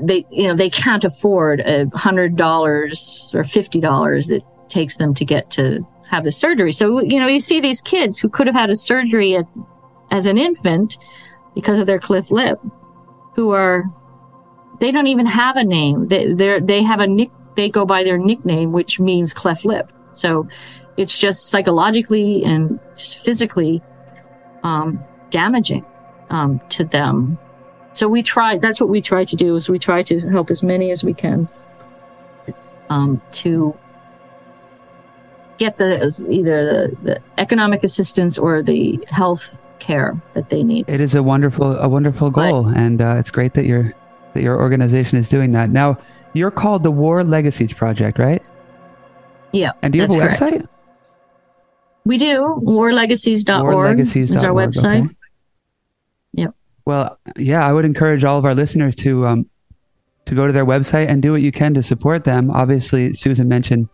they 0.00 0.24
you 0.30 0.42
know 0.44 0.54
they 0.54 0.70
can't 0.70 1.04
afford 1.04 1.60
a 1.60 1.88
hundred 1.96 2.36
dollars 2.36 3.30
or 3.34 3.44
fifty 3.44 3.80
dollars 3.80 4.30
it 4.30 4.42
takes 4.68 4.96
them 4.96 5.14
to 5.14 5.24
get 5.24 5.50
to 5.52 5.86
have 6.10 6.24
the 6.24 6.32
surgery. 6.32 6.72
So 6.72 7.00
you 7.00 7.18
know 7.18 7.26
you 7.26 7.40
see 7.40 7.60
these 7.60 7.80
kids 7.80 8.18
who 8.18 8.28
could 8.28 8.46
have 8.46 8.56
had 8.56 8.70
a 8.70 8.76
surgery 8.76 9.36
at, 9.36 9.46
as 10.10 10.26
an 10.26 10.38
infant 10.38 10.98
because 11.54 11.80
of 11.80 11.86
their 11.86 11.98
cleft 11.98 12.30
lip 12.30 12.58
who 13.34 13.50
are 13.50 13.84
they 14.80 14.90
don't 14.90 15.06
even 15.06 15.26
have 15.26 15.56
a 15.56 15.64
name. 15.64 16.08
They 16.08 16.32
they 16.32 16.60
they 16.60 16.82
have 16.82 17.00
a 17.00 17.06
nick 17.06 17.30
they 17.56 17.68
go 17.68 17.86
by 17.86 18.02
their 18.04 18.18
nickname 18.18 18.72
which 18.72 19.00
means 19.00 19.32
cleft 19.32 19.64
lip. 19.64 19.92
So 20.12 20.48
it's 20.96 21.18
just 21.18 21.50
psychologically 21.50 22.44
and 22.44 22.78
just 22.96 23.24
physically 23.24 23.82
um, 24.62 25.02
damaging 25.30 25.84
um, 26.30 26.60
to 26.70 26.84
them. 26.84 27.38
So 27.92 28.08
we 28.08 28.22
try. 28.22 28.58
That's 28.58 28.80
what 28.80 28.88
we 28.88 29.00
try 29.00 29.24
to 29.24 29.36
do. 29.36 29.56
Is 29.56 29.68
we 29.68 29.78
try 29.78 30.02
to 30.02 30.20
help 30.30 30.50
as 30.50 30.62
many 30.62 30.90
as 30.90 31.04
we 31.04 31.14
can 31.14 31.48
um, 32.90 33.22
to 33.32 33.76
get 35.58 35.76
the 35.76 36.26
either 36.28 36.64
the, 36.64 36.96
the, 37.02 37.22
economic 37.38 37.84
assistance 37.84 38.36
or 38.36 38.62
the 38.62 38.98
health 39.08 39.68
care 39.78 40.20
that 40.32 40.50
they 40.50 40.62
need. 40.62 40.88
It 40.88 41.00
is 41.00 41.14
a 41.14 41.22
wonderful 41.22 41.76
a 41.76 41.88
wonderful 41.88 42.30
goal, 42.30 42.64
but, 42.64 42.76
and 42.76 43.00
uh, 43.00 43.16
it's 43.18 43.30
great 43.30 43.54
that 43.54 43.64
your 43.64 43.94
that 44.34 44.42
your 44.42 44.60
organization 44.60 45.18
is 45.18 45.28
doing 45.28 45.52
that. 45.52 45.70
Now 45.70 45.96
you're 46.32 46.50
called 46.50 46.82
the 46.82 46.90
War 46.90 47.22
Legacies 47.22 47.72
Project, 47.72 48.18
right? 48.18 48.42
Yeah. 49.52 49.70
And 49.82 49.92
do 49.92 49.98
you 49.98 50.02
have 50.02 50.10
a 50.10 50.14
website? 50.14 50.50
Correct. 50.50 50.68
We 52.04 52.18
do. 52.18 52.60
Warlegacies.org 52.62 53.74
Warlegacies. 53.98 54.34
is 54.34 54.44
our 54.44 54.52
website. 54.52 55.06
Okay. 55.06 55.14
Yep. 56.34 56.54
Well, 56.84 57.18
yeah, 57.36 57.66
I 57.66 57.72
would 57.72 57.84
encourage 57.84 58.24
all 58.24 58.38
of 58.38 58.44
our 58.44 58.54
listeners 58.54 58.94
to 58.96 59.26
um, 59.26 59.50
to 60.26 60.34
go 60.34 60.46
to 60.46 60.52
their 60.52 60.66
website 60.66 61.08
and 61.08 61.22
do 61.22 61.32
what 61.32 61.42
you 61.42 61.52
can 61.52 61.74
to 61.74 61.82
support 61.82 62.24
them. 62.24 62.50
Obviously, 62.50 63.12
Susan 63.12 63.48
mentioned 63.48 63.88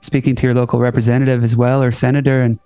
speaking 0.00 0.36
to 0.36 0.46
your 0.46 0.54
local 0.54 0.78
representative 0.78 1.42
as 1.42 1.56
well 1.56 1.82
or 1.82 1.90
senator 1.90 2.40
and 2.42 2.58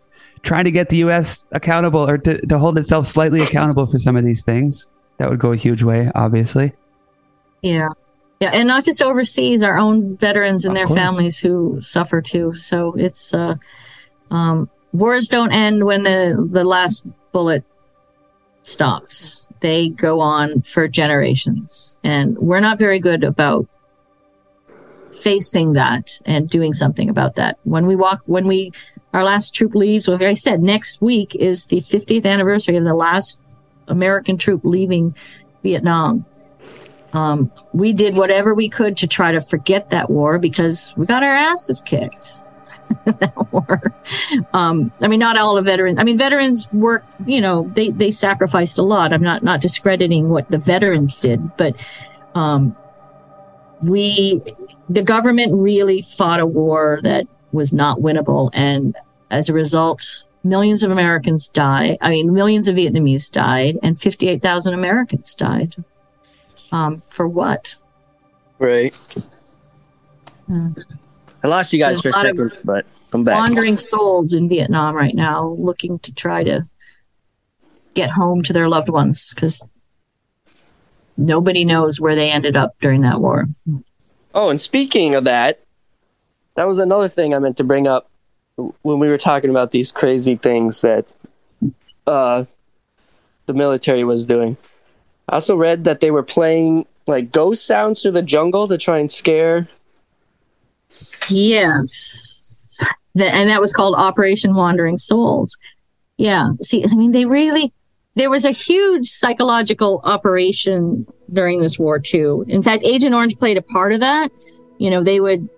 trying 0.42 0.64
to 0.64 0.70
get 0.70 0.88
the 0.88 0.98
U.S. 0.98 1.46
accountable 1.52 2.06
or 2.06 2.18
to, 2.18 2.44
to 2.46 2.58
hold 2.58 2.78
itself 2.78 3.06
slightly 3.06 3.40
accountable 3.40 3.86
for 3.86 3.98
some 3.98 4.16
of 4.16 4.24
these 4.24 4.42
things. 4.42 4.88
That 5.18 5.30
would 5.30 5.38
go 5.38 5.52
a 5.52 5.56
huge 5.56 5.82
way, 5.82 6.10
obviously. 6.14 6.72
Yeah. 7.62 7.88
Yeah, 8.40 8.50
and 8.52 8.66
not 8.66 8.84
just 8.84 9.00
overseas, 9.00 9.62
our 9.62 9.78
own 9.78 10.16
veterans 10.16 10.64
and 10.64 10.72
of 10.72 10.76
their 10.76 10.86
course. 10.86 10.98
families 10.98 11.38
who 11.38 11.80
suffer 11.80 12.20
too. 12.20 12.56
So 12.56 12.92
it's 12.94 13.32
uh, 13.32 13.54
um, 14.32 14.68
wars 14.92 15.28
don't 15.28 15.52
end 15.52 15.84
when 15.84 16.02
the 16.02 16.48
the 16.50 16.64
last 16.64 17.06
bullet 17.32 17.64
stops. 18.62 19.48
They 19.60 19.88
go 19.88 20.20
on 20.20 20.62
for 20.62 20.88
generations, 20.88 21.96
and 22.04 22.38
we're 22.38 22.60
not 22.60 22.78
very 22.78 23.00
good 23.00 23.24
about 23.24 23.66
facing 25.12 25.74
that 25.74 26.08
and 26.26 26.48
doing 26.48 26.72
something 26.72 27.08
about 27.08 27.36
that. 27.36 27.58
When 27.64 27.86
we 27.86 27.96
walk, 27.96 28.22
when 28.26 28.46
we 28.46 28.72
our 29.12 29.24
last 29.24 29.54
troop 29.54 29.74
leaves, 29.74 30.08
well, 30.08 30.18
like 30.18 30.28
I 30.28 30.34
said, 30.34 30.62
next 30.62 31.02
week 31.02 31.34
is 31.34 31.66
the 31.66 31.78
50th 31.78 32.24
anniversary 32.24 32.76
of 32.76 32.84
the 32.84 32.94
last 32.94 33.40
American 33.88 34.38
troop 34.38 34.62
leaving 34.64 35.14
Vietnam. 35.62 36.24
Um, 37.12 37.52
we 37.74 37.92
did 37.92 38.16
whatever 38.16 38.54
we 38.54 38.70
could 38.70 38.96
to 38.98 39.06
try 39.06 39.32
to 39.32 39.40
forget 39.40 39.90
that 39.90 40.08
war 40.08 40.38
because 40.38 40.94
we 40.96 41.04
got 41.04 41.22
our 41.22 41.34
asses 41.34 41.82
kicked. 41.82 42.41
that 43.04 43.52
war. 43.52 43.82
Um, 44.52 44.92
I 45.00 45.08
mean, 45.08 45.20
not 45.20 45.36
all 45.36 45.56
of 45.56 45.64
veterans. 45.64 45.98
I 45.98 46.04
mean, 46.04 46.18
veterans 46.18 46.72
work. 46.72 47.04
You 47.26 47.40
know, 47.40 47.70
they 47.74 47.90
they 47.90 48.10
sacrificed 48.10 48.78
a 48.78 48.82
lot. 48.82 49.12
I'm 49.12 49.22
not 49.22 49.42
not 49.42 49.60
discrediting 49.60 50.28
what 50.28 50.50
the 50.50 50.58
veterans 50.58 51.16
did, 51.16 51.56
but 51.56 51.74
um, 52.34 52.76
we, 53.82 54.40
the 54.88 55.02
government, 55.02 55.52
really 55.54 56.02
fought 56.02 56.40
a 56.40 56.46
war 56.46 57.00
that 57.02 57.26
was 57.52 57.72
not 57.72 57.98
winnable, 57.98 58.50
and 58.52 58.96
as 59.30 59.48
a 59.48 59.52
result, 59.52 60.24
millions 60.44 60.82
of 60.82 60.90
Americans 60.90 61.48
died. 61.48 61.98
I 62.00 62.10
mean, 62.10 62.32
millions 62.32 62.68
of 62.68 62.76
Vietnamese 62.76 63.30
died, 63.30 63.78
and 63.82 63.98
58,000 63.98 64.74
Americans 64.74 65.34
died. 65.34 65.76
Um, 66.70 67.02
for 67.08 67.28
what? 67.28 67.76
Right. 68.58 68.94
Hmm. 70.46 70.72
I 71.42 71.48
lost 71.48 71.72
you 71.72 71.78
guys 71.78 72.00
There's 72.00 72.14
for 72.14 72.20
a 72.20 72.22
a 72.22 72.24
lot 72.24 72.26
of 72.26 72.52
second, 72.52 72.64
but 72.64 72.86
I'm 73.12 73.24
back. 73.24 73.36
Wandering 73.36 73.76
souls 73.76 74.32
in 74.32 74.48
Vietnam 74.48 74.94
right 74.94 75.14
now, 75.14 75.56
looking 75.58 75.98
to 76.00 76.14
try 76.14 76.44
to 76.44 76.62
get 77.94 78.10
home 78.10 78.42
to 78.44 78.52
their 78.52 78.68
loved 78.68 78.88
ones 78.88 79.34
because 79.34 79.62
nobody 81.16 81.64
knows 81.64 82.00
where 82.00 82.14
they 82.14 82.30
ended 82.30 82.56
up 82.56 82.74
during 82.80 83.00
that 83.02 83.20
war. 83.20 83.48
Oh, 84.34 84.50
and 84.50 84.60
speaking 84.60 85.14
of 85.14 85.24
that, 85.24 85.60
that 86.54 86.68
was 86.68 86.78
another 86.78 87.08
thing 87.08 87.34
I 87.34 87.38
meant 87.38 87.56
to 87.58 87.64
bring 87.64 87.86
up 87.86 88.08
when 88.56 88.98
we 88.98 89.08
were 89.08 89.18
talking 89.18 89.50
about 89.50 89.70
these 89.70 89.90
crazy 89.92 90.36
things 90.36 90.80
that 90.82 91.06
uh, 92.06 92.44
the 93.46 93.54
military 93.54 94.04
was 94.04 94.24
doing. 94.24 94.56
I 95.28 95.36
also 95.36 95.56
read 95.56 95.84
that 95.84 96.00
they 96.00 96.10
were 96.10 96.22
playing 96.22 96.86
like 97.06 97.32
ghost 97.32 97.66
sounds 97.66 98.02
through 98.02 98.12
the 98.12 98.22
jungle 98.22 98.68
to 98.68 98.78
try 98.78 98.98
and 98.98 99.10
scare. 99.10 99.68
Yes. 101.28 102.78
And 103.14 103.50
that 103.50 103.60
was 103.60 103.72
called 103.72 103.94
Operation 103.94 104.54
Wandering 104.54 104.98
Souls. 104.98 105.56
Yeah. 106.16 106.52
See, 106.62 106.84
I 106.84 106.94
mean, 106.94 107.12
they 107.12 107.24
really, 107.24 107.72
there 108.14 108.30
was 108.30 108.44
a 108.44 108.50
huge 108.50 109.08
psychological 109.08 110.00
operation 110.04 111.06
during 111.32 111.60
this 111.60 111.78
war, 111.78 111.98
too. 111.98 112.44
In 112.48 112.62
fact, 112.62 112.84
Agent 112.84 113.14
Orange 113.14 113.36
played 113.36 113.56
a 113.56 113.62
part 113.62 113.92
of 113.92 114.00
that. 114.00 114.30
You 114.78 114.90
know, 114.90 115.02
they 115.02 115.20
would, 115.20 115.48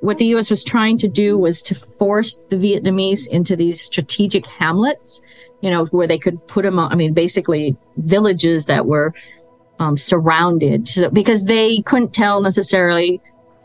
what 0.00 0.18
the 0.18 0.26
US 0.26 0.50
was 0.50 0.64
trying 0.64 0.98
to 0.98 1.08
do 1.08 1.38
was 1.38 1.62
to 1.62 1.74
force 1.74 2.36
the 2.48 2.56
Vietnamese 2.56 3.28
into 3.30 3.56
these 3.56 3.80
strategic 3.80 4.46
hamlets, 4.46 5.22
you 5.60 5.70
know, 5.70 5.86
where 5.86 6.06
they 6.06 6.18
could 6.18 6.44
put 6.48 6.62
them 6.62 6.78
I 6.78 6.94
mean, 6.94 7.14
basically 7.14 7.76
villages 7.96 8.66
that 8.66 8.86
were 8.86 9.14
um, 9.78 9.96
surrounded 9.96 10.88
so, 10.88 11.10
because 11.10 11.46
they 11.46 11.82
couldn't 11.82 12.14
tell 12.14 12.40
necessarily 12.40 13.20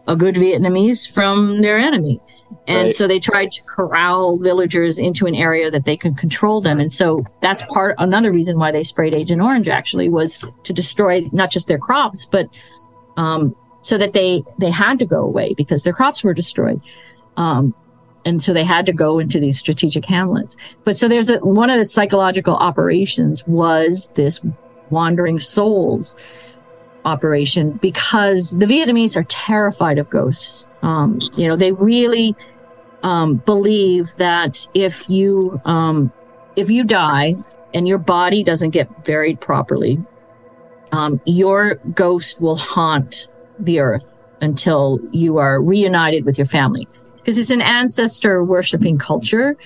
a 0.07 0.15
good 0.15 0.35
Vietnamese 0.35 1.09
from 1.11 1.61
their 1.61 1.77
enemy. 1.77 2.19
And 2.67 2.85
Right. 2.85 2.93
so 2.93 3.07
they 3.07 3.19
tried 3.19 3.51
to 3.51 3.63
corral 3.63 4.37
villagers 4.37 4.99
into 4.99 5.25
an 5.25 5.35
area 5.35 5.69
that 5.69 5.85
they 5.85 5.97
could 5.97 6.17
control 6.17 6.61
them. 6.61 6.79
And 6.79 6.91
so 6.91 7.25
that's 7.41 7.63
part, 7.63 7.95
another 7.97 8.31
reason 8.31 8.57
why 8.57 8.71
they 8.71 8.83
sprayed 8.83 9.13
Agent 9.13 9.41
Orange 9.41 9.67
actually 9.67 10.09
was 10.09 10.43
to 10.63 10.73
destroy 10.73 11.27
not 11.31 11.51
just 11.51 11.67
their 11.67 11.77
crops, 11.77 12.25
but, 12.25 12.47
um, 13.17 13.55
so 13.81 13.97
that 13.97 14.13
they, 14.13 14.43
they 14.59 14.69
had 14.69 14.99
to 14.99 15.05
go 15.05 15.21
away 15.21 15.53
because 15.55 15.83
their 15.83 15.93
crops 15.93 16.23
were 16.23 16.33
destroyed. 16.33 16.81
Um, 17.37 17.73
and 18.25 18.43
so 18.43 18.53
they 18.53 18.63
had 18.63 18.85
to 18.87 18.93
go 18.93 19.19
into 19.19 19.39
these 19.39 19.57
strategic 19.57 20.05
hamlets. 20.05 20.57
But 20.83 20.97
so 20.97 21.07
there's 21.07 21.29
a, 21.29 21.37
one 21.39 21.69
of 21.69 21.77
the 21.77 21.85
psychological 21.85 22.55
operations 22.55 23.45
was 23.47 24.11
this 24.15 24.45
wandering 24.89 25.39
souls 25.39 26.15
operation 27.05 27.71
because 27.73 28.57
the 28.57 28.65
Vietnamese 28.65 29.15
are 29.15 29.23
terrified 29.23 29.97
of 29.97 30.09
ghosts. 30.09 30.69
Um, 30.81 31.19
you 31.35 31.47
know, 31.47 31.55
they 31.55 31.71
really 31.71 32.35
um, 33.03 33.35
believe 33.35 34.15
that 34.17 34.67
if 34.73 35.09
you 35.09 35.61
um, 35.65 36.11
if 36.55 36.69
you 36.69 36.83
die 36.83 37.35
and 37.73 37.87
your 37.87 37.97
body 37.97 38.43
doesn't 38.43 38.71
get 38.71 39.03
buried 39.03 39.39
properly, 39.39 40.03
um, 40.91 41.21
your 41.25 41.75
ghost 41.93 42.41
will 42.41 42.57
haunt 42.57 43.29
the 43.59 43.79
earth 43.79 44.23
until 44.41 44.99
you 45.11 45.37
are 45.37 45.61
reunited 45.61 46.25
with 46.25 46.37
your 46.37 46.47
family 46.47 46.87
because 47.17 47.37
it's 47.37 47.51
an 47.51 47.61
ancestor 47.61 48.43
worshiping 48.43 48.97
culture. 48.97 49.57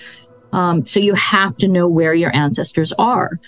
Um, 0.52 0.84
so 0.84 1.00
you 1.00 1.14
have 1.14 1.56
to 1.58 1.68
know 1.68 1.88
where 1.88 2.12
your 2.12 2.34
ancestors 2.34 2.92
are. 2.94 3.40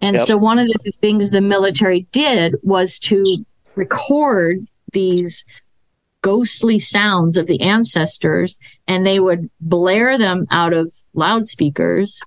And 0.00 0.16
Yep. 0.16 0.26
so 0.26 0.36
one 0.36 0.58
of 0.58 0.68
the 0.68 0.92
things 1.00 1.30
the 1.30 1.40
military 1.40 2.06
did 2.12 2.56
was 2.62 2.98
to 3.00 3.44
record 3.74 4.66
these 4.92 5.44
ghostly 6.22 6.78
sounds 6.78 7.38
of 7.38 7.46
the 7.46 7.60
ancestors 7.60 8.58
and 8.86 9.06
they 9.06 9.20
would 9.20 9.48
blare 9.60 10.18
them 10.18 10.46
out 10.50 10.72
of 10.72 10.92
loudspeakers, 11.14 12.20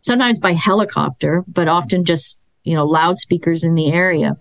sometimes 0.00 0.38
by 0.38 0.52
helicopter, 0.52 1.44
but 1.48 1.68
often 1.68 2.04
just, 2.04 2.40
you 2.64 2.74
know, 2.74 2.84
loudspeakers 2.84 3.64
in 3.64 3.74
the 3.74 3.92
area. 3.92 4.36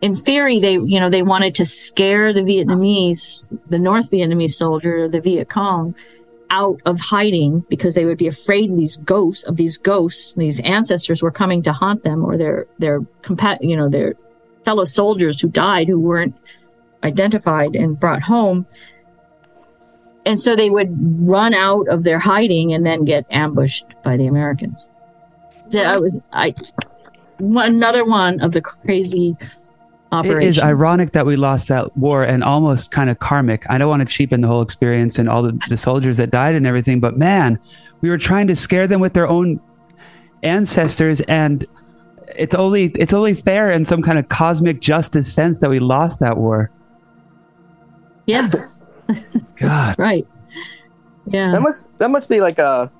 In 0.00 0.16
theory, 0.16 0.58
they, 0.58 0.74
you 0.74 0.98
know, 0.98 1.08
they 1.08 1.22
wanted 1.22 1.54
to 1.54 1.64
scare 1.64 2.32
the 2.32 2.40
Vietnamese, 2.40 3.56
the 3.68 3.78
North 3.78 4.10
Vietnamese 4.10 4.54
soldier, 4.54 5.08
the 5.08 5.20
Viet 5.20 5.48
Cong, 5.48 5.94
out 6.52 6.80
of 6.84 7.00
hiding 7.00 7.64
because 7.70 7.94
they 7.94 8.04
would 8.04 8.18
be 8.18 8.28
afraid 8.28 8.76
these 8.76 8.98
ghosts 8.98 9.42
of 9.44 9.56
these 9.56 9.78
ghosts, 9.78 10.34
these 10.34 10.60
ancestors 10.60 11.22
were 11.22 11.30
coming 11.30 11.62
to 11.62 11.72
haunt 11.72 12.04
them 12.04 12.22
or 12.24 12.36
their 12.36 12.66
their 12.78 13.00
compa- 13.22 13.58
you 13.62 13.76
know 13.76 13.88
their 13.88 14.14
fellow 14.62 14.84
soldiers 14.84 15.40
who 15.40 15.48
died 15.48 15.88
who 15.88 15.98
weren't 15.98 16.36
identified 17.02 17.74
and 17.74 17.98
brought 17.98 18.22
home. 18.22 18.66
And 20.24 20.38
so 20.38 20.54
they 20.54 20.70
would 20.70 20.94
run 21.26 21.52
out 21.54 21.88
of 21.88 22.04
their 22.04 22.20
hiding 22.20 22.72
and 22.72 22.86
then 22.86 23.04
get 23.04 23.26
ambushed 23.30 23.86
by 24.04 24.16
the 24.16 24.26
Americans. 24.26 24.88
I 25.74 25.96
was 25.96 26.22
I 26.32 26.54
another 27.40 28.04
one 28.04 28.40
of 28.40 28.52
the 28.52 28.60
crazy 28.60 29.36
It 30.12 30.16
operations. 30.16 30.58
is 30.58 30.62
ironic 30.62 31.12
that 31.12 31.24
we 31.24 31.36
lost 31.36 31.68
that 31.68 31.96
war 31.96 32.22
and 32.22 32.44
almost 32.44 32.90
kind 32.90 33.08
of 33.08 33.18
karmic. 33.18 33.64
I 33.70 33.78
don't 33.78 33.88
want 33.88 34.06
to 34.06 34.14
cheapen 34.14 34.42
the 34.42 34.48
whole 34.48 34.60
experience 34.60 35.18
and 35.18 35.26
all 35.26 35.42
the, 35.42 35.52
the 35.70 35.76
soldiers 35.76 36.18
that 36.18 36.30
died 36.30 36.54
and 36.54 36.66
everything, 36.66 37.00
but 37.00 37.16
man, 37.16 37.58
we 38.02 38.10
were 38.10 38.18
trying 38.18 38.46
to 38.48 38.56
scare 38.56 38.86
them 38.86 39.00
with 39.00 39.14
their 39.14 39.26
own 39.26 39.58
ancestors 40.42 41.22
and 41.22 41.64
it's 42.36 42.54
only 42.54 42.86
it's 42.86 43.12
only 43.12 43.34
fair 43.34 43.70
in 43.70 43.84
some 43.84 44.02
kind 44.02 44.18
of 44.18 44.28
cosmic 44.28 44.80
justice 44.80 45.32
sense 45.32 45.60
that 45.60 45.70
we 45.70 45.78
lost 45.78 46.20
that 46.20 46.36
war. 46.36 46.70
Yeah, 48.26 48.48
God. 49.56 49.94
right. 49.98 50.26
Yeah. 51.26 51.52
That 51.52 51.60
must 51.60 51.98
that 51.98 52.10
must 52.10 52.28
be 52.28 52.40
like 52.40 52.58
a 52.58 52.90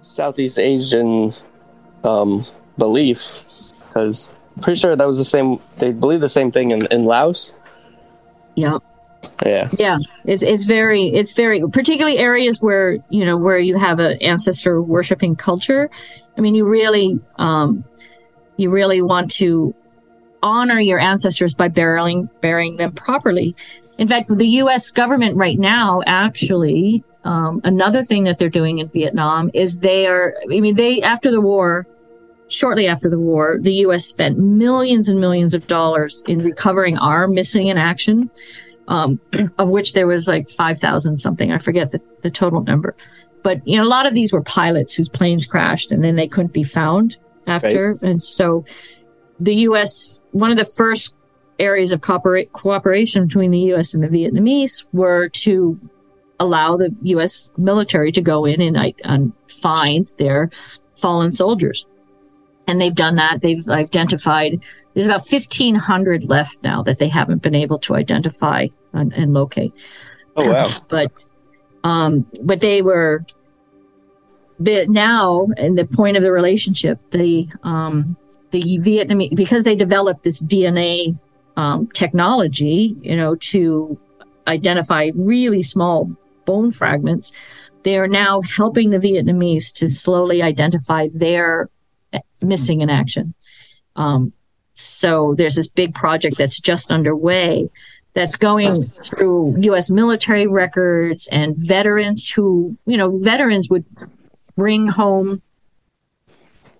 Southeast 0.00 0.58
Asian 0.58 1.32
um, 2.04 2.44
belief, 2.78 3.72
because 3.88 4.32
pretty 4.60 4.78
sure 4.78 4.96
that 4.96 5.06
was 5.06 5.18
the 5.18 5.24
same. 5.24 5.58
They 5.78 5.92
believe 5.92 6.20
the 6.20 6.28
same 6.28 6.50
thing 6.50 6.70
in, 6.70 6.86
in 6.86 7.04
Laos. 7.04 7.52
Yeah. 8.54 8.78
Yeah. 9.44 9.68
Yeah, 9.78 9.98
it's 10.24 10.42
it's 10.42 10.64
very 10.64 11.08
it's 11.08 11.32
very 11.32 11.62
particularly 11.70 12.18
areas 12.18 12.62
where 12.62 12.98
you 13.10 13.24
know 13.24 13.36
where 13.36 13.58
you 13.58 13.76
have 13.76 13.98
an 13.98 14.18
ancestor 14.22 14.80
worshiping 14.80 15.36
culture. 15.36 15.90
I 16.38 16.40
mean, 16.40 16.54
you 16.54 16.64
really 16.64 17.18
um, 17.38 17.84
you 18.56 18.70
really 18.70 19.02
want 19.02 19.30
to 19.32 19.74
honor 20.42 20.78
your 20.78 20.98
ancestors 20.98 21.54
by 21.54 21.68
burying 21.68 22.30
burying 22.40 22.76
them 22.76 22.92
properly. 22.92 23.54
In 23.98 24.06
fact, 24.06 24.28
the 24.28 24.46
U.S. 24.46 24.90
government 24.90 25.36
right 25.36 25.58
now 25.58 26.02
actually 26.06 27.02
um, 27.26 27.60
another 27.64 28.04
thing 28.04 28.22
that 28.24 28.38
they're 28.38 28.48
doing 28.48 28.78
in 28.78 28.88
Vietnam 28.88 29.50
is 29.52 29.80
they 29.80 30.06
are. 30.06 30.32
I 30.44 30.60
mean, 30.60 30.76
they 30.76 31.02
after 31.02 31.30
the 31.30 31.40
war. 31.40 31.86
Shortly 32.48 32.86
after 32.86 33.10
the 33.10 33.18
war, 33.18 33.58
the 33.60 33.74
U.S. 33.74 34.04
spent 34.04 34.38
millions 34.38 35.08
and 35.08 35.20
millions 35.20 35.54
of 35.54 35.66
dollars 35.66 36.22
in 36.28 36.38
recovering 36.38 36.96
our 36.98 37.26
missing 37.26 37.66
in 37.66 37.76
action 37.76 38.30
um, 38.88 39.20
of 39.58 39.68
which 39.68 39.92
there 39.92 40.06
was 40.06 40.28
like 40.28 40.48
5,000 40.48 41.18
something. 41.18 41.52
I 41.52 41.58
forget 41.58 41.92
the, 41.92 42.00
the 42.22 42.30
total 42.30 42.62
number. 42.62 42.96
But, 43.42 43.66
you 43.66 43.76
know, 43.76 43.84
a 43.84 43.88
lot 43.88 44.06
of 44.06 44.14
these 44.14 44.32
were 44.32 44.42
pilots 44.42 44.94
whose 44.94 45.08
planes 45.08 45.46
crashed 45.46 45.92
and 45.92 46.02
then 46.02 46.16
they 46.16 46.28
couldn't 46.28 46.52
be 46.52 46.62
found 46.62 47.16
after. 47.46 47.98
And 48.02 48.22
so 48.22 48.64
the 49.38 49.54
U.S., 49.54 50.20
one 50.32 50.50
of 50.50 50.56
the 50.56 50.64
first 50.64 51.16
areas 51.58 51.92
of 51.92 52.00
cooperate, 52.00 52.52
cooperation 52.52 53.26
between 53.26 53.50
the 53.50 53.60
U.S. 53.60 53.94
and 53.94 54.02
the 54.02 54.08
Vietnamese 54.08 54.86
were 54.92 55.28
to 55.30 55.80
allow 56.38 56.76
the 56.76 56.94
U.S. 57.02 57.50
military 57.56 58.12
to 58.12 58.20
go 58.20 58.44
in 58.44 58.60
and, 58.60 58.94
and 59.04 59.32
find 59.48 60.10
their 60.18 60.50
fallen 60.96 61.32
soldiers. 61.32 61.86
And 62.66 62.80
they've 62.80 62.94
done 62.94 63.16
that. 63.16 63.42
They've 63.42 63.66
identified 63.68 64.64
there's 64.96 65.06
about 65.06 65.30
1,500 65.30 66.24
left 66.24 66.62
now 66.62 66.82
that 66.84 66.98
they 66.98 67.08
haven't 67.08 67.42
been 67.42 67.54
able 67.54 67.78
to 67.80 67.94
identify 67.94 68.68
and, 68.94 69.12
and 69.12 69.34
locate. 69.34 69.74
Oh 70.36 70.50
wow. 70.50 70.70
But, 70.88 71.22
um, 71.84 72.26
but 72.42 72.62
they 72.62 72.80
were 72.80 73.26
the 74.58 74.86
now 74.86 75.48
and 75.58 75.76
the 75.76 75.84
point 75.84 76.16
of 76.16 76.22
the 76.22 76.32
relationship, 76.32 76.98
the 77.10 77.46
um, 77.62 78.16
the 78.52 78.78
Vietnamese 78.78 79.36
because 79.36 79.64
they 79.64 79.76
developed 79.76 80.24
this 80.24 80.42
DNA 80.42 81.18
um, 81.58 81.88
technology, 81.88 82.96
you 83.00 83.16
know, 83.16 83.34
to 83.34 83.98
identify 84.48 85.10
really 85.14 85.62
small 85.62 86.10
bone 86.46 86.72
fragments. 86.72 87.32
They 87.82 87.98
are 87.98 88.08
now 88.08 88.40
helping 88.56 88.90
the 88.90 88.98
Vietnamese 88.98 89.74
to 89.74 89.88
slowly 89.88 90.42
identify 90.42 91.08
their 91.12 91.68
missing 92.42 92.80
in 92.80 92.90
action. 92.90 93.34
Um, 93.96 94.32
so 94.72 95.34
there's 95.36 95.54
this 95.54 95.68
big 95.68 95.94
project 95.94 96.36
that's 96.36 96.60
just 96.60 96.92
underway 96.92 97.70
that's 98.12 98.36
going 98.36 98.84
through 98.84 99.56
U.S. 99.60 99.90
military 99.90 100.46
records 100.46 101.28
and 101.28 101.54
veterans 101.56 102.28
who, 102.28 102.76
you 102.86 102.96
know, 102.96 103.10
veterans 103.18 103.68
would 103.70 103.86
bring 104.56 104.86
home 104.86 105.42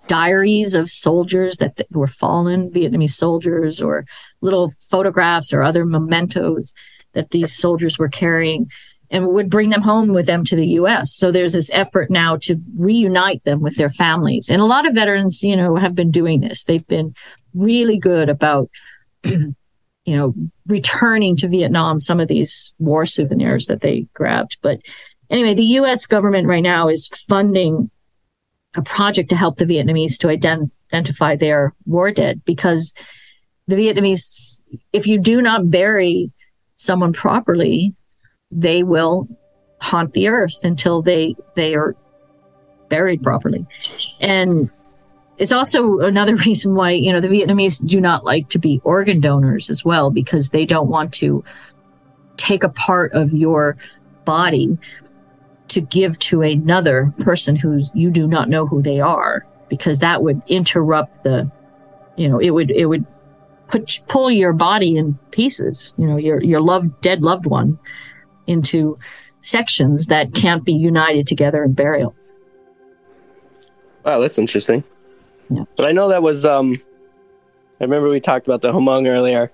diaries 0.06 0.74
of 0.74 0.88
soldiers 0.88 1.56
that, 1.58 1.76
that 1.76 1.90
were 1.90 2.06
fallen 2.06 2.70
Vietnamese 2.70 3.12
soldiers 3.12 3.82
or 3.82 4.06
little 4.40 4.70
photographs 4.88 5.52
or 5.52 5.62
other 5.62 5.84
mementos 5.84 6.74
that 7.12 7.30
these 7.30 7.54
soldiers 7.54 7.98
were 7.98 8.08
carrying 8.08 8.70
and 9.10 9.28
would 9.28 9.50
bring 9.50 9.70
them 9.70 9.82
home 9.82 10.08
with 10.08 10.26
them 10.26 10.44
to 10.44 10.56
the 10.56 10.66
US. 10.68 11.14
So 11.14 11.30
there's 11.30 11.52
this 11.52 11.72
effort 11.72 12.10
now 12.10 12.36
to 12.42 12.60
reunite 12.76 13.44
them 13.44 13.60
with 13.60 13.76
their 13.76 13.88
families. 13.88 14.48
And 14.48 14.60
a 14.60 14.66
lot 14.66 14.86
of 14.86 14.94
veterans, 14.94 15.42
you 15.42 15.56
know, 15.56 15.76
have 15.76 15.94
been 15.94 16.10
doing 16.10 16.40
this. 16.40 16.64
They've 16.64 16.86
been 16.86 17.14
really 17.54 17.98
good 17.98 18.28
about 18.28 18.68
you 20.06 20.16
know, 20.16 20.34
returning 20.68 21.36
to 21.36 21.48
Vietnam 21.48 21.98
some 21.98 22.20
of 22.20 22.28
these 22.28 22.72
war 22.78 23.04
souvenirs 23.04 23.66
that 23.66 23.80
they 23.80 24.06
grabbed. 24.14 24.56
But 24.62 24.78
anyway, 25.28 25.54
the 25.54 25.64
US 25.64 26.06
government 26.06 26.46
right 26.46 26.62
now 26.62 26.88
is 26.88 27.08
funding 27.28 27.90
a 28.76 28.82
project 28.82 29.30
to 29.30 29.36
help 29.36 29.56
the 29.56 29.64
Vietnamese 29.64 30.18
to 30.18 30.28
ident- 30.28 30.76
identify 30.92 31.34
their 31.34 31.74
war 31.86 32.12
dead 32.12 32.42
because 32.44 32.94
the 33.66 33.74
Vietnamese, 33.74 34.60
if 34.92 35.06
you 35.06 35.18
do 35.18 35.42
not 35.42 35.70
bury 35.70 36.30
someone 36.74 37.12
properly, 37.12 37.94
they 38.56 38.82
will 38.82 39.28
haunt 39.80 40.12
the 40.14 40.26
earth 40.26 40.64
until 40.64 41.02
they 41.02 41.36
they 41.54 41.76
are 41.76 41.94
buried 42.88 43.22
properly. 43.22 43.66
And 44.20 44.70
it's 45.38 45.52
also 45.52 45.98
another 45.98 46.34
reason 46.46 46.74
why, 46.74 46.92
you 46.92 47.12
know, 47.12 47.20
the 47.20 47.28
Vietnamese 47.28 47.86
do 47.86 48.00
not 48.00 48.24
like 48.24 48.48
to 48.48 48.58
be 48.58 48.80
organ 48.82 49.20
donors 49.20 49.70
as 49.70 49.84
well, 49.84 50.10
because 50.10 50.50
they 50.50 50.64
don't 50.64 50.88
want 50.88 51.12
to 51.14 51.44
take 52.36 52.64
a 52.64 52.68
part 52.70 53.12
of 53.12 53.32
your 53.32 53.76
body 54.24 54.78
to 55.68 55.80
give 55.80 56.18
to 56.18 56.42
another 56.42 57.12
person 57.18 57.56
who 57.56 57.80
you 57.92 58.10
do 58.10 58.26
not 58.26 58.48
know 58.48 58.66
who 58.66 58.80
they 58.80 59.00
are, 59.00 59.46
because 59.68 59.98
that 59.98 60.22
would 60.22 60.40
interrupt 60.46 61.22
the, 61.22 61.50
you 62.16 62.28
know, 62.28 62.38
it 62.38 62.50
would, 62.50 62.70
it 62.70 62.86
would 62.86 63.04
put, 63.68 64.00
pull 64.08 64.30
your 64.30 64.52
body 64.52 64.96
in 64.96 65.18
pieces, 65.32 65.92
you 65.98 66.06
know, 66.06 66.16
your, 66.16 66.42
your 66.42 66.60
loved, 66.60 66.98
dead 67.02 67.22
loved 67.22 67.46
one 67.46 67.78
into 68.46 68.98
sections 69.40 70.06
that 70.06 70.34
can't 70.34 70.64
be 70.64 70.72
united 70.72 71.26
together 71.26 71.64
in 71.64 71.72
burial. 71.72 72.14
Wow, 74.04 74.20
that's 74.20 74.38
interesting. 74.38 74.84
Yeah. 75.50 75.64
But 75.76 75.86
I 75.86 75.92
know 75.92 76.08
that 76.08 76.22
was 76.22 76.44
um 76.44 76.74
I 77.80 77.84
remember 77.84 78.08
we 78.08 78.20
talked 78.20 78.46
about 78.46 78.62
the 78.62 78.72
Hmong 78.72 79.06
earlier. 79.08 79.50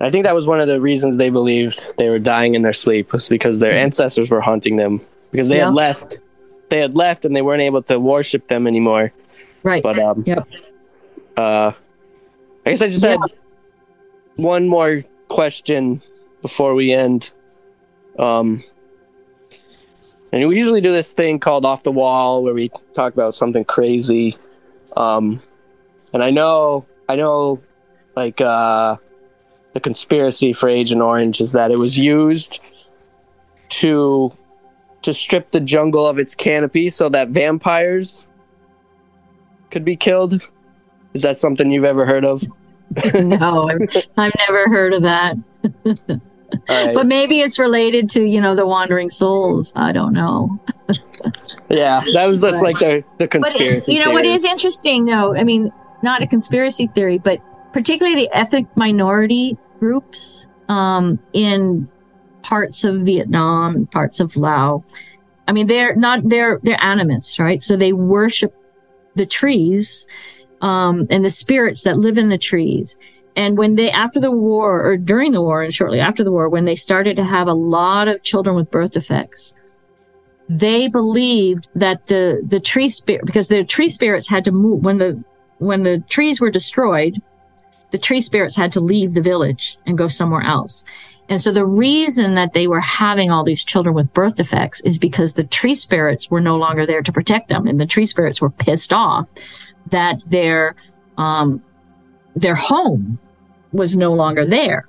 I 0.00 0.10
think 0.10 0.24
that 0.24 0.34
was 0.34 0.46
one 0.46 0.60
of 0.60 0.66
the 0.66 0.80
reasons 0.80 1.16
they 1.18 1.28
believed 1.30 1.84
they 1.98 2.08
were 2.08 2.18
dying 2.18 2.54
in 2.54 2.62
their 2.62 2.72
sleep 2.72 3.12
was 3.12 3.28
because 3.28 3.58
their 3.60 3.72
ancestors 3.72 4.30
were 4.30 4.40
haunting 4.40 4.76
them 4.76 5.00
because 5.30 5.48
they 5.48 5.58
Yeah. 5.58 5.66
had 5.66 5.74
left. 5.74 6.20
They 6.70 6.80
had 6.80 6.96
left 6.96 7.24
and 7.24 7.36
they 7.36 7.42
weren't 7.42 7.62
able 7.62 7.82
to 7.84 7.98
worship 8.00 8.48
them 8.48 8.66
anymore. 8.66 9.12
Right. 9.62 9.82
But 9.82 9.98
um 9.98 10.24
Yep. 10.26 10.48
uh 11.36 11.72
I 12.66 12.70
guess 12.70 12.82
I 12.82 12.88
just 12.88 13.02
Yeah. 13.04 13.10
had 13.10 13.20
one 14.36 14.68
more 14.68 15.04
question 15.28 16.00
before 16.42 16.74
we 16.74 16.92
end. 16.92 17.30
Um 18.20 18.62
and 20.32 20.46
we 20.48 20.56
usually 20.56 20.80
do 20.80 20.92
this 20.92 21.12
thing 21.12 21.40
called 21.40 21.64
off 21.64 21.82
the 21.82 21.90
wall 21.90 22.44
where 22.44 22.54
we 22.54 22.70
talk 22.94 23.12
about 23.12 23.34
something 23.34 23.64
crazy. 23.64 24.36
Um 24.96 25.42
and 26.12 26.22
I 26.22 26.30
know 26.30 26.86
I 27.08 27.16
know 27.16 27.60
like 28.14 28.40
uh 28.40 28.96
the 29.72 29.80
conspiracy 29.80 30.52
for 30.52 30.68
Agent 30.68 31.00
Orange 31.00 31.40
is 31.40 31.52
that 31.52 31.70
it 31.70 31.76
was 31.76 31.98
used 31.98 32.60
to 33.70 34.36
to 35.02 35.14
strip 35.14 35.50
the 35.52 35.60
jungle 35.60 36.06
of 36.06 36.18
its 36.18 36.34
canopy 36.34 36.88
so 36.88 37.08
that 37.08 37.30
vampires 37.30 38.28
could 39.70 39.84
be 39.84 39.96
killed. 39.96 40.42
Is 41.14 41.22
that 41.22 41.38
something 41.38 41.70
you've 41.70 41.84
ever 41.84 42.04
heard 42.04 42.24
of? 42.24 42.44
no, 43.14 43.68
I've, 43.68 44.06
I've 44.16 44.34
never 44.36 44.68
heard 44.68 44.92
of 44.92 45.02
that. 45.02 45.36
Right. 46.68 46.94
But 46.94 47.06
maybe 47.06 47.40
it's 47.40 47.58
related 47.58 48.08
to, 48.10 48.22
you 48.24 48.40
know, 48.40 48.54
the 48.54 48.66
wandering 48.66 49.10
souls. 49.10 49.72
I 49.76 49.92
don't 49.92 50.12
know. 50.12 50.60
yeah, 51.68 52.02
that 52.14 52.24
was 52.26 52.42
just 52.42 52.62
Right. 52.62 52.74
like 52.74 52.78
the 52.78 53.04
the 53.18 53.24
But 53.26 53.30
conspiracy. 53.30 53.92
you 53.94 54.04
know 54.04 54.10
what 54.10 54.22
theory. 54.22 54.34
is 54.34 54.44
interesting 54.44 55.04
though? 55.04 55.34
I 55.36 55.44
mean, 55.44 55.72
not 56.02 56.22
a 56.22 56.26
conspiracy 56.26 56.86
theory, 56.88 57.18
but 57.18 57.38
particularly 57.72 58.16
the 58.16 58.30
ethnic 58.32 58.66
minority 58.76 59.56
groups 59.78 60.46
um, 60.68 61.18
in 61.32 61.88
parts 62.42 62.84
of 62.84 63.00
Vietnam 63.02 63.76
and 63.76 63.90
parts 63.90 64.20
of 64.20 64.36
Laos. 64.36 64.82
I 65.48 65.52
mean, 65.52 65.66
they're 65.66 65.94
not 65.96 66.20
they're 66.24 66.60
they're 66.62 66.78
animists, 66.80 67.38
right? 67.38 67.60
So 67.60 67.76
they 67.76 67.92
worship 67.92 68.54
the 69.16 69.26
trees 69.26 70.06
um, 70.62 71.06
and 71.10 71.24
the 71.24 71.30
spirits 71.30 71.82
that 71.84 71.98
live 71.98 72.18
in 72.18 72.28
the 72.28 72.38
trees. 72.38 72.98
And 73.36 73.56
when 73.56 73.76
they, 73.76 73.90
after 73.90 74.20
the 74.20 74.30
war 74.30 74.82
or 74.84 74.96
during 74.96 75.32
the 75.32 75.40
war 75.40 75.62
and 75.62 75.72
shortly 75.72 76.00
after 76.00 76.24
the 76.24 76.32
war, 76.32 76.48
when 76.48 76.64
they 76.64 76.76
started 76.76 77.16
to 77.16 77.24
have 77.24 77.48
a 77.48 77.54
lot 77.54 78.08
of 78.08 78.22
children 78.22 78.56
with 78.56 78.70
birth 78.70 78.92
defects, 78.92 79.54
they 80.48 80.88
believed 80.88 81.68
that 81.74 82.06
the, 82.08 82.42
the 82.44 82.60
tree 82.60 82.88
spirit, 82.88 83.24
because 83.24 83.48
the 83.48 83.64
tree 83.64 83.88
spirits 83.88 84.28
had 84.28 84.44
to 84.44 84.52
move 84.52 84.84
when 84.84 84.98
the, 84.98 85.22
when 85.58 85.84
the 85.84 86.02
trees 86.08 86.40
were 86.40 86.50
destroyed, 86.50 87.22
the 87.92 87.98
tree 87.98 88.20
spirits 88.20 88.56
had 88.56 88.72
to 88.72 88.80
leave 88.80 89.14
the 89.14 89.20
village 89.20 89.78
and 89.86 89.96
go 89.96 90.08
somewhere 90.08 90.42
else. 90.42 90.84
And 91.28 91.40
so 91.40 91.52
the 91.52 91.64
reason 91.66 92.34
that 92.34 92.54
they 92.54 92.66
were 92.66 92.80
having 92.80 93.30
all 93.30 93.44
these 93.44 93.64
children 93.64 93.94
with 93.94 94.12
birth 94.12 94.34
defects 94.34 94.80
is 94.80 94.98
because 94.98 95.34
the 95.34 95.44
tree 95.44 95.76
spirits 95.76 96.28
were 96.28 96.40
no 96.40 96.56
longer 96.56 96.84
there 96.84 97.02
to 97.02 97.12
protect 97.12 97.48
them. 97.48 97.68
And 97.68 97.78
the 97.78 97.86
tree 97.86 98.06
spirits 98.06 98.40
were 98.40 98.50
pissed 98.50 98.92
off 98.92 99.28
that 99.90 100.20
their, 100.26 100.74
um, 101.16 101.62
their 102.36 102.54
home 102.54 103.18
was 103.72 103.96
no 103.96 104.12
longer 104.12 104.44
there. 104.44 104.86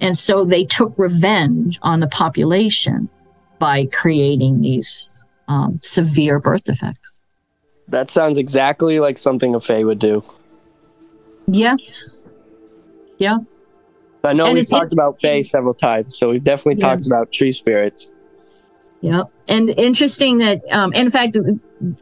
And 0.00 0.16
so 0.16 0.44
they 0.44 0.64
took 0.64 0.92
revenge 0.98 1.78
on 1.82 2.00
the 2.00 2.08
population 2.08 3.08
by 3.58 3.86
creating 3.86 4.60
these 4.60 5.22
um, 5.48 5.78
severe 5.82 6.40
birth 6.40 6.64
defects. 6.64 7.20
That 7.88 8.10
sounds 8.10 8.38
exactly 8.38 9.00
like 9.00 9.18
something 9.18 9.54
a 9.54 9.60
Fae 9.60 9.84
would 9.84 9.98
do. 9.98 10.24
Yes. 11.46 12.22
Yeah. 13.18 13.38
I 14.24 14.32
know 14.32 14.46
And 14.46 14.54
we've 14.54 14.68
talked 14.68 14.92
about 14.92 15.20
Fae 15.20 15.42
several 15.42 15.74
times, 15.74 16.16
so 16.16 16.30
we've 16.30 16.42
definitely 16.42 16.80
talked 16.80 17.06
about 17.06 17.32
tree 17.32 17.52
spirits. 17.52 18.08
Yep. 19.00 19.26
And 19.48 19.70
interesting 19.70 20.38
that, 20.38 20.62
um, 20.70 20.92
in 20.92 21.10
fact, 21.10 21.36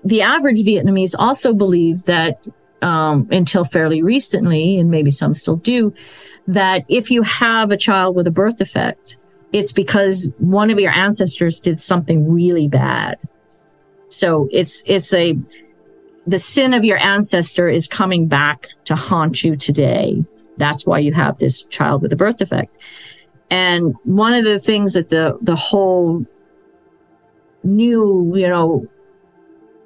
the 0.05 0.21
average 0.21 0.61
Vietnamese 0.61 1.15
also 1.19 1.55
believed 1.55 2.07
that, 2.07 2.47
um, 2.83 3.29
until 3.31 3.65
fairly 3.65 4.03
recently, 4.03 4.79
and 4.79 4.91
maybe 4.91 5.11
some 5.11 5.35
still 5.35 5.57
do, 5.57 5.93
that 6.47 6.83
if 6.89 7.11
you 7.11 7.23
have 7.23 7.71
a 7.71 7.77
child 7.77 8.17
with 8.17 8.27
a 8.27 8.31
birth 8.31 8.57
defect, 8.57 9.19
it's 9.53 9.73
because 9.73 10.33
one 10.39 10.71
of 10.71 10.79
your 10.79 10.93
ancestors 10.93 11.61
did 11.61 11.81
something 11.81 12.33
really 12.33 12.69
bad. 12.69 13.19
So 14.09 14.49
it's, 14.51 14.85
it's 14.87 15.13
a, 15.15 15.39
the 16.27 16.39
sin 16.39 16.75
of 16.75 16.85
your 16.85 16.99
ancestor 16.99 17.69
is 17.69 17.87
coming 17.87 18.27
back 18.27 18.69
to 18.85 18.95
haunt 18.95 19.45
you 19.45 19.57
today. 19.57 20.25
That's 20.57 20.87
why 20.87 20.99
you 20.99 21.13
have 21.13 21.39
this 21.39 21.65
child 21.65 22.03
with 22.03 22.13
a 22.13 22.17
birth 22.17 22.37
defect. 22.37 22.77
And 23.51 23.95
one 24.05 24.35
of 24.35 24.45
the 24.45 24.61
things 24.61 24.95
that 24.95 25.09
the, 25.09 25.39
the 25.41 25.57
whole 25.57 26.25
new, 27.65 28.33
you 28.37 28.49
know, 28.49 28.87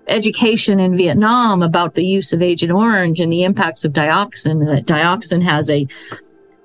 education 0.07 0.81
in 0.81 0.97
Vietnam 0.97 1.63
about 1.63 1.95
the 1.95 2.05
use 2.05 2.33
of 2.33 2.43
Agent 2.43 2.73
Orange 2.73 3.21
and 3.21 3.33
the 3.33 3.45
impacts 3.45 3.85
of 3.85 3.93
dioxin, 3.93 4.65
that 4.67 4.87
dioxin 4.87 5.43
has 5.43 5.71
a, 5.71 5.87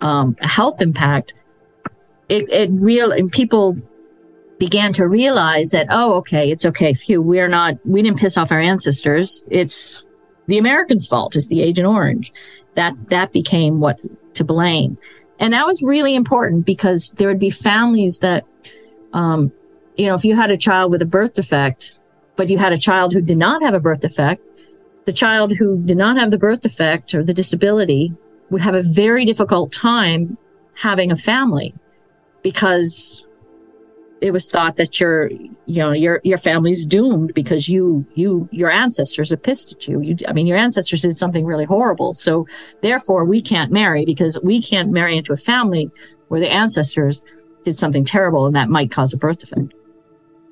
um, 0.02 0.36
a 0.42 0.48
health 0.48 0.82
impact. 0.82 1.34
It, 2.28 2.50
it 2.50 2.70
real, 2.74 3.12
and 3.12 3.32
people 3.32 3.76
began 4.60 4.94
to 4.94 5.08
realize 5.08 5.70
that, 5.70 5.88
oh, 5.90 6.16
okay, 6.16 6.52
it's 6.52 6.66
okay. 6.66 6.94
Phew, 6.94 7.22
we're 7.22 7.48
not, 7.48 7.78
we 7.86 8.02
didn't 8.02 8.20
piss 8.20 8.38
off 8.38 8.52
our 8.52 8.60
ancestors. 8.60 9.48
It's 9.50 10.04
the 10.48 10.58
Americans' 10.58 11.08
fault. 11.08 11.36
It's 11.36 11.48
the 11.48 11.62
Agent 11.62 11.88
Orange. 11.88 12.34
That, 12.76 12.96
that 13.10 13.32
became 13.32 13.80
what 13.80 14.00
to 14.34 14.44
blame. 14.44 14.98
And 15.40 15.54
that 15.54 15.66
was 15.66 15.82
really 15.82 16.14
important 16.14 16.66
because 16.66 17.12
there 17.12 17.30
would 17.30 17.40
be 17.40 17.50
families 17.50 18.20
that, 18.20 18.46
um, 19.14 19.52
you 19.98 20.08
know, 20.08 20.16
if 20.16 20.26
you 20.26 20.36
had 20.36 20.52
a 20.52 20.58
child 20.58 20.92
with 20.92 21.02
a 21.02 21.06
birth 21.06 21.34
defect, 21.36 21.99
but 22.40 22.48
you 22.48 22.58
had 22.58 22.72
a 22.72 22.78
child 22.78 23.12
who 23.12 23.20
did 23.20 23.38
not 23.38 23.62
have 23.62 23.74
a 23.74 23.82
birth 23.82 24.00
defect, 24.00 24.42
the 25.04 25.12
child 25.12 25.52
who 25.58 25.78
did 25.84 25.98
not 25.98 26.16
have 26.16 26.32
the 26.32 26.38
birth 26.38 26.62
defect 26.62 27.14
or 27.14 27.22
the 27.22 27.34
disability 27.34 28.14
would 28.50 28.62
have 28.62 28.76
a 28.76 28.82
very 28.82 29.26
difficult 29.26 29.74
time 29.74 30.38
having 30.74 31.12
a 31.12 31.18
family 31.18 31.76
because 32.42 33.26
it 34.22 34.32
was 34.32 34.50
thought 34.50 34.78
that 34.78 35.02
your, 35.02 35.30
you 35.30 35.80
know, 35.80 35.92
your, 35.92 36.22
your 36.24 36.38
family's 36.38 36.86
doomed 36.86 37.34
because 37.34 37.68
you, 37.68 38.06
you, 38.16 38.48
your 38.54 38.72
ancestors 38.72 39.34
are 39.34 39.38
pissed 39.38 39.74
at 39.74 39.86
you. 39.90 40.00
You, 40.00 40.16
I 40.26 40.32
mean, 40.32 40.48
your 40.48 40.58
ancestors 40.58 41.02
did 41.02 41.18
something 41.18 41.44
really 41.44 41.66
horrible. 41.66 42.14
So 42.14 42.48
therefore 42.82 43.26
we 43.26 43.42
can't 43.42 43.70
marry 43.70 44.06
because 44.06 44.40
we 44.42 44.62
can't 44.62 44.92
marry 44.92 45.18
into 45.18 45.34
a 45.34 45.38
family 45.38 45.92
where 46.30 46.40
the 46.40 46.50
ancestors 46.50 47.22
did 47.66 47.78
something 47.78 48.06
terrible 48.06 48.46
and 48.46 48.56
that 48.56 48.70
might 48.70 48.92
cause 48.92 49.14
a 49.14 49.18
birth 49.18 49.40
defect. 49.40 49.74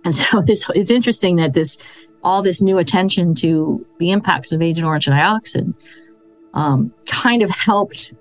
And 0.05 0.13
so 0.13 0.41
this, 0.45 0.69
it's 0.73 0.91
interesting 0.91 1.37
that 1.37 1.53
this, 1.53 1.77
all 2.23 2.41
this 2.41 2.61
new 2.61 2.77
attention 2.77 3.35
to 3.35 3.85
the 3.99 4.11
impacts 4.11 4.51
of 4.51 4.61
Agent 4.61 4.85
Orange 4.85 5.05
dioxin 5.05 5.73
um, 6.53 6.93
kind 7.07 7.41
of 7.41 7.49
helped 7.49 8.13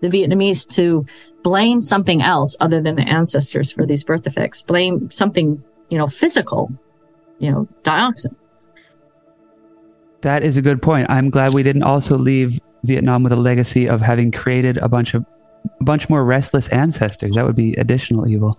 the 0.00 0.08
Vietnamese 0.08 0.68
to 0.76 1.04
blame 1.42 1.80
something 1.80 2.22
else 2.22 2.56
other 2.60 2.80
than 2.80 2.96
the 2.96 3.02
ancestors 3.02 3.72
for 3.72 3.86
these 3.86 4.04
birth 4.04 4.22
defects, 4.22 4.62
blame 4.62 5.10
something, 5.10 5.62
you 5.88 5.98
know, 5.98 6.06
physical, 6.06 6.70
you 7.38 7.50
know, 7.50 7.68
dioxin. 7.82 8.34
That 10.22 10.42
is 10.42 10.56
a 10.56 10.62
good 10.62 10.82
point. 10.82 11.08
I'm 11.08 11.30
glad 11.30 11.54
we 11.54 11.62
didn't 11.62 11.84
also 11.84 12.18
leave 12.18 12.60
Vietnam 12.84 13.22
with 13.22 13.32
a 13.32 13.36
legacy 13.36 13.88
of 13.88 14.00
having 14.00 14.30
created 14.30 14.78
a 14.78 14.88
bunch 14.88 15.14
of 15.14 15.24
a 15.80 15.84
bunch 15.84 16.08
more 16.08 16.24
restless 16.24 16.68
ancestors. 16.68 17.34
That 17.34 17.44
would 17.44 17.56
be 17.56 17.74
additional 17.74 18.28
evil. 18.28 18.58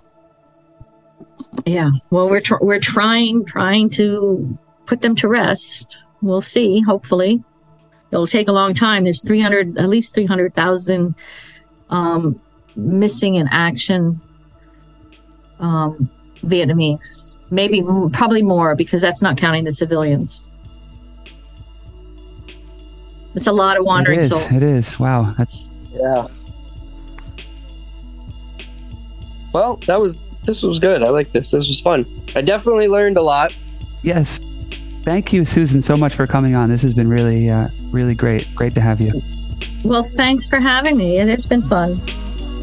Yeah. 1.65 1.91
Well, 2.09 2.29
we're 2.29 2.41
tr- 2.41 2.61
we're 2.61 2.79
trying 2.79 3.45
trying 3.45 3.89
to 3.91 4.57
put 4.85 5.01
them 5.01 5.15
to 5.17 5.27
rest. 5.27 5.97
We'll 6.21 6.41
see. 6.41 6.81
Hopefully, 6.81 7.43
it'll 8.11 8.27
take 8.27 8.47
a 8.47 8.51
long 8.51 8.73
time. 8.73 9.03
There's 9.03 9.23
300, 9.23 9.77
at 9.77 9.87
least 9.87 10.13
300,000 10.15 11.15
um, 11.89 12.41
missing 12.75 13.35
in 13.35 13.47
action 13.49 14.19
um, 15.59 16.09
Vietnamese. 16.43 17.37
Maybe, 17.51 17.81
probably 18.11 18.43
more 18.43 18.75
because 18.75 19.01
that's 19.01 19.21
not 19.21 19.37
counting 19.37 19.63
the 19.63 19.71
civilians. 19.71 20.49
It's 23.35 23.47
a 23.47 23.51
lot 23.51 23.77
of 23.77 23.85
wandering 23.85 24.19
it 24.19 24.23
is, 24.23 24.29
souls. 24.29 24.51
It 24.51 24.63
is. 24.63 24.99
Wow. 24.99 25.33
That's 25.37 25.67
Yeah. 25.93 26.27
Well, 29.53 29.77
that 29.87 29.99
was 29.99 30.17
this 30.43 30.63
was 30.63 30.79
good. 30.79 31.03
I 31.03 31.09
like 31.09 31.31
this. 31.31 31.51
This 31.51 31.67
was 31.67 31.79
fun. 31.81 32.05
I 32.35 32.41
definitely 32.41 32.87
learned 32.87 33.17
a 33.17 33.21
lot. 33.21 33.53
yes. 34.03 34.39
Thank 35.01 35.31
you, 35.31 35.45
Susan, 35.45 35.81
so 35.81 35.95
much 35.95 36.13
for 36.13 36.27
coming 36.27 36.55
on. 36.55 36.69
This 36.69 36.81
has 36.83 36.93
been 36.93 37.09
really, 37.09 37.49
uh, 37.49 37.69
really 37.89 38.13
great. 38.13 38.45
Great 38.53 38.75
to 38.75 38.81
have 38.81 38.99
you. 38.99 39.21
Well, 39.83 40.03
thanks 40.03 40.47
for 40.49 40.59
having 40.59 40.97
me. 40.97 41.17
It 41.17 41.27
has 41.29 41.45
been 41.45 41.61
fun. 41.61 41.99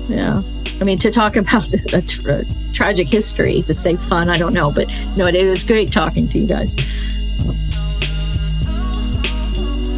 Yeah. 0.04 0.42
I 0.80 0.84
mean, 0.84 0.98
to 0.98 1.10
talk 1.10 1.36
about 1.36 1.72
a, 1.94 2.02
tr- 2.02 2.30
a 2.30 2.42
tragic 2.74 3.08
history, 3.08 3.62
to 3.62 3.72
say 3.72 3.96
fun, 3.96 4.28
I 4.28 4.36
don't 4.36 4.52
know. 4.52 4.70
But 4.70 4.86
no, 5.16 5.26
it 5.26 5.48
was 5.48 5.64
great 5.64 5.90
talking 5.90 6.28
to 6.28 6.38
you 6.38 6.46
guys. 6.46 6.76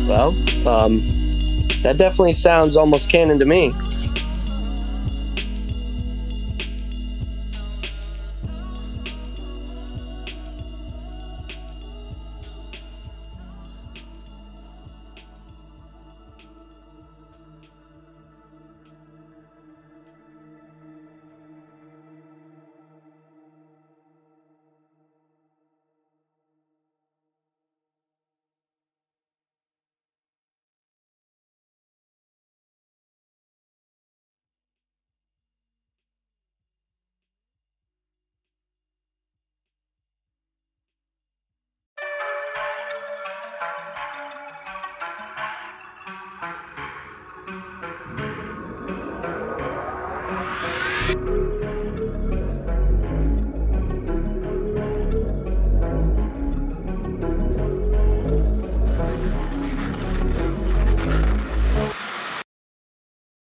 Well, 0.07 0.29
um, 0.67 1.01
that 1.83 1.97
definitely 1.99 2.33
sounds 2.33 2.77
almost 2.77 3.11
canon 3.11 3.39
to 3.41 3.45
me. 3.45 3.75